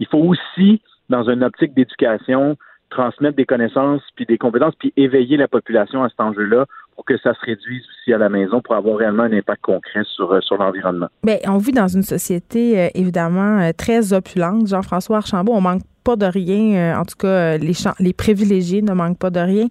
il 0.00 0.06
faut 0.06 0.18
aussi, 0.18 0.82
dans 1.08 1.28
une 1.30 1.42
optique 1.42 1.74
d'éducation, 1.74 2.56
transmettre 2.90 3.36
des 3.36 3.46
connaissances 3.46 4.02
puis 4.14 4.26
des 4.26 4.38
compétences 4.38 4.74
puis 4.78 4.92
éveiller 4.96 5.36
la 5.36 5.48
population 5.48 6.04
à 6.04 6.08
cet 6.08 6.20
enjeu-là 6.20 6.66
pour 6.94 7.04
que 7.06 7.16
ça 7.18 7.32
se 7.32 7.40
réduise 7.46 7.82
aussi 7.88 8.12
à 8.12 8.18
la 8.18 8.28
maison 8.28 8.60
pour 8.60 8.74
avoir 8.74 8.98
réellement 8.98 9.22
un 9.22 9.32
impact 9.32 9.62
concret 9.62 10.02
sur, 10.04 10.32
euh, 10.32 10.40
sur 10.42 10.56
l'environnement. 10.58 11.06
Bien, 11.24 11.38
on 11.46 11.56
vit 11.56 11.72
dans 11.72 11.88
une 11.88 12.02
société 12.02 12.78
euh, 12.78 12.88
évidemment 12.94 13.60
euh, 13.60 13.70
très 13.74 14.12
opulente. 14.12 14.66
Jean-François 14.66 15.18
Archambault, 15.18 15.54
on 15.54 15.62
manque 15.62 15.82
pas 16.04 16.16
de 16.16 16.26
rien. 16.26 16.98
en 16.98 17.04
tout 17.04 17.16
cas, 17.16 17.56
les, 17.56 17.72
les 18.00 18.12
privilégiés 18.12 18.82
ne 18.82 18.92
manquent 18.92 19.18
pas 19.18 19.30
de 19.30 19.40
rien. 19.40 19.66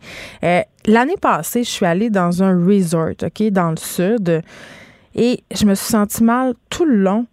L'année 0.86 1.18
passée, 1.20 1.64
je 1.64 1.70
suis 1.70 1.88
allée 1.88 2.12
dans 2.12 2.44
un 2.44 2.66
resort, 2.66 3.14
OK, 3.24 3.50
dans 3.52 3.72
le 3.72 3.78
sud, 3.78 4.42
et 5.16 5.40
je 5.52 5.66
me 5.66 5.74
suis 5.74 5.88
sentie 5.88 6.24
mal 6.24 6.54
tout 6.70 6.86
le 6.86 6.98
long 6.98 7.26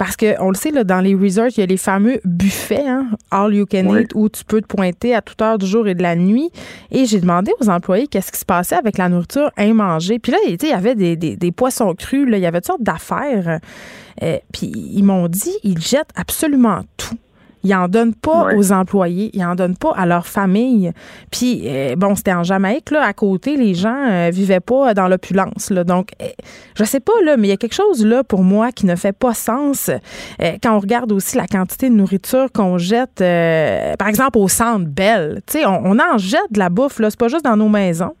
parce 0.00 0.16
qu'on 0.16 0.48
le 0.48 0.54
sait, 0.54 0.70
là, 0.70 0.82
dans 0.82 1.02
les 1.02 1.14
resorts, 1.14 1.48
il 1.48 1.60
y 1.60 1.62
a 1.62 1.66
les 1.66 1.76
fameux 1.76 2.22
buffets, 2.24 2.88
hein, 2.88 3.08
all 3.30 3.54
you 3.54 3.66
can 3.70 3.98
eat, 3.98 4.14
où 4.14 4.30
tu 4.30 4.46
peux 4.46 4.62
te 4.62 4.66
pointer 4.66 5.14
à 5.14 5.20
toute 5.20 5.42
heure 5.42 5.58
du 5.58 5.66
jour 5.66 5.86
et 5.88 5.94
de 5.94 6.00
la 6.00 6.16
nuit. 6.16 6.48
Et 6.90 7.04
j'ai 7.04 7.20
demandé 7.20 7.52
aux 7.60 7.68
employés 7.68 8.06
qu'est-ce 8.06 8.32
qui 8.32 8.38
se 8.38 8.46
passait 8.46 8.76
avec 8.76 8.96
la 8.96 9.10
nourriture 9.10 9.50
imangée. 9.58 10.18
Puis 10.18 10.32
là, 10.32 10.38
il 10.48 10.56
y 10.66 10.72
avait 10.72 10.94
des, 10.94 11.16
des, 11.16 11.52
poissons 11.52 11.94
crus, 11.94 12.26
là, 12.26 12.38
il 12.38 12.40
y 12.42 12.46
avait 12.46 12.62
toutes 12.62 12.68
sortes 12.68 12.82
d'affaires. 12.82 13.60
Euh, 14.22 14.38
puis 14.54 14.72
ils 14.74 15.02
m'ont 15.02 15.28
dit, 15.28 15.52
ils 15.64 15.82
jettent 15.82 16.12
absolument 16.16 16.80
tout. 16.96 17.18
Ils 17.62 17.74
en 17.74 17.88
donnent 17.88 18.14
pas 18.14 18.54
aux 18.54 18.72
employés, 18.72 19.30
ils 19.34 19.44
en 19.44 19.54
donnent 19.54 19.76
pas 19.76 19.92
à 19.96 20.06
leur 20.06 20.26
famille. 20.26 20.92
Puis 21.30 21.62
euh, 21.64 21.94
bon, 21.96 22.14
c'était 22.14 22.32
en 22.32 22.42
Jamaïque 22.42 22.90
là, 22.90 23.02
à 23.04 23.12
côté, 23.12 23.56
les 23.56 23.74
gens 23.74 24.08
euh, 24.08 24.30
vivaient 24.32 24.60
pas 24.60 24.94
dans 24.94 25.08
l'opulence 25.08 25.70
là. 25.70 25.84
Donc 25.84 26.10
euh, 26.22 26.26
je 26.74 26.84
sais 26.84 27.00
pas 27.00 27.12
là, 27.24 27.36
mais 27.36 27.48
il 27.48 27.50
y 27.50 27.54
a 27.54 27.56
quelque 27.56 27.74
chose 27.74 28.04
là 28.04 28.24
pour 28.24 28.42
moi 28.42 28.72
qui 28.72 28.86
ne 28.86 28.96
fait 28.96 29.12
pas 29.12 29.34
sens 29.34 29.90
quand 30.62 30.76
on 30.76 30.78
regarde 30.78 31.12
aussi 31.12 31.36
la 31.36 31.46
quantité 31.46 31.90
de 31.90 31.94
nourriture 31.94 32.50
qu'on 32.52 32.78
jette 32.78 33.22
par 33.98 34.08
exemple 34.08 34.38
au 34.38 34.48
centre 34.48 34.86
Belle. 34.86 35.42
Tu 35.46 35.58
sais, 35.58 35.66
on, 35.66 35.84
on, 35.84 35.98
en 35.98 36.18
jette 36.18 36.50
de 36.50 36.58
la 36.58 36.70
bouffe 36.70 36.98
là, 36.98 37.10
c'est 37.10 37.18
pas 37.18 37.28
juste 37.28 37.44
dans 37.44 37.56
nos 37.56 37.68
maisons. 37.68 38.14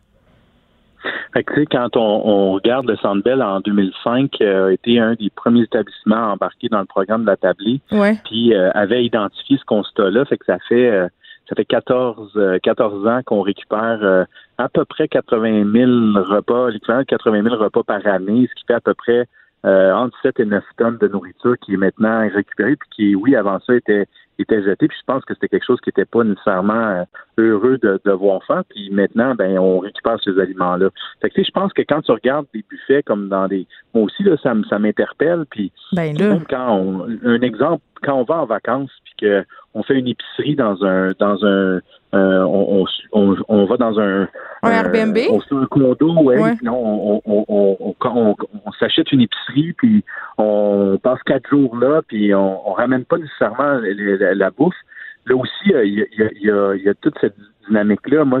Fait 1.32 1.44
que, 1.44 1.60
quand 1.70 1.96
on, 1.96 2.22
on, 2.24 2.52
regarde 2.52 2.88
le 2.88 2.96
Centre 2.96 3.22
Bell 3.22 3.42
en 3.42 3.60
2005, 3.60 4.36
euh, 4.40 4.68
a 4.68 4.72
été 4.72 4.98
un 4.98 5.14
des 5.14 5.30
premiers 5.30 5.62
établissements 5.62 6.32
embarqués 6.32 6.68
dans 6.68 6.80
le 6.80 6.86
programme 6.86 7.22
de 7.22 7.28
la 7.28 7.36
Tablée, 7.36 7.80
puis 8.24 8.54
euh, 8.54 8.70
avait 8.74 9.04
identifié 9.04 9.58
ce 9.58 9.64
constat-là, 9.64 10.24
fait 10.24 10.38
que 10.38 10.46
ça 10.46 10.58
fait 10.68 10.90
euh, 10.90 11.08
ça 11.48 11.56
fait 11.56 11.64
14, 11.64 12.38
14 12.62 13.06
ans 13.08 13.20
qu'on 13.26 13.42
récupère 13.42 14.26
à 14.56 14.68
peu 14.68 14.84
près 14.84 15.08
80 15.08 15.72
000 15.72 15.90
repas, 16.22 16.70
l'équivalent 16.70 17.00
de 17.00 17.06
80 17.06 17.42
000 17.42 17.56
repas 17.56 17.82
par 17.82 18.06
année, 18.06 18.48
ce 18.48 18.54
qui 18.54 18.64
fait 18.68 18.74
à 18.74 18.80
peu 18.80 18.94
près 18.94 19.26
entre 19.64 20.16
7 20.22 20.38
et 20.38 20.44
9 20.44 20.62
tonnes 20.76 20.98
de 20.98 21.08
nourriture 21.08 21.58
qui 21.58 21.74
est 21.74 21.76
maintenant 21.76 22.20
récupérée, 22.32 22.76
puis 22.76 22.88
qui, 22.94 23.14
oui, 23.16 23.34
avant 23.34 23.58
ça, 23.66 23.74
était 23.74 24.06
était 24.42 24.62
jeté. 24.62 24.88
Puis 24.88 24.98
je 25.00 25.04
pense 25.04 25.24
que 25.24 25.34
c'était 25.34 25.48
quelque 25.48 25.66
chose 25.66 25.80
qui 25.80 25.88
n'était 25.88 26.04
pas 26.04 26.24
nécessairement 26.24 26.74
euh, 26.74 27.04
heureux 27.38 27.78
de, 27.78 28.00
de, 28.04 28.10
voir 28.12 28.42
faire. 28.44 28.64
Puis 28.68 28.90
maintenant, 28.90 29.34
ben, 29.34 29.58
on 29.58 29.78
récupère 29.78 30.18
ces 30.22 30.38
aliments-là. 30.38 30.90
Fait 31.20 31.30
que, 31.30 31.42
je 31.42 31.50
pense 31.50 31.72
que 31.72 31.82
quand 31.82 32.02
tu 32.02 32.12
regardes 32.12 32.46
des 32.54 32.64
buffets 32.68 33.02
comme 33.02 33.28
dans 33.28 33.48
des. 33.48 33.66
Moi 33.94 34.04
aussi, 34.04 34.22
là, 34.22 34.36
ça, 34.42 34.54
ça 34.68 34.78
m'interpelle. 34.78 35.44
Puis 35.50 35.72
ben 35.92 36.16
quand 36.48 36.76
on. 36.76 37.06
Un 37.24 37.40
exemple, 37.40 37.82
quand 38.02 38.14
on 38.14 38.24
va 38.24 38.42
en 38.42 38.46
vacances, 38.46 38.90
puis 39.04 39.14
que 39.20 39.44
on 39.74 39.82
fait 39.82 39.98
une 39.98 40.08
épicerie 40.08 40.56
dans 40.56 40.84
un 40.84 41.12
dans 41.18 41.44
un 41.44 41.80
euh, 42.12 42.42
on, 42.42 42.84
on, 43.12 43.36
on, 43.48 43.66
va 43.66 43.76
dans 43.76 44.00
un, 44.00 44.28
un 44.62 44.70
Airbnb? 44.70 45.16
on 45.30 45.40
fait 45.40 45.54
un 45.54 45.66
condo 45.66 46.12
ouais, 46.22 46.40
ouais. 46.40 46.54
on, 46.68 47.22
on, 47.24 47.94
on 48.02 48.72
s'achète 48.80 49.12
une 49.12 49.20
épicerie 49.20 49.72
puis 49.74 50.04
on 50.36 50.98
passe 51.00 51.22
quatre 51.24 51.48
jours 51.48 51.76
là 51.76 52.02
puis 52.06 52.34
on, 52.34 52.68
on 52.68 52.72
ramène 52.72 53.04
pas 53.04 53.18
nécessairement 53.18 53.80
la, 53.80 54.50
bouffe. 54.50 54.74
Là 55.26 55.36
aussi 55.36 55.50
il 55.66 55.70
y 55.70 55.76
a, 55.76 55.84
y, 55.84 56.50
a, 56.50 56.74
y 56.74 56.88
a, 56.88 56.94
toute 56.94 57.14
cette 57.20 57.36
dynamique 57.68 58.08
là 58.08 58.24
moi 58.24 58.40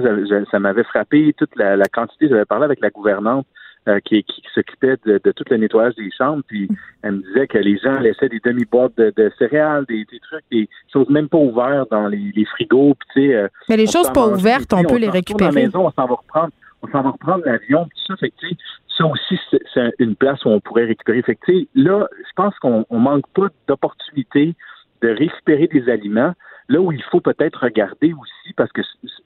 ça 0.50 0.58
m'avait 0.58 0.84
frappé 0.84 1.32
toute 1.38 1.54
la, 1.54 1.76
la 1.76 1.86
quantité. 1.86 2.28
J'avais 2.28 2.46
parlé 2.46 2.64
avec 2.64 2.80
la 2.80 2.90
gouvernante 2.90 3.46
euh, 3.88 3.98
qui, 4.04 4.22
qui 4.24 4.42
s'occupait 4.54 4.96
de, 5.06 5.18
tout 5.32 5.44
le 5.48 5.56
nettoyage 5.56 5.94
des 5.94 6.10
chambres. 6.16 6.42
Puis 6.46 6.68
elle 7.02 7.12
me 7.12 7.22
disait 7.22 7.46
que 7.46 7.56
les 7.56 7.78
gens 7.78 7.98
laissaient 7.98 8.28
des 8.28 8.40
demi-boîtes 8.44 8.96
de, 8.96 9.32
céréales, 9.38 9.86
des, 9.86 10.04
trucs, 10.22 10.44
des 10.52 10.68
choses 10.92 11.08
même 11.08 11.30
pas 11.30 11.38
ouvertes 11.38 11.90
dans 11.90 12.06
les, 12.06 12.44
frigos. 12.44 12.94
Puis, 13.14 13.32
euh, 13.34 13.48
Mais 13.70 13.78
les 13.78 13.86
choses 13.86 14.10
pas 14.12 14.26
ouvertes, 14.28 14.72
on, 14.74 14.82
peut 14.82 14.98
les 14.98 15.08
récréer. 15.08 15.48
À 15.48 15.50
la 15.50 15.52
maison, 15.52 15.86
on 15.86 15.92
s'en 15.92 16.06
va 16.06 16.16
reprendre. 16.16 16.50
on 16.82 16.88
s'en 16.88 17.02
va 17.02 17.10
reprendre 17.10 17.42
l'avion, 17.46 17.84
tout 17.84 18.06
ça. 18.06 18.16
Fait 18.16 18.30
que, 18.30 18.46
ça 18.98 19.06
aussi, 19.06 19.40
c'est 19.72 19.92
une 19.98 20.14
place 20.14 20.44
où 20.44 20.50
on 20.50 20.60
pourrait 20.60 20.84
récupérer. 20.84 21.22
Fait 21.22 21.36
que, 21.36 21.52
là, 21.74 22.06
je 22.18 22.32
pense 22.36 22.54
qu'on 22.58 22.84
manque 22.90 23.26
pas 23.34 23.48
d'opportunités 23.66 24.54
de 25.00 25.08
récupérer 25.08 25.68
des 25.68 25.88
aliments. 25.88 26.34
Là 26.68 26.80
où 26.80 26.92
il 26.92 27.02
faut 27.04 27.20
peut-être 27.20 27.64
regarder 27.64 28.12
aussi, 28.12 28.52
parce 28.56 28.70
que 28.72 28.82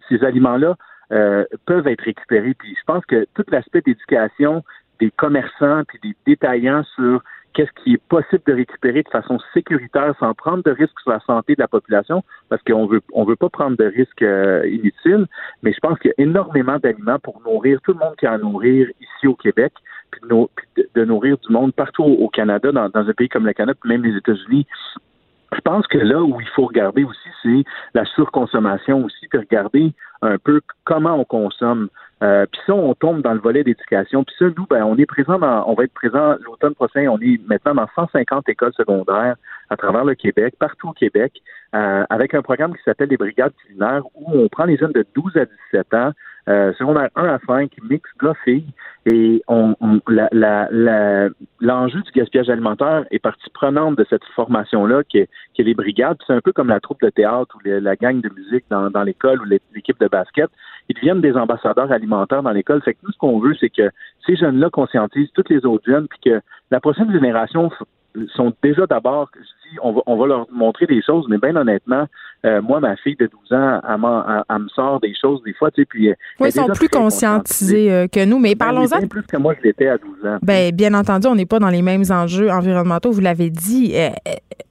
ces 0.09 0.23
aliments-là 0.23 0.77
euh, 1.13 1.45
peuvent 1.67 1.87
être 1.87 2.03
récupérés. 2.03 2.55
Puis 2.55 2.75
je 2.79 2.85
pense 2.87 3.05
que 3.07 3.27
tout 3.35 3.45
l'aspect 3.49 3.81
d'éducation 3.81 4.65
des 5.01 5.11
commerçants 5.11 5.83
puis 5.89 5.99
des 6.03 6.17
détaillants 6.27 6.85
sur 6.95 7.23
qu'est-ce 7.55 7.71
qui 7.83 7.95
est 7.95 8.03
possible 8.09 8.43
de 8.47 8.53
récupérer 8.53 9.03
de 9.03 9.09
façon 9.09 9.39
sécuritaire 9.55 10.15
sans 10.19 10.35
prendre 10.35 10.63
de 10.65 10.71
risques 10.73 10.99
sur 11.01 11.13
la 11.13 11.21
santé 11.21 11.55
de 11.55 11.61
la 11.61 11.69
population, 11.69 12.23
parce 12.49 12.63
qu'on 12.63 12.87
veut 12.87 13.01
on 13.13 13.25
veut 13.25 13.37
pas 13.37 13.49
prendre 13.49 13.77
de 13.77 13.85
risques 13.85 14.23
euh, 14.23 14.67
inutiles, 14.67 15.27
mais 15.63 15.73
je 15.73 15.79
pense 15.79 15.99
qu'il 16.01 16.13
y 16.17 16.21
a 16.21 16.25
énormément 16.25 16.79
d'aliments 16.79 17.21
pour 17.21 17.41
nourrir 17.43 17.81
tout 17.83 17.93
le 17.93 18.01
monde 18.01 18.17
qui 18.19 18.27
a 18.27 18.33
à 18.33 18.39
nourrir 18.39 18.89
ici 19.01 19.27
au 19.27 19.37
Québec, 19.37 19.73
puis 20.11 20.21
de, 20.95 21.05
nourrir 21.05 21.39
du 21.39 21.53
monde 21.53 21.73
partout 21.73 22.03
au, 22.03 22.29
Canada, 22.29 22.73
dans, 22.73 22.89
dans, 22.89 23.09
un 23.09 23.13
pays 23.13 23.29
comme 23.29 23.47
le 23.47 23.53
Canada, 23.53 23.79
puis 23.81 23.91
même 23.91 24.05
les 24.05 24.17
États-Unis. 24.17 24.67
Je 25.55 25.61
pense 25.61 25.87
que 25.87 25.99
là 25.99 26.23
où 26.23 26.41
il 26.41 26.49
faut 26.49 26.67
regarder 26.67 27.05
aussi, 27.05 27.29
c'est 27.43 27.65
la 27.95 28.05
surconsommation 28.05 29.05
aussi, 29.05 29.29
de 29.33 29.39
regarder 29.39 29.93
un 30.23 30.39
peu 30.39 30.61
comment 30.85 31.15
on 31.15 31.25
consomme. 31.25 31.89
Euh, 32.23 32.47
puis 32.51 32.61
ça, 32.67 32.75
on 32.75 32.95
tombe 32.95 33.23
dans 33.23 33.35
le 33.35 33.41
volet 33.41 33.65
d'éducation. 33.65 34.25
Puis 34.25 34.35
ça, 34.39 34.47
nous, 34.57 34.67
ben, 34.67 34.85
on 34.85 34.97
est 34.97 35.07
présent 35.07 35.39
dans, 35.39 35.69
on 35.69 35.75
va 35.75 35.85
être 35.85 35.93
présent 35.93 36.37
l'automne 36.41 36.75
prochain. 36.75 37.07
On 37.09 37.21
est 37.21 37.41
maintenant 37.47 37.75
dans 37.75 37.89
150 37.95 38.49
écoles 38.49 38.73
secondaires 38.75 39.37
à 39.71 39.77
travers 39.77 40.05
le 40.05 40.15
Québec, 40.15 40.55
partout 40.59 40.89
au 40.89 40.93
Québec, 40.93 41.33
euh, 41.75 42.05
avec 42.09 42.35
un 42.35 42.43
programme 42.43 42.75
qui 42.75 42.83
s'appelle 42.85 43.09
les 43.09 43.17
brigades 43.17 43.53
culinaires 43.67 44.05
où 44.15 44.33
on 44.33 44.49
prend 44.49 44.65
les 44.65 44.77
jeunes 44.77 44.93
de 44.93 45.05
12 45.15 45.37
à 45.37 45.45
17 45.73 45.95
ans 45.95 46.13
euh, 46.49 46.73
secondaire 46.75 47.09
1 47.17 47.25
à 47.25 47.39
5, 47.47 47.71
mix 47.89 48.09
gars-filles. 48.21 48.67
Et 49.07 49.43
on, 49.49 49.75
l'enjeu 51.61 52.01
du 52.01 52.11
gaspillage 52.13 52.49
alimentaire 52.49 53.05
est 53.11 53.19
partie 53.19 53.51
prenante 53.51 53.97
de 53.97 54.07
cette 54.09 54.25
formation-là, 54.35 55.05
qui 55.05 55.19
est, 55.19 55.29
qui 55.55 55.63
est 55.63 55.65
les 55.65 55.75
brigades. 55.75 56.17
C'est 56.27 56.33
un 56.33 56.41
peu 56.41 56.53
comme 56.53 56.69
la 56.69 56.81
troupe 56.81 57.01
de 57.03 57.11
théâtre 57.11 57.57
ou 57.57 57.61
la 57.65 57.97
gang 57.97 58.21
de 58.21 58.31
musique 58.31 58.65
dans, 58.71 58.91
dans 58.91 59.03
l'école 59.03 59.41
ou 59.41 59.45
l'équipe 59.75 60.01
de 60.01 60.09
basket. 60.09 60.51
Ils 60.89 60.95
deviennent 60.97 61.21
des 61.21 61.35
ambassadeurs 61.35 61.91
alimentaires 61.93 62.43
dans 62.43 62.53
l'école. 62.53 62.83
Fait 62.83 62.95
que 62.95 62.99
nous, 63.05 63.13
ce 63.13 63.19
qu'on 63.19 63.39
veut, 63.41 63.55
c'est 63.59 63.71
que 63.71 63.91
ces 64.27 64.37
jeunes-là 64.37 64.71
conscientisent 64.71 65.33
toutes 65.33 65.51
les 65.51 65.65
autres 65.65 65.85
jeunes, 65.87 66.09
puis 66.09 66.21
que 66.25 66.41
la 66.71 66.81
prochaine 66.81 67.11
génération 67.13 67.71
sont 68.35 68.53
déjà 68.63 68.87
d'abord, 68.87 69.31
on 69.83 69.93
va, 69.93 70.01
on 70.07 70.17
va 70.17 70.27
leur 70.27 70.47
montrer 70.51 70.87
des 70.87 71.03
choses, 71.03 71.27
mais 71.29 71.39
bien 71.39 71.57
honnêtement, 71.57 72.07
euh, 72.45 72.61
moi, 72.61 72.79
ma 72.81 72.95
fille 72.97 73.17
de 73.17 73.27
12 73.27 73.53
ans, 73.53 73.81
elle, 73.89 74.63
me 74.63 74.69
sort 74.69 75.01
des 75.01 75.15
choses 75.19 75.43
des 75.45 75.55
fois, 75.55 75.71
tu 75.71 75.83
sais, 75.83 75.87
puis... 75.87 76.11
Euh, 76.11 76.15
oui, 76.41 76.49
ils 76.49 76.53
sont 76.53 76.67
plus 76.69 76.89
conscientisés 76.89 77.91
euh, 77.91 78.07
que 78.07 78.25
nous, 78.25 78.39
mais 78.39 78.55
ben 78.55 78.67
parlons-en... 78.67 79.07
plus 79.07 79.23
que 79.23 79.37
moi, 79.39 79.55
je 79.59 79.67
l'étais 79.67 79.89
à 79.89 79.97
12 79.97 80.27
ans. 80.27 80.39
Ben, 80.43 80.75
bien 80.75 80.93
entendu, 80.93 81.27
on 81.27 81.35
n'est 81.35 81.47
pas 81.47 81.59
dans 81.59 81.71
les 81.71 81.81
mêmes 81.81 82.05
enjeux 82.11 82.51
environnementaux, 82.51 83.13
vous 83.13 83.21
l'avez 83.21 83.49
dit. 83.49 83.95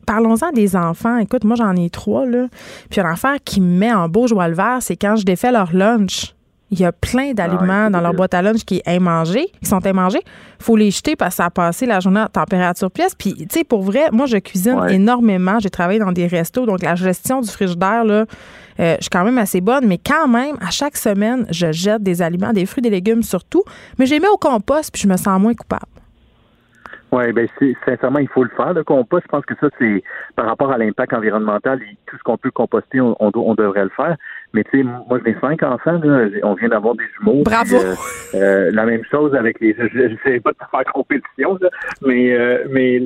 Parlons-en 0.06 0.52
des 0.52 0.76
enfants. 0.76 1.18
Écoute, 1.18 1.46
moi, 1.46 1.56
j'en 1.56 1.76
ai 1.76 1.90
trois, 1.90 2.26
là. 2.26 2.48
Puis 2.92 3.02
un 3.02 3.38
qui 3.44 3.62
me 3.62 3.80
met 3.80 3.94
en 3.94 4.08
beau 4.08 4.28
joie 4.28 4.48
le 4.48 4.56
vert, 4.56 4.78
c'est 4.82 4.96
quand 4.96 5.16
je 5.16 5.26
défais 5.26 5.52
leur 5.52 5.74
lunch. 5.74 6.36
Il 6.74 6.80
y 6.80 6.86
a 6.86 6.92
plein 6.92 7.34
d'aliments 7.34 7.92
dans 7.92 8.02
leur 8.02 8.16
boîte 8.16 8.34
à 8.34 8.42
lunch 8.42 8.66
qui, 8.66 8.82
est 8.84 9.00
qui 9.62 9.70
sont 9.70 9.80
immangés. 9.82 10.24
Il 10.60 10.64
faut 10.64 10.76
les 10.76 10.90
jeter 10.90 11.16
parce 11.16 11.36
que 11.36 11.38
ça 11.38 11.46
a 11.46 11.50
passé 11.52 11.86
la 11.86 12.00
journée 12.00 12.22
à 12.22 12.28
température 12.28 12.90
pièce. 12.90 13.14
Puis, 13.14 13.36
tu 13.36 13.46
sais, 13.52 13.64
pour 13.64 13.84
vrai, 13.84 14.10
moi, 14.12 14.26
je 14.26 14.38
cuisine 14.38 14.80
énormément. 14.90 15.60
J'ai 15.60 15.70
travaillé 15.70 16.00
dans 16.00 16.12
des 16.12 16.26
restos. 16.26 16.66
Donc, 16.66 16.82
la 16.82 16.96
gestion 16.96 17.42
du 17.42 17.50
frigidaire, 17.50 18.04
là, 18.04 18.26
euh, 18.80 18.96
je 18.98 19.04
suis 19.04 19.10
quand 19.12 19.24
même 19.24 19.38
assez 19.38 19.62
bonne. 19.62 19.86
Mais 19.86 20.00
quand 20.00 20.28
même, 20.28 20.56
à 20.68 20.72
chaque 20.72 20.98
semaine, 20.98 21.46
je 21.52 21.72
jette 21.72 22.02
des 22.02 22.24
aliments, 22.24 22.54
des 22.54 22.66
fruits, 22.66 22.82
des 22.82 22.90
légumes 22.90 23.22
surtout. 23.22 23.64
Mais 24.00 24.08
je 24.08 24.16
les 24.16 24.20
mets 24.20 24.30
au 24.30 24.38
compost 24.38 24.92
puis 24.92 25.04
je 25.04 25.08
me 25.08 25.16
sens 25.16 25.40
moins 25.40 25.54
coupable. 25.54 25.86
Oui, 27.14 27.32
ben 27.32 27.48
sincèrement, 27.86 28.18
il 28.18 28.28
faut 28.28 28.44
le 28.44 28.50
faire, 28.58 28.74
le 28.74 28.84
compost. 28.84 29.24
Je 29.26 29.30
pense 29.30 29.46
que 29.46 29.54
ça, 29.62 29.68
c'est 29.78 30.04
par 30.36 30.48
rapport 30.48 30.72
à 30.72 30.80
l'impact 30.80 31.14
environnemental 31.14 31.80
et 31.84 31.96
tout 32.08 32.18
ce 32.18 32.24
qu'on 32.24 32.40
peut 32.40 32.50
composter, 32.50 33.02
on, 33.02 33.16
on, 33.20 33.54
devrait 33.54 33.84
le 33.84 33.92
faire. 33.96 34.16
Mais 34.54 34.64
tu 34.66 34.78
sais, 34.78 34.84
moi 34.84 35.20
j'ai 35.26 35.36
cinq 35.42 35.64
enfants, 35.64 36.00
là, 36.04 36.28
on 36.44 36.54
vient 36.54 36.70
d'avoir 36.70 36.96
des 36.96 37.06
jumeaux. 37.18 37.42
Bravo. 37.44 37.78
Euh, 37.78 37.96
euh, 38.36 38.72
la 38.72 38.86
même 38.86 39.04
chose 39.10 39.34
avec 39.36 39.60
les. 39.60 39.76
Je 39.76 40.16
sais 40.24 40.40
pas 40.40 40.52
de 40.52 40.58
faire 40.70 40.94
compétition, 40.94 41.58
là, 41.60 41.70
mais 42.06 42.34
euh, 42.34 42.66
mais 42.70 43.02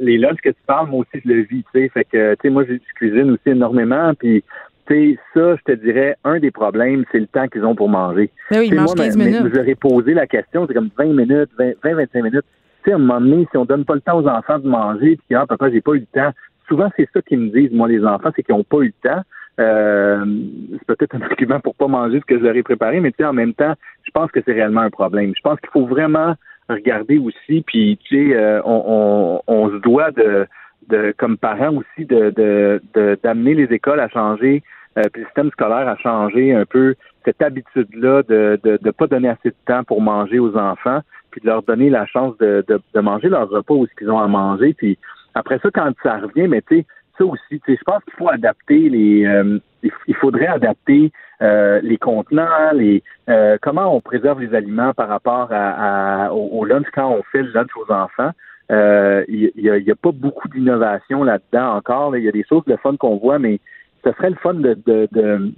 les 0.00 0.18
lunchs 0.18 0.40
que 0.42 0.50
tu 0.50 0.62
parles, 0.66 0.88
moi 0.88 1.00
aussi 1.00 1.22
je 1.24 1.32
le 1.32 1.42
vis, 1.42 1.64
tu 1.72 1.80
sais. 1.80 1.88
Fait 1.90 2.04
que 2.04 2.34
tu 2.34 2.40
sais, 2.42 2.50
moi 2.50 2.64
je 2.68 2.74
cuisine 2.96 3.30
aussi 3.30 3.50
énormément, 3.50 4.12
puis 4.14 4.42
tu 4.86 4.94
sais, 4.94 5.18
ça, 5.34 5.56
je 5.56 5.72
te 5.72 5.78
dirais, 5.78 6.16
un 6.24 6.40
des 6.40 6.50
problèmes, 6.50 7.04
c'est 7.12 7.20
le 7.20 7.28
temps 7.28 7.46
qu'ils 7.46 7.64
ont 7.64 7.76
pour 7.76 7.88
manger. 7.88 8.30
Ben 8.50 8.60
oui, 8.60 8.68
ils 8.70 8.74
mangent 8.74 8.94
15 8.94 9.16
minutes. 9.16 9.54
Je 9.54 9.60
leur 9.60 9.76
posé 9.76 10.14
la 10.14 10.26
question, 10.26 10.66
c'est 10.66 10.74
comme 10.74 10.90
20 10.98 11.04
minutes, 11.14 11.50
20-25 11.58 12.22
minutes 12.22 12.46
sais, 12.84 12.92
à 12.92 12.96
un 12.96 12.98
moment 12.98 13.20
donné, 13.20 13.46
si 13.50 13.56
on 13.56 13.64
donne 13.64 13.84
pas 13.84 13.94
le 13.94 14.00
temps 14.00 14.18
aux 14.18 14.26
enfants 14.26 14.58
de 14.58 14.68
manger, 14.68 15.18
puis 15.26 15.34
ah, 15.34 15.46
papa, 15.46 15.70
j'ai 15.70 15.80
pas 15.80 15.92
eu 15.92 16.00
le 16.00 16.06
temps. 16.06 16.30
Souvent, 16.68 16.90
c'est 16.96 17.08
ça 17.12 17.20
qu'ils 17.22 17.38
me 17.38 17.48
disent, 17.50 17.72
moi, 17.72 17.88
les 17.88 18.04
enfants, 18.04 18.30
c'est 18.34 18.42
qu'ils 18.42 18.54
n'ont 18.54 18.64
pas 18.64 18.78
eu 18.78 18.92
le 19.02 19.10
temps. 19.10 19.22
Euh, 19.60 20.24
c'est 20.72 20.86
peut-être 20.86 21.14
un 21.14 21.22
argument 21.30 21.60
pour 21.60 21.74
pas 21.74 21.88
manger 21.88 22.20
ce 22.20 22.24
que 22.24 22.38
je 22.38 22.44
leur 22.44 22.56
ai 22.56 22.62
préparé, 22.62 23.00
mais 23.00 23.10
tu 23.12 23.18
sais, 23.18 23.24
en 23.24 23.32
même 23.32 23.54
temps, 23.54 23.74
je 24.04 24.10
pense 24.10 24.30
que 24.30 24.40
c'est 24.44 24.52
réellement 24.52 24.80
un 24.80 24.90
problème. 24.90 25.32
Je 25.36 25.42
pense 25.42 25.60
qu'il 25.60 25.70
faut 25.70 25.86
vraiment 25.86 26.34
regarder 26.68 27.18
aussi, 27.18 27.62
puis 27.66 27.98
tu 28.04 28.30
sais, 28.30 28.36
euh, 28.36 28.60
on, 28.64 29.42
on, 29.46 29.70
se 29.70 29.76
doit 29.76 30.12
de, 30.12 30.46
de 30.88 31.12
comme 31.18 31.36
parents 31.36 31.74
aussi, 31.74 32.06
de 32.06 32.80
d'amener 33.22 33.54
les 33.54 33.72
écoles 33.74 34.00
à 34.00 34.08
changer, 34.08 34.62
euh, 34.98 35.02
puis 35.12 35.22
le 35.22 35.26
système 35.26 35.50
scolaire 35.50 35.88
à 35.88 35.96
changer 35.96 36.54
un 36.54 36.64
peu 36.64 36.94
cette 37.24 37.42
habitude-là 37.42 38.22
de 38.22 38.58
ne 38.64 38.70
de, 38.70 38.78
de 38.80 38.90
pas 38.90 39.06
donner 39.08 39.28
assez 39.28 39.50
de 39.50 39.56
temps 39.66 39.84
pour 39.84 40.00
manger 40.00 40.38
aux 40.38 40.56
enfants 40.56 41.00
puis 41.30 41.40
de 41.40 41.46
leur 41.46 41.62
donner 41.62 41.90
la 41.90 42.06
chance 42.06 42.36
de, 42.38 42.64
de, 42.66 43.00
manger 43.00 43.28
leur 43.28 43.48
repas 43.48 43.74
où 43.74 43.86
ce 43.86 43.94
qu'ils 43.94 44.10
ont 44.10 44.18
à 44.18 44.26
manger. 44.26 44.74
Puis 44.74 44.98
après 45.34 45.58
ça, 45.62 45.70
quand 45.72 45.92
ça 46.02 46.18
revient, 46.18 46.48
mais 46.48 46.62
tu 46.62 46.78
sais, 46.78 46.86
ça 47.20 47.26
aussi, 47.26 47.60
je 47.66 47.84
pense 47.84 48.02
qu'il 48.04 48.14
faut 48.14 48.30
adapter 48.30 48.88
les, 48.88 49.26
euh, 49.26 49.58
il 50.06 50.14
faudrait 50.14 50.46
adapter 50.46 51.12
euh, 51.42 51.80
les 51.82 51.98
contenants, 51.98 52.72
les 52.72 53.02
euh, 53.28 53.58
comment 53.60 53.94
on 53.94 54.00
préserve 54.00 54.40
les 54.40 54.54
aliments 54.54 54.94
par 54.94 55.08
rapport 55.08 55.48
à, 55.50 56.32
au, 56.32 56.64
lunch 56.64 56.86
quand 56.94 57.10
on 57.10 57.22
fait 57.24 57.42
le 57.42 57.52
lunch 57.52 57.70
aux 57.76 57.92
enfants. 57.92 58.30
Il 58.70 59.52
n'y 59.56 59.90
a, 59.90 59.96
pas 59.96 60.12
beaucoup 60.12 60.48
d'innovation 60.48 61.24
là-dedans 61.24 61.76
encore. 61.76 62.16
Il 62.16 62.24
y 62.24 62.28
a 62.28 62.32
des 62.32 62.44
choses 62.48 62.64
de 62.66 62.76
fun 62.76 62.96
qu'on 62.96 63.16
voit, 63.16 63.38
mais 63.38 63.60
ce 64.04 64.12
serait 64.12 64.30
le 64.30 64.36
fun 64.36 64.54
de, 64.54 64.78
de, 64.86 65.08
de, 65.12 65.52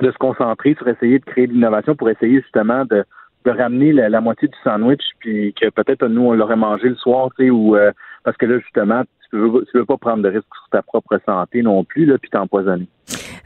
se 0.00 0.18
concentrer 0.18 0.74
sur 0.74 0.88
essayer 0.88 1.18
de 1.18 1.24
créer 1.24 1.46
de 1.46 1.52
l'innovation 1.52 1.94
pour 1.94 2.10
essayer 2.10 2.40
justement 2.40 2.84
de 2.84 3.04
de 3.44 3.50
ramener 3.50 3.92
la, 3.92 4.20
moitié 4.20 4.48
du 4.48 4.56
sandwich, 4.62 5.02
puis 5.18 5.52
que 5.60 5.68
peut-être 5.70 6.06
nous, 6.06 6.22
on 6.22 6.32
l'aurait 6.32 6.56
mangé 6.56 6.88
le 6.88 6.94
soir, 6.94 7.30
tu 7.36 7.44
sais, 7.44 7.50
ou 7.50 7.76
euh, 7.76 7.90
parce 8.24 8.36
que 8.36 8.46
là, 8.46 8.58
justement, 8.60 9.02
tu 9.32 9.38
veux, 9.38 9.64
veux 9.74 9.86
pas 9.86 9.96
prendre 9.96 10.22
de 10.22 10.28
risque 10.28 10.44
sur 10.54 10.68
ta 10.70 10.82
propre 10.82 11.18
santé 11.24 11.62
non 11.62 11.84
plus, 11.84 12.06
puis 12.20 12.30
t'empoisonner. 12.30 12.86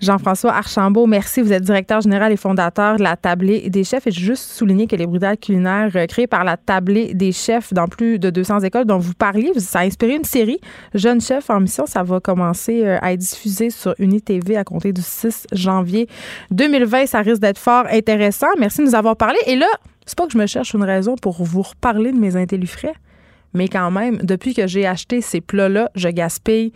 Jean-François 0.00 0.52
Archambault, 0.52 1.06
merci. 1.06 1.40
Vous 1.40 1.52
êtes 1.52 1.62
directeur 1.62 2.00
général 2.00 2.32
et 2.32 2.36
fondateur 2.36 2.96
de 2.96 3.02
la 3.02 3.16
Tablée 3.16 3.70
des 3.70 3.84
chefs. 3.84 4.06
Et 4.06 4.10
je 4.10 4.20
juste 4.20 4.42
souligner 4.50 4.86
que 4.86 4.96
les 4.96 5.06
brigades 5.06 5.40
culinaires 5.40 5.90
euh, 5.94 6.06
créées 6.06 6.26
par 6.26 6.44
la 6.44 6.56
Tablée 6.56 7.14
des 7.14 7.32
chefs 7.32 7.72
dans 7.72 7.86
plus 7.86 8.18
de 8.18 8.28
200 8.28 8.60
écoles 8.60 8.84
dont 8.84 8.98
vous 8.98 9.14
parliez, 9.14 9.52
ça 9.58 9.80
a 9.80 9.84
inspiré 9.84 10.16
une 10.16 10.24
série 10.24 10.60
Jeunes 10.94 11.20
chefs 11.20 11.48
en 11.48 11.60
mission. 11.60 11.86
Ça 11.86 12.02
va 12.02 12.20
commencer 12.20 12.84
euh, 12.84 12.98
à 13.00 13.12
être 13.12 13.20
diffusé 13.20 13.70
sur 13.70 13.94
UniTV 13.98 14.56
à 14.56 14.64
compter 14.64 14.92
du 14.92 15.02
6 15.02 15.46
janvier 15.52 16.08
2020. 16.50 17.06
Ça 17.06 17.20
risque 17.20 17.40
d'être 17.40 17.58
fort 17.58 17.86
intéressant. 17.90 18.48
Merci 18.58 18.82
de 18.82 18.86
nous 18.86 18.94
avoir 18.94 19.16
parlé. 19.16 19.38
Et 19.46 19.56
là, 19.56 19.66
c'est 20.04 20.16
pas 20.16 20.26
que 20.26 20.32
je 20.32 20.38
me 20.38 20.46
cherche 20.46 20.74
une 20.74 20.84
raison 20.84 21.16
pour 21.16 21.42
vous 21.42 21.62
reparler 21.62 22.12
de 22.12 22.18
mes 22.18 22.36
intellifrais, 22.36 22.94
mais 23.54 23.68
quand 23.68 23.90
même, 23.90 24.18
depuis 24.18 24.54
que 24.54 24.66
j'ai 24.66 24.86
acheté 24.86 25.20
ces 25.20 25.40
plats-là, 25.40 25.90
je 25.94 26.08
gaspille 26.08 26.72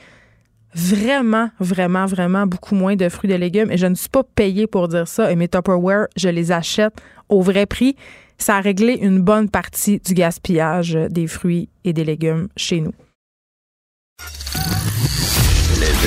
vraiment, 0.74 1.50
vraiment, 1.58 2.06
vraiment 2.06 2.46
beaucoup 2.46 2.74
moins 2.74 2.96
de 2.96 3.08
fruits 3.08 3.30
et 3.30 3.34
de 3.34 3.38
légumes. 3.38 3.70
Et 3.70 3.76
je 3.76 3.86
ne 3.86 3.94
suis 3.94 4.08
pas 4.08 4.22
payée 4.22 4.66
pour 4.66 4.88
dire 4.88 5.08
ça. 5.08 5.30
Et 5.30 5.36
mes 5.36 5.48
Tupperware, 5.48 6.06
je 6.16 6.28
les 6.28 6.52
achète 6.52 6.94
au 7.28 7.42
vrai 7.42 7.66
prix. 7.66 7.96
Ça 8.38 8.56
a 8.56 8.60
réglé 8.60 8.94
une 8.94 9.20
bonne 9.20 9.48
partie 9.48 10.00
du 10.00 10.14
gaspillage 10.14 10.96
des 11.10 11.26
fruits 11.26 11.68
et 11.84 11.92
des 11.92 12.04
légumes 12.04 12.48
chez 12.56 12.80
nous. 12.80 12.94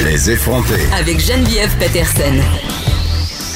Les 0.03 0.32
effrontés. 0.32 0.86
Avec 0.97 1.20
Geneviève 1.20 1.76
Peterson. 1.78 2.34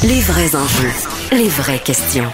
Les 0.04 0.22
vrais 0.22 0.56
enjeux. 0.56 0.94
Les 1.32 1.50
vraies 1.50 1.80
questions. 1.80 2.32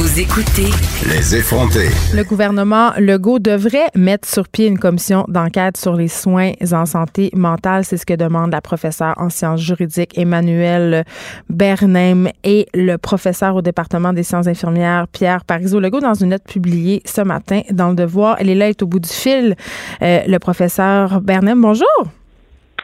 Vous 0.00 0.18
écoutez 0.18 0.70
Les 1.10 1.36
effrontés. 1.36 1.90
Le 2.14 2.24
gouvernement 2.24 2.92
Legault 2.96 3.38
devrait 3.38 3.88
mettre 3.94 4.26
sur 4.26 4.48
pied 4.48 4.66
une 4.66 4.78
commission 4.78 5.26
d'enquête 5.28 5.76
sur 5.76 5.92
les 5.92 6.08
soins 6.08 6.52
en 6.72 6.86
santé 6.86 7.28
mentale. 7.34 7.84
C'est 7.84 7.98
ce 7.98 8.06
que 8.06 8.14
demande 8.14 8.50
la 8.50 8.62
professeure 8.62 9.12
en 9.18 9.28
sciences 9.28 9.60
juridiques 9.60 10.16
Emmanuel 10.16 11.04
Bernheim 11.50 12.30
et 12.44 12.66
le 12.72 12.96
professeur 12.96 13.56
au 13.56 13.60
département 13.60 14.14
des 14.14 14.22
sciences 14.22 14.46
infirmières 14.46 15.06
Pierre 15.06 15.44
Parizeau. 15.44 15.80
Legault, 15.80 16.00
dans 16.00 16.14
une 16.14 16.30
lettre 16.30 16.50
publiée 16.50 17.02
ce 17.04 17.20
matin 17.20 17.60
dans 17.70 17.90
Le 17.90 17.96
Devoir, 17.96 18.36
elle 18.38 18.48
est 18.48 18.54
là, 18.54 18.70
est 18.70 18.82
au 18.82 18.86
bout 18.86 19.00
du 19.00 19.10
fil. 19.10 19.54
Euh, 20.00 20.20
le 20.26 20.38
professeur 20.38 21.20
Bernheim, 21.20 21.60
bonjour. 21.60 21.86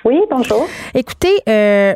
Oui, 0.05 0.21
bonjour. 0.31 0.69
Écoutez, 0.95 1.33
euh, 1.49 1.95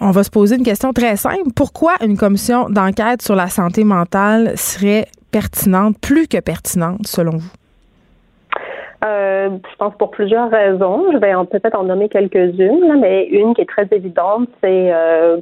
on 0.00 0.10
va 0.10 0.24
se 0.24 0.30
poser 0.30 0.56
une 0.56 0.64
question 0.64 0.92
très 0.92 1.16
simple. 1.16 1.50
Pourquoi 1.54 1.94
une 2.02 2.16
commission 2.16 2.68
d'enquête 2.68 3.22
sur 3.22 3.34
la 3.34 3.48
santé 3.48 3.84
mentale 3.84 4.56
serait 4.56 5.06
pertinente, 5.30 5.96
plus 6.00 6.26
que 6.28 6.40
pertinente, 6.40 7.06
selon 7.06 7.32
vous? 7.32 7.52
Euh, 9.04 9.50
je 9.70 9.76
pense 9.76 9.94
pour 9.96 10.10
plusieurs 10.10 10.50
raisons. 10.50 11.12
Je 11.12 11.18
vais 11.18 11.32
peut-être 11.50 11.78
en 11.78 11.84
nommer 11.84 12.08
quelques-unes, 12.08 13.00
mais 13.00 13.26
une 13.26 13.54
qui 13.54 13.60
est 13.60 13.68
très 13.68 13.86
évidente, 13.90 14.48
c'est 14.62 14.92
euh, 14.92 15.38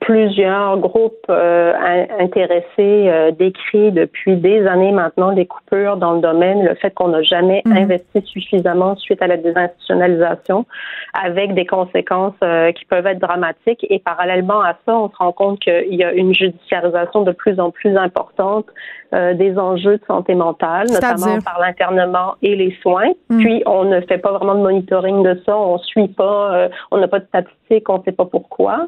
plusieurs 0.00 0.78
groupes 0.78 1.26
euh, 1.28 1.72
intéressés 2.18 3.32
décrits 3.38 3.92
depuis 3.92 4.36
des 4.36 4.66
années 4.66 4.92
maintenant 4.92 5.32
des 5.32 5.46
coupures 5.46 5.96
dans 5.96 6.12
le 6.12 6.20
domaine, 6.20 6.64
le 6.64 6.74
fait 6.74 6.92
qu'on 6.94 7.08
n'a 7.08 7.22
jamais 7.22 7.62
mhm. 7.66 7.76
investi 7.76 8.22
suffisamment 8.26 8.96
suite 8.96 9.22
à 9.22 9.26
la 9.26 9.36
désinstitutionnalisation, 9.36 10.66
avec 11.14 11.54
des 11.54 11.66
conséquences 11.66 12.34
qui 12.76 12.84
peuvent 12.84 13.06
être 13.06 13.18
dramatiques. 13.18 13.84
Et 13.90 13.98
parallèlement 13.98 14.62
à 14.62 14.74
ça, 14.86 14.96
on 14.96 15.10
se 15.10 15.16
rend 15.16 15.32
compte 15.32 15.60
qu'il 15.60 15.94
y 15.94 16.04
a 16.04 16.12
une 16.12 16.34
judiciarisation 16.34 17.22
de 17.22 17.32
plus 17.32 17.58
en 17.60 17.70
plus 17.70 17.96
importante 17.96 18.66
des 19.12 19.58
enjeux 19.58 19.96
de 19.96 20.04
santé 20.06 20.34
mentale, 20.34 20.86
notamment 20.90 21.40
par 21.40 21.58
l'internement 21.60 22.34
et 22.42 22.54
les 22.54 22.76
soins 22.82 22.98
Mm. 23.30 23.38
Puis 23.38 23.62
on 23.66 23.84
ne 23.84 24.00
fait 24.02 24.18
pas 24.18 24.32
vraiment 24.32 24.54
de 24.54 24.60
monitoring 24.60 25.22
de 25.22 25.40
ça, 25.44 25.56
on 25.56 25.78
suit 25.78 26.08
pas, 26.08 26.54
euh, 26.54 26.68
on 26.90 26.98
n'a 26.98 27.08
pas 27.08 27.20
de 27.20 27.26
statistiques, 27.26 27.88
on 27.88 27.98
ne 27.98 28.02
sait 28.04 28.12
pas 28.12 28.24
pourquoi. 28.24 28.86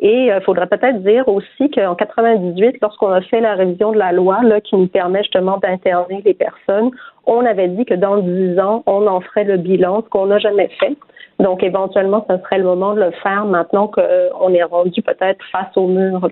Et 0.00 0.32
euh, 0.32 0.40
faudrait 0.52 0.66
peut-être 0.66 1.02
dire 1.02 1.26
aussi 1.28 1.70
qu'en 1.70 1.94
98, 1.94 2.76
lorsqu'on 2.82 3.10
a 3.10 3.22
fait 3.22 3.40
la 3.40 3.54
révision 3.54 3.92
de 3.92 3.98
la 3.98 4.12
loi 4.12 4.42
là, 4.42 4.60
qui 4.60 4.76
nous 4.76 4.86
permet 4.86 5.22
justement 5.22 5.56
d'interner 5.58 6.20
les 6.24 6.34
personnes, 6.34 6.90
on 7.24 7.44
avait 7.46 7.68
dit 7.68 7.86
que 7.86 7.94
dans 7.94 8.18
10 8.18 8.58
ans, 8.58 8.82
on 8.86 9.06
en 9.06 9.20
ferait 9.20 9.44
le 9.44 9.56
bilan, 9.56 10.02
ce 10.02 10.08
qu'on 10.10 10.26
n'a 10.26 10.38
jamais 10.38 10.68
fait. 10.78 10.94
Donc, 11.40 11.62
éventuellement, 11.62 12.24
ce 12.28 12.36
serait 12.38 12.58
le 12.58 12.64
moment 12.64 12.94
de 12.94 13.00
le 13.00 13.10
faire 13.22 13.44
maintenant 13.44 13.88
qu'on 13.88 14.54
est 14.54 14.62
rendu 14.62 15.02
peut-être 15.02 15.40
face 15.50 15.76
au 15.76 15.88
mur. 15.88 16.28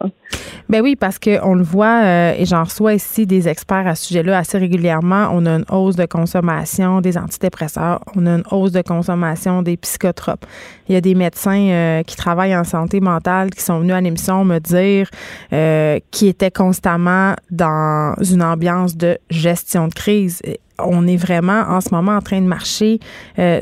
Ben 0.71 0.83
oui, 0.83 0.95
parce 0.95 1.19
qu'on 1.19 1.55
le 1.55 1.65
voit, 1.65 2.05
euh, 2.05 2.35
et 2.39 2.45
j'en 2.45 2.63
reçois 2.63 2.95
ici 2.95 3.27
des 3.27 3.49
experts 3.49 3.89
à 3.89 3.97
ce 3.97 4.07
sujet-là 4.07 4.39
assez 4.39 4.57
régulièrement. 4.57 5.29
On 5.33 5.45
a 5.45 5.57
une 5.57 5.65
hausse 5.69 5.97
de 5.97 6.07
consommation 6.07 7.01
des 7.01 7.19
antidépresseurs, 7.19 8.01
on 8.15 8.25
a 8.25 8.37
une 8.37 8.45
hausse 8.53 8.71
de 8.71 8.81
consommation 8.81 9.63
des 9.63 9.77
psychotropes. 9.77 10.47
Il 10.89 10.95
y 10.95 10.97
a 10.97 11.01
des 11.01 11.17
médecins 11.17 11.71
euh, 11.71 12.03
qui 12.05 12.15
travaillent 12.15 12.57
en 12.57 12.63
santé 12.63 13.01
mentale 13.01 13.51
qui 13.51 13.63
sont 13.63 13.81
venus 13.81 13.95
à 13.95 14.01
l'émission 14.01 14.45
me 14.45 14.61
dire 14.61 15.11
euh, 15.53 15.99
qu'ils 16.13 16.29
étaient 16.29 16.53
constamment 16.53 17.35
dans 17.51 18.15
une 18.23 18.43
ambiance 18.43 18.97
de 18.97 19.19
gestion 19.29 19.89
de 19.89 19.95
crise. 19.95 20.41
On 20.79 21.09
est 21.09 21.17
vraiment 21.17 21.65
en 21.69 21.81
ce 21.81 21.93
moment 21.93 22.13
en 22.13 22.21
train 22.21 22.41
de 22.41 22.47
marcher 22.47 23.01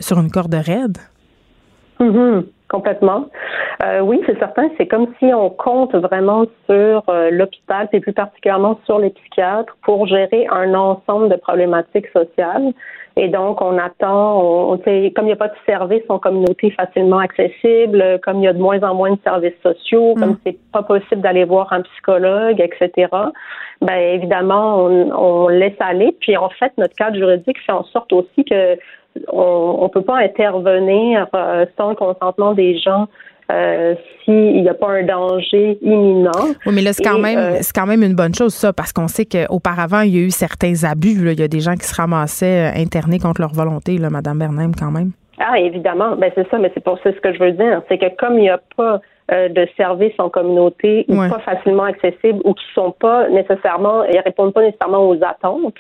sur 0.01 0.21
une 0.21 0.31
corde 0.31 0.55
raide. 0.55 0.99
Mm-hmm. 2.01 2.45
complètement. 2.69 3.27
Euh, 3.83 4.01
oui, 4.01 4.21
c'est 4.27 4.39
certain. 4.39 4.69
C'est 4.77 4.87
comme 4.87 5.09
si 5.19 5.27
on 5.27 5.51
compte 5.51 5.95
vraiment 5.95 6.45
sur 6.67 7.03
euh, 7.09 7.31
l'hôpital, 7.31 7.89
et 7.93 8.01
plus 8.01 8.13
particulièrement 8.13 8.79
sur 8.85 8.99
les 8.99 9.11
psychiatres, 9.11 9.77
pour 9.83 10.07
gérer 10.07 10.47
un 10.51 10.75
ensemble 10.75 11.29
de 11.29 11.37
problématiques 11.37 12.09
sociales. 12.09 12.73
Et 13.17 13.27
donc, 13.29 13.61
on 13.61 13.77
attend, 13.79 14.41
on, 14.41 14.79
comme 14.79 15.25
il 15.25 15.25
n'y 15.25 15.33
a 15.33 15.37
pas 15.37 15.49
de 15.49 15.57
services 15.67 16.05
en 16.09 16.21
communauté 16.21 16.71
facilement 16.71 17.19
accessibles, 17.19 18.21
comme 18.23 18.39
il 18.39 18.45
y 18.45 18.49
a 18.49 18.53
de 18.53 18.61
moins 18.61 18.81
en 18.85 18.95
moins 18.95 19.11
de 19.11 19.19
services 19.25 19.61
sociaux, 19.61 20.15
comme 20.17 20.31
mm. 20.31 20.39
c'est 20.47 20.59
pas 20.73 20.85
possible 20.85 21.21
d'aller 21.21 21.45
voir 21.45 21.73
un 21.73 21.83
psychologue, 21.83 22.61
etc. 22.61 23.09
Ben 23.83 23.99
évidemment, 23.99 24.85
on, 24.85 25.11
on 25.11 25.49
laisse 25.49 25.75
aller. 25.81 26.17
Puis 26.21 26.37
en 26.37 26.49
fait, 26.49 26.73
notre 26.79 26.95
cadre 26.95 27.17
juridique 27.17 27.59
fait 27.67 27.73
en 27.73 27.83
sorte 27.85 28.13
aussi 28.13 28.45
que 28.45 28.79
on 29.33 29.85
ne 29.85 29.89
peut 29.89 30.03
pas 30.03 30.17
intervenir 30.17 31.27
euh, 31.35 31.67
sans 31.77 31.91
le 31.91 31.95
consentement 31.97 32.53
des 32.53 32.79
gens 32.79 33.09
euh, 33.51 33.95
s'il 34.25 34.63
n'y 34.63 34.69
a 34.69 34.75
pas 34.75 34.91
un 34.91 35.05
danger 35.05 35.79
imminent. 35.81 36.31
Oui, 36.67 36.73
mais 36.75 36.83
là, 36.83 36.93
c'est 36.93 37.03
quand, 37.03 37.19
même, 37.19 37.39
euh, 37.39 37.61
quand 37.75 37.87
même 37.87 38.03
une 38.03 38.15
bonne 38.15 38.35
chose, 38.35 38.53
ça, 38.53 38.75
parce 38.75 38.93
qu'on 38.93 39.09
sait 39.09 39.25
qu'auparavant, 39.25 40.03
il 40.03 40.15
y 40.15 40.19
a 40.19 40.27
eu 40.27 40.31
certains 40.31 40.85
abus. 40.85 41.17
Il 41.19 41.41
y 41.41 41.43
a 41.43 41.49
des 41.49 41.61
gens 41.61 41.75
qui 41.75 41.87
se 41.87 41.95
ramassaient 41.95 42.73
internés 42.77 43.19
contre 43.19 43.41
leur 43.41 43.55
volonté, 43.55 43.97
là, 43.97 44.11
Mme 44.11 44.39
Bernheim, 44.39 44.73
quand 44.79 44.91
même. 44.91 45.13
Ah, 45.41 45.59
évidemment. 45.59 46.17
Ben, 46.17 46.31
c'est 46.35 46.47
ça, 46.51 46.59
mais 46.59 46.71
c'est 46.75 46.85
pour 46.85 46.99
ça 46.99 47.11
ce 47.11 47.21
que 47.21 47.33
je 47.33 47.39
veux 47.39 47.53
dire. 47.53 47.81
C'est 47.89 47.97
que 47.97 48.15
comme 48.17 48.35
il 48.35 48.43
n'y 48.43 48.51
a 48.51 48.61
pas 48.77 49.01
de 49.31 49.69
services 49.77 50.15
en 50.19 50.31
communauté 50.31 51.05
ou 51.07 51.17
pas 51.17 51.39
facilement 51.41 51.85
accessibles 51.85 52.41
ou 52.45 52.55
qui 52.55 52.65
sont 52.75 52.93
pas 52.93 53.29
nécessairement, 53.29 54.05
ils 54.05 54.21
répondent 54.21 54.55
pas 54.55 54.63
nécessairement 54.63 55.07
aux 55.07 55.23
attentes, 55.23 55.77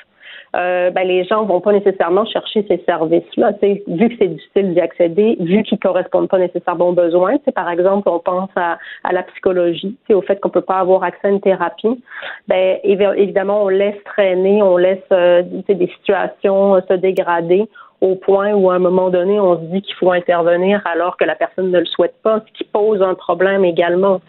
euh, 0.56 0.90
ben, 0.90 1.06
les 1.06 1.24
gens 1.24 1.44
vont 1.44 1.60
pas 1.60 1.72
nécessairement 1.72 2.24
chercher 2.26 2.64
ces 2.68 2.82
services-là. 2.86 3.52
Vu 3.62 4.08
que 4.08 4.14
c'est 4.18 4.28
difficile 4.28 4.74
d'y 4.74 4.80
accéder, 4.80 5.36
vu 5.40 5.62
qu'ils 5.62 5.78
correspondent 5.78 6.28
pas 6.28 6.38
nécessairement 6.38 6.88
aux 6.88 6.92
besoins. 6.92 7.36
Par 7.54 7.70
exemple, 7.70 8.08
on 8.08 8.18
pense 8.18 8.50
à, 8.56 8.78
à 9.04 9.12
la 9.12 9.22
psychologie, 9.24 9.96
au 10.10 10.22
fait 10.22 10.40
qu'on 10.40 10.50
peut 10.50 10.60
pas 10.60 10.78
avoir 10.78 11.02
accès 11.02 11.28
à 11.28 11.30
une 11.30 11.40
thérapie. 11.40 12.02
Ben, 12.46 12.78
évidemment, 12.82 13.64
on 13.64 13.68
laisse 13.68 14.02
traîner, 14.04 14.62
on 14.62 14.76
laisse 14.76 14.98
euh, 15.12 15.42
des 15.42 15.90
situations 15.98 16.76
euh, 16.76 16.80
se 16.88 16.94
dégrader 16.94 17.68
au 18.00 18.14
point 18.14 18.52
où 18.52 18.70
à 18.70 18.74
un 18.74 18.78
moment 18.78 19.10
donné, 19.10 19.40
on 19.40 19.56
se 19.56 19.64
dit 19.66 19.82
qu'il 19.82 19.94
faut 19.96 20.12
intervenir 20.12 20.80
alors 20.84 21.16
que 21.16 21.24
la 21.24 21.34
personne 21.34 21.70
ne 21.70 21.80
le 21.80 21.86
souhaite 21.86 22.14
pas, 22.22 22.40
ce 22.46 22.58
qui 22.58 22.64
pose 22.64 23.02
un 23.02 23.14
problème 23.14 23.64
également. 23.64 24.20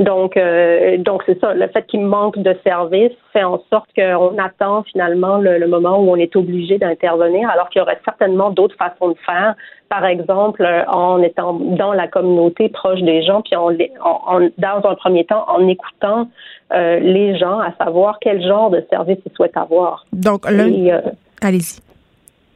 Donc, 0.00 0.36
euh, 0.36 0.96
donc 0.98 1.22
c'est 1.26 1.38
ça. 1.40 1.54
Le 1.54 1.66
fait 1.68 1.84
qu'il 1.86 2.02
manque 2.02 2.38
de 2.38 2.56
services 2.64 3.12
fait 3.32 3.42
en 3.42 3.60
sorte 3.68 3.88
qu'on 3.96 4.38
attend 4.38 4.84
finalement 4.84 5.38
le, 5.38 5.66
moment 5.66 5.98
où 5.98 6.10
on 6.10 6.16
est 6.16 6.36
obligé 6.36 6.78
d'intervenir, 6.78 7.50
alors 7.50 7.68
qu'il 7.68 7.80
y 7.80 7.82
aurait 7.82 8.00
certainement 8.04 8.50
d'autres 8.50 8.76
façons 8.76 9.08
de 9.08 9.16
faire. 9.26 9.54
Par 9.88 10.04
exemple, 10.04 10.64
en 10.86 11.20
étant 11.22 11.54
dans 11.54 11.92
la 11.92 12.06
communauté, 12.06 12.68
proche 12.68 13.00
des 13.00 13.22
gens, 13.22 13.42
puis 13.42 13.56
en, 13.56 13.70
dans 13.72 14.88
un 14.88 14.94
premier 14.94 15.24
temps, 15.24 15.44
en 15.48 15.66
écoutant 15.66 16.28
euh, 16.72 17.00
les 17.00 17.36
gens, 17.36 17.58
à 17.58 17.72
savoir 17.82 18.18
quel 18.20 18.40
genre 18.42 18.70
de 18.70 18.84
service 18.90 19.18
ils 19.26 19.32
souhaitent 19.32 19.56
avoir. 19.56 20.06
Donc, 20.12 20.46
euh, 20.46 21.00
allez-y. 21.42 21.87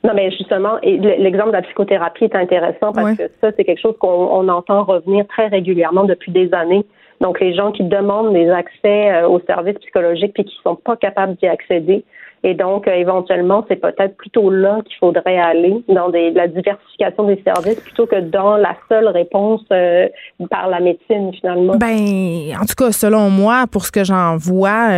Non, 0.04 0.14
mais 0.14 0.30
justement, 0.32 0.78
l'exemple 0.82 1.50
de 1.50 1.56
la 1.56 1.62
psychothérapie 1.62 2.24
est 2.24 2.34
intéressant 2.34 2.92
parce 2.92 3.16
que 3.16 3.28
ça, 3.40 3.52
c'est 3.56 3.64
quelque 3.64 3.80
chose 3.80 3.96
qu'on 3.98 4.48
entend 4.48 4.82
revenir 4.82 5.26
très 5.28 5.46
régulièrement 5.46 6.04
depuis 6.04 6.32
des 6.32 6.52
années. 6.52 6.84
Donc, 7.20 7.38
les 7.38 7.54
gens 7.54 7.70
qui 7.70 7.84
demandent 7.84 8.32
des 8.32 8.50
accès 8.50 9.12
euh, 9.12 9.28
aux 9.28 9.38
services 9.46 9.78
psychologiques 9.78 10.34
puis 10.34 10.44
qui 10.44 10.56
ne 10.56 10.70
sont 10.70 10.74
pas 10.74 10.96
capables 10.96 11.36
d'y 11.36 11.46
accéder. 11.46 12.04
Et 12.44 12.54
donc, 12.54 12.88
euh, 12.88 12.92
éventuellement, 12.92 13.64
c'est 13.68 13.76
peut-être 13.76 14.16
plutôt 14.16 14.50
là 14.50 14.80
qu'il 14.84 14.96
faudrait 14.98 15.38
aller, 15.38 15.84
dans 15.88 16.08
la 16.08 16.48
diversification 16.48 17.24
des 17.24 17.40
services, 17.44 17.80
plutôt 17.80 18.06
que 18.06 18.20
dans 18.20 18.56
la 18.56 18.74
seule 18.88 19.08
réponse 19.08 19.62
euh, 19.72 20.08
par 20.50 20.68
la 20.68 20.80
médecine, 20.80 21.32
finalement. 21.34 21.76
Ben, 21.76 22.56
en 22.60 22.64
tout 22.64 22.74
cas, 22.76 22.92
selon 22.92 23.30
moi, 23.30 23.66
pour 23.70 23.84
ce 23.84 23.92
que 23.92 24.04
j'en 24.04 24.36
vois 24.36 24.88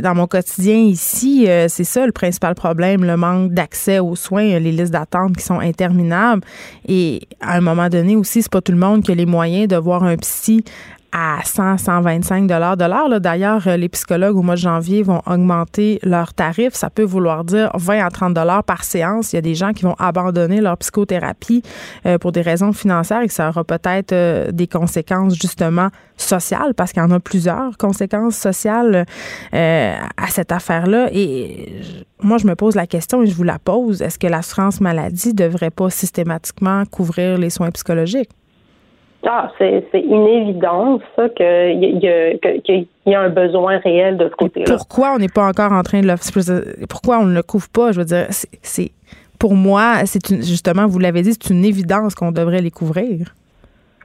dans 0.00 0.14
mon 0.14 0.26
quotidien 0.26 0.76
ici, 0.76 1.46
c'est 1.68 1.84
ça 1.84 2.04
le 2.06 2.12
principal 2.12 2.54
problème, 2.54 3.04
le 3.04 3.16
manque 3.16 3.52
d'accès 3.52 3.98
aux 3.98 4.16
soins, 4.16 4.58
les 4.58 4.60
listes 4.60 4.92
d'attente 4.92 5.36
qui 5.36 5.44
sont 5.44 5.60
interminables. 5.60 6.42
Et 6.88 7.20
à 7.40 7.56
un 7.56 7.60
moment 7.60 7.88
donné 7.88 8.16
aussi, 8.16 8.42
c'est 8.42 8.52
pas 8.52 8.60
tout 8.60 8.72
le 8.72 8.78
monde 8.78 9.02
qui 9.02 9.12
a 9.12 9.14
les 9.14 9.26
moyens 9.26 9.68
de 9.68 9.76
voir 9.76 10.04
un 10.04 10.16
psy 10.16 10.64
à 11.12 11.40
100, 11.44 11.78
125 11.78 12.46
dollars 12.46 12.76
de 12.76 12.84
l'heure. 12.84 13.20
D'ailleurs, 13.20 13.68
euh, 13.68 13.76
les 13.76 13.88
psychologues 13.88 14.36
au 14.36 14.42
mois 14.42 14.54
de 14.54 14.60
janvier 14.60 15.02
vont 15.02 15.20
augmenter 15.26 15.98
leurs 16.02 16.32
tarifs. 16.32 16.74
Ça 16.74 16.90
peut 16.90 17.02
vouloir 17.02 17.44
dire 17.44 17.70
20 17.74 18.04
à 18.04 18.10
30 18.10 18.34
dollars 18.34 18.64
par 18.64 18.82
séance. 18.82 19.32
Il 19.32 19.36
y 19.36 19.38
a 19.38 19.42
des 19.42 19.54
gens 19.54 19.72
qui 19.72 19.84
vont 19.84 19.94
abandonner 19.98 20.60
leur 20.60 20.78
psychothérapie 20.78 21.62
euh, 22.06 22.18
pour 22.18 22.32
des 22.32 22.40
raisons 22.40 22.72
financières 22.72 23.20
et 23.20 23.28
que 23.28 23.34
ça 23.34 23.50
aura 23.50 23.62
peut-être 23.62 24.12
euh, 24.12 24.50
des 24.52 24.66
conséquences 24.66 25.34
justement 25.40 25.88
sociales 26.16 26.72
parce 26.74 26.92
qu'il 26.92 27.02
y 27.02 27.06
en 27.06 27.10
a 27.10 27.20
plusieurs 27.20 27.76
conséquences 27.78 28.36
sociales 28.36 29.06
à 29.52 30.26
cette 30.28 30.52
affaire-là. 30.52 31.08
Et 31.12 31.80
moi, 32.22 32.38
je 32.38 32.46
me 32.46 32.54
pose 32.54 32.76
la 32.76 32.86
question 32.86 33.22
et 33.22 33.26
je 33.26 33.34
vous 33.34 33.42
la 33.42 33.58
pose. 33.58 34.02
Est-ce 34.02 34.18
que 34.18 34.28
l'assurance 34.28 34.80
maladie 34.80 35.34
devrait 35.34 35.70
pas 35.70 35.90
systématiquement 35.90 36.84
couvrir 36.86 37.38
les 37.38 37.50
soins 37.50 37.70
psychologiques? 37.70 38.30
Ah, 39.24 39.52
c'est 39.56 39.84
une 39.94 40.26
évidence, 40.26 41.00
qu'il 41.36 41.82
y, 41.82 42.06
y, 42.06 42.88
y, 43.06 43.14
a 43.14 43.20
un 43.20 43.28
besoin 43.28 43.78
réel 43.78 44.16
de 44.16 44.28
ce 44.28 44.34
côté-là. 44.34 44.76
Pourquoi 44.76 45.12
on 45.14 45.18
n'est 45.18 45.28
pas 45.28 45.46
encore 45.46 45.72
en 45.72 45.82
train 45.82 46.00
de 46.00 46.08
le. 46.08 46.86
Pourquoi 46.88 47.18
on 47.18 47.26
ne 47.26 47.34
le 47.34 47.42
couvre 47.42 47.68
pas? 47.68 47.92
Je 47.92 48.00
veux 48.00 48.04
dire, 48.04 48.26
c'est. 48.30 48.90
Pour 49.38 49.54
moi, 49.54 50.06
c'est 50.06 50.24
justement, 50.36 50.86
vous 50.86 50.98
l'avez 51.00 51.22
dit, 51.22 51.32
c'est 51.32 51.50
une 51.50 51.64
évidence 51.64 52.14
qu'on 52.14 52.30
devrait 52.30 52.60
les 52.60 52.70
couvrir. 52.70 53.34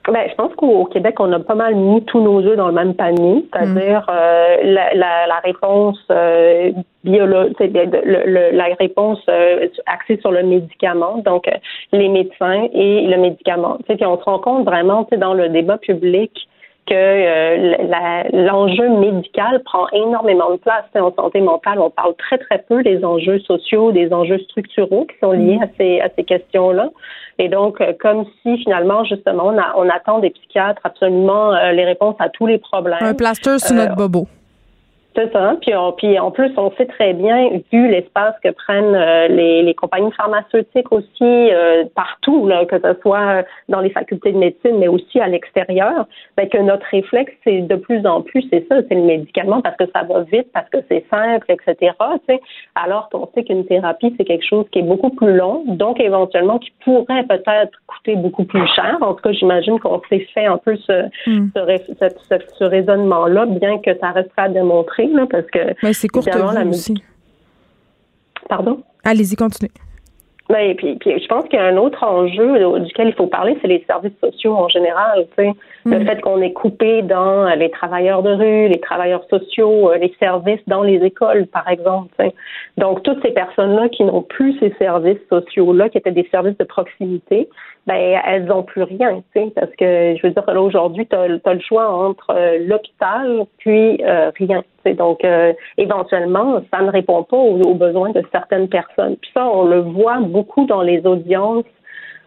Ben, 0.08 0.30
je 0.30 0.36
pense 0.36 0.56
qu'au 0.56 0.86
Québec, 0.86 1.20
on 1.20 1.32
a 1.34 1.40
pas 1.40 1.56
mal 1.56 1.76
mis 1.76 2.02
tous 2.06 2.22
nos 2.22 2.42
œufs 2.42 2.56
dans 2.56 2.68
le 2.68 2.74
même 2.74 2.94
panier, 2.94 3.46
c'est-à-dire 3.52 4.02
mm. 4.08 4.12
euh, 4.12 4.58
la, 4.64 4.94
la, 4.94 5.28
la, 5.28 5.40
réponse 5.44 6.00
euh, 6.12 6.72
biologique, 7.04 7.58
la 7.60 8.66
réponse 8.80 9.20
euh, 9.28 9.68
axée 9.86 10.18
sur 10.22 10.32
le 10.32 10.44
médicament, 10.44 11.18
donc 11.18 11.50
les 11.92 12.08
médecins 12.08 12.68
et 12.74 13.02
le 13.02 13.18
médicament. 13.18 13.80
Puis 13.86 13.98
on 14.06 14.18
se 14.18 14.24
rend 14.24 14.40
compte 14.40 14.66
vraiment 14.66 15.06
dans 15.18 15.34
le 15.34 15.50
débat 15.50 15.78
public 15.78 16.32
que 16.88 16.94
euh, 16.94 18.26
l'enjeu 18.34 18.90
médical 18.90 19.62
prend 19.64 19.88
énormément 19.92 20.52
de 20.52 20.58
place. 20.58 20.86
En 20.96 21.14
santé 21.14 21.42
mentale, 21.42 21.80
on 21.80 21.90
parle 21.90 22.16
très, 22.16 22.38
très 22.38 22.60
peu 22.60 22.82
des 22.84 23.04
enjeux 23.04 23.40
sociaux, 23.40 23.92
des 23.92 24.12
enjeux 24.14 24.40
structuraux 24.40 25.06
qui 25.06 25.18
sont 25.20 25.34
liés 25.34 25.60
à 25.62 25.68
ces, 25.78 26.00
à 26.00 26.10
ces 26.16 26.24
questions-là. 26.24 26.90
Et 27.40 27.50
donc, 27.50 27.82
euh, 27.82 27.94
comme 28.00 28.26
si 28.42 28.58
finalement, 28.64 29.04
justement, 29.04 29.48
on, 29.48 29.58
on 29.84 29.90
attend 29.90 30.20
des 30.20 30.32
psychiatres 30.32 30.82
absolument 30.84 31.54
euh, 31.54 31.72
les 31.72 31.86
réponses 31.86 32.16
à 32.20 32.30
tous 32.30 32.48
les 32.48 32.58
problèmes. 32.58 32.98
Un 33.02 33.14
plaster 33.14 33.60
sur 33.60 33.76
notre 33.76 33.96
bobo. 33.96 34.28
C'est 35.18 35.32
ça. 35.34 35.56
Puis, 35.62 35.72
puis 35.98 36.20
en 36.20 36.30
plus, 36.30 36.52
on 36.58 36.72
sait 36.78 36.86
très 36.86 37.14
bien, 37.14 37.50
vu 37.72 37.88
l'espace 37.90 38.36
que 38.44 38.50
prennent 38.50 38.94
euh, 38.94 39.28
les, 39.28 39.64
les, 39.64 39.74
compagnies 39.74 40.12
pharmaceutiques 40.12 40.92
aussi 40.92 41.24
euh, 41.24 41.86
partout, 41.96 42.48
là, 42.48 42.66
que 42.66 42.78
ce 42.80 43.02
soit 43.02 43.44
dans 43.68 43.80
les 43.80 43.90
facultés 43.90 44.32
de 44.32 44.38
médecine, 44.38 44.78
mais 44.78 44.88
aussi 44.88 45.20
à 45.20 45.28
l'extérieur, 45.28 46.06
ben, 46.36 46.48
que 46.48 46.60
notre 46.60 46.86
réflexe, 46.92 47.34
c'est 47.44 47.62
de 47.62 47.76
plus 47.76 48.06
en 48.06 48.22
plus, 48.22 48.46
c'est 48.52 48.68
ça, 48.70 48.76
c'est 48.88 48.94
le 48.94 49.02
médicament 49.02 49.62
parce 49.64 49.76
que 49.78 49.86
ça 49.96 50.04
va 50.04 50.22
vite, 50.22 50.52
parce 50.54 50.70
que 50.70 50.78
c'est 50.88 51.04
simple, 51.10 51.52
etc. 51.52 51.94
Alors 52.76 53.10
qu'on 53.10 53.28
sait 53.34 53.44
qu'une 53.44 53.66
thérapie, 53.66 54.14
c'est 54.18 54.26
quelque 54.26 54.46
chose 54.46 54.66
qui 54.72 54.80
est 54.80 54.84
beaucoup 54.84 55.10
plus 55.10 55.36
long, 55.36 55.64
donc 55.66 56.00
éventuellement 56.00 56.60
qui 56.60 56.72
pourrait 56.84 57.24
peut-être 57.24 57.72
coûter 57.88 58.16
beaucoup 58.18 58.44
plus 58.44 58.68
cher. 58.76 58.98
En 59.02 59.16
tout 59.16 59.24
cas, 59.24 59.32
j'imagine 59.32 59.80
qu'on 59.80 60.00
s'est 60.10 60.28
fait 60.36 60.46
un 60.46 60.58
peu 60.58 60.76
ce, 60.76 61.08
hmm. 61.26 61.50
ce, 61.56 62.10
ce, 62.30 62.36
ce 62.60 62.64
raisonnement-là, 62.64 63.48
bien 63.48 63.80
que 63.80 63.98
ça 63.98 64.12
restera 64.12 64.44
à 64.44 64.50
démontrer 64.50 65.07
parce 65.30 65.48
que. 65.48 65.76
Mais 65.84 65.94
c'est 65.94 66.08
court 66.08 66.26
la 66.54 66.66
musique. 66.66 67.04
Pardon? 68.50 68.82
Allez-y, 69.04 69.36
continuez. 69.36 69.72
Ben, 70.50 70.76
puis, 70.76 70.96
puis, 70.96 71.20
je 71.22 71.28
pense 71.28 71.44
qu'il 71.46 71.60
y 71.60 71.62
a 71.62 71.66
un 71.66 71.78
autre 71.78 72.02
enjeu 72.04 72.80
duquel 72.80 73.10
il 73.10 73.14
faut 73.14 73.28
parler, 73.28 73.58
c'est 73.62 73.68
les 73.68 73.84
services 73.86 74.18
sociaux 74.24 74.56
en 74.56 74.70
général. 74.70 75.28
Le 75.90 76.00
mm. 76.00 76.06
fait 76.06 76.22
qu'on 76.22 76.42
est 76.42 76.54
coupé 76.54 77.02
dans 77.02 77.46
les 77.56 77.70
travailleurs 77.70 78.22
de 78.24 78.32
rue, 78.32 78.68
les 78.68 78.80
travailleurs 78.80 79.24
sociaux, 79.30 79.92
euh, 79.92 79.98
les 79.98 80.14
services 80.20 80.60
dans 80.68 80.84
les 80.84 81.04
écoles, 81.04 81.48
par 81.48 81.68
exemple. 81.70 82.10
Donc, 82.78 83.04
toutes 83.04 83.22
ces 83.24 83.32
personnes-là 83.32 83.90
qui 83.90 84.04
n'ont 84.04 84.22
plus 84.22 84.58
ces 84.60 84.74
services 84.80 85.20
sociaux-là, 85.30 85.90
qui 85.90 85.98
étaient 85.98 86.12
des 86.12 86.28
services 86.32 86.58
de 86.58 86.66
proximité, 86.66 87.48
ben 87.88 88.20
elles 88.26 88.46
n'ont 88.46 88.64
plus 88.64 88.84
rien, 88.84 89.24
tu 89.34 89.40
sais, 89.42 89.52
parce 89.56 89.72
que 89.78 90.16
je 90.18 90.28
veux 90.28 90.34
dire 90.34 90.44
là 90.46 90.62
aujourd'hui, 90.62 91.08
tu 91.08 91.16
as, 91.16 91.28
le 91.28 91.60
choix 91.62 91.90
entre 91.90 92.32
euh, 92.32 92.58
l'hôpital 92.68 93.46
puis 93.60 94.04
euh, 94.04 94.30
rien. 94.38 94.62
Donc 94.98 95.24
euh, 95.24 95.54
éventuellement, 95.78 96.62
ça 96.72 96.82
ne 96.82 96.92
répond 96.92 97.24
pas 97.24 97.38
aux, 97.38 97.74
besoins 97.76 98.12
de 98.12 98.22
certaines 98.32 98.68
personnes. 98.68 99.16
Puis 99.16 99.32
ça, 99.34 99.48
on 99.48 99.66
le 99.66 99.80
voit 99.80 100.20
beaucoup 100.20 100.66
dans 100.66 100.82
les 100.82 101.06
audiences 101.06 101.64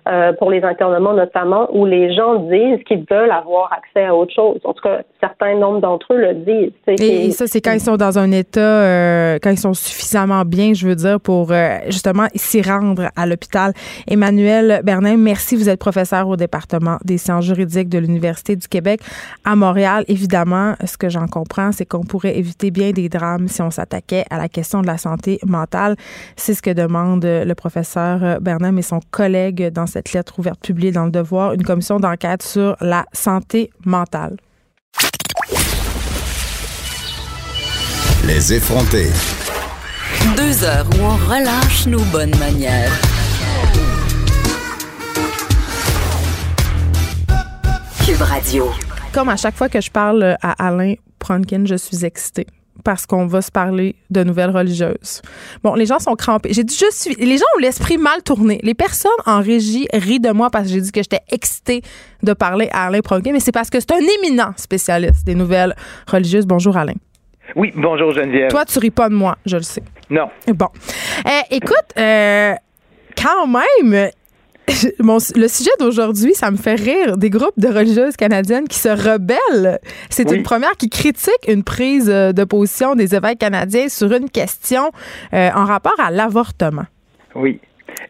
euh, 0.09 0.33
pour 0.33 0.51
les 0.51 0.63
internements 0.63 1.13
notamment, 1.13 1.69
où 1.75 1.85
les 1.85 2.15
gens 2.15 2.37
disent 2.37 2.83
qu'ils 2.87 3.05
veulent 3.11 3.31
avoir 3.31 3.71
accès 3.71 4.07
à 4.07 4.15
autre 4.15 4.33
chose. 4.35 4.59
En 4.65 4.73
tout 4.73 4.83
cas, 4.83 5.03
certains 5.21 5.57
nombres 5.57 5.81
d'entre 5.81 6.15
eux 6.15 6.17
le 6.17 6.35
disent. 6.35 6.73
Et, 6.87 7.31
ça, 7.33 7.47
c'est 7.47 7.61
quand 7.61 7.73
ils 7.73 7.81
sont 7.81 7.99
dans 7.99 8.19
un 8.19 8.33
état, 8.33 8.61
euh, 8.61 9.39
quand 9.43 9.51
ils 9.51 9.59
sont 9.59 9.75
suffisamment 9.75 10.43
bien, 10.47 10.73
je 10.73 10.89
veux 10.89 10.95
dire, 10.95 11.21
pour 11.21 11.53
euh, 11.53 11.77
justement 11.87 12.29
s'y 12.35 12.63
rendre 12.63 13.09
à 13.15 13.27
l'hôpital. 13.27 13.73
Emmanuel 14.09 14.81
Bernin, 14.85 15.19
merci. 15.19 15.55
Vous 15.55 15.69
êtes 15.69 15.79
professeur 15.79 16.27
au 16.29 16.37
département 16.37 16.97
des 17.05 17.19
sciences 17.19 17.45
juridiques 17.45 17.91
de 17.91 17.99
l'Université 17.99 18.57
du 18.57 18.69
Québec 18.69 19.01
à 19.45 19.55
Montréal. 19.55 20.05
Évidemment, 20.09 20.77
ce 20.83 20.97
que 20.97 21.11
j'en 21.11 21.27
comprends, 21.27 21.73
c'est 21.73 21.85
qu'on 21.85 22.05
pourrait 22.05 22.39
éviter 22.39 22.71
bien 22.71 22.93
des 22.93 23.11
drames 23.11 23.49
si 23.49 23.61
on 23.61 23.71
s'attaquait 23.71 24.25
à 24.31 24.39
la 24.39 24.49
question 24.49 24.81
de 24.81 24.87
la 24.87 24.97
santé 24.97 25.39
mentale. 25.47 25.97
C'est 26.37 26.55
ce 26.55 26.63
que 26.63 26.71
demande 26.71 27.27
le 27.27 27.55
professeur 27.55 28.41
Bernin 28.41 28.75
et 28.79 28.83
son 28.83 29.01
collègue 29.11 29.69
dans 29.69 29.90
cette 29.91 30.13
lettre 30.13 30.39
ouverte 30.39 30.61
publiée 30.61 30.93
dans 30.93 31.05
le 31.05 31.11
Devoir, 31.11 31.53
une 31.53 31.63
commission 31.63 32.01
d'enquête 32.01 32.43
sur 32.43 32.77
la 32.81 33.05
santé 33.13 33.71
mentale. 33.85 34.37
Les 38.27 38.55
effrontés. 38.55 39.11
Deux 40.37 40.65
heures 40.65 40.87
où 40.95 41.03
on 41.03 41.17
relâche 41.29 41.87
nos 41.87 42.05
bonnes 42.05 42.37
manières. 42.39 42.93
Cube 48.07 48.23
Radio. 48.23 48.71
Comme 49.13 49.29
à 49.29 49.37
chaque 49.37 49.57
fois 49.57 49.69
que 49.69 49.81
je 49.81 49.91
parle 49.91 50.37
à 50.41 50.67
Alain 50.67 50.95
Pronkin, 51.19 51.65
je 51.67 51.75
suis 51.75 52.05
excitée 52.05 52.47
parce 52.81 53.07
qu'on 53.07 53.27
va 53.27 53.43
se 53.43 53.51
parler 53.51 53.97
de 54.11 54.25
nouvelles 54.25 54.51
religieuses. 54.51 55.23
Bon, 55.63 55.75
les 55.75 55.87
gens 55.87 55.99
sont 55.99 56.15
crampés. 56.15 56.53
J'ai 56.53 56.65
dit, 56.65 56.75
suis. 56.75 57.15
Les 57.15 57.39
gens 57.39 57.45
ont 57.57 57.61
l'esprit 57.61 57.99
mal 57.99 58.23
tourné. 58.23 58.61
Les 58.63 58.75
personnes 58.75 59.11
en 59.27 59.41
régie 59.41 59.87
rient 59.93 60.21
de 60.21 60.31
moi 60.31 60.51
parce 60.51 60.67
que 60.67 60.73
j'ai 60.73 60.81
dit 60.81 60.93
que 60.93 61.03
j'étais 61.03 61.21
excitée 61.31 61.83
de 62.23 62.33
parler 62.33 62.69
à 62.73 62.87
Alain 62.87 63.01
Proguet, 63.01 63.33
mais 63.33 63.41
c'est 63.41 63.53
parce 63.53 63.71
que 63.71 63.81
c'est 63.81 63.93
un 63.93 64.01
éminent 64.19 64.53
spécialiste 64.57 65.25
des 65.25 65.35
nouvelles 65.35 65.75
religieuses. 66.07 66.47
Bonjour, 66.47 66.77
Alain. 66.77 66.95
Oui, 67.57 67.73
bonjour, 67.75 68.13
Geneviève. 68.13 68.51
Toi, 68.51 68.65
tu 68.65 68.79
ris 68.79 68.91
pas 68.91 69.09
de 69.09 69.15
moi, 69.15 69.37
je 69.45 69.57
le 69.57 69.63
sais. 69.63 69.83
Non. 70.09 70.29
Bon. 70.49 70.69
Eh, 71.27 71.57
écoute, 71.57 71.77
euh, 71.99 72.55
quand 73.21 73.47
même, 73.47 74.11
le 75.01 75.49
sujet 75.49 75.71
d'aujourd'hui, 75.79 76.35
ça 76.35 76.51
me 76.51 76.57
fait 76.57 76.75
rire. 76.75 77.17
Des 77.17 77.31
groupes 77.31 77.59
de 77.59 77.69
religieuses 77.69 78.17
canadiennes 78.17 78.69
qui 78.69 78.79
se 78.79 78.89
rebellent. 78.89 79.79
C'est 80.09 80.31
une 80.31 80.43
première 80.43 80.73
qui 80.73 80.89
critique 80.89 81.49
une 81.49 81.65
prise 81.65 82.11
euh, 82.11 82.33
de 82.33 82.45
position 82.45 82.95
des 82.95 83.15
évêques 83.15 83.39
canadiens 83.39 83.89
sur 83.89 84.13
une 84.13 84.31
question 84.31 84.91
euh, 85.33 85.49
en 85.55 85.65
rapport 85.65 85.99
à 85.99 86.11
l'avortement. 86.11 86.87
Oui. 87.35 87.61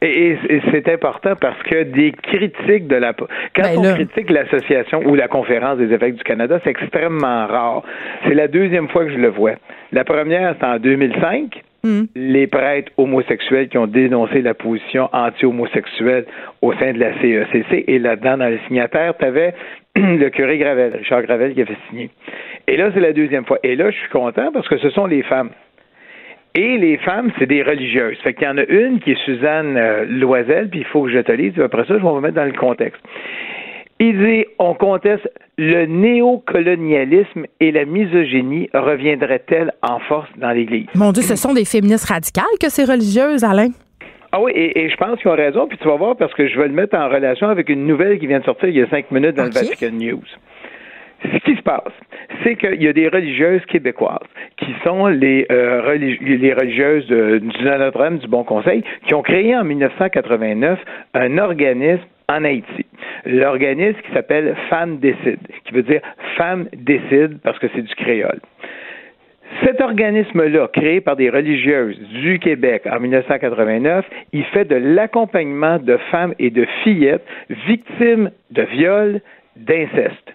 Et, 0.03 0.39
c'est 0.71 0.89
important 0.89 1.35
parce 1.41 1.61
que 1.65 1.83
des 1.83 2.13
critiques 2.13 2.87
de 2.87 2.97
la 2.97 3.13
quand 3.13 3.29
ben 3.63 3.79
on 3.79 3.95
critique 3.95 4.31
l'association 4.31 5.03
ou 5.05 5.15
la 5.15 5.29
conférence 5.29 5.79
des 5.79 5.93
évêques 5.93 6.15
du 6.15 6.23
Canada, 6.23 6.59
c'est 6.65 6.71
extrêmement 6.71 7.47
rare. 7.47 7.83
C'est 8.25 8.35
la 8.35 8.49
deuxième 8.49 8.89
fois 8.89 9.05
que 9.05 9.13
je 9.13 9.19
le 9.19 9.29
vois. 9.29 9.55
La 9.93 10.05
première, 10.05 10.55
c'est 10.59 10.67
en 10.67 10.79
2005 10.79 11.63
Mm. 11.83 12.03
les 12.15 12.47
prêtres 12.47 12.93
homosexuels 12.99 13.69
qui 13.69 13.79
ont 13.79 13.87
dénoncé 13.87 14.43
la 14.43 14.53
position 14.53 15.09
anti-homosexuelle 15.15 16.27
au 16.61 16.75
sein 16.75 16.93
de 16.93 16.99
la 16.99 17.15
CECC. 17.21 17.85
Et 17.89 17.99
là-dedans, 17.99 18.37
dans 18.37 18.49
les 18.49 18.61
signataires, 18.67 19.15
tu 19.19 19.25
avais 19.25 19.55
le 19.97 20.29
curé 20.29 20.59
Gravel, 20.59 20.95
Richard 20.95 21.23
Gravel, 21.23 21.55
qui 21.55 21.63
avait 21.63 21.77
signé. 21.89 22.11
Et 22.69 22.77
là, 22.77 22.91
c'est 22.93 23.01
la 23.01 23.15
deuxième 23.15 23.47
fois. 23.47 23.59
Et 23.63 23.77
là, 23.77 23.91
je 23.91 23.97
suis 23.97 24.11
content 24.11 24.51
parce 24.53 24.69
que 24.69 24.77
ce 24.77 24.91
sont 24.91 25.07
les 25.07 25.23
femmes. 25.23 25.51
Et 26.55 26.77
les 26.79 26.99
femmes, 26.99 27.31
c'est 27.39 27.47
des 27.47 27.63
religieuses. 27.63 28.19
Fait 28.19 28.35
qu'il 28.35 28.45
y 28.45 28.51
en 28.51 28.59
a 28.59 28.65
une 28.65 28.99
qui 29.01 29.13
est 29.13 29.25
Suzanne 29.25 29.77
euh, 29.77 30.05
Loisel, 30.07 30.69
puis 30.69 30.81
il 30.81 30.87
faut 30.87 31.05
que 31.05 31.11
je 31.11 31.21
te 31.21 31.33
lise. 31.33 31.59
Après 31.61 31.83
ça, 31.83 31.95
je 31.97 32.03
vais 32.03 32.09
vous 32.09 32.21
mettre 32.21 32.35
dans 32.35 32.45
le 32.45 32.53
contexte. 32.53 33.01
Il 34.03 34.19
dit 34.19 34.47
on 34.59 34.73
conteste 34.73 35.29
le 35.59 35.85
néocolonialisme 35.85 37.45
et 37.61 37.71
la 37.71 37.85
misogynie 37.85 38.71
reviendraient-elles 38.73 39.73
en 39.83 39.99
force 40.01 40.31
dans 40.39 40.53
l'Église? 40.53 40.87
Mon 40.95 41.13
Dieu, 41.13 41.23
ce 41.23 41.37
sont 41.37 41.53
des 41.53 41.67
féministes 41.67 42.09
radicales 42.09 42.45
que 42.59 42.71
ces 42.71 42.85
religieuses, 42.85 43.45
Alain? 43.45 43.69
Ah 44.33 44.41
oui, 44.41 44.53
et, 44.55 44.89
je 44.89 44.97
pense 44.97 45.21
qu'ils 45.21 45.31
ont 45.31 45.37
raison, 45.37 45.67
puis 45.67 45.77
tu 45.77 45.87
vas 45.87 45.97
voir 45.97 46.17
parce 46.17 46.33
que 46.33 46.49
je 46.49 46.59
vais 46.59 46.69
le 46.69 46.73
mettre 46.73 46.97
en 46.97 47.11
relation 47.11 47.49
avec 47.49 47.69
une 47.69 47.87
nouvelle 47.87 48.19
qui 48.19 48.27
vient 48.27 48.39
de 48.39 48.45
sortir 48.45 48.71
il 48.71 48.77
y 48.77 48.83
a 48.83 48.89
cinq 48.89 49.11
minutes 49.11 49.37
dans 49.37 49.45
le 49.45 49.51
Vatican 49.51 49.91
News. 49.93 50.25
Ce 51.23 51.39
qui 51.45 51.55
se 51.55 51.63
passe, 51.63 51.93
c'est 52.43 52.57
qu'il 52.57 52.83
y 52.83 52.89
a 52.89 52.95
des 52.95 53.09
religieuses 53.09 53.65
québécoises 53.67 54.27
qui 54.57 54.73
sont 54.83 55.09
les, 55.09 55.47
euh, 55.53 55.95
les 55.99 56.55
religieuses 56.55 57.07
du 57.07 57.65
Notre-Dame 57.65 58.19
du 58.19 58.29
Bon 58.29 58.45
Conseil 58.45 58.83
qui 59.07 59.13
ont 59.13 59.21
créé 59.21 59.55
en 59.55 59.65
1989 59.65 60.79
un 61.13 61.37
organisme 61.37 62.05
en 62.31 62.45
Haïti. 62.45 62.87
L'organisme 63.27 63.99
qui 64.01 64.13
s'appelle 64.13 64.57
Femmes 64.69 64.99
décide, 64.99 65.41
qui 65.65 65.75
veut 65.75 65.83
dire 65.83 66.01
Femmes 66.37 66.69
décide 66.73 67.39
parce 67.43 67.59
que 67.59 67.67
c'est 67.75 67.83
du 67.83 67.95
créole. 67.95 68.41
Cet 69.65 69.81
organisme-là, 69.81 70.69
créé 70.69 71.01
par 71.01 71.17
des 71.17 71.29
religieuses 71.29 71.99
du 71.99 72.39
Québec 72.39 72.83
en 72.91 73.01
1989, 73.01 74.07
il 74.33 74.45
fait 74.45 74.65
de 74.65 74.77
l'accompagnement 74.77 75.79
de 75.79 75.97
femmes 76.11 76.35
et 76.39 76.51
de 76.51 76.65
fillettes 76.85 77.27
victimes 77.67 78.31
de 78.53 78.63
viols, 78.63 79.21
d'inceste. 79.57 80.35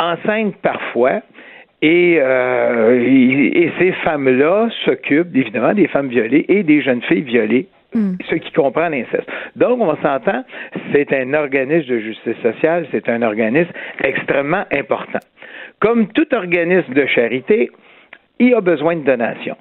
Enceintes 0.00 0.56
parfois, 0.56 1.22
euh, 1.84 3.00
et, 3.06 3.70
ces 3.78 3.92
femmes-là 3.92 4.68
s'occupent 4.84 5.36
évidemment 5.36 5.74
des 5.74 5.86
femmes 5.88 6.08
violées 6.08 6.44
et 6.48 6.62
des 6.62 6.80
jeunes 6.82 7.02
filles 7.02 7.22
violées 7.22 7.68
Mm. 7.94 8.16
ce 8.28 8.34
qui 8.34 8.50
comprend 8.52 8.88
l'inceste. 8.88 9.30
Donc, 9.54 9.80
on 9.80 9.94
s'entend, 10.02 10.44
c'est 10.92 11.12
un 11.12 11.32
organisme 11.32 11.88
de 11.88 11.98
justice 12.00 12.36
sociale, 12.42 12.86
c'est 12.90 13.08
un 13.08 13.22
organisme 13.22 13.70
extrêmement 14.02 14.64
important. 14.72 15.20
Comme 15.80 16.08
tout 16.08 16.26
organisme 16.34 16.92
de 16.92 17.06
charité, 17.06 17.70
il 18.40 18.52
a 18.54 18.60
besoin 18.60 18.96
de 18.96 19.04
donations. 19.04 19.56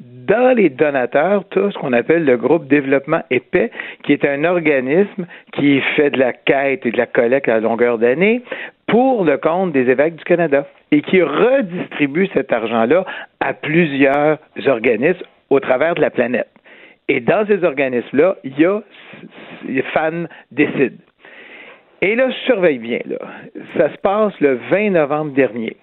Dans 0.00 0.54
les 0.54 0.68
donateurs, 0.68 1.44
tout 1.48 1.70
ce 1.70 1.78
qu'on 1.78 1.94
appelle 1.94 2.24
le 2.24 2.36
groupe 2.36 2.68
développement 2.68 3.22
épais, 3.30 3.70
qui 4.04 4.12
est 4.12 4.24
un 4.26 4.44
organisme 4.44 5.26
qui 5.52 5.80
fait 5.96 6.10
de 6.10 6.18
la 6.18 6.34
quête 6.34 6.84
et 6.84 6.90
de 6.90 6.98
la 6.98 7.06
collecte 7.06 7.48
à 7.48 7.58
longueur 7.58 7.96
d'année 7.96 8.42
pour 8.86 9.24
le 9.24 9.38
compte 9.38 9.72
des 9.72 9.88
évêques 9.90 10.16
du 10.16 10.24
Canada 10.24 10.66
et 10.92 11.00
qui 11.00 11.22
redistribue 11.22 12.28
cet 12.34 12.52
argent-là 12.52 13.06
à 13.40 13.54
plusieurs 13.54 14.38
organismes 14.66 15.24
au 15.50 15.58
travers 15.58 15.94
de 15.94 16.02
la 16.02 16.10
planète. 16.10 16.48
Et 17.08 17.20
dans 17.20 17.46
ces 17.46 17.64
organismes-là, 17.64 18.36
il 18.44 18.58
y 18.58 18.64
a 18.64 18.80
les 19.66 19.82
femmes 19.82 20.28
décident. 20.50 21.02
Et 22.00 22.14
là, 22.14 22.30
surveille 22.46 22.78
bien, 22.78 23.00
là. 23.06 23.18
Ça 23.76 23.90
se 23.90 23.98
passe 23.98 24.38
le 24.40 24.60
20 24.70 24.90
novembre 24.90 25.32
dernier. 25.32 25.76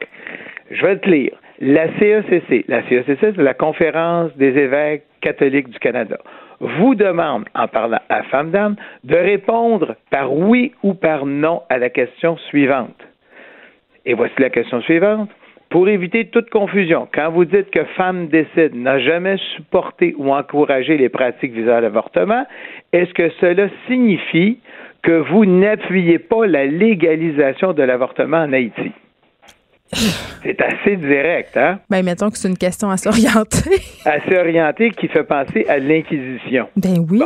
Je 0.71 0.85
vais 0.85 0.97
te 0.97 1.09
lire. 1.09 1.35
La 1.59 1.87
CECC, 1.99 2.65
la 2.67 2.83
CECC, 2.83 3.17
c'est 3.19 3.37
la 3.37 3.53
Conférence 3.53 4.35
des 4.37 4.57
évêques 4.57 5.03
catholiques 5.21 5.69
du 5.69 5.79
Canada, 5.79 6.17
vous 6.59 6.95
demande, 6.95 7.45
en 7.55 7.67
parlant 7.67 7.99
à 8.09 8.23
Femme 8.23 8.51
d'âme, 8.51 8.75
de 9.03 9.15
répondre 9.15 9.95
par 10.11 10.33
oui 10.33 10.73
ou 10.83 10.93
par 10.93 11.25
non 11.25 11.63
à 11.69 11.77
la 11.77 11.89
question 11.89 12.37
suivante. 12.49 13.01
Et 14.05 14.13
voici 14.13 14.35
la 14.37 14.49
question 14.49 14.81
suivante. 14.81 15.29
Pour 15.69 15.89
éviter 15.89 16.25
toute 16.27 16.49
confusion, 16.49 17.07
quand 17.13 17.31
vous 17.31 17.45
dites 17.45 17.69
que 17.71 17.83
Femme 17.97 18.27
décide 18.27 18.75
n'a 18.75 18.99
jamais 18.99 19.37
supporté 19.55 20.13
ou 20.17 20.33
encouragé 20.33 20.97
les 20.97 21.09
pratiques 21.09 21.53
visant 21.53 21.79
l'avortement, 21.79 22.45
est-ce 22.93 23.13
que 23.13 23.29
cela 23.41 23.67
signifie 23.87 24.59
que 25.01 25.11
vous 25.31 25.45
n'appuyez 25.45 26.19
pas 26.19 26.45
la 26.45 26.65
légalisation 26.65 27.73
de 27.73 27.83
l'avortement 27.83 28.37
en 28.37 28.53
Haïti? 28.53 28.91
C'est 30.43 30.61
assez 30.61 30.95
direct, 30.97 31.57
hein? 31.57 31.79
Ben, 31.89 32.03
mettons 32.03 32.29
que 32.29 32.37
c'est 32.37 32.47
une 32.47 32.57
question 32.57 32.89
assez 32.89 33.09
orientée. 33.09 33.81
assez 34.05 34.37
orientée 34.37 34.91
qui 34.91 35.07
fait 35.07 35.23
penser 35.23 35.65
à 35.67 35.79
l'Inquisition. 35.79 36.69
Ben 36.75 37.03
oui. 37.09 37.21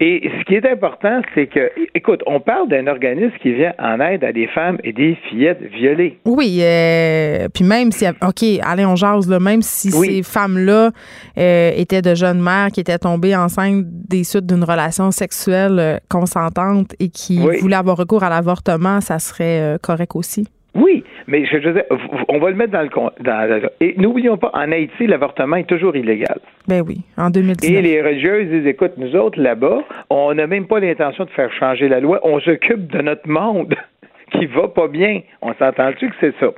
Et 0.00 0.30
ce 0.38 0.44
qui 0.44 0.54
est 0.54 0.70
important, 0.70 1.22
c'est 1.34 1.48
que, 1.48 1.72
écoute, 1.94 2.22
on 2.26 2.38
parle 2.38 2.68
d'un 2.68 2.86
organisme 2.86 3.32
qui 3.42 3.52
vient 3.52 3.74
en 3.80 3.98
aide 3.98 4.22
à 4.22 4.32
des 4.32 4.46
femmes 4.46 4.78
et 4.84 4.92
des 4.92 5.16
fillettes 5.28 5.60
violées. 5.60 6.18
Oui, 6.24 6.60
euh, 6.62 7.48
puis 7.52 7.64
même 7.64 7.90
si, 7.90 8.06
OK, 8.06 8.44
allez, 8.62 8.86
on 8.86 8.94
jase, 8.94 9.28
là, 9.28 9.40
même 9.40 9.60
si 9.60 9.90
ces 9.90 10.22
femmes-là 10.22 10.92
euh, 11.36 11.70
étaient 11.74 12.02
de 12.02 12.14
jeunes 12.14 12.40
mères 12.40 12.68
qui 12.72 12.78
étaient 12.78 12.98
tombées 12.98 13.34
enceintes 13.34 13.84
des 13.86 14.22
suites 14.22 14.46
d'une 14.46 14.62
relation 14.62 15.10
sexuelle 15.10 15.78
euh, 15.80 15.96
consentante 16.08 16.94
et 17.00 17.08
qui 17.08 17.38
voulaient 17.60 17.76
avoir 17.76 17.96
recours 17.96 18.22
à 18.22 18.30
l'avortement, 18.30 19.00
ça 19.00 19.18
serait 19.18 19.78
correct 19.82 20.14
aussi? 20.14 20.46
Oui, 20.74 21.02
mais 21.28 21.44
je 21.44 21.58
dire, 21.58 21.84
on 22.28 22.38
va 22.38 22.48
le 22.48 22.56
mettre 22.56 22.72
dans 22.72 22.82
le 22.82 22.88
dans, 22.88 23.68
et 23.80 23.94
n'oublions 23.98 24.38
pas, 24.38 24.50
en 24.54 24.72
Haïti, 24.72 25.06
l'avortement 25.06 25.56
est 25.56 25.68
toujours 25.68 25.94
illégal. 25.94 26.40
Ben 26.66 26.82
oui, 26.86 27.02
en 27.18 27.28
2019. 27.28 27.70
Et 27.70 27.82
les 27.82 28.00
religieuses 28.00 28.48
disent, 28.48 28.66
écoute, 28.66 28.92
nous 28.96 29.14
autres 29.14 29.38
là-bas, 29.38 29.84
on 30.08 30.32
n'a 30.32 30.46
même 30.46 30.66
pas 30.66 30.80
l'intention 30.80 31.26
de 31.26 31.30
faire 31.30 31.52
changer 31.52 31.86
la 31.88 32.00
loi, 32.00 32.18
on 32.22 32.40
s'occupe 32.40 32.90
de 32.90 33.02
notre 33.02 33.28
monde 33.28 33.74
qui 34.32 34.46
va 34.46 34.68
pas 34.68 34.88
bien. 34.88 35.20
On 35.42 35.52
s'entend-tu 35.52 36.08
que 36.08 36.14
c'est 36.18 36.34
ça? 36.40 36.48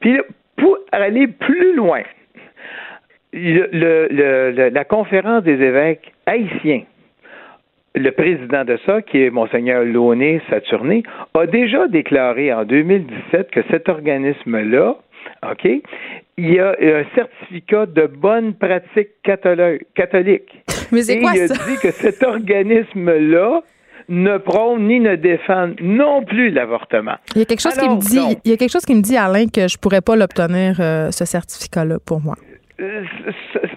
Puis 0.00 0.18
pour 0.56 0.76
aller 0.90 1.28
plus 1.28 1.76
loin, 1.76 2.02
le, 3.32 4.68
la 4.68 4.84
conférence 4.84 5.44
des 5.44 5.62
évêques 5.62 6.12
haïtiens 6.26 6.82
le 7.98 8.12
président 8.12 8.64
de 8.64 8.78
ça, 8.86 9.02
qui 9.02 9.22
est 9.22 9.30
Monseigneur 9.30 9.84
Launay 9.84 10.40
Saturné, 10.50 11.02
a 11.34 11.46
déjà 11.46 11.88
déclaré 11.88 12.52
en 12.52 12.64
2017 12.64 13.50
que 13.50 13.60
cet 13.70 13.88
organisme-là, 13.88 14.96
OK, 15.50 15.68
il 16.38 16.54
y 16.54 16.58
a 16.58 16.70
un 16.80 17.04
certificat 17.14 17.86
de 17.86 18.06
bonne 18.06 18.54
pratique 18.54 19.10
catholique. 19.22 20.62
Mais 20.92 21.02
c'est 21.02 21.20
quoi 21.20 21.32
il 21.34 21.42
a 21.42 21.48
dit 21.48 21.76
que 21.82 21.90
cet 21.90 22.22
organisme-là 22.22 23.62
ne 24.08 24.38
prône 24.38 24.86
ni 24.86 25.00
ne 25.00 25.16
défend 25.16 25.70
non 25.80 26.24
plus 26.24 26.50
l'avortement. 26.50 27.16
Il 27.34 27.40
y 27.40 27.42
a 27.42 27.44
quelque 27.44 27.60
chose 27.60 27.76
qui 27.76 27.88
me 27.88 28.00
dit, 28.00 28.38
il 28.44 28.50
y 28.50 28.54
a 28.54 28.56
quelque 28.56 28.72
chose 28.72 28.86
qui 28.86 28.94
me 28.94 29.02
dit 29.02 29.16
Alain 29.16 29.46
que 29.48 29.68
je 29.68 29.76
pourrais 29.76 30.00
pas 30.00 30.16
l'obtenir 30.16 30.76
euh, 30.80 31.10
ce 31.10 31.24
certificat-là 31.24 31.98
pour 32.04 32.20
moi. 32.20 32.36
Euh, 32.80 33.02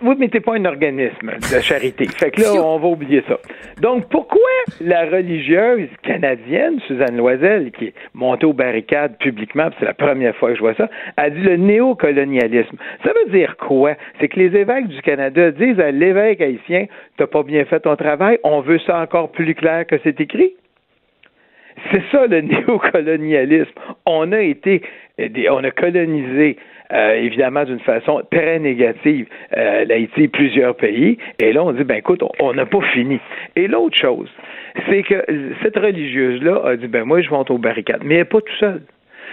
vous 0.01 0.13
ne 0.13 0.19
mettez 0.19 0.41
pas 0.41 0.55
un 0.55 0.65
organisme 0.65 1.31
de 1.31 1.59
charité. 1.61 2.05
Fait 2.17 2.29
que 2.29 2.41
là, 2.41 2.53
on 2.53 2.77
va 2.77 2.87
oublier 2.87 3.23
ça. 3.27 3.39
Donc, 3.81 4.07
pourquoi 4.09 4.39
la 4.79 5.05
religieuse 5.05 5.89
canadienne, 6.03 6.79
Suzanne 6.87 7.17
Loisel, 7.17 7.71
qui 7.71 7.85
est 7.85 7.93
montée 8.13 8.45
aux 8.45 8.53
barricades 8.53 9.17
publiquement, 9.17 9.69
c'est 9.79 9.85
la 9.85 9.95
première 9.95 10.35
fois 10.35 10.49
que 10.49 10.55
je 10.55 10.61
vois 10.61 10.75
ça, 10.75 10.87
a 11.17 11.29
dit 11.31 11.41
le 11.41 11.57
néocolonialisme. 11.57 12.77
Ça 13.03 13.11
veut 13.13 13.31
dire 13.31 13.57
quoi? 13.57 13.95
C'est 14.19 14.27
que 14.27 14.39
les 14.39 14.55
évêques 14.55 14.87
du 14.87 15.01
Canada 15.01 15.49
disent 15.49 15.79
à 15.79 15.89
l'évêque 15.89 16.41
haïtien, 16.41 16.85
t'as 17.17 17.27
pas 17.27 17.41
bien 17.41 17.65
fait 17.65 17.79
ton 17.79 17.95
travail, 17.95 18.37
on 18.43 18.61
veut 18.61 18.79
ça 18.85 18.99
encore 18.99 19.31
plus 19.31 19.55
clair 19.55 19.87
que 19.87 19.95
c'est 20.03 20.21
écrit. 20.21 20.53
C'est 21.91 22.03
ça 22.11 22.27
le 22.27 22.41
néocolonialisme. 22.41 23.71
On 24.05 24.31
a 24.31 24.41
été, 24.41 24.83
on 25.49 25.63
a 25.63 25.71
colonisé 25.71 26.57
euh, 26.93 27.13
évidemment 27.13 27.63
d'une 27.63 27.79
façon 27.79 28.21
très 28.31 28.59
négative 28.59 29.25
euh, 29.55 29.85
l'Haïti 29.85 30.23
et 30.23 30.27
plusieurs 30.27 30.75
pays. 30.75 31.17
Et 31.39 31.53
là, 31.53 31.63
on 31.63 31.71
dit, 31.71 31.85
ben 31.85 31.97
écoute, 31.97 32.21
on 32.39 32.53
n'a 32.53 32.65
pas 32.65 32.81
fini. 32.93 33.19
Et 33.55 33.67
l'autre 33.67 33.97
chose, 33.97 34.29
c'est 34.89 35.03
que 35.03 35.23
cette 35.63 35.77
religieuse-là 35.77 36.61
a 36.65 36.75
dit, 36.75 36.87
ben 36.87 37.05
moi, 37.05 37.21
je 37.21 37.29
vais 37.29 37.35
au 37.49 37.57
barricade. 37.57 38.01
Mais 38.03 38.15
elle 38.15 38.21
n'est 38.21 38.25
pas 38.25 38.41
tout 38.41 38.55
seule. 38.59 38.81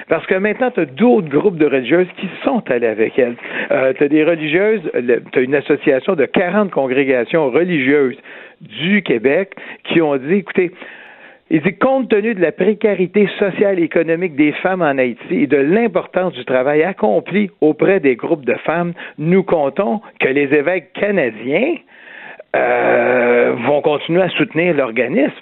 Parce 0.09 0.24
que 0.27 0.36
maintenant, 0.36 0.70
tu 0.70 0.81
as 0.81 0.85
d'autres 0.85 1.28
groupes 1.28 1.59
de 1.59 1.66
religieuses 1.66 2.06
qui 2.16 2.28
sont 2.44 2.62
allées 2.70 2.86
avec 2.86 3.19
elle. 3.19 3.35
Euh, 3.73 3.93
tu 3.93 4.05
as 4.05 4.09
des 4.09 4.23
religieuses, 4.23 4.81
tu 5.32 5.39
as 5.39 5.43
une 5.43 5.56
association 5.56 6.15
de 6.15 6.27
40 6.27 6.70
congrégations 6.70 7.51
religieuses 7.51 8.16
du 8.60 9.02
Québec 9.02 9.55
qui 9.85 10.01
ont 10.01 10.16
dit, 10.16 10.35
écoutez, 10.35 10.70
il 11.50 11.62
dit, 11.62 11.78
compte 11.78 12.10
tenu 12.10 12.34
de 12.34 12.42
la 12.42 12.52
précarité 12.52 13.26
sociale 13.38 13.78
et 13.78 13.82
économique 13.82 14.36
des 14.36 14.52
femmes 14.52 14.82
en 14.82 14.98
Haïti 14.98 15.34
et 15.42 15.46
de 15.46 15.56
l'importance 15.56 16.34
du 16.34 16.44
travail 16.44 16.82
accompli 16.82 17.50
auprès 17.62 18.00
des 18.00 18.16
groupes 18.16 18.44
de 18.44 18.54
femmes, 18.66 18.92
nous 19.16 19.42
comptons 19.42 20.02
que 20.20 20.28
les 20.28 20.54
évêques 20.54 20.92
canadiens 20.92 21.76
euh, 22.54 23.54
vont 23.66 23.80
continuer 23.80 24.22
à 24.22 24.28
soutenir 24.30 24.74
l'organisme. 24.74 25.32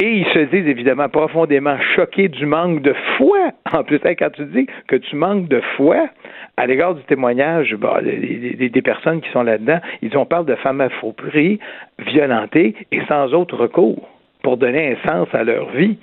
Et 0.00 0.10
ils 0.10 0.26
se 0.32 0.38
disent 0.38 0.66
évidemment 0.66 1.08
profondément 1.08 1.76
choqués 1.94 2.28
du 2.28 2.46
manque 2.46 2.80
de 2.80 2.94
foi. 3.16 3.50
En 3.72 3.84
plus, 3.84 4.00
quand 4.00 4.30
tu 4.30 4.44
dis 4.46 4.66
que 4.88 4.96
tu 4.96 5.14
manques 5.14 5.46
de 5.48 5.60
foi 5.76 6.08
à 6.56 6.66
l'égard 6.66 6.94
du 6.94 7.02
témoignage 7.02 7.76
des, 8.02 8.68
des, 8.70 8.82
personnes 8.82 9.20
qui 9.20 9.30
sont 9.30 9.42
là-dedans, 9.42 9.78
ils 10.00 10.16
ont 10.16 10.26
parlé 10.26 10.46
de 10.46 10.54
femmes 10.56 10.80
affauprées, 10.80 11.58
violentées 11.98 12.74
et 12.90 13.00
sans 13.08 13.32
autre 13.34 13.56
recours 13.56 14.08
pour 14.42 14.56
donner 14.56 14.92
un 14.92 15.08
sens 15.08 15.28
à 15.32 15.44
leur 15.44 15.70
vie. 15.70 15.98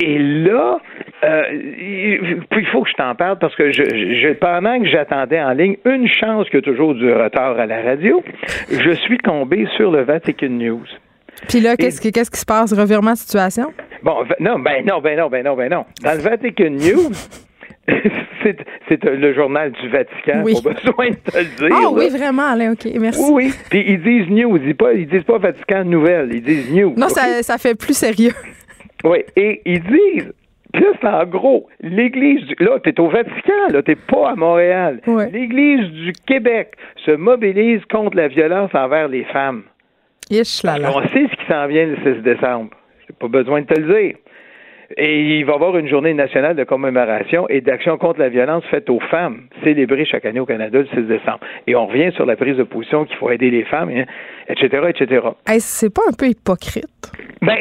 Et, 0.00 0.18
là, 0.18 0.78
euh, 1.24 1.42
il 1.52 2.66
faut 2.70 2.82
que 2.82 2.88
je 2.88 2.94
t'en 2.94 3.14
parle 3.16 3.38
parce 3.38 3.54
que 3.56 3.72
je, 3.72 4.32
pendant 4.34 4.78
que 4.80 4.86
j'attendais 4.86 5.40
en 5.40 5.52
ligne, 5.52 5.76
une 5.84 6.06
chance 6.06 6.48
qu'il 6.50 6.56
y 6.56 6.58
a 6.58 6.62
toujours 6.62 6.94
du 6.94 7.12
retard 7.12 7.58
à 7.58 7.66
la 7.66 7.82
radio, 7.82 8.22
je 8.70 8.90
suis 8.92 9.18
tombé 9.18 9.66
sur 9.76 9.90
le 9.90 10.02
Vatican 10.02 10.50
News. 10.50 10.86
Puis 11.48 11.60
là, 11.60 11.76
qu'est-ce 11.76 12.00
qui, 12.00 12.12
qu'est-ce 12.12 12.30
qui 12.30 12.38
se 12.38 12.46
passe? 12.46 12.72
Revirement 12.72 13.12
de 13.12 13.16
situation? 13.16 13.72
Bon, 14.02 14.18
non, 14.38 14.58
ben 14.60 14.84
non, 14.86 15.00
ben 15.00 15.18
non, 15.18 15.28
ben 15.28 15.44
non, 15.44 15.56
ben 15.56 15.70
non. 15.70 15.84
Dans 16.04 16.12
le 16.12 16.20
Vatican 16.20 16.70
News, 16.70 17.10
c'est 18.88 19.04
le 19.04 19.34
journal 19.34 19.72
du 19.72 19.88
Vatican, 19.88 20.42
oui. 20.44 20.54
pas 20.62 20.70
besoin 20.70 21.10
de 21.10 21.16
te 21.16 21.38
le 21.38 21.68
dire. 21.68 21.76
Ah 21.76 21.90
oui, 21.90 22.08
vraiment, 22.10 22.52
Alain, 22.52 22.72
OK, 22.72 22.86
merci. 22.98 23.20
Oui, 23.30 23.52
puis 23.70 23.84
ils 23.86 24.02
disent 24.02 24.28
news, 24.28 24.56
ils 24.56 24.62
disent 24.62 24.76
pas, 24.76 24.92
ils 24.92 25.08
disent 25.08 25.24
pas 25.24 25.38
Vatican 25.38 25.84
Nouvelle, 25.84 26.30
ils 26.32 26.42
disent 26.42 26.72
news. 26.72 26.94
Non, 26.96 27.08
ça, 27.08 27.42
ça 27.42 27.58
fait 27.58 27.74
plus 27.74 27.96
sérieux. 27.96 28.32
Oui, 29.04 29.24
et 29.34 29.60
ils 29.64 29.82
disent, 29.82 30.32
puis 30.72 30.84
là, 31.02 31.20
en 31.20 31.26
gros, 31.26 31.68
l'Église 31.80 32.46
du... 32.46 32.54
Là, 32.60 32.78
t'es 32.78 32.98
au 32.98 33.08
Vatican, 33.08 33.68
là, 33.70 33.82
t'es 33.82 33.96
pas 33.96 34.30
à 34.30 34.34
Montréal. 34.36 35.00
L'Église 35.32 35.90
du 35.90 36.12
Québec 36.26 36.74
se 37.04 37.10
mobilise 37.10 37.84
contre 37.90 38.16
la 38.16 38.28
violence 38.28 38.70
envers 38.74 39.08
les 39.08 39.24
femmes. 39.24 39.64
Ish, 40.30 40.62
là, 40.62 40.78
là. 40.78 40.90
On 40.94 41.02
sait 41.08 41.26
ce 41.30 41.36
qui 41.36 41.46
s'en 41.46 41.66
vient 41.66 41.86
le 41.86 41.96
6 41.96 42.22
décembre. 42.22 42.70
J'ai 43.06 43.14
pas 43.18 43.28
besoin 43.28 43.60
de 43.62 43.66
te 43.66 43.78
le 43.78 43.92
dire. 43.92 44.16
Et 44.96 45.38
il 45.38 45.44
va 45.44 45.52
y 45.52 45.54
avoir 45.54 45.76
une 45.76 45.88
journée 45.88 46.14
nationale 46.14 46.56
de 46.56 46.64
commémoration 46.64 47.48
et 47.48 47.60
d'action 47.60 47.96
contre 47.98 48.20
la 48.20 48.28
violence 48.28 48.64
faite 48.70 48.90
aux 48.90 49.00
femmes, 49.10 49.42
célébrée 49.64 50.04
chaque 50.04 50.24
année 50.24 50.40
au 50.40 50.46
Canada 50.46 50.78
le 50.78 50.86
6 50.86 51.08
décembre. 51.08 51.40
Et 51.66 51.74
on 51.76 51.86
revient 51.86 52.12
sur 52.14 52.26
la 52.26 52.36
prise 52.36 52.56
de 52.56 52.62
position 52.62 53.04
qu'il 53.04 53.16
faut 53.16 53.30
aider 53.30 53.50
les 53.50 53.64
femmes, 53.64 53.90
etc., 54.48 54.84
etc. 54.88 55.26
c'est 55.58 55.92
pas 55.92 56.02
un 56.08 56.12
peu 56.12 56.26
hypocrite? 56.26 57.12
Ben, 57.40 57.56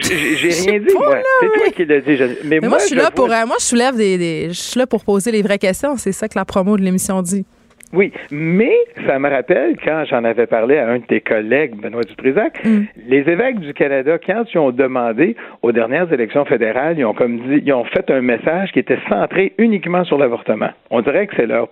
j'ai 0.00 0.48
rien 0.70 0.80
dit, 0.80 0.94
moi. 0.94 1.18
C'est 1.40 1.52
toi 1.52 1.70
qui 1.74 1.84
l'as 1.84 2.00
dit. 2.00 2.18
Mais, 2.44 2.60
moi, 2.60 2.78
je 2.78 2.86
suis 2.86 2.96
là 2.96 3.10
pour, 3.10 3.30
euh, 3.30 3.46
moi, 3.46 3.56
je 3.58 3.64
soulève 3.64 3.96
des, 3.96 4.48
je 4.48 4.54
suis 4.54 4.78
là 4.78 4.86
pour 4.86 5.04
poser 5.04 5.30
les 5.30 5.42
vraies 5.42 5.58
questions. 5.58 5.96
C'est 5.96 6.12
ça 6.12 6.28
que 6.28 6.38
la 6.38 6.44
promo 6.44 6.76
de 6.76 6.82
l'émission 6.82 7.20
dit. 7.20 7.44
Oui, 7.92 8.12
mais 8.30 8.74
ça 9.06 9.18
me 9.18 9.28
rappelle 9.28 9.76
quand 9.82 10.04
j'en 10.06 10.24
avais 10.24 10.46
parlé 10.46 10.76
à 10.76 10.88
un 10.88 10.98
de 10.98 11.04
tes 11.04 11.20
collègues, 11.20 11.76
Benoît 11.76 12.02
Dutrisac, 12.02 12.64
mm. 12.64 12.84
les 13.08 13.18
évêques 13.18 13.60
du 13.60 13.74
Canada, 13.74 14.18
quand 14.18 14.44
ils 14.52 14.58
ont 14.58 14.72
demandé 14.72 15.36
aux 15.62 15.72
dernières 15.72 16.12
élections 16.12 16.44
fédérales, 16.44 16.98
ils 16.98 17.04
ont 17.04 17.14
comme 17.14 17.38
dit, 17.38 17.62
ils 17.64 17.72
ont 17.72 17.84
fait 17.84 18.10
un 18.10 18.22
message 18.22 18.72
qui 18.72 18.80
était 18.80 18.98
centré 19.08 19.52
uniquement 19.58 20.04
sur 20.04 20.18
l'avortement. 20.18 20.70
On 20.90 21.00
dirait 21.00 21.26
que 21.26 21.36
c'est 21.36 21.46
leur 21.46 21.68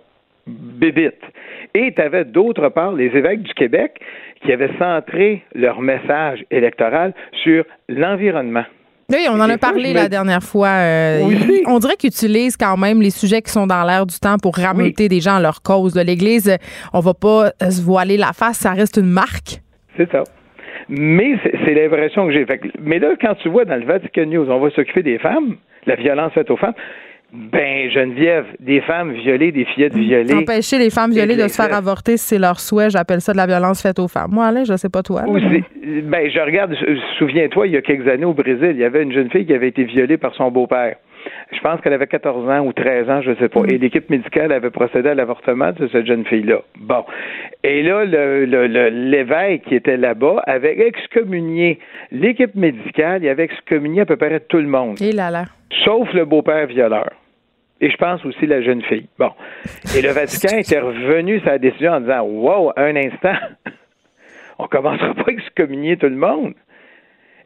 bébite. 0.46 1.20
Et 1.74 1.92
tu 1.92 2.00
avais 2.00 2.24
d'autre 2.24 2.68
part 2.68 2.92
les 2.92 3.06
évêques 3.06 3.42
du 3.42 3.54
Québec 3.54 4.00
qui 4.42 4.52
avaient 4.52 4.70
centré 4.78 5.42
leur 5.54 5.80
message 5.80 6.44
électoral 6.50 7.14
sur 7.42 7.64
l'environnement. 7.88 8.64
Oui, 9.10 9.26
on 9.30 9.40
en 9.40 9.50
a 9.50 9.58
parlé 9.58 9.92
la 9.92 10.08
dernière 10.08 10.42
fois. 10.42 10.68
Euh, 10.68 11.20
on 11.66 11.78
dirait 11.78 11.96
qu'ils 11.96 12.08
utilisent 12.08 12.56
quand 12.56 12.76
même 12.76 13.02
les 13.02 13.10
sujets 13.10 13.42
qui 13.42 13.52
sont 13.52 13.66
dans 13.66 13.84
l'air 13.84 14.06
du 14.06 14.18
temps 14.18 14.36
pour 14.38 14.56
rameuter 14.56 15.08
des 15.08 15.20
gens 15.20 15.36
à 15.36 15.40
leur 15.40 15.62
cause. 15.62 15.94
L'Église, 15.96 16.56
on 16.92 17.00
va 17.00 17.14
pas 17.14 17.50
se 17.60 17.82
voiler 17.82 18.16
la 18.16 18.32
face, 18.32 18.58
ça 18.58 18.72
reste 18.72 18.96
une 18.96 19.10
marque. 19.10 19.60
C'est 19.96 20.10
ça. 20.10 20.24
Mais 20.88 21.38
c'est 21.64 21.74
l'impression 21.74 22.26
que 22.26 22.32
j'ai. 22.32 22.46
Mais 22.82 22.98
là, 22.98 23.14
quand 23.20 23.34
tu 23.36 23.48
vois 23.48 23.64
dans 23.64 23.76
le 23.76 23.86
Vatican 23.86 24.26
News, 24.26 24.50
on 24.50 24.60
va 24.60 24.70
s'occuper 24.70 25.02
des 25.02 25.18
femmes, 25.18 25.56
la 25.86 25.96
violence 25.96 26.32
faite 26.32 26.50
aux 26.50 26.56
femmes. 26.56 26.74
Ben, 27.34 27.90
Geneviève, 27.90 28.46
des 28.60 28.80
femmes 28.80 29.12
violées, 29.12 29.50
des 29.50 29.64
fillettes 29.64 29.96
violées. 29.96 30.34
Empêcher 30.34 30.78
les 30.78 30.90
femmes 30.90 31.10
violées 31.10 31.36
de 31.36 31.48
se 31.48 31.60
faire 31.60 31.74
avorter, 31.74 32.16
c'est 32.16 32.38
leur 32.38 32.60
souhait. 32.60 32.90
J'appelle 32.90 33.20
ça 33.20 33.32
de 33.32 33.38
la 33.38 33.46
violence 33.46 33.82
faite 33.82 33.98
aux 33.98 34.06
femmes. 34.06 34.30
Moi, 34.30 34.46
Alain, 34.46 34.62
je 34.62 34.76
sais 34.76 34.88
pas 34.88 35.02
toi. 35.02 35.22
ben, 35.24 36.30
je 36.30 36.40
regarde, 36.40 36.76
souviens-toi, 37.18 37.66
il 37.66 37.72
y 37.72 37.76
a 37.76 37.82
quelques 37.82 38.06
années 38.06 38.24
au 38.24 38.34
Brésil, 38.34 38.70
il 38.70 38.78
y 38.78 38.84
avait 38.84 39.02
une 39.02 39.12
jeune 39.12 39.30
fille 39.30 39.46
qui 39.46 39.52
avait 39.52 39.68
été 39.68 39.82
violée 39.82 40.16
par 40.16 40.32
son 40.36 40.52
beau-père. 40.52 40.94
Je 41.52 41.60
pense 41.60 41.80
qu'elle 41.80 41.92
avait 41.92 42.06
14 42.06 42.48
ans 42.48 42.66
ou 42.66 42.72
13 42.72 43.10
ans, 43.10 43.22
je 43.22 43.30
ne 43.30 43.34
sais 43.36 43.48
pas. 43.48 43.62
Mm. 43.62 43.70
Et 43.70 43.78
l'équipe 43.78 44.10
médicale 44.10 44.52
avait 44.52 44.70
procédé 44.70 45.08
à 45.08 45.14
l'avortement 45.14 45.72
de 45.72 45.88
cette 45.88 46.06
jeune 46.06 46.24
fille-là. 46.24 46.60
Bon. 46.78 47.04
Et 47.64 47.82
là, 47.82 48.04
l'évêque 48.04 49.64
qui 49.64 49.74
était 49.74 49.96
là-bas 49.96 50.42
avait 50.46 50.86
excommunié 50.86 51.80
l'équipe 52.12 52.54
médicale, 52.54 53.24
il 53.24 53.28
avait 53.28 53.44
excommunié 53.44 54.02
à 54.02 54.06
peu 54.06 54.16
près 54.16 54.38
tout 54.40 54.58
le 54.58 54.68
monde. 54.68 55.00
Et 55.02 55.12
là 55.12 55.30
là. 55.30 55.46
Sauf 55.84 56.12
le 56.12 56.24
beau-père 56.24 56.66
violeur. 56.66 57.10
Et 57.80 57.90
je 57.90 57.96
pense 57.96 58.24
aussi 58.24 58.46
la 58.46 58.62
jeune 58.62 58.82
fille. 58.82 59.08
Bon. 59.18 59.30
Et 59.96 60.02
le 60.02 60.10
Vatican 60.10 60.56
était 60.58 60.78
revenu 60.78 61.40
sa 61.40 61.58
décision 61.58 61.92
en 61.92 62.00
disant 62.00 62.22
Wow, 62.22 62.72
un 62.76 62.96
instant, 62.96 63.34
on 64.58 64.66
commencera 64.66 65.14
pas 65.14 65.24
à 65.28 65.32
excommunier 65.32 65.96
tout 65.96 66.08
le 66.08 66.16
monde. 66.16 66.54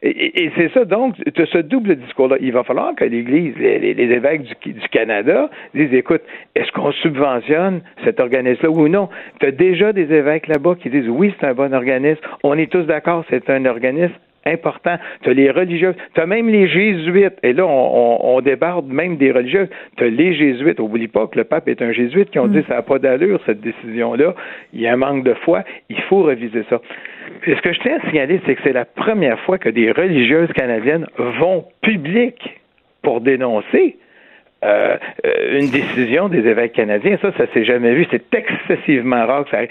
Et, 0.01 0.49
c'est 0.55 0.71
ça, 0.71 0.85
donc, 0.85 1.15
ce 1.35 1.57
double 1.57 1.97
discours-là. 1.97 2.37
Il 2.39 2.53
va 2.53 2.63
falloir 2.63 2.95
que 2.95 3.03
l'Église, 3.03 3.53
les, 3.57 3.91
évêques 3.91 4.43
du, 4.43 4.73
du, 4.73 4.87
Canada 4.87 5.49
disent, 5.75 5.93
écoute, 5.93 6.21
est-ce 6.55 6.71
qu'on 6.71 6.93
subventionne 6.93 7.81
cet 8.05 8.21
organisme-là 8.21 8.69
ou 8.69 8.87
non? 8.87 9.09
Tu 9.41 9.47
as 9.47 9.51
déjà 9.51 9.91
des 9.91 10.13
évêques 10.13 10.47
là-bas 10.47 10.75
qui 10.81 10.89
disent, 10.89 11.09
oui, 11.09 11.33
c'est 11.37 11.47
un 11.47 11.53
bon 11.53 11.73
organisme. 11.73 12.21
On 12.43 12.57
est 12.57 12.71
tous 12.71 12.83
d'accord, 12.83 13.25
c'est 13.29 13.49
un 13.49 13.65
organisme 13.65 14.15
important. 14.45 14.97
Tu 15.21 15.29
as 15.29 15.33
les 15.33 15.51
religieuses, 15.51 15.95
tu 16.13 16.21
as 16.21 16.25
même 16.25 16.49
les 16.49 16.67
jésuites. 16.67 17.37
Et 17.43 17.53
là, 17.53 17.65
on, 17.65 18.39
débarde 18.41 18.87
même 18.87 19.17
des 19.17 19.31
religieuses. 19.31 19.69
Tu 19.97 20.03
as 20.03 20.09
les 20.09 20.33
jésuites. 20.33 20.79
Oublie 20.79 21.07
pas 21.07 21.27
que 21.27 21.37
le 21.37 21.43
pape 21.43 21.67
est 21.67 21.81
un 21.81 21.91
jésuite 21.91 22.31
qui 22.31 22.39
ont 22.39 22.47
dit 22.47 22.59
mm. 22.59 22.65
ça 22.67 22.75
n'a 22.75 22.81
pas 22.81 22.99
d'allure, 22.99 23.39
cette 23.45 23.61
décision-là. 23.61 24.33
Il 24.73 24.81
y 24.81 24.87
a 24.87 24.93
un 24.93 24.97
manque 24.97 25.23
de 25.23 25.33
foi. 25.33 25.63
Il 25.89 26.01
faut 26.03 26.23
reviser 26.23 26.63
ça. 26.69 26.81
Et 27.45 27.55
ce 27.55 27.61
que 27.61 27.73
je 27.73 27.79
tiens 27.79 27.97
à 28.01 28.09
signaler, 28.09 28.41
c'est 28.45 28.55
que 28.55 28.61
c'est 28.63 28.73
la 28.73 28.85
première 28.85 29.39
fois 29.41 29.57
que 29.57 29.69
des 29.69 29.91
religieuses 29.91 30.51
canadiennes 30.53 31.05
vont 31.17 31.65
public 31.81 32.59
pour 33.01 33.21
dénoncer 33.21 33.97
euh, 34.63 34.97
une 35.51 35.69
décision 35.69 36.27
des 36.27 36.45
évêques 36.47 36.73
canadiens. 36.73 37.17
Ça, 37.21 37.31
ça 37.37 37.45
s'est 37.53 37.63
jamais 37.63 37.93
vu. 37.93 38.05
C'est 38.11 38.33
excessivement 38.33 39.25
rare 39.25 39.45
que 39.45 39.51
ça 39.51 39.57
arrive. 39.57 39.69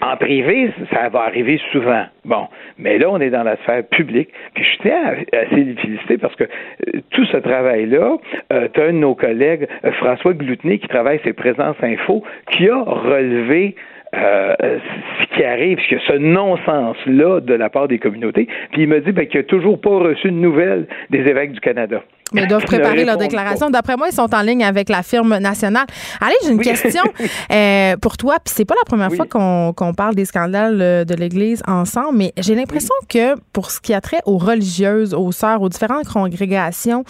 En 0.00 0.16
privé, 0.16 0.70
ça 0.92 1.08
va 1.08 1.22
arriver 1.22 1.60
souvent. 1.72 2.04
Bon, 2.24 2.46
mais 2.78 2.98
là, 2.98 3.10
on 3.10 3.20
est 3.20 3.30
dans 3.30 3.42
la 3.42 3.56
sphère 3.58 3.84
publique. 3.84 4.30
Puis 4.54 4.64
je 4.64 4.78
tiens 4.82 5.04
à, 5.04 5.36
à 5.36 6.18
parce 6.18 6.36
que 6.36 6.44
euh, 6.44 7.00
tout 7.10 7.24
ce 7.26 7.36
travail-là, 7.36 8.16
euh, 8.52 8.68
tu 8.72 8.80
un 8.80 8.92
de 8.92 8.98
nos 8.98 9.14
collègues, 9.14 9.66
euh, 9.84 9.92
François 9.92 10.32
Gloutenay, 10.32 10.78
qui 10.78 10.88
travaille 10.88 11.20
ses 11.24 11.32
Présences 11.32 11.76
Info, 11.82 12.22
qui 12.52 12.68
a 12.68 12.82
relevé 12.82 13.74
euh, 14.14 14.54
ce 14.60 15.36
qui 15.36 15.44
arrive, 15.44 15.78
ce 15.88 15.96
ce 15.98 16.16
non-sens-là 16.18 17.40
de 17.40 17.54
la 17.54 17.70
part 17.70 17.88
des 17.88 17.98
communautés. 17.98 18.48
Puis 18.72 18.82
il 18.82 18.88
me 18.88 19.00
dit 19.00 19.12
ben, 19.12 19.26
qu'il 19.26 19.40
n'a 19.40 19.44
toujours 19.44 19.80
pas 19.80 19.90
reçu 19.90 20.28
de 20.30 20.36
nouvelles 20.36 20.86
des 21.10 21.20
évêques 21.20 21.52
du 21.52 21.60
Canada. 21.60 22.02
Mais 22.32 22.42
ils 22.42 22.48
doivent 22.48 22.64
préparer 22.66 23.04
leur 23.04 23.16
déclaration. 23.16 23.70
D'après 23.70 23.96
moi, 23.96 24.08
ils 24.10 24.14
sont 24.14 24.32
en 24.34 24.42
ligne 24.42 24.64
avec 24.64 24.88
la 24.88 25.02
firme 25.02 25.38
nationale. 25.38 25.86
Allez, 26.20 26.34
j'ai 26.44 26.50
une 26.50 26.60
question 26.60 27.02
euh, 27.52 27.96
pour 28.00 28.16
toi. 28.16 28.36
Puis 28.44 28.54
c'est 28.56 28.64
pas 28.64 28.74
la 28.74 28.84
première 28.84 29.12
fois 29.12 29.26
qu'on 29.26 29.94
parle 29.94 30.14
des 30.14 30.24
scandales 30.24 30.80
euh, 30.80 31.04
de 31.04 31.14
l'Église 31.14 31.62
ensemble, 31.66 32.18
mais 32.18 32.32
j'ai 32.36 32.54
l'impression 32.54 32.94
que 33.08 33.34
pour 33.52 33.70
ce 33.70 33.80
qui 33.80 33.94
a 33.94 34.00
trait 34.00 34.20
aux 34.26 34.38
religieuses, 34.38 35.14
aux 35.14 35.32
sœurs, 35.32 35.62
aux 35.62 35.68
différentes 35.68 36.08
congrégations, 36.08 37.04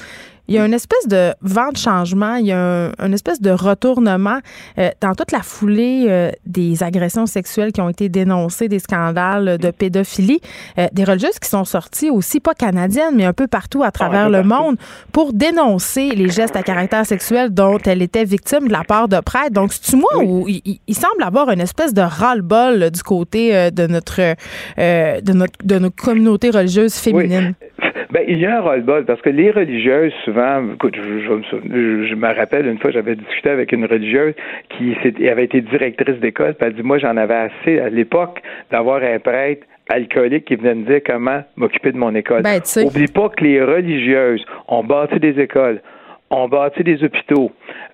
il 0.50 0.56
y 0.56 0.58
a 0.58 0.66
une 0.66 0.74
espèce 0.74 1.06
de 1.06 1.32
vent 1.42 1.70
de 1.70 1.76
changement, 1.76 2.34
il 2.34 2.46
y 2.46 2.52
a 2.52 2.58
un, 2.58 2.90
une 2.98 3.14
espèce 3.14 3.40
de 3.40 3.52
retournement 3.52 4.40
euh, 4.78 4.90
dans 5.00 5.14
toute 5.14 5.30
la 5.30 5.42
foulée 5.42 6.06
euh, 6.08 6.32
des 6.44 6.82
agressions 6.82 7.26
sexuelles 7.26 7.70
qui 7.70 7.80
ont 7.80 7.88
été 7.88 8.08
dénoncées, 8.08 8.66
des 8.66 8.80
scandales 8.80 9.58
de 9.58 9.70
pédophilie, 9.70 10.40
euh, 10.76 10.88
des 10.92 11.04
religieuses 11.04 11.38
qui 11.38 11.48
sont 11.48 11.64
sorties 11.64 12.10
aussi, 12.10 12.40
pas 12.40 12.54
canadiennes, 12.54 13.14
mais 13.14 13.26
un 13.26 13.32
peu 13.32 13.46
partout 13.46 13.84
à 13.84 13.92
travers 13.92 14.28
le 14.28 14.42
monde, 14.42 14.76
pour 15.12 15.32
dénoncer 15.32 16.08
les 16.08 16.28
gestes 16.28 16.56
à 16.56 16.64
caractère 16.64 17.06
sexuel 17.06 17.54
dont 17.54 17.78
elle 17.86 18.02
était 18.02 18.24
victime 18.24 18.66
de 18.66 18.72
la 18.72 18.82
part 18.82 19.06
de 19.06 19.20
prêtres. 19.20 19.52
Donc, 19.52 19.72
c'est-tu 19.72 19.96
moi 19.96 20.10
où 20.20 20.48
il, 20.48 20.80
semble 20.94 21.22
avoir 21.22 21.50
une 21.50 21.60
espèce 21.60 21.94
de 21.94 22.02
ras-le-bol 22.02 22.90
du 22.90 23.02
côté 23.04 23.70
de 23.70 23.86
notre, 23.86 24.20
de 24.76 25.32
notre 25.32 25.52
de 25.64 25.78
nos 25.78 25.90
communautés 25.90 26.50
religieuses 26.50 26.96
féminines? 26.96 27.54
Ben, 28.12 28.24
il 28.26 28.38
y 28.38 28.46
a 28.46 28.58
un 28.58 28.60
ras-le-bol 28.60 29.04
parce 29.04 29.20
que 29.22 29.30
les 29.30 29.52
religieuses, 29.52 30.12
souvent, 30.24 30.39
écoute, 30.74 30.96
je, 30.96 32.06
je, 32.06 32.14
me 32.14 32.34
rappelle 32.34 32.66
une 32.66 32.78
fois, 32.78 32.90
j'avais 32.90 33.16
discuté 33.16 33.50
avec 33.50 33.72
une 33.72 33.84
religieuse 33.84 34.34
qui 34.70 34.94
avait 35.28 35.44
été 35.44 35.60
directrice 35.60 36.18
d'école, 36.20 36.54
puis 36.54 36.66
elle 36.66 36.74
dit, 36.74 36.82
moi, 36.82 36.98
j'en 36.98 37.16
avais 37.16 37.50
assez 37.50 37.78
à 37.78 37.88
l'époque 37.88 38.40
d'avoir 38.70 39.02
un 39.02 39.18
prêtre 39.18 39.66
alcoolique 39.88 40.44
qui 40.44 40.56
venait 40.56 40.74
me 40.74 40.84
dire 40.84 41.00
comment 41.04 41.42
m'occuper 41.56 41.92
de 41.92 41.98
mon 41.98 42.14
école. 42.14 42.42
Ben, 42.42 42.60
Oublie 42.84 43.08
pas 43.08 43.28
que 43.28 43.44
les 43.44 43.62
religieuses 43.62 44.44
ont 44.68 44.84
bâti 44.84 45.18
des 45.18 45.38
écoles, 45.40 45.80
ont 46.30 46.48
bâti 46.48 46.84
des 46.84 47.02
hôpitaux. 47.02 47.50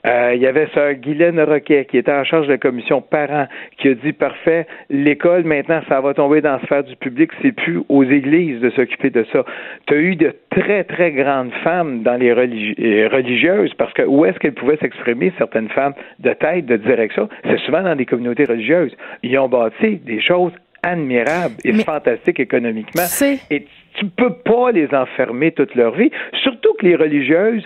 Euh, 0.07 0.33
il 0.35 0.41
y 0.41 0.47
avait 0.47 0.69
Sœur 0.73 0.95
Guylaine 0.95 1.41
Roquet 1.41 1.87
qui 1.87 1.99
était 1.99 2.13
en 2.13 2.25
charge 2.25 2.47
de 2.47 2.53
la 2.53 2.59
commission 2.59 3.01
parents 3.01 3.47
qui 3.79 3.89
a 3.89 3.95
dit 3.95 4.13
parfait, 4.13 4.67
l'école 4.89 5.45
maintenant 5.45 5.81
ça 5.89 6.01
va 6.01 6.15
tomber 6.15 6.41
dans 6.41 6.53
la 6.53 6.61
sphère 6.61 6.85
du 6.85 6.95
public, 6.97 7.31
c'est 7.43 7.53
plus 7.53 7.81
aux 7.89 8.05
églises 8.05 8.61
de 8.61 8.71
s'occuper 8.71 9.11
de 9.11 9.27
ça. 9.33 9.45
Tu 9.87 9.95
as 9.95 9.97
eu 9.97 10.17
de 10.17 10.35
très 10.51 10.85
très 10.85 11.11
grandes 11.11 11.53
femmes 11.65 12.03
dans 12.03 12.15
les 12.15 12.31
euh, 12.31 13.09
religieuses 13.09 13.75
parce 13.75 13.93
que 13.95 14.03
où 14.03 14.25
est-ce 14.25 14.39
qu'elles 14.39 14.55
pouvaient 14.55 14.79
s'exprimer 14.79 15.33
certaines 15.39 15.69
femmes 15.71 15.95
de 16.21 16.33
tête, 16.33 16.67
de 16.67 16.77
direction, 16.77 17.29
c'est 17.45 17.59
souvent 17.61 17.83
dans 17.83 17.97
des 17.97 18.07
communautés 18.07 18.45
religieuses. 18.45 18.97
Ils 19.23 19.37
ont 19.39 19.49
bâti 19.49 19.97
des 19.97 20.21
choses 20.21 20.53
admirables 20.83 21.57
et 21.65 21.73
fantastiques 21.83 22.39
économiquement. 22.39 23.03
Et 23.51 23.67
tu 23.95 24.07
peux 24.07 24.35
pas 24.45 24.71
les 24.73 24.89
enfermer 24.95 25.51
toute 25.51 25.75
leur 25.75 25.95
vie, 25.95 26.11
surtout 26.43 26.75
que 26.79 26.87
les 26.87 26.95
religieuses 26.97 27.65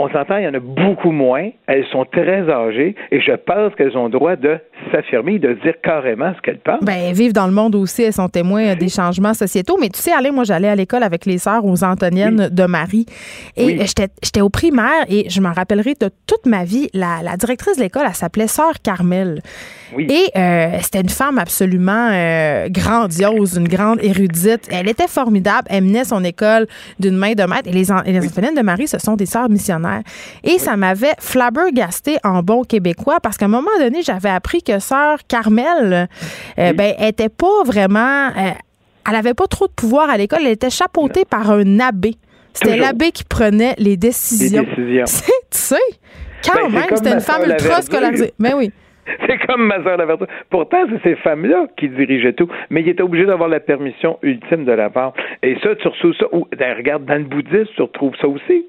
on 0.00 0.08
s'entend, 0.10 0.38
il 0.38 0.44
y 0.44 0.48
en 0.48 0.54
a 0.54 0.60
beaucoup 0.60 1.10
moins. 1.10 1.50
Elles 1.66 1.84
sont 1.92 2.04
très 2.04 2.48
âgées 2.50 2.94
et 3.10 3.20
je 3.20 3.32
pense 3.32 3.74
qu'elles 3.74 3.96
ont 3.96 4.04
le 4.04 4.10
droit 4.10 4.36
de 4.36 4.58
s'affirmer, 4.90 5.38
de 5.38 5.52
dire 5.62 5.74
carrément 5.82 6.32
ce 6.36 6.40
qu'elles 6.40 6.58
pensent. 6.58 6.82
Ben, 6.82 7.12
vivent 7.12 7.34
dans 7.34 7.46
le 7.46 7.52
monde 7.52 7.74
aussi, 7.74 8.02
elles 8.02 8.12
sont 8.12 8.28
témoins 8.28 8.74
des 8.74 8.88
changements 8.88 9.34
sociétaux. 9.34 9.76
Mais 9.80 9.90
tu 9.90 10.00
sais, 10.00 10.12
allez, 10.12 10.30
moi, 10.30 10.44
j'allais 10.44 10.68
à 10.68 10.74
l'école 10.74 11.02
avec 11.02 11.26
les 11.26 11.38
sœurs 11.38 11.64
aux 11.64 11.84
Antoniennes 11.84 12.48
de 12.50 12.64
Marie. 12.64 13.06
Et 13.56 13.80
j'étais 13.84 14.40
au 14.40 14.48
primaire 14.48 15.04
et 15.08 15.28
je 15.28 15.40
me 15.40 15.48
rappellerai 15.48 15.94
de 16.00 16.08
toute 16.26 16.46
ma 16.46 16.64
vie, 16.64 16.88
la, 16.94 17.36
directrice 17.36 17.76
de 17.76 17.82
l'école, 17.82 18.04
elle 18.06 18.14
s'appelait 18.14 18.46
Sœur 18.46 18.80
Carmel. 18.82 19.42
Et 19.98 20.26
euh, 20.36 20.78
c'était 20.82 21.00
une 21.00 21.08
femme 21.08 21.38
absolument 21.38 22.10
euh, 22.12 22.68
grandiose, 22.68 23.56
une 23.56 23.68
grande 23.68 23.98
érudite. 24.02 24.68
Elle 24.70 24.88
était 24.88 25.08
formidable. 25.08 25.66
Elle 25.68 25.84
menait 25.84 26.04
son 26.04 26.22
école 26.22 26.66
d'une 26.98 27.16
main 27.16 27.32
de 27.32 27.42
maître. 27.42 27.66
Et 27.66 27.72
les, 27.72 27.86
les 28.06 28.26
Antoniennes 28.28 28.54
de 28.54 28.62
Marie, 28.62 28.86
ce 28.86 28.98
sont 28.98 29.16
des 29.16 29.26
sœurs 29.26 29.48
missionnaires. 29.48 29.89
Et 30.44 30.58
ça 30.58 30.76
m'avait 30.76 31.14
flabbergasté 31.18 32.16
en 32.24 32.42
bon 32.42 32.62
québécois 32.62 33.18
parce 33.22 33.36
qu'à 33.36 33.46
un 33.46 33.48
moment 33.48 33.70
donné, 33.78 34.02
j'avais 34.02 34.28
appris 34.28 34.62
que 34.62 34.78
sœur 34.78 35.18
Carmel, 35.28 36.08
euh, 36.58 36.72
ben, 36.72 36.94
était 36.98 37.28
pas 37.28 37.64
vraiment. 37.64 38.28
Euh, 38.28 38.50
elle 39.08 39.16
avait 39.16 39.34
pas 39.34 39.46
trop 39.46 39.66
de 39.66 39.72
pouvoir 39.72 40.10
à 40.10 40.16
l'école. 40.16 40.40
Elle 40.42 40.52
était 40.52 40.70
chapeautée 40.70 41.24
par 41.24 41.50
un 41.50 41.80
abbé. 41.80 42.14
C'était 42.52 42.76
l'abbé 42.76 43.12
qui 43.12 43.24
prenait 43.24 43.74
les 43.78 43.96
décisions. 43.96 44.66
Les 44.76 45.04
tu 45.04 45.12
sais, 45.50 45.76
quand 46.44 46.68
ben, 46.68 46.80
même, 46.80 46.96
c'était 46.96 47.12
une 47.12 47.20
femme 47.20 47.42
ultra 47.48 47.82
scolarisée. 47.82 48.32
Mais 48.38 48.50
ben 48.50 48.58
oui. 48.58 48.72
C'est 49.26 49.38
comme 49.46 49.66
ma 49.66 49.82
soeur 49.82 49.96
Laverture. 49.96 50.26
Pourtant, 50.50 50.84
c'est 50.88 51.02
ces 51.02 51.16
femmes-là 51.16 51.66
qui 51.76 51.88
dirigeaient 51.88 52.32
tout, 52.32 52.48
mais 52.68 52.82
il 52.82 52.88
était 52.88 53.02
obligé 53.02 53.26
d'avoir 53.26 53.48
la 53.48 53.60
permission 53.60 54.18
ultime 54.22 54.64
de 54.64 54.72
la 54.72 54.90
part. 54.90 55.14
Et 55.42 55.56
ça, 55.62 55.74
tu 55.76 55.88
retrouves 55.88 56.14
ça. 56.14 56.26
Regarde, 56.30 57.04
dans 57.06 57.16
le 57.16 57.24
bouddhisme, 57.24 57.70
tu 57.74 57.82
retrouves 57.82 58.14
ça 58.20 58.28
aussi 58.28 58.66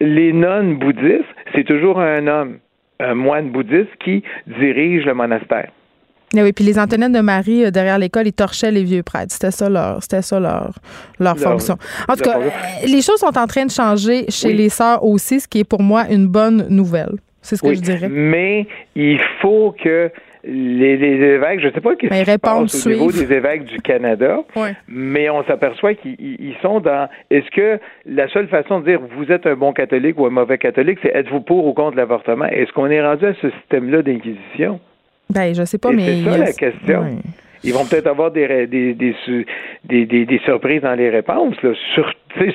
les 0.00 0.32
nonnes 0.32 0.76
bouddhistes, 0.76 1.24
c'est 1.54 1.64
toujours 1.64 2.00
un 2.00 2.26
homme, 2.26 2.58
un 2.98 3.14
moine 3.14 3.50
bouddhiste 3.50 3.94
qui 4.02 4.22
dirige 4.46 5.04
le 5.04 5.14
monastère. 5.14 5.70
Eh 6.36 6.42
oui, 6.42 6.52
puis 6.52 6.64
les 6.64 6.78
Antonines 6.78 7.12
de 7.12 7.20
Marie 7.20 7.64
euh, 7.64 7.70
derrière 7.72 7.98
l'école, 7.98 8.28
ils 8.28 8.32
torchaient 8.32 8.70
les 8.70 8.84
vieux 8.84 9.02
prêtres. 9.02 9.32
C'était 9.32 9.50
ça 9.50 9.68
leur, 9.68 10.00
c'était 10.00 10.22
ça 10.22 10.38
leur, 10.38 10.72
leur 11.18 11.36
fonction. 11.36 11.76
En 12.08 12.14
tout 12.14 12.22
cas, 12.22 12.38
euh, 12.38 12.50
les 12.86 13.02
choses 13.02 13.18
sont 13.18 13.36
en 13.36 13.46
train 13.46 13.66
de 13.66 13.70
changer 13.70 14.26
chez 14.30 14.52
les 14.52 14.68
sœurs 14.68 15.04
aussi, 15.04 15.40
ce 15.40 15.48
qui 15.48 15.60
est 15.60 15.64
pour 15.64 15.82
moi 15.82 16.04
une 16.08 16.28
bonne 16.28 16.68
nouvelle. 16.70 17.16
C'est 17.42 17.56
ce 17.56 17.62
que 17.62 17.74
je 17.74 17.80
dirais. 17.80 18.08
Mais 18.08 18.68
il 18.94 19.18
faut 19.40 19.74
que 19.82 20.12
les, 20.44 20.94
évêques, 20.94 21.60
je 21.60 21.68
ne 21.68 21.72
sais 21.72 21.80
pas 21.80 21.96
qu'est-ce 21.96 22.14
qui 22.14 22.30
se 22.30 22.38
passe 22.38 22.86
au 22.86 22.90
niveau 22.90 23.12
des 23.12 23.32
évêques 23.32 23.64
du 23.64 23.80
Canada, 23.80 24.38
mais 24.88 25.28
on 25.28 25.44
s'aperçoit 25.44 25.94
qu'ils 25.94 26.56
sont 26.62 26.80
dans. 26.80 27.08
Est-ce 27.30 27.50
que 27.50 27.78
la 28.06 28.28
seule 28.28 28.48
façon 28.48 28.80
de 28.80 28.86
dire 28.86 29.00
vous 29.16 29.30
êtes 29.30 29.46
un 29.46 29.54
bon 29.54 29.72
catholique 29.72 30.18
ou 30.18 30.26
un 30.26 30.30
mauvais 30.30 30.58
catholique, 30.58 30.98
c'est 31.02 31.14
êtes-vous 31.14 31.40
pour 31.40 31.66
ou 31.66 31.74
contre 31.74 31.96
l'avortement? 31.96 32.46
Est-ce 32.46 32.72
qu'on 32.72 32.86
est 32.86 33.02
rendu 33.02 33.26
à 33.26 33.34
ce 33.34 33.50
système-là 33.50 34.02
d'inquisition? 34.02 34.80
Ben, 35.28 35.54
je 35.54 35.64
sais 35.64 35.78
pas, 35.78 35.92
mais 35.92 36.06
c'est 36.06 36.30
ça 36.30 36.38
la 36.38 36.52
question. 36.52 37.04
ils 37.62 37.74
vont 37.74 37.84
peut-être 37.84 38.06
avoir 38.06 38.30
des 38.30 38.66
des, 38.66 38.94
des, 38.94 39.14
des, 39.84 40.24
des, 40.24 40.40
surprises 40.44 40.80
dans 40.80 40.94
les 40.94 41.10
réponses. 41.10 41.54
Là. 41.62 41.70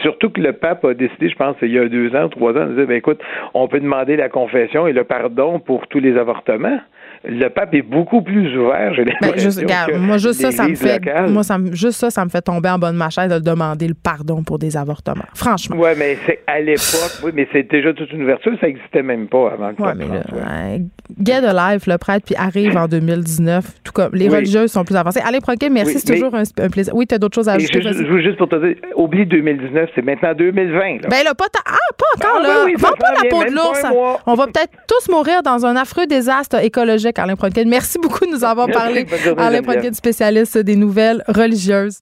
surtout 0.01 0.29
que 0.31 0.41
le 0.41 0.53
pape 0.53 0.83
a 0.83 0.93
décidé, 0.93 1.29
je 1.29 1.35
pense, 1.35 1.55
il 1.61 1.71
y 1.71 1.79
a 1.79 1.87
deux 1.87 2.15
ans, 2.15 2.27
trois 2.29 2.51
ans, 2.53 2.65
de 2.65 2.73
dire, 2.73 2.87
ben, 2.87 2.97
écoute, 2.97 3.21
on 3.53 3.67
peut 3.67 3.79
demander 3.79 4.17
la 4.17 4.29
confession 4.29 4.87
et 4.87 4.93
le 4.93 5.03
pardon 5.03 5.59
pour 5.59 5.87
tous 5.87 5.99
les 5.99 6.17
avortements 6.17 6.79
le 7.27 7.49
pape 7.49 7.73
est 7.73 7.81
beaucoup 7.81 8.21
plus 8.21 8.57
ouvert, 8.57 8.93
j'ai 8.93 9.03
ben, 9.03 9.15
juste, 9.37 9.63
Moi, 9.97 10.17
juste 10.17 10.41
ça, 10.41 10.51
ça 10.51 10.67
me 10.67 10.75
fait, 10.75 11.01
moi, 11.29 11.43
ça, 11.43 11.57
juste 11.71 11.99
ça, 11.99 12.09
ça 12.09 12.23
me 12.25 12.29
fait 12.29 12.41
tomber 12.41 12.69
en 12.69 12.79
bonne 12.79 12.97
de 12.97 13.35
de 13.35 13.39
demander 13.39 13.87
le 13.87 13.93
pardon 13.93 14.43
pour 14.43 14.59
des 14.59 14.77
avortements. 14.77 15.25
Franchement. 15.33 15.75
Oui, 15.79 15.89
mais 15.97 16.17
c'est 16.25 16.39
à 16.47 16.59
l'époque, 16.59 17.21
oui, 17.23 17.31
mais 17.33 17.47
c'est 17.51 17.69
déjà 17.69 17.93
toute 17.93 18.11
une 18.11 18.23
ouverture, 18.23 18.53
ça 18.59 18.67
n'existait 18.67 19.03
même 19.03 19.27
pas 19.27 19.51
avant 19.53 19.73
que 19.73 19.81
ouais, 19.81 19.93
mais 19.95 20.81
Get 21.23 21.45
Alive, 21.45 21.83
le 21.87 21.97
prêtre, 21.97 22.25
puis 22.25 22.35
arrive 22.35 22.77
en 22.77 22.87
2019, 22.87 23.65
tout 23.83 23.91
comme 23.91 24.13
les 24.13 24.29
religieuses 24.29 24.71
sont 24.71 24.83
plus 24.83 24.95
avancées. 24.95 25.21
Allez, 25.25 25.39
Proquet, 25.41 25.69
merci, 25.69 25.99
c'est 25.99 26.13
toujours 26.13 26.33
un, 26.33 26.69
plaisir. 26.69 26.95
Oui, 26.95 27.05
tu 27.05 27.15
as 27.15 27.19
d'autres 27.19 27.35
choses 27.35 27.49
à 27.49 27.53
ajouter. 27.53 27.81
Je, 27.81 28.03
veux 28.03 28.21
juste 28.21 28.37
pour 28.37 28.49
te 28.49 28.55
dire, 28.55 28.75
oublie 28.95 29.25
2019, 29.25 29.89
c'est 29.93 30.01
maintenant 30.01 30.33
2020. 30.33 31.03
Là. 31.03 31.09
Ben 31.09 31.23
là, 31.23 31.35
pas, 31.35 31.45
ah, 31.65 31.71
pas 31.97 32.27
encore, 32.27 32.41
ah, 32.41 32.47
là. 32.47 32.65
Oui, 32.65 32.73
Vends 32.77 32.89
pas 32.99 33.11
la 33.11 33.29
peau 33.29 33.43
de 33.43 33.51
l'ours. 33.51 33.83
On 34.25 34.33
va 34.33 34.45
peut-être 34.47 34.71
tous 34.87 35.11
mourir 35.11 35.43
dans 35.43 35.65
un 35.65 35.75
affreux 35.75 36.07
désastre 36.07 36.63
écologique, 36.63 37.14
Alain 37.19 37.35
Proquet. 37.35 37.65
Merci 37.65 37.97
beaucoup 37.99 38.25
de 38.25 38.31
nous 38.31 38.43
avoir 38.43 38.67
parlé. 38.67 39.05
Alain 39.37 39.61
Proquet, 39.61 39.93
spécialiste 39.93 40.57
des 40.57 40.75
nouvelles 40.75 41.23
religieuses. 41.27 41.99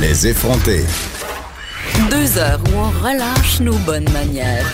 Les 0.00 0.26
effrontés. 0.26 0.84
Deux 2.10 2.38
heures 2.38 2.60
où 2.70 2.76
on 2.76 2.90
relâche 3.02 3.60
nos 3.60 3.76
bonnes 3.78 4.10
manières. 4.12 4.66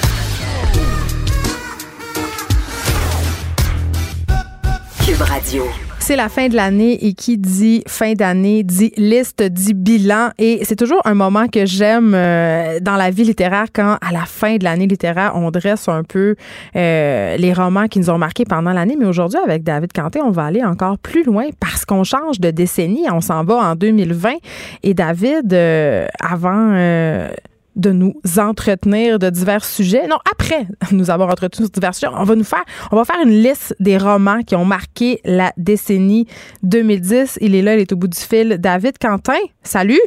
Cube 5.05 5.23
Radio. 5.23 5.65
C'est 6.13 6.17
la 6.17 6.29
fin 6.29 6.49
de 6.49 6.55
l'année 6.55 7.07
et 7.07 7.15
qui 7.15 7.39
dit 7.39 7.83
fin 7.87 8.13
d'année 8.13 8.65
dit 8.65 8.93
liste, 8.99 9.43
dit 9.43 9.73
bilan. 9.73 10.29
Et 10.37 10.61
c'est 10.63 10.77
toujours 10.77 11.01
un 11.07 11.15
moment 11.15 11.49
que 11.49 11.65
j'aime 11.65 12.13
euh, 12.15 12.81
dans 12.81 12.97
la 12.97 13.11
vie 13.11 13.25
littéraire 13.25 13.69
quand, 13.73 13.97
à 14.03 14.13
la 14.13 14.27
fin 14.27 14.59
de 14.59 14.65
l'année 14.65 14.87
littéraire, 14.87 15.33
on 15.37 15.51
dresse 15.51 15.89
un 15.89 16.03
peu 16.05 16.37
euh, 16.77 17.37
les 17.39 17.55
romans 17.55 17.89
qui 17.89 17.99
nous 17.99 18.11
ont 18.11 18.19
marqués 18.19 18.45
pendant 18.45 18.75
l'année. 18.75 18.95
Mais 19.01 19.07
aujourd'hui, 19.07 19.39
avec 19.43 19.63
David 19.63 19.95
Canté, 19.95 20.21
on 20.21 20.31
va 20.31 20.45
aller 20.45 20.63
encore 20.63 20.99
plus 20.99 21.25
loin 21.25 21.47
parce 21.59 21.87
qu'on 21.87 22.05
change 22.05 22.41
de 22.41 22.51
décennie. 22.51 23.07
On 23.11 23.23
s'en 23.23 23.43
va 23.43 23.55
en 23.55 23.75
2020. 23.75 24.33
Et 24.83 24.93
David, 24.93 25.51
euh, 25.55 26.07
avant 26.21 26.75
de 27.77 27.93
nous 27.93 28.15
entretenir 28.39 29.19
de 29.19 29.31
divers 29.31 29.65
sujets. 29.65 30.07
Non, 30.07 30.19
après 30.31 30.67
nous 30.93 31.11
avoir 31.11 31.29
entretenu 31.31 31.67
sur 31.67 31.71
divers 31.71 31.95
sujets, 31.95 32.13
on 32.15 32.25
va 32.25 32.35
nous 32.35 32.45
faire, 32.45 32.65
on 32.91 32.97
va 32.97 33.05
faire 33.05 33.21
une 33.25 33.43
liste 33.43 33.75
des 33.81 33.99
romans 33.99 34.43
qui 34.43 34.57
ont 34.57 34.65
marqué 34.65 35.21
la 35.25 35.53
décennie 35.57 36.27
2010. 36.63 37.39
Il 37.41 37.55
est 37.55 37.63
là, 37.63 37.75
il 37.75 37.81
est 37.81 37.93
au 37.93 37.97
bout 37.97 38.09
du 38.09 38.19
fil. 38.19 38.57
David 38.59 38.99
Quentin, 38.99 39.39
salut. 39.63 40.01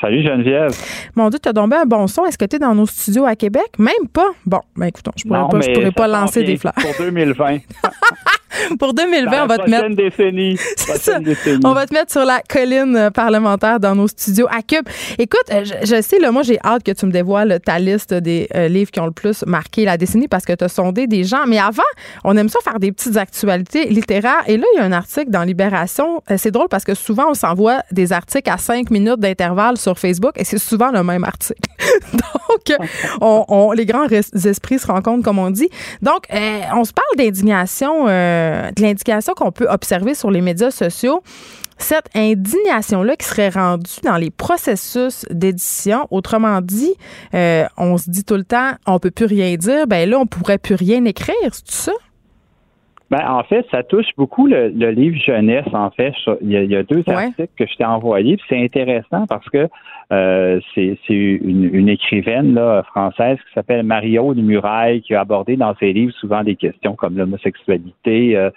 Salut 0.00 0.22
Geneviève. 0.22 0.72
Mon 1.14 1.28
Dieu, 1.28 1.38
t'as 1.38 1.52
tombé 1.52 1.76
un 1.76 1.84
bon 1.84 2.06
son. 2.06 2.24
Est-ce 2.24 2.38
que 2.38 2.46
tu 2.46 2.56
es 2.56 2.58
dans 2.58 2.74
nos 2.74 2.86
studios 2.86 3.26
à 3.26 3.36
Québec? 3.36 3.68
Même 3.78 4.08
pas. 4.10 4.28
Bon, 4.46 4.60
ben 4.74 4.86
écoutons, 4.86 5.12
je 5.14 5.24
pourrais 5.24 5.46
pas, 5.50 5.60
je 5.60 5.72
pourrais 5.72 5.92
pas 5.92 6.08
lancer 6.08 6.42
des 6.42 6.56
fleurs. 6.56 6.72
Pour 6.74 6.94
2020. 6.98 7.58
pour 8.78 8.94
2020, 8.94 9.44
on 9.44 9.46
va 9.46 9.58
te 9.58 9.70
mettre. 9.70 9.88
Décennie. 9.94 10.56
On 11.64 11.72
va 11.72 11.86
te 11.86 11.94
mettre 11.94 12.12
sur 12.12 12.24
la 12.24 12.42
colline 12.48 12.96
euh, 12.96 13.10
parlementaire 13.10 13.80
dans 13.80 13.94
nos 13.94 14.08
studios 14.08 14.46
à 14.50 14.62
Cube. 14.62 14.88
Écoute, 15.18 15.44
euh, 15.52 15.64
je, 15.64 16.00
sais, 16.02 16.18
là, 16.18 16.32
moi, 16.32 16.42
j'ai 16.42 16.58
hâte 16.64 16.82
que 16.82 16.92
tu 16.92 17.06
me 17.06 17.12
dévoiles 17.12 17.60
ta 17.64 17.78
liste 17.78 18.14
des 18.14 18.48
euh, 18.54 18.68
livres 18.68 18.90
qui 18.90 19.00
ont 19.00 19.06
le 19.06 19.12
plus 19.12 19.44
marqué 19.46 19.84
la 19.84 19.96
décennie 19.96 20.28
parce 20.28 20.44
que 20.44 20.52
tu 20.52 20.64
as 20.64 20.68
sondé 20.68 21.06
des 21.06 21.24
gens. 21.24 21.46
Mais 21.46 21.58
avant, 21.58 21.82
on 22.24 22.36
aime 22.36 22.48
ça 22.48 22.58
faire 22.64 22.78
des 22.78 22.92
petites 22.92 23.16
actualités 23.16 23.86
littéraires. 23.88 24.42
Et 24.46 24.56
là, 24.56 24.64
il 24.74 24.78
y 24.78 24.80
a 24.80 24.84
un 24.84 24.92
article 24.92 25.30
dans 25.30 25.42
Libération. 25.42 26.22
C'est 26.36 26.50
drôle 26.50 26.68
parce 26.68 26.84
que 26.84 26.94
souvent, 26.94 27.30
on 27.30 27.34
s'envoie 27.34 27.82
des 27.92 28.12
articles 28.12 28.50
à 28.50 28.58
cinq 28.58 28.90
minutes 28.90 29.20
d'intervalle 29.20 29.76
sur 29.76 29.98
Facebook 29.98 30.32
et 30.36 30.44
c'est 30.44 30.58
souvent 30.58 30.90
le 30.90 31.02
même 31.02 31.24
article. 31.24 31.60
Donc, 32.12 32.78
on, 33.20 33.72
les 33.72 33.86
grands 33.86 34.06
esprits 34.08 34.78
se 34.78 34.86
rencontrent, 34.86 35.24
comme 35.24 35.38
on 35.38 35.50
dit. 35.50 35.68
Donc, 36.02 36.24
on 36.30 36.84
se 36.84 36.92
parle 36.92 37.16
d'indignation. 37.16 38.06
Euh, 38.08 38.39
de 38.76 38.82
l'indication 38.82 39.34
qu'on 39.34 39.52
peut 39.52 39.68
observer 39.68 40.14
sur 40.14 40.30
les 40.30 40.40
médias 40.40 40.70
sociaux, 40.70 41.22
cette 41.80 42.08
indignation-là 42.14 43.16
qui 43.16 43.26
serait 43.26 43.48
rendue 43.48 44.00
dans 44.04 44.16
les 44.16 44.30
processus 44.30 45.24
d'édition. 45.30 46.06
Autrement 46.10 46.60
dit, 46.60 46.94
euh, 47.34 47.64
on 47.76 47.96
se 47.96 48.10
dit 48.10 48.24
tout 48.24 48.36
le 48.36 48.44
temps, 48.44 48.72
on 48.86 48.98
peut 48.98 49.10
plus 49.10 49.26
rien 49.26 49.56
dire, 49.56 49.86
ben 49.86 50.08
là, 50.08 50.18
on 50.18 50.26
pourrait 50.26 50.58
plus 50.58 50.74
rien 50.74 51.04
écrire, 51.04 51.34
c'est 51.52 51.64
tout 51.64 51.72
ça? 51.72 51.92
Ben, 53.10 53.28
en 53.28 53.42
fait, 53.42 53.66
ça 53.72 53.82
touche 53.82 54.06
beaucoup 54.16 54.46
le, 54.46 54.68
livre 54.68 55.18
jeunesse, 55.20 55.66
en 55.72 55.90
fait. 55.90 56.14
Il 56.42 56.52
y 56.52 56.76
a, 56.76 56.82
deux 56.84 57.02
articles 57.08 57.48
que 57.56 57.66
je 57.66 57.76
t'ai 57.76 57.84
envoyés, 57.84 58.38
c'est 58.48 58.62
intéressant 58.62 59.26
parce 59.26 59.48
que 59.48 59.68
euh, 60.12 60.60
c'est 60.74 60.96
une, 61.08 61.74
une, 61.74 61.88
écrivaine 61.88 62.54
là, 62.54 62.84
française 62.84 63.36
qui 63.38 63.52
s'appelle 63.52 63.82
Mario 63.82 64.32
de 64.34 64.40
Muraille 64.40 65.02
qui 65.02 65.14
a 65.14 65.20
abordé 65.20 65.56
dans 65.56 65.74
ses 65.76 65.92
livres 65.92 66.12
souvent 66.14 66.44
des 66.44 66.54
questions 66.54 66.94
comme 66.94 67.16
l'homosexualité, 67.16 68.36
euh, 68.36 68.50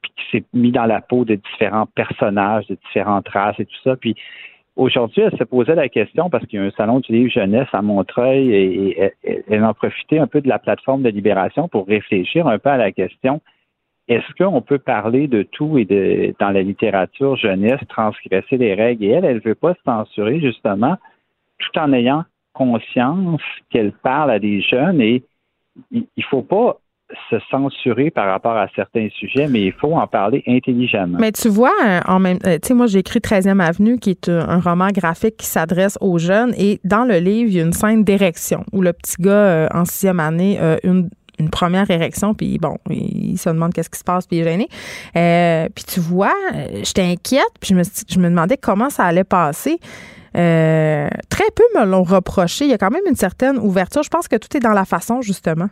puis 0.00 0.12
qui 0.16 0.38
s'est 0.38 0.44
mis 0.52 0.72
dans 0.72 0.86
la 0.86 1.00
peau 1.00 1.24
de 1.24 1.36
différents 1.36 1.86
personnages, 1.86 2.66
de 2.66 2.76
différentes 2.86 3.28
races 3.28 3.60
et 3.60 3.66
tout 3.66 3.82
ça. 3.84 3.94
Puis 3.94 4.16
aujourd'hui, 4.74 5.22
elle 5.22 5.38
se 5.38 5.44
posait 5.44 5.76
la 5.76 5.88
question 5.88 6.28
parce 6.28 6.44
qu'il 6.46 6.58
y 6.58 6.62
a 6.62 6.66
un 6.66 6.72
salon 6.72 6.98
du 6.98 7.12
livre 7.12 7.30
jeunesse 7.30 7.68
à 7.72 7.82
Montreuil 7.82 8.52
et, 8.52 9.12
et 9.22 9.42
elle 9.48 9.64
en 9.64 9.74
profitait 9.74 10.18
un 10.18 10.26
peu 10.26 10.40
de 10.40 10.48
la 10.48 10.58
plateforme 10.58 11.02
de 11.02 11.08
libération 11.08 11.68
pour 11.68 11.86
réfléchir 11.86 12.48
un 12.48 12.58
peu 12.58 12.70
à 12.70 12.76
la 12.76 12.90
question 12.90 13.40
est-ce 14.08 14.42
qu'on 14.42 14.60
peut 14.62 14.78
parler 14.78 15.28
de 15.28 15.42
tout 15.42 15.78
et 15.78 15.84
de 15.84 16.34
dans 16.38 16.50
la 16.50 16.62
littérature 16.62 17.36
jeunesse, 17.36 17.80
transgresser 17.88 18.56
les 18.56 18.74
règles? 18.74 19.04
Et 19.04 19.08
elle, 19.08 19.24
elle 19.24 19.36
ne 19.36 19.40
veut 19.40 19.54
pas 19.54 19.74
se 19.74 19.80
censurer, 19.84 20.40
justement, 20.40 20.96
tout 21.58 21.78
en 21.78 21.92
ayant 21.92 22.24
conscience 22.52 23.40
qu'elle 23.70 23.92
parle 23.92 24.30
à 24.30 24.38
des 24.38 24.60
jeunes 24.60 25.00
et 25.00 25.22
il 25.90 26.06
ne 26.16 26.22
faut 26.24 26.42
pas 26.42 26.78
se 27.30 27.36
censurer 27.50 28.10
par 28.10 28.26
rapport 28.26 28.56
à 28.56 28.68
certains 28.74 29.08
sujets, 29.10 29.46
mais 29.46 29.62
il 29.62 29.72
faut 29.72 29.94
en 29.94 30.06
parler 30.06 30.42
intelligemment. 30.46 31.18
Mais 31.20 31.32
tu 31.32 31.48
vois, 31.48 31.72
euh, 31.84 32.00
en 32.06 32.18
même, 32.18 32.38
euh, 32.46 32.58
tu 32.62 32.68
sais, 32.68 32.74
moi 32.74 32.86
j'ai 32.86 33.00
écrit 33.00 33.20
13e 33.20 33.60
Avenue, 33.60 33.98
qui 33.98 34.10
est 34.10 34.28
un 34.28 34.60
roman 34.60 34.88
graphique 34.88 35.36
qui 35.36 35.46
s'adresse 35.46 35.98
aux 36.00 36.18
jeunes, 36.18 36.54
et 36.56 36.80
dans 36.84 37.04
le 37.04 37.18
livre, 37.18 37.50
il 37.50 37.56
y 37.56 37.60
a 37.60 37.64
une 37.64 37.72
scène 37.72 38.04
d'érection 38.04 38.64
où 38.72 38.80
le 38.82 38.92
petit 38.92 39.20
gars 39.20 39.30
euh, 39.30 39.68
en 39.74 39.84
sixième 39.84 40.20
année 40.20 40.58
une 40.84 41.10
une 41.42 41.50
première 41.50 41.90
érection, 41.90 42.34
puis 42.34 42.58
bon, 42.58 42.76
il 42.90 43.36
se 43.36 43.50
demande 43.50 43.72
qu'est-ce 43.74 43.90
qui 43.90 43.98
se 43.98 44.04
passe, 44.04 44.26
puis 44.26 44.38
il 44.38 44.40
est 44.40 44.50
gêné. 44.50 44.68
Euh, 45.16 45.68
puis 45.74 45.84
tu 45.84 46.00
vois, 46.00 46.34
j'étais 46.82 47.02
inquiète, 47.02 47.52
puis 47.60 47.70
je 47.70 47.74
me, 47.74 47.82
je 47.82 48.18
me 48.18 48.28
demandais 48.28 48.56
comment 48.56 48.90
ça 48.90 49.04
allait 49.04 49.24
passer. 49.24 49.78
Euh, 50.36 51.08
très 51.28 51.50
peu 51.54 51.78
me 51.78 51.84
l'ont 51.84 52.04
reproché. 52.04 52.64
Il 52.64 52.70
y 52.70 52.74
a 52.74 52.78
quand 52.78 52.90
même 52.90 53.02
une 53.08 53.16
certaine 53.16 53.58
ouverture. 53.58 54.02
Je 54.02 54.08
pense 54.08 54.28
que 54.28 54.36
tout 54.36 54.56
est 54.56 54.60
dans 54.60 54.72
la 54.72 54.84
façon, 54.84 55.20
justement. 55.20 55.68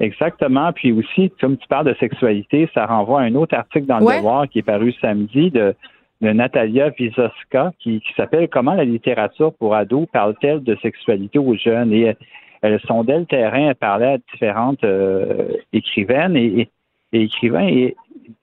Exactement. 0.00 0.72
Puis 0.72 0.92
aussi, 0.92 1.32
comme 1.40 1.56
tu 1.56 1.68
parles 1.68 1.86
de 1.86 1.94
sexualité, 2.00 2.68
ça 2.74 2.86
renvoie 2.86 3.20
à 3.20 3.24
un 3.24 3.34
autre 3.36 3.56
article 3.56 3.86
dans 3.86 4.00
le 4.00 4.16
Devoir 4.16 4.48
qui 4.48 4.58
est 4.58 4.62
paru 4.62 4.92
samedi 5.00 5.50
de, 5.50 5.74
de 6.20 6.30
Natalia 6.30 6.90
Vizoska 6.90 7.72
qui, 7.78 8.00
qui 8.00 8.14
s'appelle 8.16 8.48
Comment 8.48 8.74
la 8.74 8.84
littérature 8.84 9.52
pour 9.54 9.74
ados 9.74 10.08
parle-t-elle 10.12 10.64
de 10.64 10.76
sexualité 10.82 11.38
aux 11.38 11.56
jeunes? 11.56 11.92
Et 11.92 12.16
elle 12.64 12.80
sondait 12.86 13.18
le 13.18 13.26
terrain, 13.26 13.68
elle 13.68 13.74
parlait 13.74 14.14
à 14.14 14.18
différentes 14.32 14.82
euh, 14.84 15.48
écrivaines 15.74 16.34
et, 16.34 16.70
écrivains 17.12 17.68
et, 17.68 17.94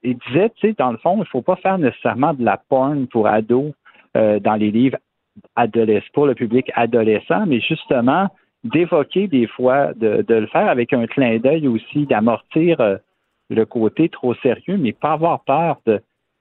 disait, 0.04 0.50
tu 0.50 0.68
sais, 0.68 0.74
dans 0.78 0.92
le 0.92 0.98
fond, 0.98 1.16
il 1.16 1.20
ne 1.20 1.24
faut 1.24 1.42
pas 1.42 1.56
faire 1.56 1.76
nécessairement 1.76 2.32
de 2.32 2.44
la 2.44 2.56
porn 2.56 3.08
pour 3.08 3.26
ados 3.26 3.72
euh, 4.16 4.38
dans 4.38 4.54
les 4.54 4.70
livres 4.70 4.98
adolescents, 5.56 6.06
pour 6.14 6.26
le 6.26 6.36
public 6.36 6.70
adolescent, 6.76 7.46
mais 7.46 7.58
justement 7.58 8.28
d'évoquer 8.62 9.26
des 9.26 9.48
fois, 9.48 9.92
de, 9.94 10.24
le 10.28 10.46
faire 10.46 10.68
avec 10.68 10.92
un 10.92 11.08
clin 11.08 11.38
d'œil 11.38 11.66
aussi, 11.66 12.06
d'amortir 12.06 12.80
euh, 12.80 12.98
le 13.50 13.66
côté 13.66 14.08
trop 14.08 14.34
sérieux, 14.36 14.76
mais 14.78 14.92
pas 14.92 15.14
avoir 15.14 15.40
peur 15.40 15.78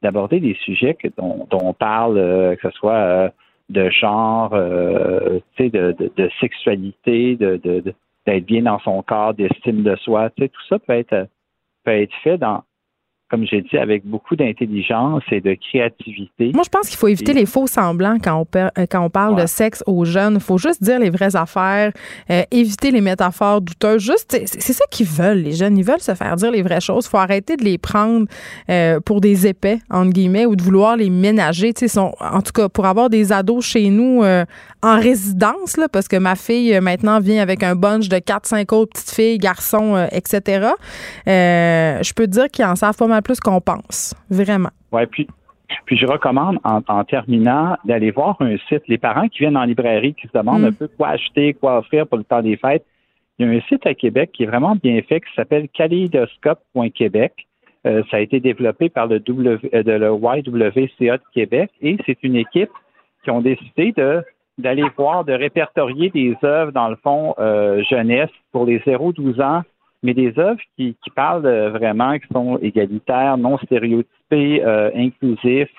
d'aborder 0.03 0.40
des 0.40 0.53
sujets 0.53 0.95
dont, 1.18 1.48
on 1.52 1.74
parle, 1.74 2.16
que 2.62 2.70
ce 2.70 2.78
soit 2.78 3.32
de 3.72 3.89
genre, 3.89 4.53
euh, 4.53 5.39
de, 5.60 5.68
de, 5.69 6.11
de, 6.15 6.30
sexualité, 6.39 7.35
de, 7.35 7.60
d'être 8.26 8.45
bien 8.45 8.64
dans 8.64 8.80
son 8.80 9.02
corps, 9.02 9.34
d'estime 9.34 9.84
de 9.84 9.95
soi. 9.98 10.30
Tout 10.31 10.49
ça 10.69 10.80
peut 10.80 10.93
être, 10.93 11.27
peut 11.84 11.91
être 11.91 12.14
fait 12.23 12.38
dans, 12.38 12.64
comme 13.32 13.45
j'ai 13.45 13.62
dit, 13.62 13.78
avec 13.78 14.06
beaucoup 14.06 14.36
d'intelligence 14.36 15.24
et 15.32 15.40
de 15.40 15.56
créativité. 15.56 16.52
Moi, 16.53 16.64
je 16.66 16.70
pense 16.70 16.90
qu'il 16.90 16.98
faut 16.98 17.08
éviter 17.08 17.32
les 17.32 17.45
faux 17.45 17.66
semblants 17.66 18.18
quand 18.22 18.41
on, 18.41 18.58
euh, 18.58 18.86
quand 18.90 19.06
on 19.06 19.10
parle 19.10 19.41
de 19.41 19.45
sexe 19.45 19.82
aux 19.88 20.03
jeunes. 20.03 20.34
Il 20.36 20.41
faut 20.41 20.58
juste 20.58 20.84
dire 20.84 20.99
les 20.99 21.10
vraies 21.10 21.38
affaires, 21.38 21.94
euh, 22.30 22.44
éviter 22.52 22.91
les 22.91 22.99
métaphores 22.99 23.62
douteuses. 23.62 24.02
Juste, 24.02 24.38
c'est 24.45 24.74
ça 24.74 24.84
qu'ils 24.91 25.08
veulent, 25.08 25.44
les 25.44 25.53
jeunes. 25.53 25.78
Ils 25.78 25.86
veulent 25.86 26.02
se 26.02 26.14
faire 26.14 26.36
dire 26.36 26.52
les 26.52 26.62
vraies 26.62 26.82
choses. 26.82 27.06
Il 27.06 27.10
faut 27.10 27.20
arrêter 27.20 27.56
de 27.56 27.64
les 27.64 27.78
prendre 27.78 28.28
euh, 28.70 28.99
pour 28.99 29.22
des 29.22 29.48
épais, 29.48 29.80
entre 29.90 30.12
guillemets, 30.12 30.45
ou 30.45 30.58
de 30.58 30.62
vouloir 30.62 30.98
les 30.98 31.10
ménager. 31.10 31.72
Sont, 31.88 32.14
en 32.20 32.41
tout 32.41 32.52
cas, 32.52 32.68
pour 32.68 32.86
avoir 32.86 33.10
des 33.10 33.32
ados 33.32 33.66
chez 33.66 33.90
nous 33.90 34.24
en 34.84 34.99
résidence, 34.99 35.78
là, 35.78 35.88
parce 35.88 36.08
que 36.08 36.18
ma 36.18 36.36
fille, 36.36 36.78
maintenant, 36.82 37.20
vient 37.20 37.41
avec 37.41 37.64
un 37.64 37.76
bunch 37.76 38.10
de 38.10 38.18
4-5 38.18 38.76
autres 38.76 38.91
petites 38.94 39.16
filles, 39.16 39.38
garçons, 39.38 40.08
etc. 40.12 40.68
je 41.26 42.14
peux 42.14 42.28
dire 42.28 42.49
qu'ils 42.49 42.66
en 42.66 42.76
savent 42.76 42.98
pas 42.98 43.08
mal 43.08 43.20
plus 43.22 43.39
qu'on 43.39 43.61
pense, 43.61 44.15
vraiment. 44.30 44.69
Oui, 44.91 45.06
puis, 45.07 45.27
puis 45.85 45.98
je 45.98 46.06
recommande 46.06 46.60
en, 46.64 47.03
terminant 47.03 47.77
d'aller 47.85 48.11
voir 48.11 48.35
un 48.39 48.57
site. 48.69 48.84
Les 48.88 48.98
parents 48.98 49.27
qui 49.27 49.39
viennent 49.39 49.57
en 49.57 49.64
librairie, 49.64 50.14
qui 50.14 50.27
se 50.27 50.38
demandent 50.38 50.61
mm. 50.61 50.65
un 50.65 50.73
peu 50.73 50.88
quoi 50.88 51.10
acheter, 51.10 51.53
quoi 51.53 51.80
offrir 51.80 52.07
pour 52.07 52.18
le 52.18 52.23
temps 52.23 52.41
des 52.41 52.57
fêtes, 52.57 52.85
il 53.39 53.48
y 53.48 53.49
a 53.49 53.52
un 53.52 53.61
site 53.61 53.85
à 53.88 53.95
Québec 53.95 54.31
qui 54.34 54.43
est 54.43 54.45
vraiment 54.45 54.76
bien 54.76 55.02
fait 55.02 55.19
qui 55.19 55.34
s'appelle 55.35 55.68
kaleidoscope.québec. 55.69 57.48
Euh, 57.88 58.03
ça 58.11 58.18
a 58.18 58.19
été 58.19 58.39
développé 58.39 58.89
par 58.89 59.07
le, 59.07 59.19
w, 59.19 59.60
euh, 59.73 59.84
de 59.84 59.91
le 59.93 60.11
YWCA 60.11 61.18
de 61.18 61.23
Québec 61.34 61.72
et 61.81 61.98
c'est 62.06 62.22
une 62.22 62.35
équipe 62.35 62.69
qui 63.23 63.31
ont 63.31 63.41
décidé 63.41 63.93
de 63.98 64.23
d'aller 64.57 64.85
voir, 64.95 65.26
de 65.26 65.34
répertorier 65.34 66.11
des 66.11 66.35
œuvres, 66.43 66.72
dans 66.72 66.89
le 66.89 66.98
fond, 66.98 67.34
euh, 67.39 67.81
jeunesse 67.89 68.30
pour 68.52 68.65
les 68.65 68.77
0-12 68.80 69.41
ans 69.41 69.64
mais 70.03 70.14
des 70.14 70.38
œuvres 70.40 70.60
qui, 70.76 70.95
qui 71.03 71.10
parlent 71.11 71.69
vraiment, 71.69 72.18
qui 72.18 72.28
sont 72.34 72.57
égalitaires, 72.57 73.38
non 73.38 73.57
stéréotypées, 73.60 74.64
euh, 74.64 74.91
inclusifs. 74.95 75.69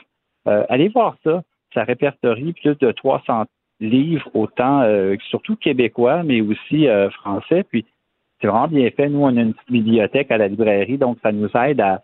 Euh, 0.48 0.64
allez 0.68 0.88
voir 0.88 1.16
ça. 1.24 1.42
Ça 1.74 1.84
répertorie 1.84 2.52
plus 2.52 2.76
de 2.78 2.92
300 2.92 3.46
livres, 3.80 4.28
autant 4.34 4.82
euh, 4.82 5.16
surtout 5.28 5.56
québécois, 5.56 6.22
mais 6.22 6.40
aussi 6.40 6.88
euh, 6.88 7.10
français. 7.10 7.64
Puis 7.64 7.84
c'est 8.40 8.46
vraiment 8.46 8.68
bien 8.68 8.90
fait. 8.90 9.08
Nous, 9.08 9.20
on 9.20 9.36
a 9.36 9.40
une 9.40 9.54
petite 9.54 9.72
bibliothèque 9.72 10.30
à 10.30 10.38
la 10.38 10.48
librairie, 10.48 10.98
donc 10.98 11.18
ça 11.22 11.32
nous 11.32 11.48
aide 11.54 11.80
à, 11.80 12.02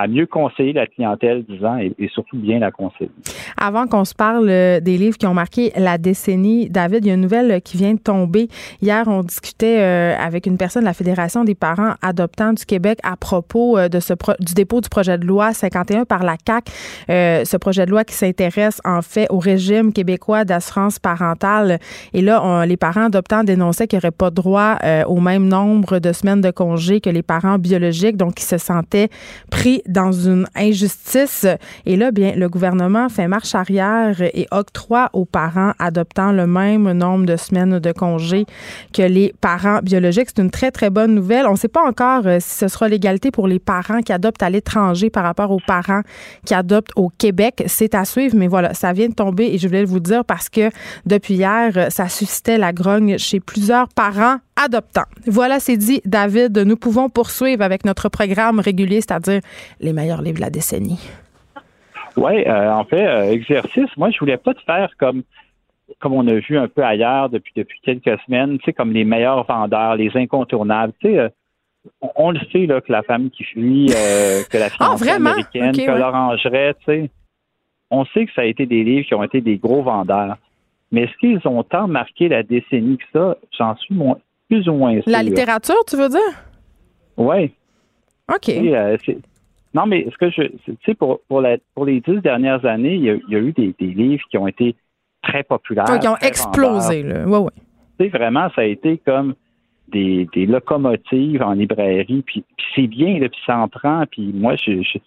à 0.00 0.06
mieux 0.06 0.26
conseiller 0.26 0.72
la 0.72 0.86
clientèle, 0.86 1.44
disons, 1.46 1.76
et, 1.76 1.92
et 1.98 2.08
surtout 2.08 2.38
bien 2.38 2.58
la 2.58 2.70
conseiller. 2.70 3.10
Avant 3.58 3.86
qu'on 3.86 4.06
se 4.06 4.14
parle 4.14 4.48
euh, 4.48 4.80
des 4.80 4.96
livres 4.96 5.18
qui 5.18 5.26
ont 5.26 5.34
marqué 5.34 5.72
la 5.76 5.98
décennie, 5.98 6.70
David, 6.70 7.04
il 7.04 7.08
y 7.08 7.10
a 7.10 7.14
une 7.14 7.20
nouvelle 7.20 7.60
qui 7.60 7.76
vient 7.76 7.92
de 7.92 7.98
tomber. 7.98 8.48
Hier, 8.80 9.06
on 9.06 9.22
discutait 9.22 9.80
euh, 9.80 10.16
avec 10.18 10.46
une 10.46 10.56
personne 10.56 10.82
de 10.82 10.86
la 10.86 10.94
Fédération 10.94 11.44
des 11.44 11.54
parents 11.54 11.94
adoptants 12.00 12.54
du 12.54 12.64
Québec 12.64 12.98
à 13.02 13.16
propos 13.16 13.76
euh, 13.76 13.88
de 13.88 14.00
ce 14.00 14.14
du 14.40 14.54
dépôt 14.54 14.80
du 14.80 14.88
projet 14.88 15.18
de 15.18 15.26
loi 15.26 15.52
51 15.52 16.04
par 16.04 16.22
la 16.22 16.36
CAC. 16.36 16.68
ce 17.08 17.56
projet 17.56 17.84
de 17.86 17.90
loi 17.90 18.04
qui 18.04 18.14
s'intéresse 18.14 18.80
en 18.84 19.02
fait 19.02 19.26
au 19.30 19.38
régime 19.38 19.92
québécois 19.92 20.44
d'assurance 20.44 20.98
parentale. 20.98 21.78
Et 22.12 22.22
là, 22.22 22.64
les 22.66 22.76
parents 22.76 23.06
adoptants 23.06 23.44
dénonçaient 23.44 23.86
qu'ils 23.86 23.98
n'auraient 23.98 24.10
pas 24.10 24.30
droit 24.30 24.76
au 25.06 25.20
même 25.20 25.46
nombre 25.46 25.98
de 25.98 26.12
semaines 26.12 26.40
de 26.40 26.50
congés 26.50 27.00
que 27.00 27.10
les 27.10 27.22
parents 27.22 27.58
biologiques, 27.58 28.16
donc 28.16 28.40
ils 28.40 28.44
se 28.44 28.58
sentaient 28.58 29.08
pris 29.50 29.82
dans 29.90 30.12
une 30.12 30.46
injustice. 30.54 31.46
Et 31.84 31.96
là, 31.96 32.10
bien, 32.10 32.34
le 32.36 32.48
gouvernement 32.48 33.08
fait 33.08 33.28
marche 33.28 33.54
arrière 33.54 34.20
et 34.20 34.46
octroie 34.50 35.10
aux 35.12 35.24
parents 35.24 35.72
adoptant 35.78 36.32
le 36.32 36.46
même 36.46 36.90
nombre 36.92 37.26
de 37.26 37.36
semaines 37.36 37.78
de 37.78 37.92
congés 37.92 38.46
que 38.92 39.02
les 39.02 39.34
parents 39.40 39.80
biologiques. 39.82 40.28
C'est 40.34 40.42
une 40.42 40.50
très, 40.50 40.70
très 40.70 40.90
bonne 40.90 41.14
nouvelle. 41.14 41.46
On 41.46 41.52
ne 41.52 41.56
sait 41.56 41.68
pas 41.68 41.86
encore 41.86 42.26
euh, 42.26 42.38
si 42.40 42.58
ce 42.58 42.68
sera 42.68 42.88
l'égalité 42.88 43.30
pour 43.30 43.48
les 43.48 43.58
parents 43.58 44.00
qui 44.00 44.12
adoptent 44.12 44.42
à 44.42 44.50
l'étranger 44.50 45.10
par 45.10 45.24
rapport 45.24 45.50
aux 45.50 45.60
parents 45.66 46.02
qui 46.44 46.54
adoptent 46.54 46.92
au 46.96 47.10
Québec. 47.10 47.64
C'est 47.66 47.94
à 47.94 48.04
suivre, 48.04 48.36
mais 48.36 48.48
voilà, 48.48 48.74
ça 48.74 48.92
vient 48.92 49.08
de 49.08 49.14
tomber 49.14 49.46
et 49.46 49.58
je 49.58 49.66
voulais 49.66 49.84
vous 49.84 50.00
dire 50.00 50.24
parce 50.24 50.48
que 50.48 50.70
depuis 51.06 51.34
hier, 51.34 51.88
ça 51.90 52.08
suscitait 52.08 52.58
la 52.58 52.72
grogne 52.72 53.18
chez 53.18 53.40
plusieurs 53.40 53.88
parents 53.88 54.38
adoptants. 54.62 55.08
Voilà, 55.26 55.60
c'est 55.60 55.76
dit, 55.76 56.00
David. 56.04 56.56
Nous 56.58 56.76
pouvons 56.76 57.08
poursuivre 57.08 57.62
avec 57.62 57.84
notre 57.84 58.08
programme 58.08 58.60
régulier, 58.60 59.00
c'est-à-dire 59.00 59.40
les 59.80 59.92
meilleurs 59.92 60.22
livres 60.22 60.36
de 60.36 60.42
la 60.42 60.50
décennie. 60.50 61.00
Oui, 62.16 62.44
euh, 62.46 62.72
en 62.72 62.84
fait, 62.84 63.06
euh, 63.06 63.30
exercice, 63.30 63.88
moi, 63.96 64.10
je 64.10 64.18
voulais 64.18 64.36
pas 64.36 64.54
te 64.54 64.62
faire 64.62 64.90
comme 64.98 65.22
comme 65.98 66.12
on 66.12 66.26
a 66.28 66.34
vu 66.34 66.56
un 66.56 66.68
peu 66.68 66.84
ailleurs 66.84 67.30
depuis 67.30 67.52
depuis 67.56 67.80
quelques 67.82 68.20
semaines, 68.22 68.58
tu 68.58 68.66
sais, 68.66 68.72
comme 68.72 68.92
les 68.92 69.04
meilleurs 69.04 69.44
vendeurs, 69.44 69.96
les 69.96 70.10
incontournables. 70.14 70.92
Tu 71.00 71.08
sais, 71.08 71.18
euh, 71.18 71.28
on, 72.14 72.30
le 72.30 72.38
sait 72.52 72.66
là 72.66 72.80
que 72.80 72.92
la 72.92 73.02
femme 73.02 73.30
qui 73.30 73.42
fuit, 73.42 73.86
que 73.86 74.56
la 74.56 74.68
ah, 74.78 74.96
fille 74.96 75.10
américaine, 75.10 75.72
que 75.72 75.90
l'orangerie, 75.90 76.74
tu 76.80 76.84
sais, 76.84 77.10
on 77.90 78.04
sait 78.06 78.26
que 78.26 78.32
ça 78.34 78.42
a 78.42 78.44
été 78.44 78.66
des 78.66 78.84
livres 78.84 79.06
qui 79.06 79.14
ont 79.14 79.24
été 79.24 79.40
des 79.40 79.56
gros 79.56 79.82
vendeurs. 79.82 80.36
Mais 80.92 81.02
est-ce 81.02 81.16
qu'ils 81.18 81.40
ont 81.48 81.62
tant 81.62 81.88
marqué 81.88 82.28
la 82.28 82.42
décennie 82.42 82.98
que 82.98 83.04
ça? 83.12 83.36
J'en 83.56 83.76
suis 83.76 83.94
moins, 83.94 84.18
plus 84.50 84.68
ou 84.68 84.74
moins 84.74 84.94
sûr. 84.94 85.04
La 85.06 85.22
littérature, 85.22 85.82
tu 85.86 85.96
veux 85.96 86.08
dire? 86.08 86.44
Oui. 87.16 87.52
OK. 88.28 88.48
non, 89.74 89.86
mais 89.86 90.06
ce 90.10 90.16
que 90.18 90.30
je. 90.30 90.42
Tu 90.64 90.76
sais, 90.84 90.94
pour, 90.94 91.20
pour, 91.28 91.42
pour 91.74 91.84
les 91.84 92.00
dix 92.00 92.20
dernières 92.20 92.64
années, 92.64 92.94
il 92.96 93.04
y 93.04 93.10
a, 93.10 93.38
eu 93.38 93.52
des, 93.52 93.74
livres 93.80 94.24
qui 94.30 94.38
ont 94.38 94.48
été 94.48 94.74
très 95.22 95.42
populaires. 95.42 95.98
qui 96.00 96.08
ont 96.08 96.16
explosé, 96.16 97.02
là. 97.02 97.24
Oui, 97.26 97.38
oui. 97.38 97.62
Tu 97.98 98.04
sais, 98.04 98.08
vraiment, 98.10 98.48
ça 98.54 98.62
a 98.62 98.64
été 98.64 98.98
comme 98.98 99.34
des, 99.88 100.28
locomotives 100.34 101.42
en 101.42 101.52
librairie. 101.52 102.22
Puis, 102.26 102.44
c'est 102.74 102.86
bien, 102.86 103.18
là, 103.18 103.28
puis 103.28 103.40
ça 103.46 103.58
en 103.58 103.68
prend. 103.68 104.04
Puis 104.10 104.32
moi, 104.34 104.56
je, 104.56 104.82
je, 104.82 104.98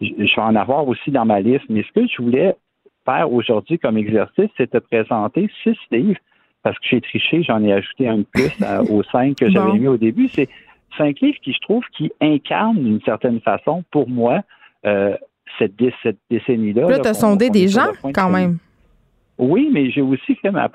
je, 0.00 0.36
vais 0.36 0.42
en 0.42 0.56
avoir 0.56 0.88
aussi 0.88 1.10
dans 1.10 1.24
ma 1.24 1.40
liste. 1.40 1.64
Mais 1.68 1.82
ce 1.82 2.00
que 2.00 2.06
je 2.06 2.22
voulais 2.22 2.56
faire 3.04 3.30
aujourd'hui 3.32 3.78
comme 3.78 3.98
exercice, 3.98 4.50
c'est 4.56 4.72
de 4.72 4.78
présenter 4.78 5.50
six 5.62 5.76
livres 5.90 6.20
parce 6.66 6.80
que 6.80 6.86
j'ai 6.90 7.00
triché, 7.00 7.44
j'en 7.44 7.62
ai 7.62 7.72
ajouté 7.72 8.08
un 8.08 8.18
de 8.18 8.24
plus 8.24 8.50
aux 8.90 9.02
cinq 9.12 9.36
que 9.36 9.48
j'avais 9.48 9.78
mis 9.78 9.86
au 9.86 9.96
début. 9.96 10.26
C'est 10.26 10.48
cinq 10.98 11.20
livres 11.20 11.38
qui, 11.40 11.52
je 11.52 11.60
trouve, 11.60 11.84
qui 11.96 12.10
incarnent 12.20 12.82
d'une 12.82 13.00
certaine 13.02 13.40
façon, 13.40 13.84
pour 13.92 14.08
moi, 14.08 14.40
euh, 14.84 15.16
cette, 15.60 15.74
cette 16.02 16.18
décennie-là. 16.28 16.88
Là, 16.88 16.98
tu 16.98 17.06
as 17.06 17.14
sondé 17.14 17.50
des 17.50 17.68
gens, 17.68 17.92
quand 18.12 18.30
même. 18.30 18.58
Oui, 19.38 19.70
mais 19.72 19.92
j'ai 19.92 20.02
aussi 20.02 20.34
fait 20.34 20.50
ma. 20.50 20.68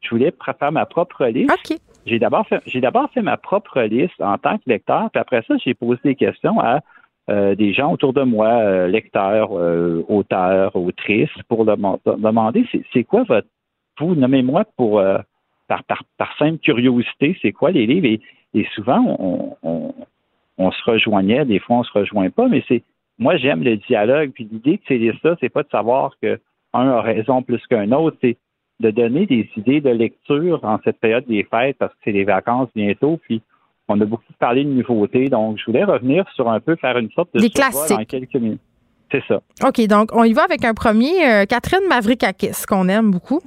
Je 0.00 0.10
voulais 0.10 0.32
faire 0.60 0.70
ma 0.70 0.86
propre 0.86 1.24
liste. 1.26 1.50
OK. 1.50 1.76
J'ai 2.06 2.20
d'abord 2.20 2.46
fait, 2.46 2.62
j'ai 2.66 2.80
d'abord 2.80 3.10
fait 3.10 3.22
ma 3.22 3.36
propre 3.36 3.80
liste 3.82 4.20
en 4.20 4.38
tant 4.38 4.58
que 4.58 4.62
lecteur, 4.66 5.10
puis 5.10 5.20
après 5.20 5.42
ça, 5.48 5.56
j'ai 5.64 5.74
posé 5.74 5.98
des 6.04 6.14
questions 6.14 6.60
à 6.60 6.82
euh, 7.30 7.56
des 7.56 7.72
gens 7.74 7.92
autour 7.92 8.12
de 8.12 8.22
moi, 8.22 8.46
euh, 8.46 8.86
lecteurs, 8.86 9.50
auteurs, 10.08 10.76
autrices, 10.76 11.30
pour 11.48 11.64
demander 11.64 12.64
c'est 12.92 13.02
quoi 13.02 13.24
votre. 13.24 13.48
Vous 13.98 14.14
nommez-moi 14.14 14.64
pour 14.76 15.02
par, 15.68 15.82
simple 16.38 16.58
curiosité, 16.58 17.36
c'est 17.42 17.52
quoi 17.52 17.70
les 17.70 17.86
livres? 17.86 18.20
Et, 18.54 18.66
souvent, 18.74 19.16
on, 19.62 20.70
se 20.70 20.90
rejoignait, 20.90 21.44
des 21.44 21.58
fois, 21.58 21.78
on 21.78 21.84
se 21.84 21.92
rejoint 21.92 22.30
pas, 22.30 22.48
mais 22.48 22.62
c'est 22.68 22.82
moi, 23.18 23.36
j'aime 23.36 23.62
le 23.62 23.76
dialogue. 23.76 24.32
Puis 24.32 24.48
l'idée 24.50 24.76
de 24.76 24.82
ces 24.88 24.98
listes-là, 24.98 25.36
c'est 25.40 25.48
pas 25.48 25.62
de 25.62 25.68
savoir 25.70 26.12
qu'un 26.20 26.38
a 26.72 27.00
raison 27.00 27.42
plus 27.42 27.64
qu'un 27.68 27.92
autre, 27.92 28.16
c'est 28.20 28.36
de 28.80 28.90
donner 28.90 29.26
des 29.26 29.48
idées 29.56 29.80
de 29.80 29.90
lecture 29.90 30.64
en 30.64 30.78
cette 30.84 30.98
période 30.98 31.26
des 31.26 31.44
fêtes, 31.44 31.76
parce 31.78 31.92
que 31.92 31.98
c'est 32.04 32.12
les 32.12 32.24
vacances 32.24 32.68
bientôt, 32.74 33.18
puis 33.22 33.42
on 33.88 34.00
a 34.00 34.04
beaucoup 34.04 34.24
parlé 34.38 34.64
de 34.64 34.70
nouveautés, 34.70 35.28
donc 35.28 35.58
je 35.58 35.66
voulais 35.66 35.84
revenir 35.84 36.24
sur 36.34 36.50
un 36.50 36.60
peu, 36.60 36.76
faire 36.76 36.98
une 36.98 37.10
sorte 37.10 37.32
de 37.34 37.40
des 37.40 37.50
classiques. 37.50 37.96
dans 37.96 38.04
quelques 38.04 38.34
minutes. 38.34 38.60
C'est 39.10 39.22
ça. 39.28 39.40
OK, 39.66 39.86
donc 39.86 40.08
on 40.14 40.24
y 40.24 40.32
va 40.32 40.42
avec 40.42 40.64
un 40.64 40.74
premier, 40.74 41.28
euh, 41.28 41.44
Catherine 41.44 41.86
Mavrikakis, 41.88 42.64
qu'on 42.66 42.88
aime 42.88 43.10
beaucoup. 43.10 43.40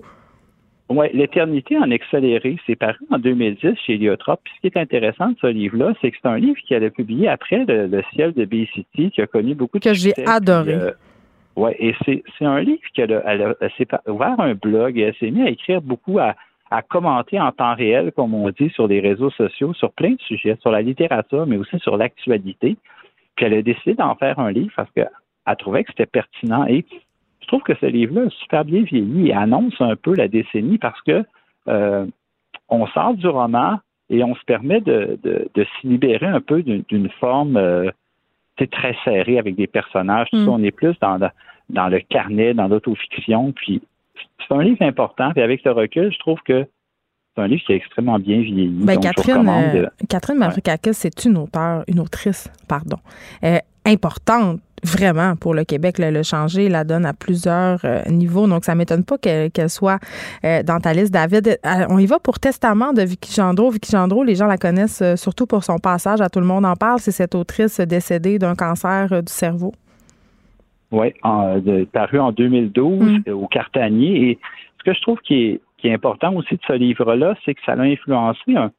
Oui, 0.90 1.08
L'éternité 1.14 1.78
en 1.78 1.90
accéléré, 1.90 2.58
c'est 2.68 2.76
paru 2.76 3.00
en 3.10 3.18
2010 3.18 3.76
chez 3.86 3.98
Liotrop. 3.98 4.40
Puis 4.44 4.54
ce 4.56 4.62
qui 4.62 4.68
est 4.68 4.80
intéressant 4.80 5.30
de 5.30 5.36
ce 5.42 5.48
livre-là, 5.48 5.94
c'est 6.00 6.12
que 6.12 6.18
c'est 6.22 6.28
un 6.28 6.38
livre 6.38 6.60
qu'elle 6.68 6.84
a 6.84 6.92
publié 6.92 7.28
après 7.28 7.66
le, 7.68 8.04
ciel 8.14 8.34
de 8.34 8.46
Bay 8.46 8.68
City, 8.74 9.10
qui 9.10 9.22
a 9.22 9.28
connu 9.28 9.56
beaucoup 9.56 9.80
de 9.80 9.84
Que 9.84 9.96
j'ai 9.96 10.14
adoré. 10.28 10.74
Euh, 10.74 10.92
oui, 11.56 11.72
et 11.80 11.96
c'est 12.06 12.46
un 12.46 12.60
livre 12.62 12.82
qu'elle 12.94 13.14
a, 13.14 13.56
elle 13.60 13.72
s'est 13.78 13.88
ouvert 14.08 14.40
un 14.40 14.54
blog 14.54 14.98
et 14.98 15.04
elle 15.04 15.16
s'est 15.16 15.32
mise 15.32 15.48
à 15.48 15.50
écrire 15.50 15.82
beaucoup, 15.82 16.20
à, 16.20 16.36
à 16.70 16.82
commenter 16.82 17.40
en 17.40 17.52
temps 17.52 17.74
réel, 17.74 18.12
comme 18.12 18.34
on 18.34 18.50
dit, 18.50 18.70
sur 18.72 18.88
les 18.88 19.00
réseaux 19.00 19.32
sociaux, 19.32 19.74
sur 19.74 19.92
plein 19.92 20.12
de 20.12 20.22
sujets, 20.22 20.58
sur 20.62 20.72
la 20.72 20.82
littérature, 20.82 21.48
mais 21.48 21.58
aussi 21.58 21.80
sur 21.80 21.98
l'actualité. 21.98 22.78
Puis 23.36 23.46
elle 23.46 23.54
a 23.54 23.62
décidé 23.62 23.96
d'en 23.96 24.16
faire 24.16 24.40
un 24.40 24.52
livre 24.52 24.72
parce 24.76 24.92
qu'elle 24.92 25.10
trouvait 25.58 25.84
que 25.84 25.92
c'était 25.92 26.06
pertinent. 26.06 26.66
Et 26.68 26.86
je 27.46 27.48
trouve 27.48 27.62
que 27.62 27.76
ce 27.80 27.86
livre-là 27.86 28.26
est 28.26 28.38
super 28.42 28.66
bien 28.66 28.82
vieilli 28.82 29.30
et 29.30 29.34
annonce 29.34 29.80
un 29.80 29.96
peu 29.96 30.16
la 30.16 30.28
décennie 30.28 30.80
parce 30.80 31.00
que 31.04 31.24
euh, 31.68 32.08
on 32.70 32.88
sort 32.88 33.14
du 33.14 33.28
roman 33.28 33.78
et 34.10 34.24
on 34.24 34.34
se 34.34 34.44
permet 34.46 34.82
de, 34.82 35.20
de, 35.22 35.48
de 35.54 35.64
s'y 35.64 35.88
libérer 35.88 36.26
un 36.26 36.42
peu 36.42 36.64
d'une 36.64 37.10
forme 37.20 37.58
euh, 37.58 37.92
très 38.72 38.96
serrée 39.04 39.38
avec 39.38 39.56
des 39.56 39.68
personnages. 39.68 40.28
Mm. 40.34 40.50
On 40.50 40.64
est 40.64 40.72
plus 40.72 40.98
dans, 41.02 41.20
dans 41.70 41.88
le 41.88 42.00
carnet, 42.00 42.56
dans 42.56 42.68
l'autofiction. 42.68 43.52
Puis 43.52 43.80
c'est 44.40 44.56
un 44.56 44.64
livre 44.64 44.82
important. 44.82 45.32
Puis 45.32 45.44
avec 45.44 45.64
le 45.64 45.72
recul, 45.72 46.12
je 46.12 46.18
trouve 46.18 46.42
que 46.42 46.66
c'est 47.36 47.42
un 47.42 47.48
livre 47.48 47.64
qui 47.66 47.74
est 47.74 47.78
extrêmement 47.78 48.18
bien 48.18 48.40
vieilli. 48.40 48.68
Ben, 48.70 48.98
Catherine, 48.98 49.48
euh, 49.48 49.88
Catherine 50.08 50.38
Mavrikakis, 50.38 50.94
c'est 50.94 51.26
une 51.26 51.38
auteure, 51.38 51.84
une 51.88 52.00
autrice, 52.00 52.50
pardon, 52.68 52.98
importante 53.86 54.60
vraiment 54.86 55.36
pour 55.36 55.54
le 55.54 55.64
Québec 55.64 55.98
le, 56.00 56.24
changer 56.24 56.70
la 56.70 56.84
donne 56.84 57.06
à 57.06 57.14
plusieurs 57.14 57.80
euh, 57.84 58.02
niveaux. 58.10 58.48
Donc, 58.48 58.64
ça 58.64 58.76
m'étonne 58.76 59.04
pas 59.04 59.18
qu'elle 59.18 59.70
soit 59.70 60.00
euh, 60.44 60.64
dans 60.64 60.80
ta 60.80 60.94
liste, 60.94 61.14
David. 61.14 61.48
Euh, 61.66 61.86
on 61.90 61.98
y 61.98 62.06
va 62.06 62.20
pour 62.20 62.40
Testament 62.40 62.94
de 62.94 63.02
Vicky 63.02 63.34
Gendreau. 63.34 63.70
Vicky 63.70 63.92
Gendreau, 63.92 64.24
les 64.24 64.36
gens 64.36 64.48
la 64.48 64.58
connaissent 64.58 65.04
surtout 65.16 65.48
pour 65.48 65.64
son 65.64 65.80
passage 65.80 66.22
à 66.22 66.30
Tout 66.30 66.40
le 66.40 66.46
monde 66.46 66.66
en 66.66 66.76
parle. 66.76 67.00
C'est 67.00 67.12
cette 67.12 67.36
autrice 67.36 67.80
décédée 67.82 68.40
d'un 68.40 68.56
cancer 68.56 69.10
du 69.24 69.32
cerveau. 69.32 69.74
Oui, 70.92 71.14
paru 71.92 72.20
en 72.20 72.32
2012 72.32 73.22
mm. 73.26 73.32
au 73.32 73.48
Cartanier. 73.48 74.30
Et 74.30 74.40
ce 74.78 74.84
que 74.84 74.96
je 74.96 75.02
trouve 75.02 75.20
qui 75.20 75.34
est, 75.34 75.62
qui 75.86 75.90
est 75.90 75.94
important 75.94 76.34
aussi 76.34 76.56
de 76.56 76.62
ce 76.66 76.74
livre-là, 76.74 77.36
c'est 77.46 77.54
que 77.54 77.62
ça 77.64 77.76
l'a 77.76 77.84
influencé 77.84 78.56
un, 78.56 78.72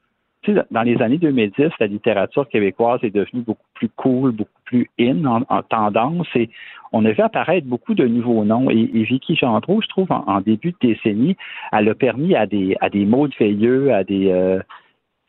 dans 0.72 0.82
les 0.82 1.00
années 1.00 1.18
2010, 1.18 1.70
la 1.78 1.86
littérature 1.86 2.48
québécoise 2.48 2.98
est 3.04 3.14
devenue 3.14 3.42
beaucoup 3.42 3.66
plus 3.74 3.88
cool, 3.90 4.32
beaucoup 4.32 4.60
plus 4.64 4.90
in 4.98 5.24
en, 5.24 5.62
tendance 5.62 6.26
et 6.34 6.50
on 6.92 7.04
a 7.04 7.12
vu 7.12 7.20
apparaître 7.20 7.66
beaucoup 7.66 7.94
de 7.94 8.06
nouveaux 8.06 8.44
noms. 8.44 8.70
Et, 8.70 8.86
Vicky 9.04 9.36
Gendreau, 9.36 9.80
je 9.82 9.88
trouve, 9.88 10.08
en, 10.10 10.40
début 10.40 10.72
de 10.72 10.88
décennie, 10.88 11.36
elle 11.72 11.88
a 11.88 11.94
permis 11.94 12.34
à 12.34 12.46
des, 12.46 12.76
à 12.80 12.90
des 12.90 13.08
veilleux, 13.38 13.92
à 13.92 14.02
des 14.02 14.30
euh, 14.30 14.60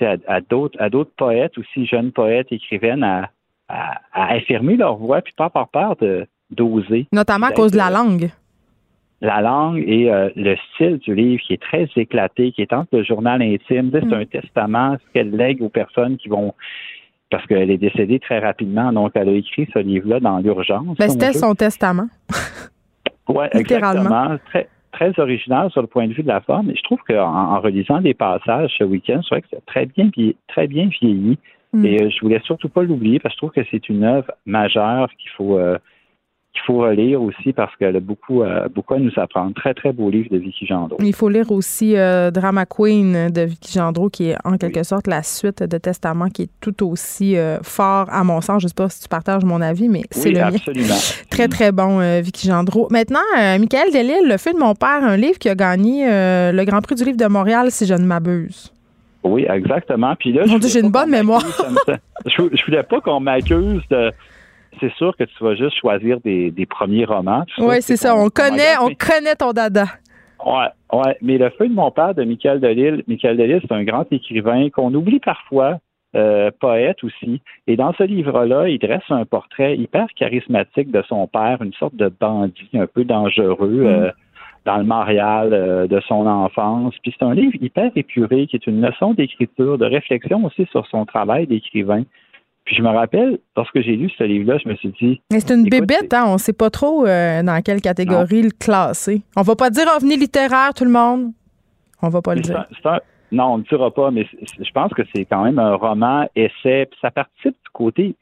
à, 0.02 0.42
d'autres 0.42 0.80
à 0.82 0.90
d'autres 0.90 1.14
poètes 1.16 1.58
aussi, 1.60 1.86
jeunes 1.86 2.12
poètes, 2.12 2.52
écrivaines, 2.52 3.04
à, 3.04 3.30
à, 3.70 4.34
affirmer 4.34 4.78
leur 4.78 4.98
voix, 4.98 5.22
puis 5.22 5.34
pas 5.38 5.52
par 5.52 5.68
peur 5.70 5.96
de 5.98 6.28
d'oser. 6.50 7.08
Notamment 7.12 7.48
à 7.48 7.52
cause 7.52 7.72
de 7.72 7.78
la 7.78 7.90
langue 7.92 8.30
la 9.22 9.42
langue 9.42 9.84
et 9.86 10.12
euh, 10.12 10.30
le 10.36 10.56
style 10.74 10.98
du 10.98 11.16
livre 11.16 11.42
qui 11.42 11.54
est 11.54 11.62
très 11.62 11.90
éclaté, 11.96 12.52
qui 12.52 12.62
est 12.62 12.74
entre 12.74 12.98
le 12.98 13.04
journal 13.04 13.42
intime, 13.42 13.90
c'est 13.92 14.06
mm. 14.06 14.14
un 14.14 14.26
testament, 14.26 14.96
ce 14.96 15.14
qu'elle 15.14 15.32
lègue 15.32 15.62
aux 15.62 15.70
personnes 15.70 16.18
qui 16.18 16.30
vont 16.30 16.54
parce 17.30 17.46
qu'elle 17.48 17.70
est 17.72 17.78
décédée 17.78 18.20
très 18.20 18.40
rapidement, 18.40 18.94
donc 18.94 19.12
elle 19.16 19.28
a 19.28 19.34
écrit 19.34 19.68
ce 19.74 19.80
livre-là 19.80 20.20
dans 20.20 20.38
l'urgence. 20.40 20.98
Ben, 20.98 21.10
c'était 21.10 21.34
son 21.34 21.56
testament. 21.56 22.08
oui, 23.28 23.46
exactement. 23.52 24.38
Très, 24.46 24.70
très 24.94 25.20
original 25.20 25.70
sur 25.72 25.82
le 25.82 25.88
point 25.88 26.08
de 26.08 26.14
vue 26.14 26.24
de 26.24 26.28
la 26.28 26.42
forme. 26.42 26.70
Et 26.70 26.76
je 26.76 26.84
trouve 26.84 27.00
qu'en 27.08 27.56
en 27.56 27.60
relisant 27.60 28.00
des 28.00 28.14
passages 28.14 28.72
ce 28.78 28.84
week-end, 28.84 29.20
c'est 29.24 29.36
vrai 29.36 29.42
que 29.42 29.48
c'est 29.52 29.66
très 29.66 29.86
bien, 29.86 30.10
très 30.48 30.68
bien 30.68 30.88
vieilli. 30.88 31.38
Mm. 31.74 31.86
Et 31.86 32.02
euh, 32.02 32.10
je 32.10 32.20
voulais 32.22 32.42
surtout 32.46 32.70
pas 32.70 32.84
l'oublier 32.84 33.20
parce 33.20 33.34
que 33.34 33.36
je 33.36 33.40
trouve 33.40 33.64
que 33.64 33.70
c'est 33.70 33.90
une 33.90 34.04
œuvre 34.04 34.32
majeure 34.46 35.10
qu'il 35.18 35.30
faut 35.32 35.58
euh, 35.58 35.78
il 36.58 36.66
faut 36.66 36.80
relire 36.80 37.22
aussi 37.22 37.54
parce 37.54 37.76
qu'elle 37.76 37.96
a 37.96 38.00
beaucoup, 38.00 38.42
euh, 38.42 38.68
beaucoup 38.74 38.96
à 38.96 39.00
nous 39.00 39.12
apprendre. 39.18 39.54
Très, 39.54 39.74
très 39.74 39.94
beau 39.94 40.10
livre 40.10 40.30
de 40.32 40.38
Vicky 40.38 40.66
Gendreau. 40.66 40.98
Il 41.00 41.14
faut 41.14 41.30
lire 41.30 41.52
aussi 41.52 41.96
euh, 41.96 42.32
Drama 42.32 42.66
Queen 42.66 43.30
de 43.30 43.42
Vicky 43.42 43.74
Gendreau, 43.74 44.10
qui 44.10 44.30
est 44.30 44.38
en 44.44 44.58
quelque 44.58 44.84
sorte 44.84 45.08
la 45.08 45.24
suite 45.24 45.64
de 45.64 45.78
Testament, 45.78 46.30
qui 46.30 46.44
est 46.44 46.50
tout 46.62 46.86
aussi 46.86 47.38
euh, 47.38 47.60
fort 47.62 48.08
à 48.10 48.24
mon 48.24 48.42
sens. 48.42 48.62
Je 48.62 48.66
ne 48.66 48.70
sais 48.70 48.76
pas 48.76 48.90
si 48.90 49.04
tu 49.04 49.08
partages 49.08 49.44
mon 49.44 49.62
avis, 49.62 49.88
mais 49.88 50.04
c'est 50.12 50.32
le 50.32 50.42
absolument. 50.42 50.96
très, 51.30 51.48
très 51.48 51.72
bon, 51.72 52.00
Vicky 52.22 52.48
Gendreau. 52.48 52.88
Maintenant, 52.90 53.20
Michael 53.36 53.92
Delille, 53.94 54.28
Le 54.28 54.38
feu 54.38 54.54
de 54.54 54.60
mon 54.60 54.74
père, 54.74 55.04
un 55.04 55.18
livre 55.18 55.38
qui 55.38 55.50
a 55.50 55.56
gagné 55.56 56.06
le 56.08 56.64
Grand 56.66 56.82
Prix 56.82 56.96
du 56.96 57.04
livre 57.04 57.18
de 57.18 57.28
Montréal, 57.28 57.72
si 57.72 57.86
je 57.86 57.94
ne 57.94 58.06
m'abuse. 58.06 58.72
Oui, 59.24 59.46
exactement. 59.50 60.16
Puis 60.16 60.34
là, 60.34 60.44
j'ai 60.46 60.80
une 60.80 60.92
bonne 60.92 61.10
mémoire. 61.10 61.44
je, 62.26 62.42
ne 62.42 62.66
voulais 62.66 62.84
pas 62.84 63.02
qu'on 63.02 63.20
m'accuse 63.20 63.82
de 63.90 64.12
c'est 64.80 64.94
sûr 64.94 65.16
que 65.18 65.24
tu 65.24 65.44
vas 65.44 65.56
juste 65.56 65.78
choisir 65.80 66.20
des, 66.22 66.68
premiers 66.70 67.06
romans. 67.06 67.44
Oui, 67.58 67.82
c'est 67.82 67.96
ça. 67.96 68.16
On 68.16 68.30
connaît, 68.30 68.78
on 68.82 68.90
connaît 68.90 69.36
ton 69.38 69.52
dada. 69.52 69.86
Ouais, 70.46 70.68
ouais. 70.94 71.18
Mais 71.22 71.38
Le 71.38 71.50
feu 71.52 71.68
de 71.68 71.74
mon 71.74 71.92
père 71.92 72.14
de 72.14 72.24
Michael 72.24 72.60
Delille, 72.60 73.04
Michael 73.08 73.38
Delille, 73.38 73.60
c'est 73.62 73.74
un 73.74 73.84
grand 73.84 74.06
écrivain 74.12 74.70
qu'on 74.70 74.94
oublie 74.94 75.20
parfois, 75.20 75.80
euh, 76.16 76.52
poète 76.60 77.04
aussi. 77.04 77.42
Et 77.66 77.76
dans 77.76 77.94
ce 77.94 78.04
livre-là, 78.04 78.70
il 78.70 78.80
dresse 78.80 79.10
un 79.10 79.26
portrait 79.26 79.76
hyper 79.76 80.08
charismatique 80.16 80.92
de 80.92 81.04
son 81.08 81.28
père, 81.28 81.62
une 81.62 81.74
sorte 81.74 81.96
de 81.96 82.10
bandit 82.10 82.70
un 82.74 82.88
peu 82.88 83.04
dangereux. 83.04 83.84
Mm. 83.84 83.86
Euh, 83.86 84.12
dans 84.68 84.78
le 84.78 84.84
Montréal 84.84 85.54
euh, 85.54 85.88
de 85.88 86.02
son 86.02 86.28
enfance. 86.28 86.94
Puis 87.02 87.16
c'est 87.18 87.26
un 87.26 87.34
livre 87.34 87.56
hyper 87.62 87.90
épuré 87.96 88.48
qui 88.48 88.58
est 88.58 88.68
une 88.68 88.86
leçon 88.86 89.14
d'écriture, 89.14 89.78
de 89.78 89.86
réflexion 89.86 90.44
aussi 90.44 90.68
sur 90.72 90.86
son 90.88 91.06
travail 91.06 91.48
d'écrivain. 91.48 92.04
Puis 92.68 92.76
je 92.76 92.82
me 92.82 92.90
rappelle, 92.90 93.40
lorsque 93.56 93.80
j'ai 93.80 93.96
lu 93.96 94.10
ce 94.18 94.26
livre-là, 94.26 94.58
je 94.62 94.68
me 94.68 94.76
suis 94.76 94.94
dit. 95.02 95.22
Mais 95.32 95.40
c'est 95.40 95.56
une 95.56 95.70
bébête, 95.70 96.14
hein? 96.14 96.26
On 96.28 96.34
ne 96.34 96.38
sait 96.38 96.52
pas 96.52 96.70
trop 96.70 97.06
euh, 97.06 97.42
dans 97.42 97.62
quelle 97.62 97.80
catégorie 97.80 98.42
le 98.42 98.50
classer. 98.50 99.22
On 99.38 99.42
va 99.42 99.56
pas 99.56 99.70
dire 99.70 99.86
ovni 99.96 100.18
littéraire, 100.18 100.74
tout 100.76 100.84
le 100.84 100.92
monde. 100.92 101.32
On 102.02 102.10
va 102.10 102.22
pas 102.22 102.36
le 102.36 102.42
dire. 102.42 102.66
non, 103.32 103.46
on 103.46 103.58
ne 103.60 103.64
le 103.64 103.70
dira 103.70 103.90
pas, 103.90 104.12
mais 104.12 104.28
je 104.60 104.72
pense 104.74 104.92
que 104.94 105.02
c'est 105.16 105.24
quand 105.24 105.46
même 105.46 105.60
un 105.60 105.76
roman, 105.76 106.28
essai, 106.36 106.88
puis 106.92 107.00
ça 107.02 107.10
participe 107.10 107.54
du 107.54 107.70
côté 107.72 108.16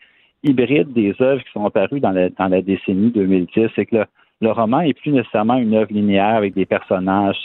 hybride 0.44 0.94
des 0.94 1.16
œuvres 1.22 1.42
qui 1.42 1.52
sont 1.52 1.66
apparues 1.66 2.00
dans 2.00 2.12
la, 2.12 2.30
dans 2.30 2.48
la 2.48 2.62
décennie 2.62 3.10
2010. 3.10 3.70
C'est 3.76 3.88
que 3.88 4.06
le, 4.42 4.52
roman 4.52 4.82
est 4.82 4.94
plus 4.94 5.12
nécessairement 5.12 5.56
une 5.56 5.74
œuvre 5.74 5.92
linéaire 5.92 6.36
avec 6.36 6.54
des 6.54 6.68
personnages. 6.68 7.38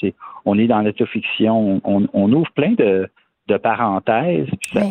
on 0.45 0.59
est 0.59 0.67
dans 0.67 0.83
l'autofiction, 0.83 1.81
on, 1.83 2.07
on, 2.13 2.33
ouvre 2.35 2.51
plein 2.55 2.73
de, 2.73 3.09
parenthèses. 3.63 4.49
Puis 4.61 4.71
ça 4.75 4.85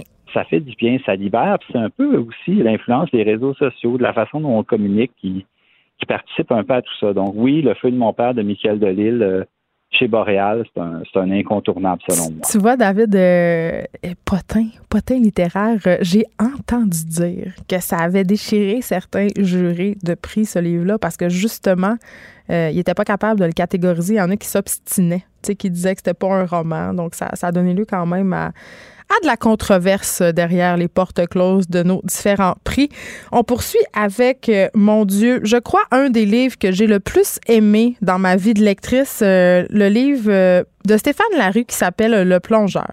fait 0.46 0.60
du 0.60 0.76
bien, 0.76 0.98
ça 1.06 1.16
libère. 1.16 1.58
c'est 1.72 1.78
un 1.78 1.90
peu 1.90 2.18
aussi 2.18 2.56
l'influence 2.56 3.10
des 3.12 3.24
réseaux 3.24 3.54
sociaux, 3.56 3.98
de 3.98 4.04
la 4.04 4.14
façon 4.14 4.40
dont 4.42 4.58
on 4.58 4.64
communique 4.64 5.12
qui, 5.20 5.46
participe 6.08 6.52
un 6.52 6.64
peu 6.64 6.74
à 6.74 6.82
tout 6.82 6.98
ça. 7.00 7.14
Donc 7.14 7.34
oui, 7.36 7.62
le 7.62 7.74
feu 7.76 7.92
de 7.92 7.98
mon 7.98 8.14
père 8.14 8.34
de 8.34 8.42
Michael 8.42 8.80
Delille 8.80 9.22
euh, 9.22 9.44
chez 9.92 10.08
Boréal, 10.08 10.66
c'est 10.74 10.82
un, 10.82 11.02
un, 11.16 11.32
incontournable 11.32 12.02
selon 12.08 12.32
moi. 12.32 12.42
Tu 12.50 12.58
vois, 12.58 12.78
David, 12.78 13.16
euh, 13.16 13.82
potin, 14.24 14.68
potin 14.90 15.20
littéraire, 15.20 15.80
euh, 15.88 15.98
j'ai 16.02 16.24
entendu 16.40 17.06
dire 17.06 17.54
que 17.68 17.80
ça 17.80 17.98
avait 17.98 18.24
déchiré 18.24 18.82
certains 18.82 19.28
jurés 19.38 19.98
de 20.04 20.14
prix, 20.14 20.46
ce 20.46 20.60
livre-là, 20.60 20.98
parce 21.00 21.18
que 21.18 21.28
justement, 21.28 21.96
il 22.50 22.76
n'était 22.76 22.94
pas 22.94 23.06
capable 23.06 23.40
de 23.40 23.46
le 23.46 23.52
catégoriser. 23.52 24.16
Il 24.16 24.18
y 24.18 24.22
en 24.22 24.30
a 24.32 24.36
qui 24.36 24.48
s'obstinaient, 24.48 25.26
qui 25.44 25.70
disaient 25.70 25.94
que 25.94 26.00
c'était 26.00 26.14
pas 26.14 26.34
un 26.34 26.46
roman. 26.46 26.94
Donc, 26.94 27.16
ça, 27.16 27.30
ça 27.34 27.48
a 27.48 27.52
donné 27.52 27.74
lieu 27.74 27.86
quand 27.86 28.06
même 28.06 28.34
à, 28.34 28.52
à 29.10 29.22
de 29.22 29.28
la 29.28 29.38
controverse 29.38 30.22
derrière 30.22 30.78
les 30.78 30.88
portes 30.88 31.28
closes 31.28 31.68
de 31.68 31.84
nos 31.84 32.02
différents 32.04 32.56
prix. 32.64 32.90
On 33.32 33.44
poursuit 33.44 33.80
avec, 33.94 34.50
euh, 34.50 34.70
mon 34.76 35.06
Dieu, 35.06 35.42
je 35.44 35.58
crois 35.58 35.84
un 35.92 36.10
des 36.10 36.26
livres 36.26 36.58
que 36.58 36.72
j'ai 36.72 36.88
le 36.88 37.00
plus 37.00 37.40
aimé 37.48 37.96
dans 38.02 38.20
ma 38.20 38.36
vie 38.36 38.54
de 38.54 38.64
lectrice, 38.64 39.22
euh, 39.24 39.66
le 39.70 39.88
livre 39.88 40.30
euh, 40.32 40.64
de 40.86 40.98
Stéphane 40.98 41.38
Larue 41.38 41.66
qui 41.66 41.76
s'appelle 41.76 42.28
Le 42.28 42.40
plongeur. 42.40 42.92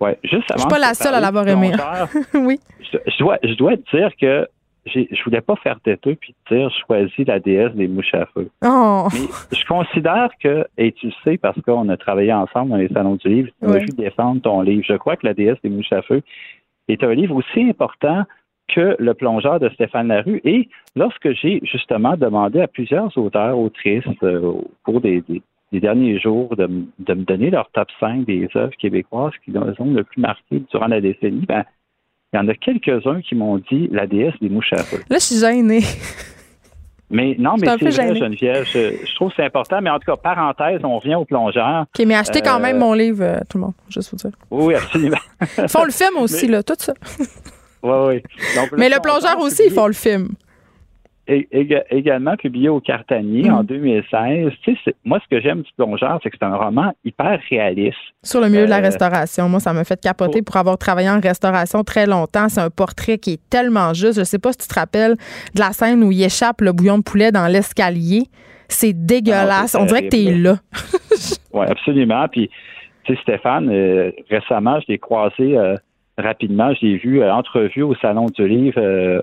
Ouais, 0.00 0.18
juste 0.24 0.50
avant. 0.50 0.56
Je 0.56 0.60
suis 0.60 0.68
pas 0.68 0.78
la 0.78 0.94
seule 0.94 1.14
à 1.14 1.20
l'avoir 1.20 1.46
aimé. 1.48 1.72
oui. 2.34 2.58
Je, 2.80 3.18
dois, 3.18 3.38
je 3.42 3.52
dois 3.54 3.76
te 3.76 3.96
dire 3.96 4.10
que 4.18 4.48
je 4.88 5.24
voulais 5.24 5.40
pas 5.40 5.56
faire 5.56 5.80
têteux 5.80 6.16
puis 6.16 6.34
te 6.46 6.54
dire 6.54 6.70
choisis 6.86 7.26
la 7.26 7.40
déesse 7.40 7.72
des 7.74 7.88
mouches 7.88 8.14
à 8.14 8.26
feu. 8.26 8.48
Oh. 8.64 9.08
Je 9.52 9.64
considère 9.66 10.30
que, 10.42 10.66
et 10.76 10.92
tu 10.92 11.06
le 11.06 11.12
sais 11.24 11.38
parce 11.38 11.60
qu'on 11.62 11.88
a 11.88 11.96
travaillé 11.96 12.32
ensemble 12.32 12.70
dans 12.70 12.76
les 12.76 12.88
salons 12.88 13.16
du 13.16 13.28
livre, 13.28 13.48
tu 13.62 13.68
as 13.68 13.84
défendre 13.96 14.42
ton 14.42 14.62
livre. 14.62 14.84
Je 14.86 14.94
crois 14.94 15.16
que 15.16 15.26
la 15.26 15.34
déesse 15.34 15.58
des 15.62 15.70
mouches 15.70 15.92
à 15.92 16.02
feu 16.02 16.22
est 16.88 17.02
un 17.02 17.14
livre 17.14 17.36
aussi 17.36 17.62
important 17.62 18.24
que 18.68 18.96
Le 18.98 19.14
plongeur 19.14 19.60
de 19.60 19.68
Stéphane 19.70 20.08
Larue. 20.08 20.40
Et 20.44 20.68
lorsque 20.94 21.32
j'ai 21.32 21.60
justement 21.64 22.16
demandé 22.16 22.60
à 22.60 22.68
plusieurs 22.68 23.16
auteurs, 23.16 23.58
autrices, 23.58 24.04
euh, 24.22 24.40
au 24.42 24.70
cours 24.84 25.00
des, 25.00 25.22
derniers 25.72 26.18
jours, 26.18 26.54
de, 26.54 26.68
de, 26.98 27.14
me 27.14 27.24
donner 27.24 27.50
leur 27.50 27.70
top 27.70 27.88
5 27.98 28.26
des 28.26 28.48
œuvres 28.56 28.76
québécoises 28.76 29.32
qui 29.44 29.52
les 29.52 29.58
ont 29.58 29.92
le 29.92 30.04
plus 30.04 30.20
marqué 30.20 30.62
durant 30.70 30.86
la 30.86 31.00
décennie, 31.00 31.46
ben, 31.46 31.64
il 32.32 32.36
y 32.36 32.40
en 32.40 32.48
a 32.48 32.54
quelques-uns 32.54 33.20
qui 33.22 33.34
m'ont 33.34 33.58
dit 33.58 33.88
la 33.90 34.06
déesse 34.06 34.34
des 34.40 34.48
mouches 34.48 34.72
à 34.72 34.82
feu. 34.82 34.98
Là, 35.08 35.16
je 35.18 35.24
suis 35.24 35.38
gênée. 35.38 35.82
Mais 37.10 37.34
non, 37.38 37.54
mais 37.58 37.66
c'est 37.78 37.88
vrai, 37.88 38.14
Geneviève. 38.14 38.66
Je, 38.66 39.14
trouve 39.14 39.30
que 39.30 39.36
c'est 39.36 39.44
important. 39.44 39.80
Mais 39.80 39.88
en 39.88 39.98
tout 39.98 40.10
cas, 40.12 40.16
parenthèse, 40.16 40.80
on 40.84 40.98
revient 40.98 41.14
au 41.14 41.24
plongeur. 41.24 41.86
OK, 41.98 42.04
mais 42.06 42.14
achetez 42.14 42.42
quand 42.42 42.60
même 42.60 42.76
euh, 42.76 42.80
mon 42.80 42.92
livre, 42.92 43.22
euh, 43.24 43.38
tout 43.48 43.56
le 43.56 43.64
monde, 43.64 43.72
juste 43.88 44.10
vous 44.10 44.16
dire. 44.16 44.32
Oui, 44.50 44.74
absolument. 44.74 45.16
ils 45.56 45.68
font 45.68 45.84
le 45.84 45.90
film 45.90 46.16
aussi, 46.20 46.48
là, 46.48 46.62
tout 46.62 46.74
ça. 46.76 46.92
oui, 47.82 47.92
oui. 48.08 48.22
mais 48.76 48.90
le 48.90 49.00
plongeur 49.00 49.40
aussi, 49.40 49.62
ils 49.66 49.72
font 49.72 49.86
le 49.86 49.94
film 49.94 50.28
également 51.28 52.36
publié 52.36 52.68
au 52.68 52.80
Cartanier 52.80 53.50
en 53.50 53.62
2016. 53.62 54.46
Mm. 54.46 54.50
Tu 54.62 54.76
sais, 54.84 54.94
moi, 55.04 55.20
ce 55.22 55.28
que 55.28 55.40
j'aime 55.42 55.62
du 55.62 55.70
plongeur, 55.76 56.18
c'est 56.22 56.30
que 56.30 56.36
c'est 56.40 56.46
un 56.46 56.56
roman 56.56 56.92
hyper 57.04 57.38
réaliste. 57.50 57.96
Sur 58.22 58.40
le 58.40 58.48
milieu 58.48 58.64
de 58.64 58.70
la 58.70 58.78
euh, 58.78 58.82
restauration. 58.82 59.48
Moi, 59.48 59.60
ça 59.60 59.72
m'a 59.72 59.84
fait 59.84 60.00
capoter 60.00 60.42
pour 60.42 60.56
avoir 60.56 60.78
travaillé 60.78 61.10
en 61.10 61.20
restauration 61.20 61.84
très 61.84 62.06
longtemps. 62.06 62.48
C'est 62.48 62.60
un 62.60 62.70
portrait 62.70 63.18
qui 63.18 63.34
est 63.34 63.50
tellement 63.50 63.92
juste. 63.92 64.14
Je 64.14 64.20
ne 64.20 64.24
sais 64.24 64.38
pas 64.38 64.52
si 64.52 64.58
tu 64.58 64.68
te 64.68 64.78
rappelles 64.78 65.16
de 65.54 65.60
la 65.60 65.72
scène 65.72 66.02
où 66.02 66.10
il 66.10 66.22
échappe 66.22 66.60
le 66.60 66.72
bouillon 66.72 66.98
de 66.98 67.02
poulet 67.02 67.30
dans 67.30 67.46
l'escalier. 67.46 68.22
C'est 68.68 68.92
dégueulasse. 68.92 69.74
On 69.74 69.84
dirait 69.84 70.08
que 70.08 70.16
tu 70.16 70.24
es 70.24 70.34
là. 70.34 70.56
oui, 71.52 71.66
absolument. 71.68 72.26
Puis, 72.28 72.50
tu 73.04 73.14
sais, 73.14 73.20
Stéphane, 73.22 73.70
euh, 73.70 74.12
récemment, 74.30 74.80
je 74.80 74.92
l'ai 74.92 74.98
croisé 74.98 75.56
euh, 75.56 75.76
rapidement. 76.16 76.72
Je 76.74 76.86
l'ai 76.86 76.96
vu 76.96 77.22
entrevue 77.22 77.82
au 77.82 77.94
Salon 77.96 78.26
du 78.26 78.46
Livre 78.46 79.22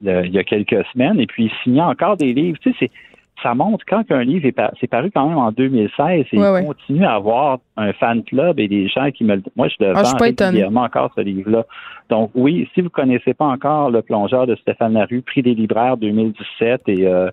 il 0.00 0.30
y 0.32 0.38
a 0.38 0.44
quelques 0.44 0.84
semaines, 0.92 1.20
et 1.20 1.26
puis 1.26 1.46
il 1.46 1.52
signait 1.62 1.82
encore 1.82 2.16
des 2.16 2.32
livres. 2.32 2.58
Tu 2.60 2.72
sais, 2.74 2.90
ça 3.42 3.54
montre 3.54 3.84
quand 3.86 4.10
un 4.10 4.24
livre 4.24 4.46
est 4.46 4.56
c'est 4.80 4.88
paru 4.88 5.10
quand 5.14 5.28
même 5.28 5.38
en 5.38 5.52
2016 5.52 5.90
et 6.08 6.26
il 6.32 6.66
continue 6.66 7.04
à 7.04 7.14
avoir 7.14 7.58
un 7.76 7.92
fan 7.92 8.22
club 8.24 8.58
et 8.58 8.68
des 8.68 8.88
gens 8.88 9.10
qui 9.10 9.24
me 9.24 9.40
moi 9.56 9.68
je 9.68 9.76
le 9.84 9.92
ah, 9.94 10.02
vends 10.02 10.16
régulièrement 10.18 10.82
encore 10.82 11.12
ce 11.14 11.20
livre-là. 11.20 11.64
Donc 12.08 12.30
oui, 12.34 12.68
si 12.74 12.80
vous 12.80 12.90
connaissez 12.90 13.34
pas 13.34 13.46
encore 13.46 13.90
le 13.90 14.02
plongeur 14.02 14.46
de 14.46 14.56
Stéphane 14.56 14.94
Larue, 14.94 15.22
prix 15.22 15.42
des 15.42 15.54
libraires 15.54 15.96
2017 15.96 16.82
et 16.88 17.06
euh, 17.06 17.30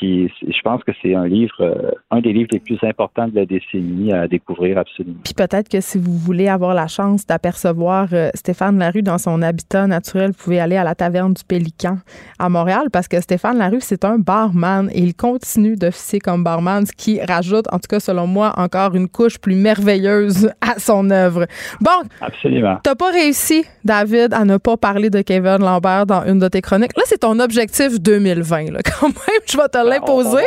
je 0.00 0.62
pense 0.62 0.82
que 0.84 0.92
c'est 1.02 1.14
un 1.14 1.26
livre, 1.26 1.54
euh, 1.60 1.90
un 2.10 2.20
des 2.20 2.32
livres 2.32 2.48
les 2.52 2.60
plus 2.60 2.78
importants 2.82 3.28
de 3.28 3.34
la 3.34 3.46
décennie 3.46 4.12
à 4.12 4.28
découvrir 4.28 4.78
absolument. 4.78 5.20
Puis 5.24 5.34
peut-être 5.34 5.68
que 5.68 5.80
si 5.80 5.98
vous 5.98 6.16
voulez 6.16 6.48
avoir 6.48 6.74
la 6.74 6.86
chance 6.86 7.26
d'apercevoir 7.26 8.08
euh, 8.12 8.30
Stéphane 8.34 8.78
Larue 8.78 9.02
dans 9.02 9.18
son 9.18 9.42
habitat 9.42 9.86
naturel, 9.86 10.32
vous 10.32 10.44
pouvez 10.44 10.60
aller 10.60 10.76
à 10.76 10.84
la 10.84 10.94
taverne 10.94 11.34
du 11.34 11.44
Pélican 11.44 11.98
à 12.38 12.48
Montréal 12.48 12.88
parce 12.92 13.08
que 13.08 13.20
Stéphane 13.20 13.58
Larue, 13.58 13.80
c'est 13.80 14.04
un 14.04 14.18
barman 14.18 14.90
et 14.92 15.00
il 15.00 15.14
continue 15.14 15.76
d'officier 15.76 16.18
comme 16.18 16.44
barman, 16.44 16.84
ce 16.86 16.92
qui 16.92 17.20
rajoute, 17.20 17.66
en 17.72 17.78
tout 17.78 17.88
cas 17.88 18.00
selon 18.00 18.26
moi, 18.26 18.52
encore 18.56 18.94
une 18.94 19.08
couche 19.08 19.38
plus 19.38 19.56
merveilleuse 19.56 20.50
à 20.60 20.78
son 20.78 21.10
œuvre. 21.10 21.46
Bon, 21.80 21.90
absolument. 22.20 22.78
T'as 22.82 22.94
pas 22.94 23.10
réussi, 23.10 23.64
David, 23.84 24.34
à 24.34 24.44
ne 24.44 24.56
pas 24.56 24.76
parler 24.76 25.10
de 25.10 25.22
Kevin 25.22 25.58
Lambert 25.58 26.06
dans 26.06 26.24
une 26.24 26.38
de 26.38 26.48
tes 26.48 26.60
chroniques. 26.60 26.96
Là, 26.96 27.02
c'est 27.06 27.20
ton 27.20 27.38
objectif 27.38 28.00
2020. 28.00 28.72
Là. 28.72 28.80
Quand 29.00 29.08
même, 29.08 29.42
je 29.46 29.56
vais 29.56 29.68
te 29.68 29.85
l'imposer. 29.86 30.44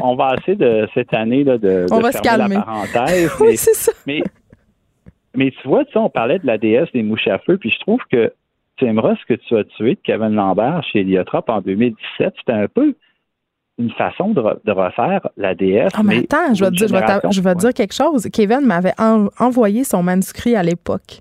On, 0.00 0.14
va 0.14 0.34
essayer 0.34 0.56
de 0.56 0.88
cette 0.94 1.12
année 1.14 1.44
là, 1.44 1.58
de, 1.58 1.86
on 1.90 2.00
va 2.00 2.12
se 2.12 2.20
calmer. 2.20 2.56
la 2.56 2.62
parenthèse. 2.62 3.32
oui, 3.40 3.56
c'est 3.56 3.74
ça. 3.74 3.92
Mais, 4.06 4.22
mais 5.34 5.50
tu 5.50 5.68
vois, 5.68 5.84
tu 5.84 5.96
on 5.98 6.10
parlait 6.10 6.38
de 6.38 6.46
la 6.46 6.58
déesse 6.58 6.90
des 6.92 7.02
mouches 7.02 7.28
à 7.28 7.38
feu, 7.38 7.56
puis 7.58 7.70
je 7.70 7.78
trouve 7.80 8.00
que 8.10 8.32
tu 8.76 8.86
aimeras 8.86 9.14
ce 9.16 9.34
que 9.34 9.40
tu 9.40 9.56
as 9.56 9.64
tué 9.64 9.94
de 9.94 10.00
Kevin 10.02 10.34
Lambert 10.34 10.82
chez 10.90 11.00
Eliotrop 11.00 11.48
en 11.48 11.60
2017. 11.60 12.34
C'était 12.38 12.52
un 12.52 12.68
peu 12.68 12.94
une 13.80 13.90
façon 13.92 14.30
de, 14.30 14.70
refaire 14.70 15.26
la 15.36 15.54
DS. 15.54 15.88
Oh, 15.98 16.02
mais, 16.04 16.18
attends, 16.18 16.54
je 16.54 16.64
vais, 16.64 16.70
dire, 16.70 16.88
je 17.30 17.40
vais, 17.40 17.54
dire 17.54 17.72
quelque 17.72 17.94
chose. 17.94 18.28
Kevin 18.32 18.60
m'avait 18.60 18.92
envoyé 19.38 19.84
son 19.84 20.02
manuscrit 20.02 20.54
à 20.54 20.62
l'époque. 20.62 21.20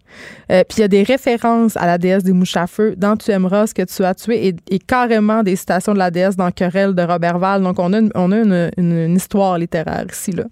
Euh, 0.51 0.63
puis 0.67 0.79
il 0.79 0.81
y 0.81 0.83
a 0.83 0.87
des 0.87 1.03
références 1.03 1.77
à 1.77 1.85
la 1.85 1.97
déesse 1.97 2.23
des 2.23 2.33
mouches 2.33 2.57
à 2.57 2.67
feu 2.67 2.95
dans 2.97 3.15
Tu 3.15 3.31
aimeras 3.31 3.67
ce 3.67 3.73
que 3.73 3.83
tu 3.83 4.03
as 4.03 4.13
tué 4.13 4.55
et, 4.69 4.79
carrément 4.79 5.41
des 5.41 5.55
citations 5.55 5.93
de 5.93 5.99
la 5.99 6.11
déesse 6.11 6.35
dans 6.35 6.51
Querelle 6.51 6.93
de 6.93 7.01
Robert 7.01 7.39
Val. 7.39 7.63
Donc 7.63 7.79
on 7.79 7.93
a 7.93 7.99
une, 7.99 8.11
on 8.15 8.31
a 8.31 8.69
une, 8.77 9.15
histoire 9.15 9.57
littéraire 9.57 10.05
ici. 10.09 10.31
Là. 10.31 10.43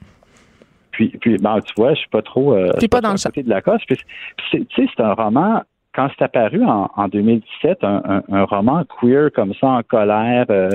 Puis, 0.92 1.10
puis 1.20 1.38
ben, 1.38 1.60
tu 1.62 1.74
vois, 1.76 1.94
je 1.94 2.00
suis 2.00 2.10
pas 2.10 2.22
trop. 2.22 2.54
Euh, 2.54 2.72
pas, 2.90 3.02
dans 3.02 3.12
le 3.12 3.24
côté 3.24 3.44
de 3.44 3.50
la 3.50 3.62
cause. 3.62 3.80
Tu 3.88 3.96
sais, 4.52 4.66
c'est 4.76 5.04
un 5.04 5.14
roman 5.14 5.62
quand 5.98 6.10
c'est 6.16 6.26
apparu 6.26 6.64
en, 6.64 7.08
2017, 7.08 7.80
un, 7.82 8.44
roman 8.44 8.84
queer 9.00 9.32
comme 9.34 9.54
ça, 9.60 9.68
en 9.68 9.82
colère, 9.82 10.46
euh, 10.52 10.70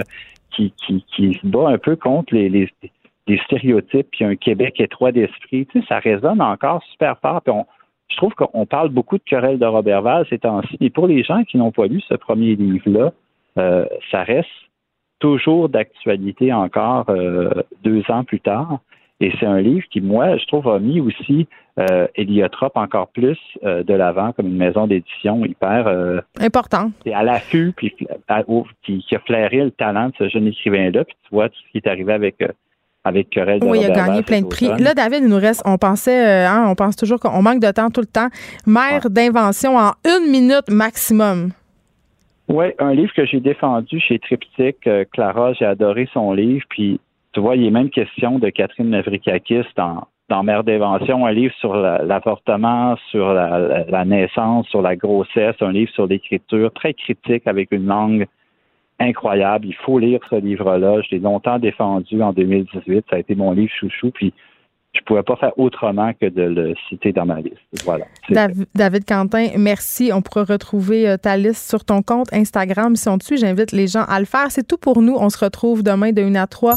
qui, 0.54 0.72
qui, 0.76 1.04
qui 1.14 1.34
se 1.34 1.46
bat 1.46 1.68
un 1.68 1.78
peu 1.78 1.96
contre 1.96 2.34
les, 2.34 2.48
les, 2.48 3.38
stéréotypes, 3.44 4.08
puis 4.10 4.24
un 4.24 4.36
Québec 4.36 4.80
étroit 4.80 5.12
d'esprit. 5.12 5.66
Tu 5.66 5.80
sais, 5.80 5.86
ça 5.88 5.98
résonne 5.98 6.40
encore 6.40 6.82
super 6.92 7.18
fort. 7.18 7.40
Puis 7.42 7.52
on, 7.52 7.66
je 8.12 8.16
trouve 8.16 8.34
qu'on 8.34 8.66
parle 8.66 8.90
beaucoup 8.90 9.16
de 9.16 9.22
querelle 9.24 9.58
de 9.58 9.66
Robert 9.66 10.02
Val 10.02 10.26
ces 10.28 10.38
temps-ci. 10.38 10.76
Et 10.80 10.90
pour 10.90 11.06
les 11.06 11.22
gens 11.22 11.44
qui 11.44 11.56
n'ont 11.56 11.72
pas 11.72 11.86
lu 11.86 12.00
ce 12.02 12.14
premier 12.14 12.54
livre-là, 12.56 13.12
euh, 13.58 13.86
ça 14.10 14.22
reste 14.22 14.48
toujours 15.18 15.68
d'actualité 15.68 16.52
encore 16.52 17.08
euh, 17.08 17.50
deux 17.84 18.02
ans 18.10 18.24
plus 18.24 18.40
tard. 18.40 18.80
Et 19.22 19.32
c'est 19.38 19.46
un 19.46 19.60
livre 19.60 19.86
qui, 19.88 20.00
moi, 20.00 20.36
je 20.36 20.44
trouve, 20.46 20.68
a 20.68 20.80
mis 20.80 21.00
aussi 21.00 21.46
euh, 21.78 22.08
Eliotrop 22.16 22.72
encore 22.74 23.06
plus 23.06 23.38
euh, 23.62 23.84
de 23.84 23.94
l'avant 23.94 24.32
comme 24.32 24.48
une 24.48 24.56
maison 24.56 24.88
d'édition 24.88 25.44
hyper 25.44 25.86
euh, 25.86 26.20
important. 26.40 26.90
Et 27.06 27.14
à 27.14 27.22
l'affût, 27.22 27.72
puis 27.76 27.94
qui, 27.94 29.14
a 29.14 29.18
flairé 29.20 29.58
le 29.58 29.70
talent 29.70 30.08
de 30.08 30.14
ce 30.18 30.28
jeune 30.28 30.48
écrivain-là. 30.48 31.04
Puis 31.04 31.16
tu 31.22 31.28
vois 31.30 31.48
tout 31.48 31.54
ce 31.64 31.70
qui 31.70 31.78
est 31.78 31.86
arrivé 31.88 32.12
avec 32.12 32.42
euh, 32.42 32.48
avec 33.04 33.30
Querelle 33.30 33.60
de 33.60 33.66
Oui, 33.66 33.78
il 33.80 33.86
a 33.86 33.90
gagné 33.90 34.22
plein 34.22 34.42
de 34.42 34.48
prix. 34.48 34.66
Là, 34.66 34.92
David, 34.94 35.20
il 35.22 35.28
nous 35.28 35.36
reste, 35.36 35.62
on 35.64 35.78
pensait, 35.78 36.44
hein, 36.44 36.66
on 36.68 36.74
pense 36.74 36.96
toujours 36.96 37.18
qu'on 37.18 37.42
manque 37.42 37.60
de 37.60 37.70
temps 37.70 37.90
tout 37.90 38.00
le 38.00 38.06
temps. 38.06 38.28
Mère 38.66 39.08
d'invention 39.08 39.76
en 39.76 39.92
une 40.04 40.30
minute 40.30 40.68
maximum. 40.68 41.50
Oui, 42.48 42.66
un 42.78 42.92
livre 42.94 43.12
que 43.14 43.24
j'ai 43.24 43.40
défendu 43.40 43.98
chez 43.98 44.20
Triptyque. 44.20 44.88
Clara, 45.12 45.52
j'ai 45.52 45.64
adoré 45.64 46.08
son 46.12 46.32
livre. 46.32 46.64
Puis 46.68 47.00
tu 47.32 47.40
vois, 47.40 47.56
il 47.56 47.64
est 47.64 47.70
même 47.70 47.90
question 47.90 48.38
de 48.38 48.48
Catherine 48.50 48.90
Navrikakis 48.90 49.64
dans, 49.76 50.06
dans 50.28 50.42
Mère 50.42 50.64
d'invention, 50.64 51.26
un 51.26 51.32
livre 51.32 51.54
sur 51.60 51.74
l'avortement, 51.74 52.96
sur 53.10 53.32
la, 53.32 54.04
naissance, 54.04 54.66
sur 54.68 54.82
la 54.82 54.96
grossesse, 54.96 55.56
un 55.60 55.72
livre 55.72 55.90
sur 55.92 56.06
l'écriture, 56.06 56.72
très 56.72 56.94
critique 56.94 57.46
avec 57.46 57.72
une 57.72 57.86
langue 57.86 58.26
incroyable. 58.98 59.66
Il 59.66 59.74
faut 59.74 59.98
lire 59.98 60.20
ce 60.30 60.36
livre-là. 60.36 61.02
Je 61.02 61.16
l'ai 61.16 61.18
longtemps 61.18 61.58
défendu 61.58 62.22
en 62.22 62.32
2018. 62.32 63.04
Ça 63.10 63.16
a 63.16 63.18
été 63.18 63.34
mon 63.34 63.52
livre 63.52 63.72
chouchou. 63.78 64.10
Puis 64.10 64.32
je 64.94 65.00
ne 65.00 65.04
pouvais 65.04 65.22
pas 65.22 65.36
faire 65.36 65.58
autrement 65.58 66.12
que 66.20 66.26
de 66.26 66.42
le 66.42 66.74
citer 66.88 67.12
dans 67.12 67.24
ma 67.24 67.40
liste. 67.40 67.56
Voilà. 67.84 68.04
David, 68.74 69.04
Quentin, 69.06 69.48
merci. 69.56 70.12
On 70.14 70.20
pourra 70.20 70.44
retrouver 70.44 71.08
euh, 71.08 71.16
ta 71.16 71.36
liste 71.36 71.68
sur 71.68 71.84
ton 71.84 72.02
compte 72.02 72.32
Instagram. 72.32 72.94
Si 72.94 73.08
on 73.08 73.16
dessus, 73.16 73.38
j'invite 73.38 73.72
les 73.72 73.86
gens 73.86 74.04
à 74.06 74.18
le 74.20 74.26
faire. 74.26 74.50
C'est 74.50 74.66
tout 74.66 74.76
pour 74.76 75.00
nous. 75.00 75.14
On 75.14 75.30
se 75.30 75.42
retrouve 75.42 75.82
demain 75.82 76.12
de 76.12 76.22
1 76.22 76.34
à 76.34 76.46
3. 76.46 76.76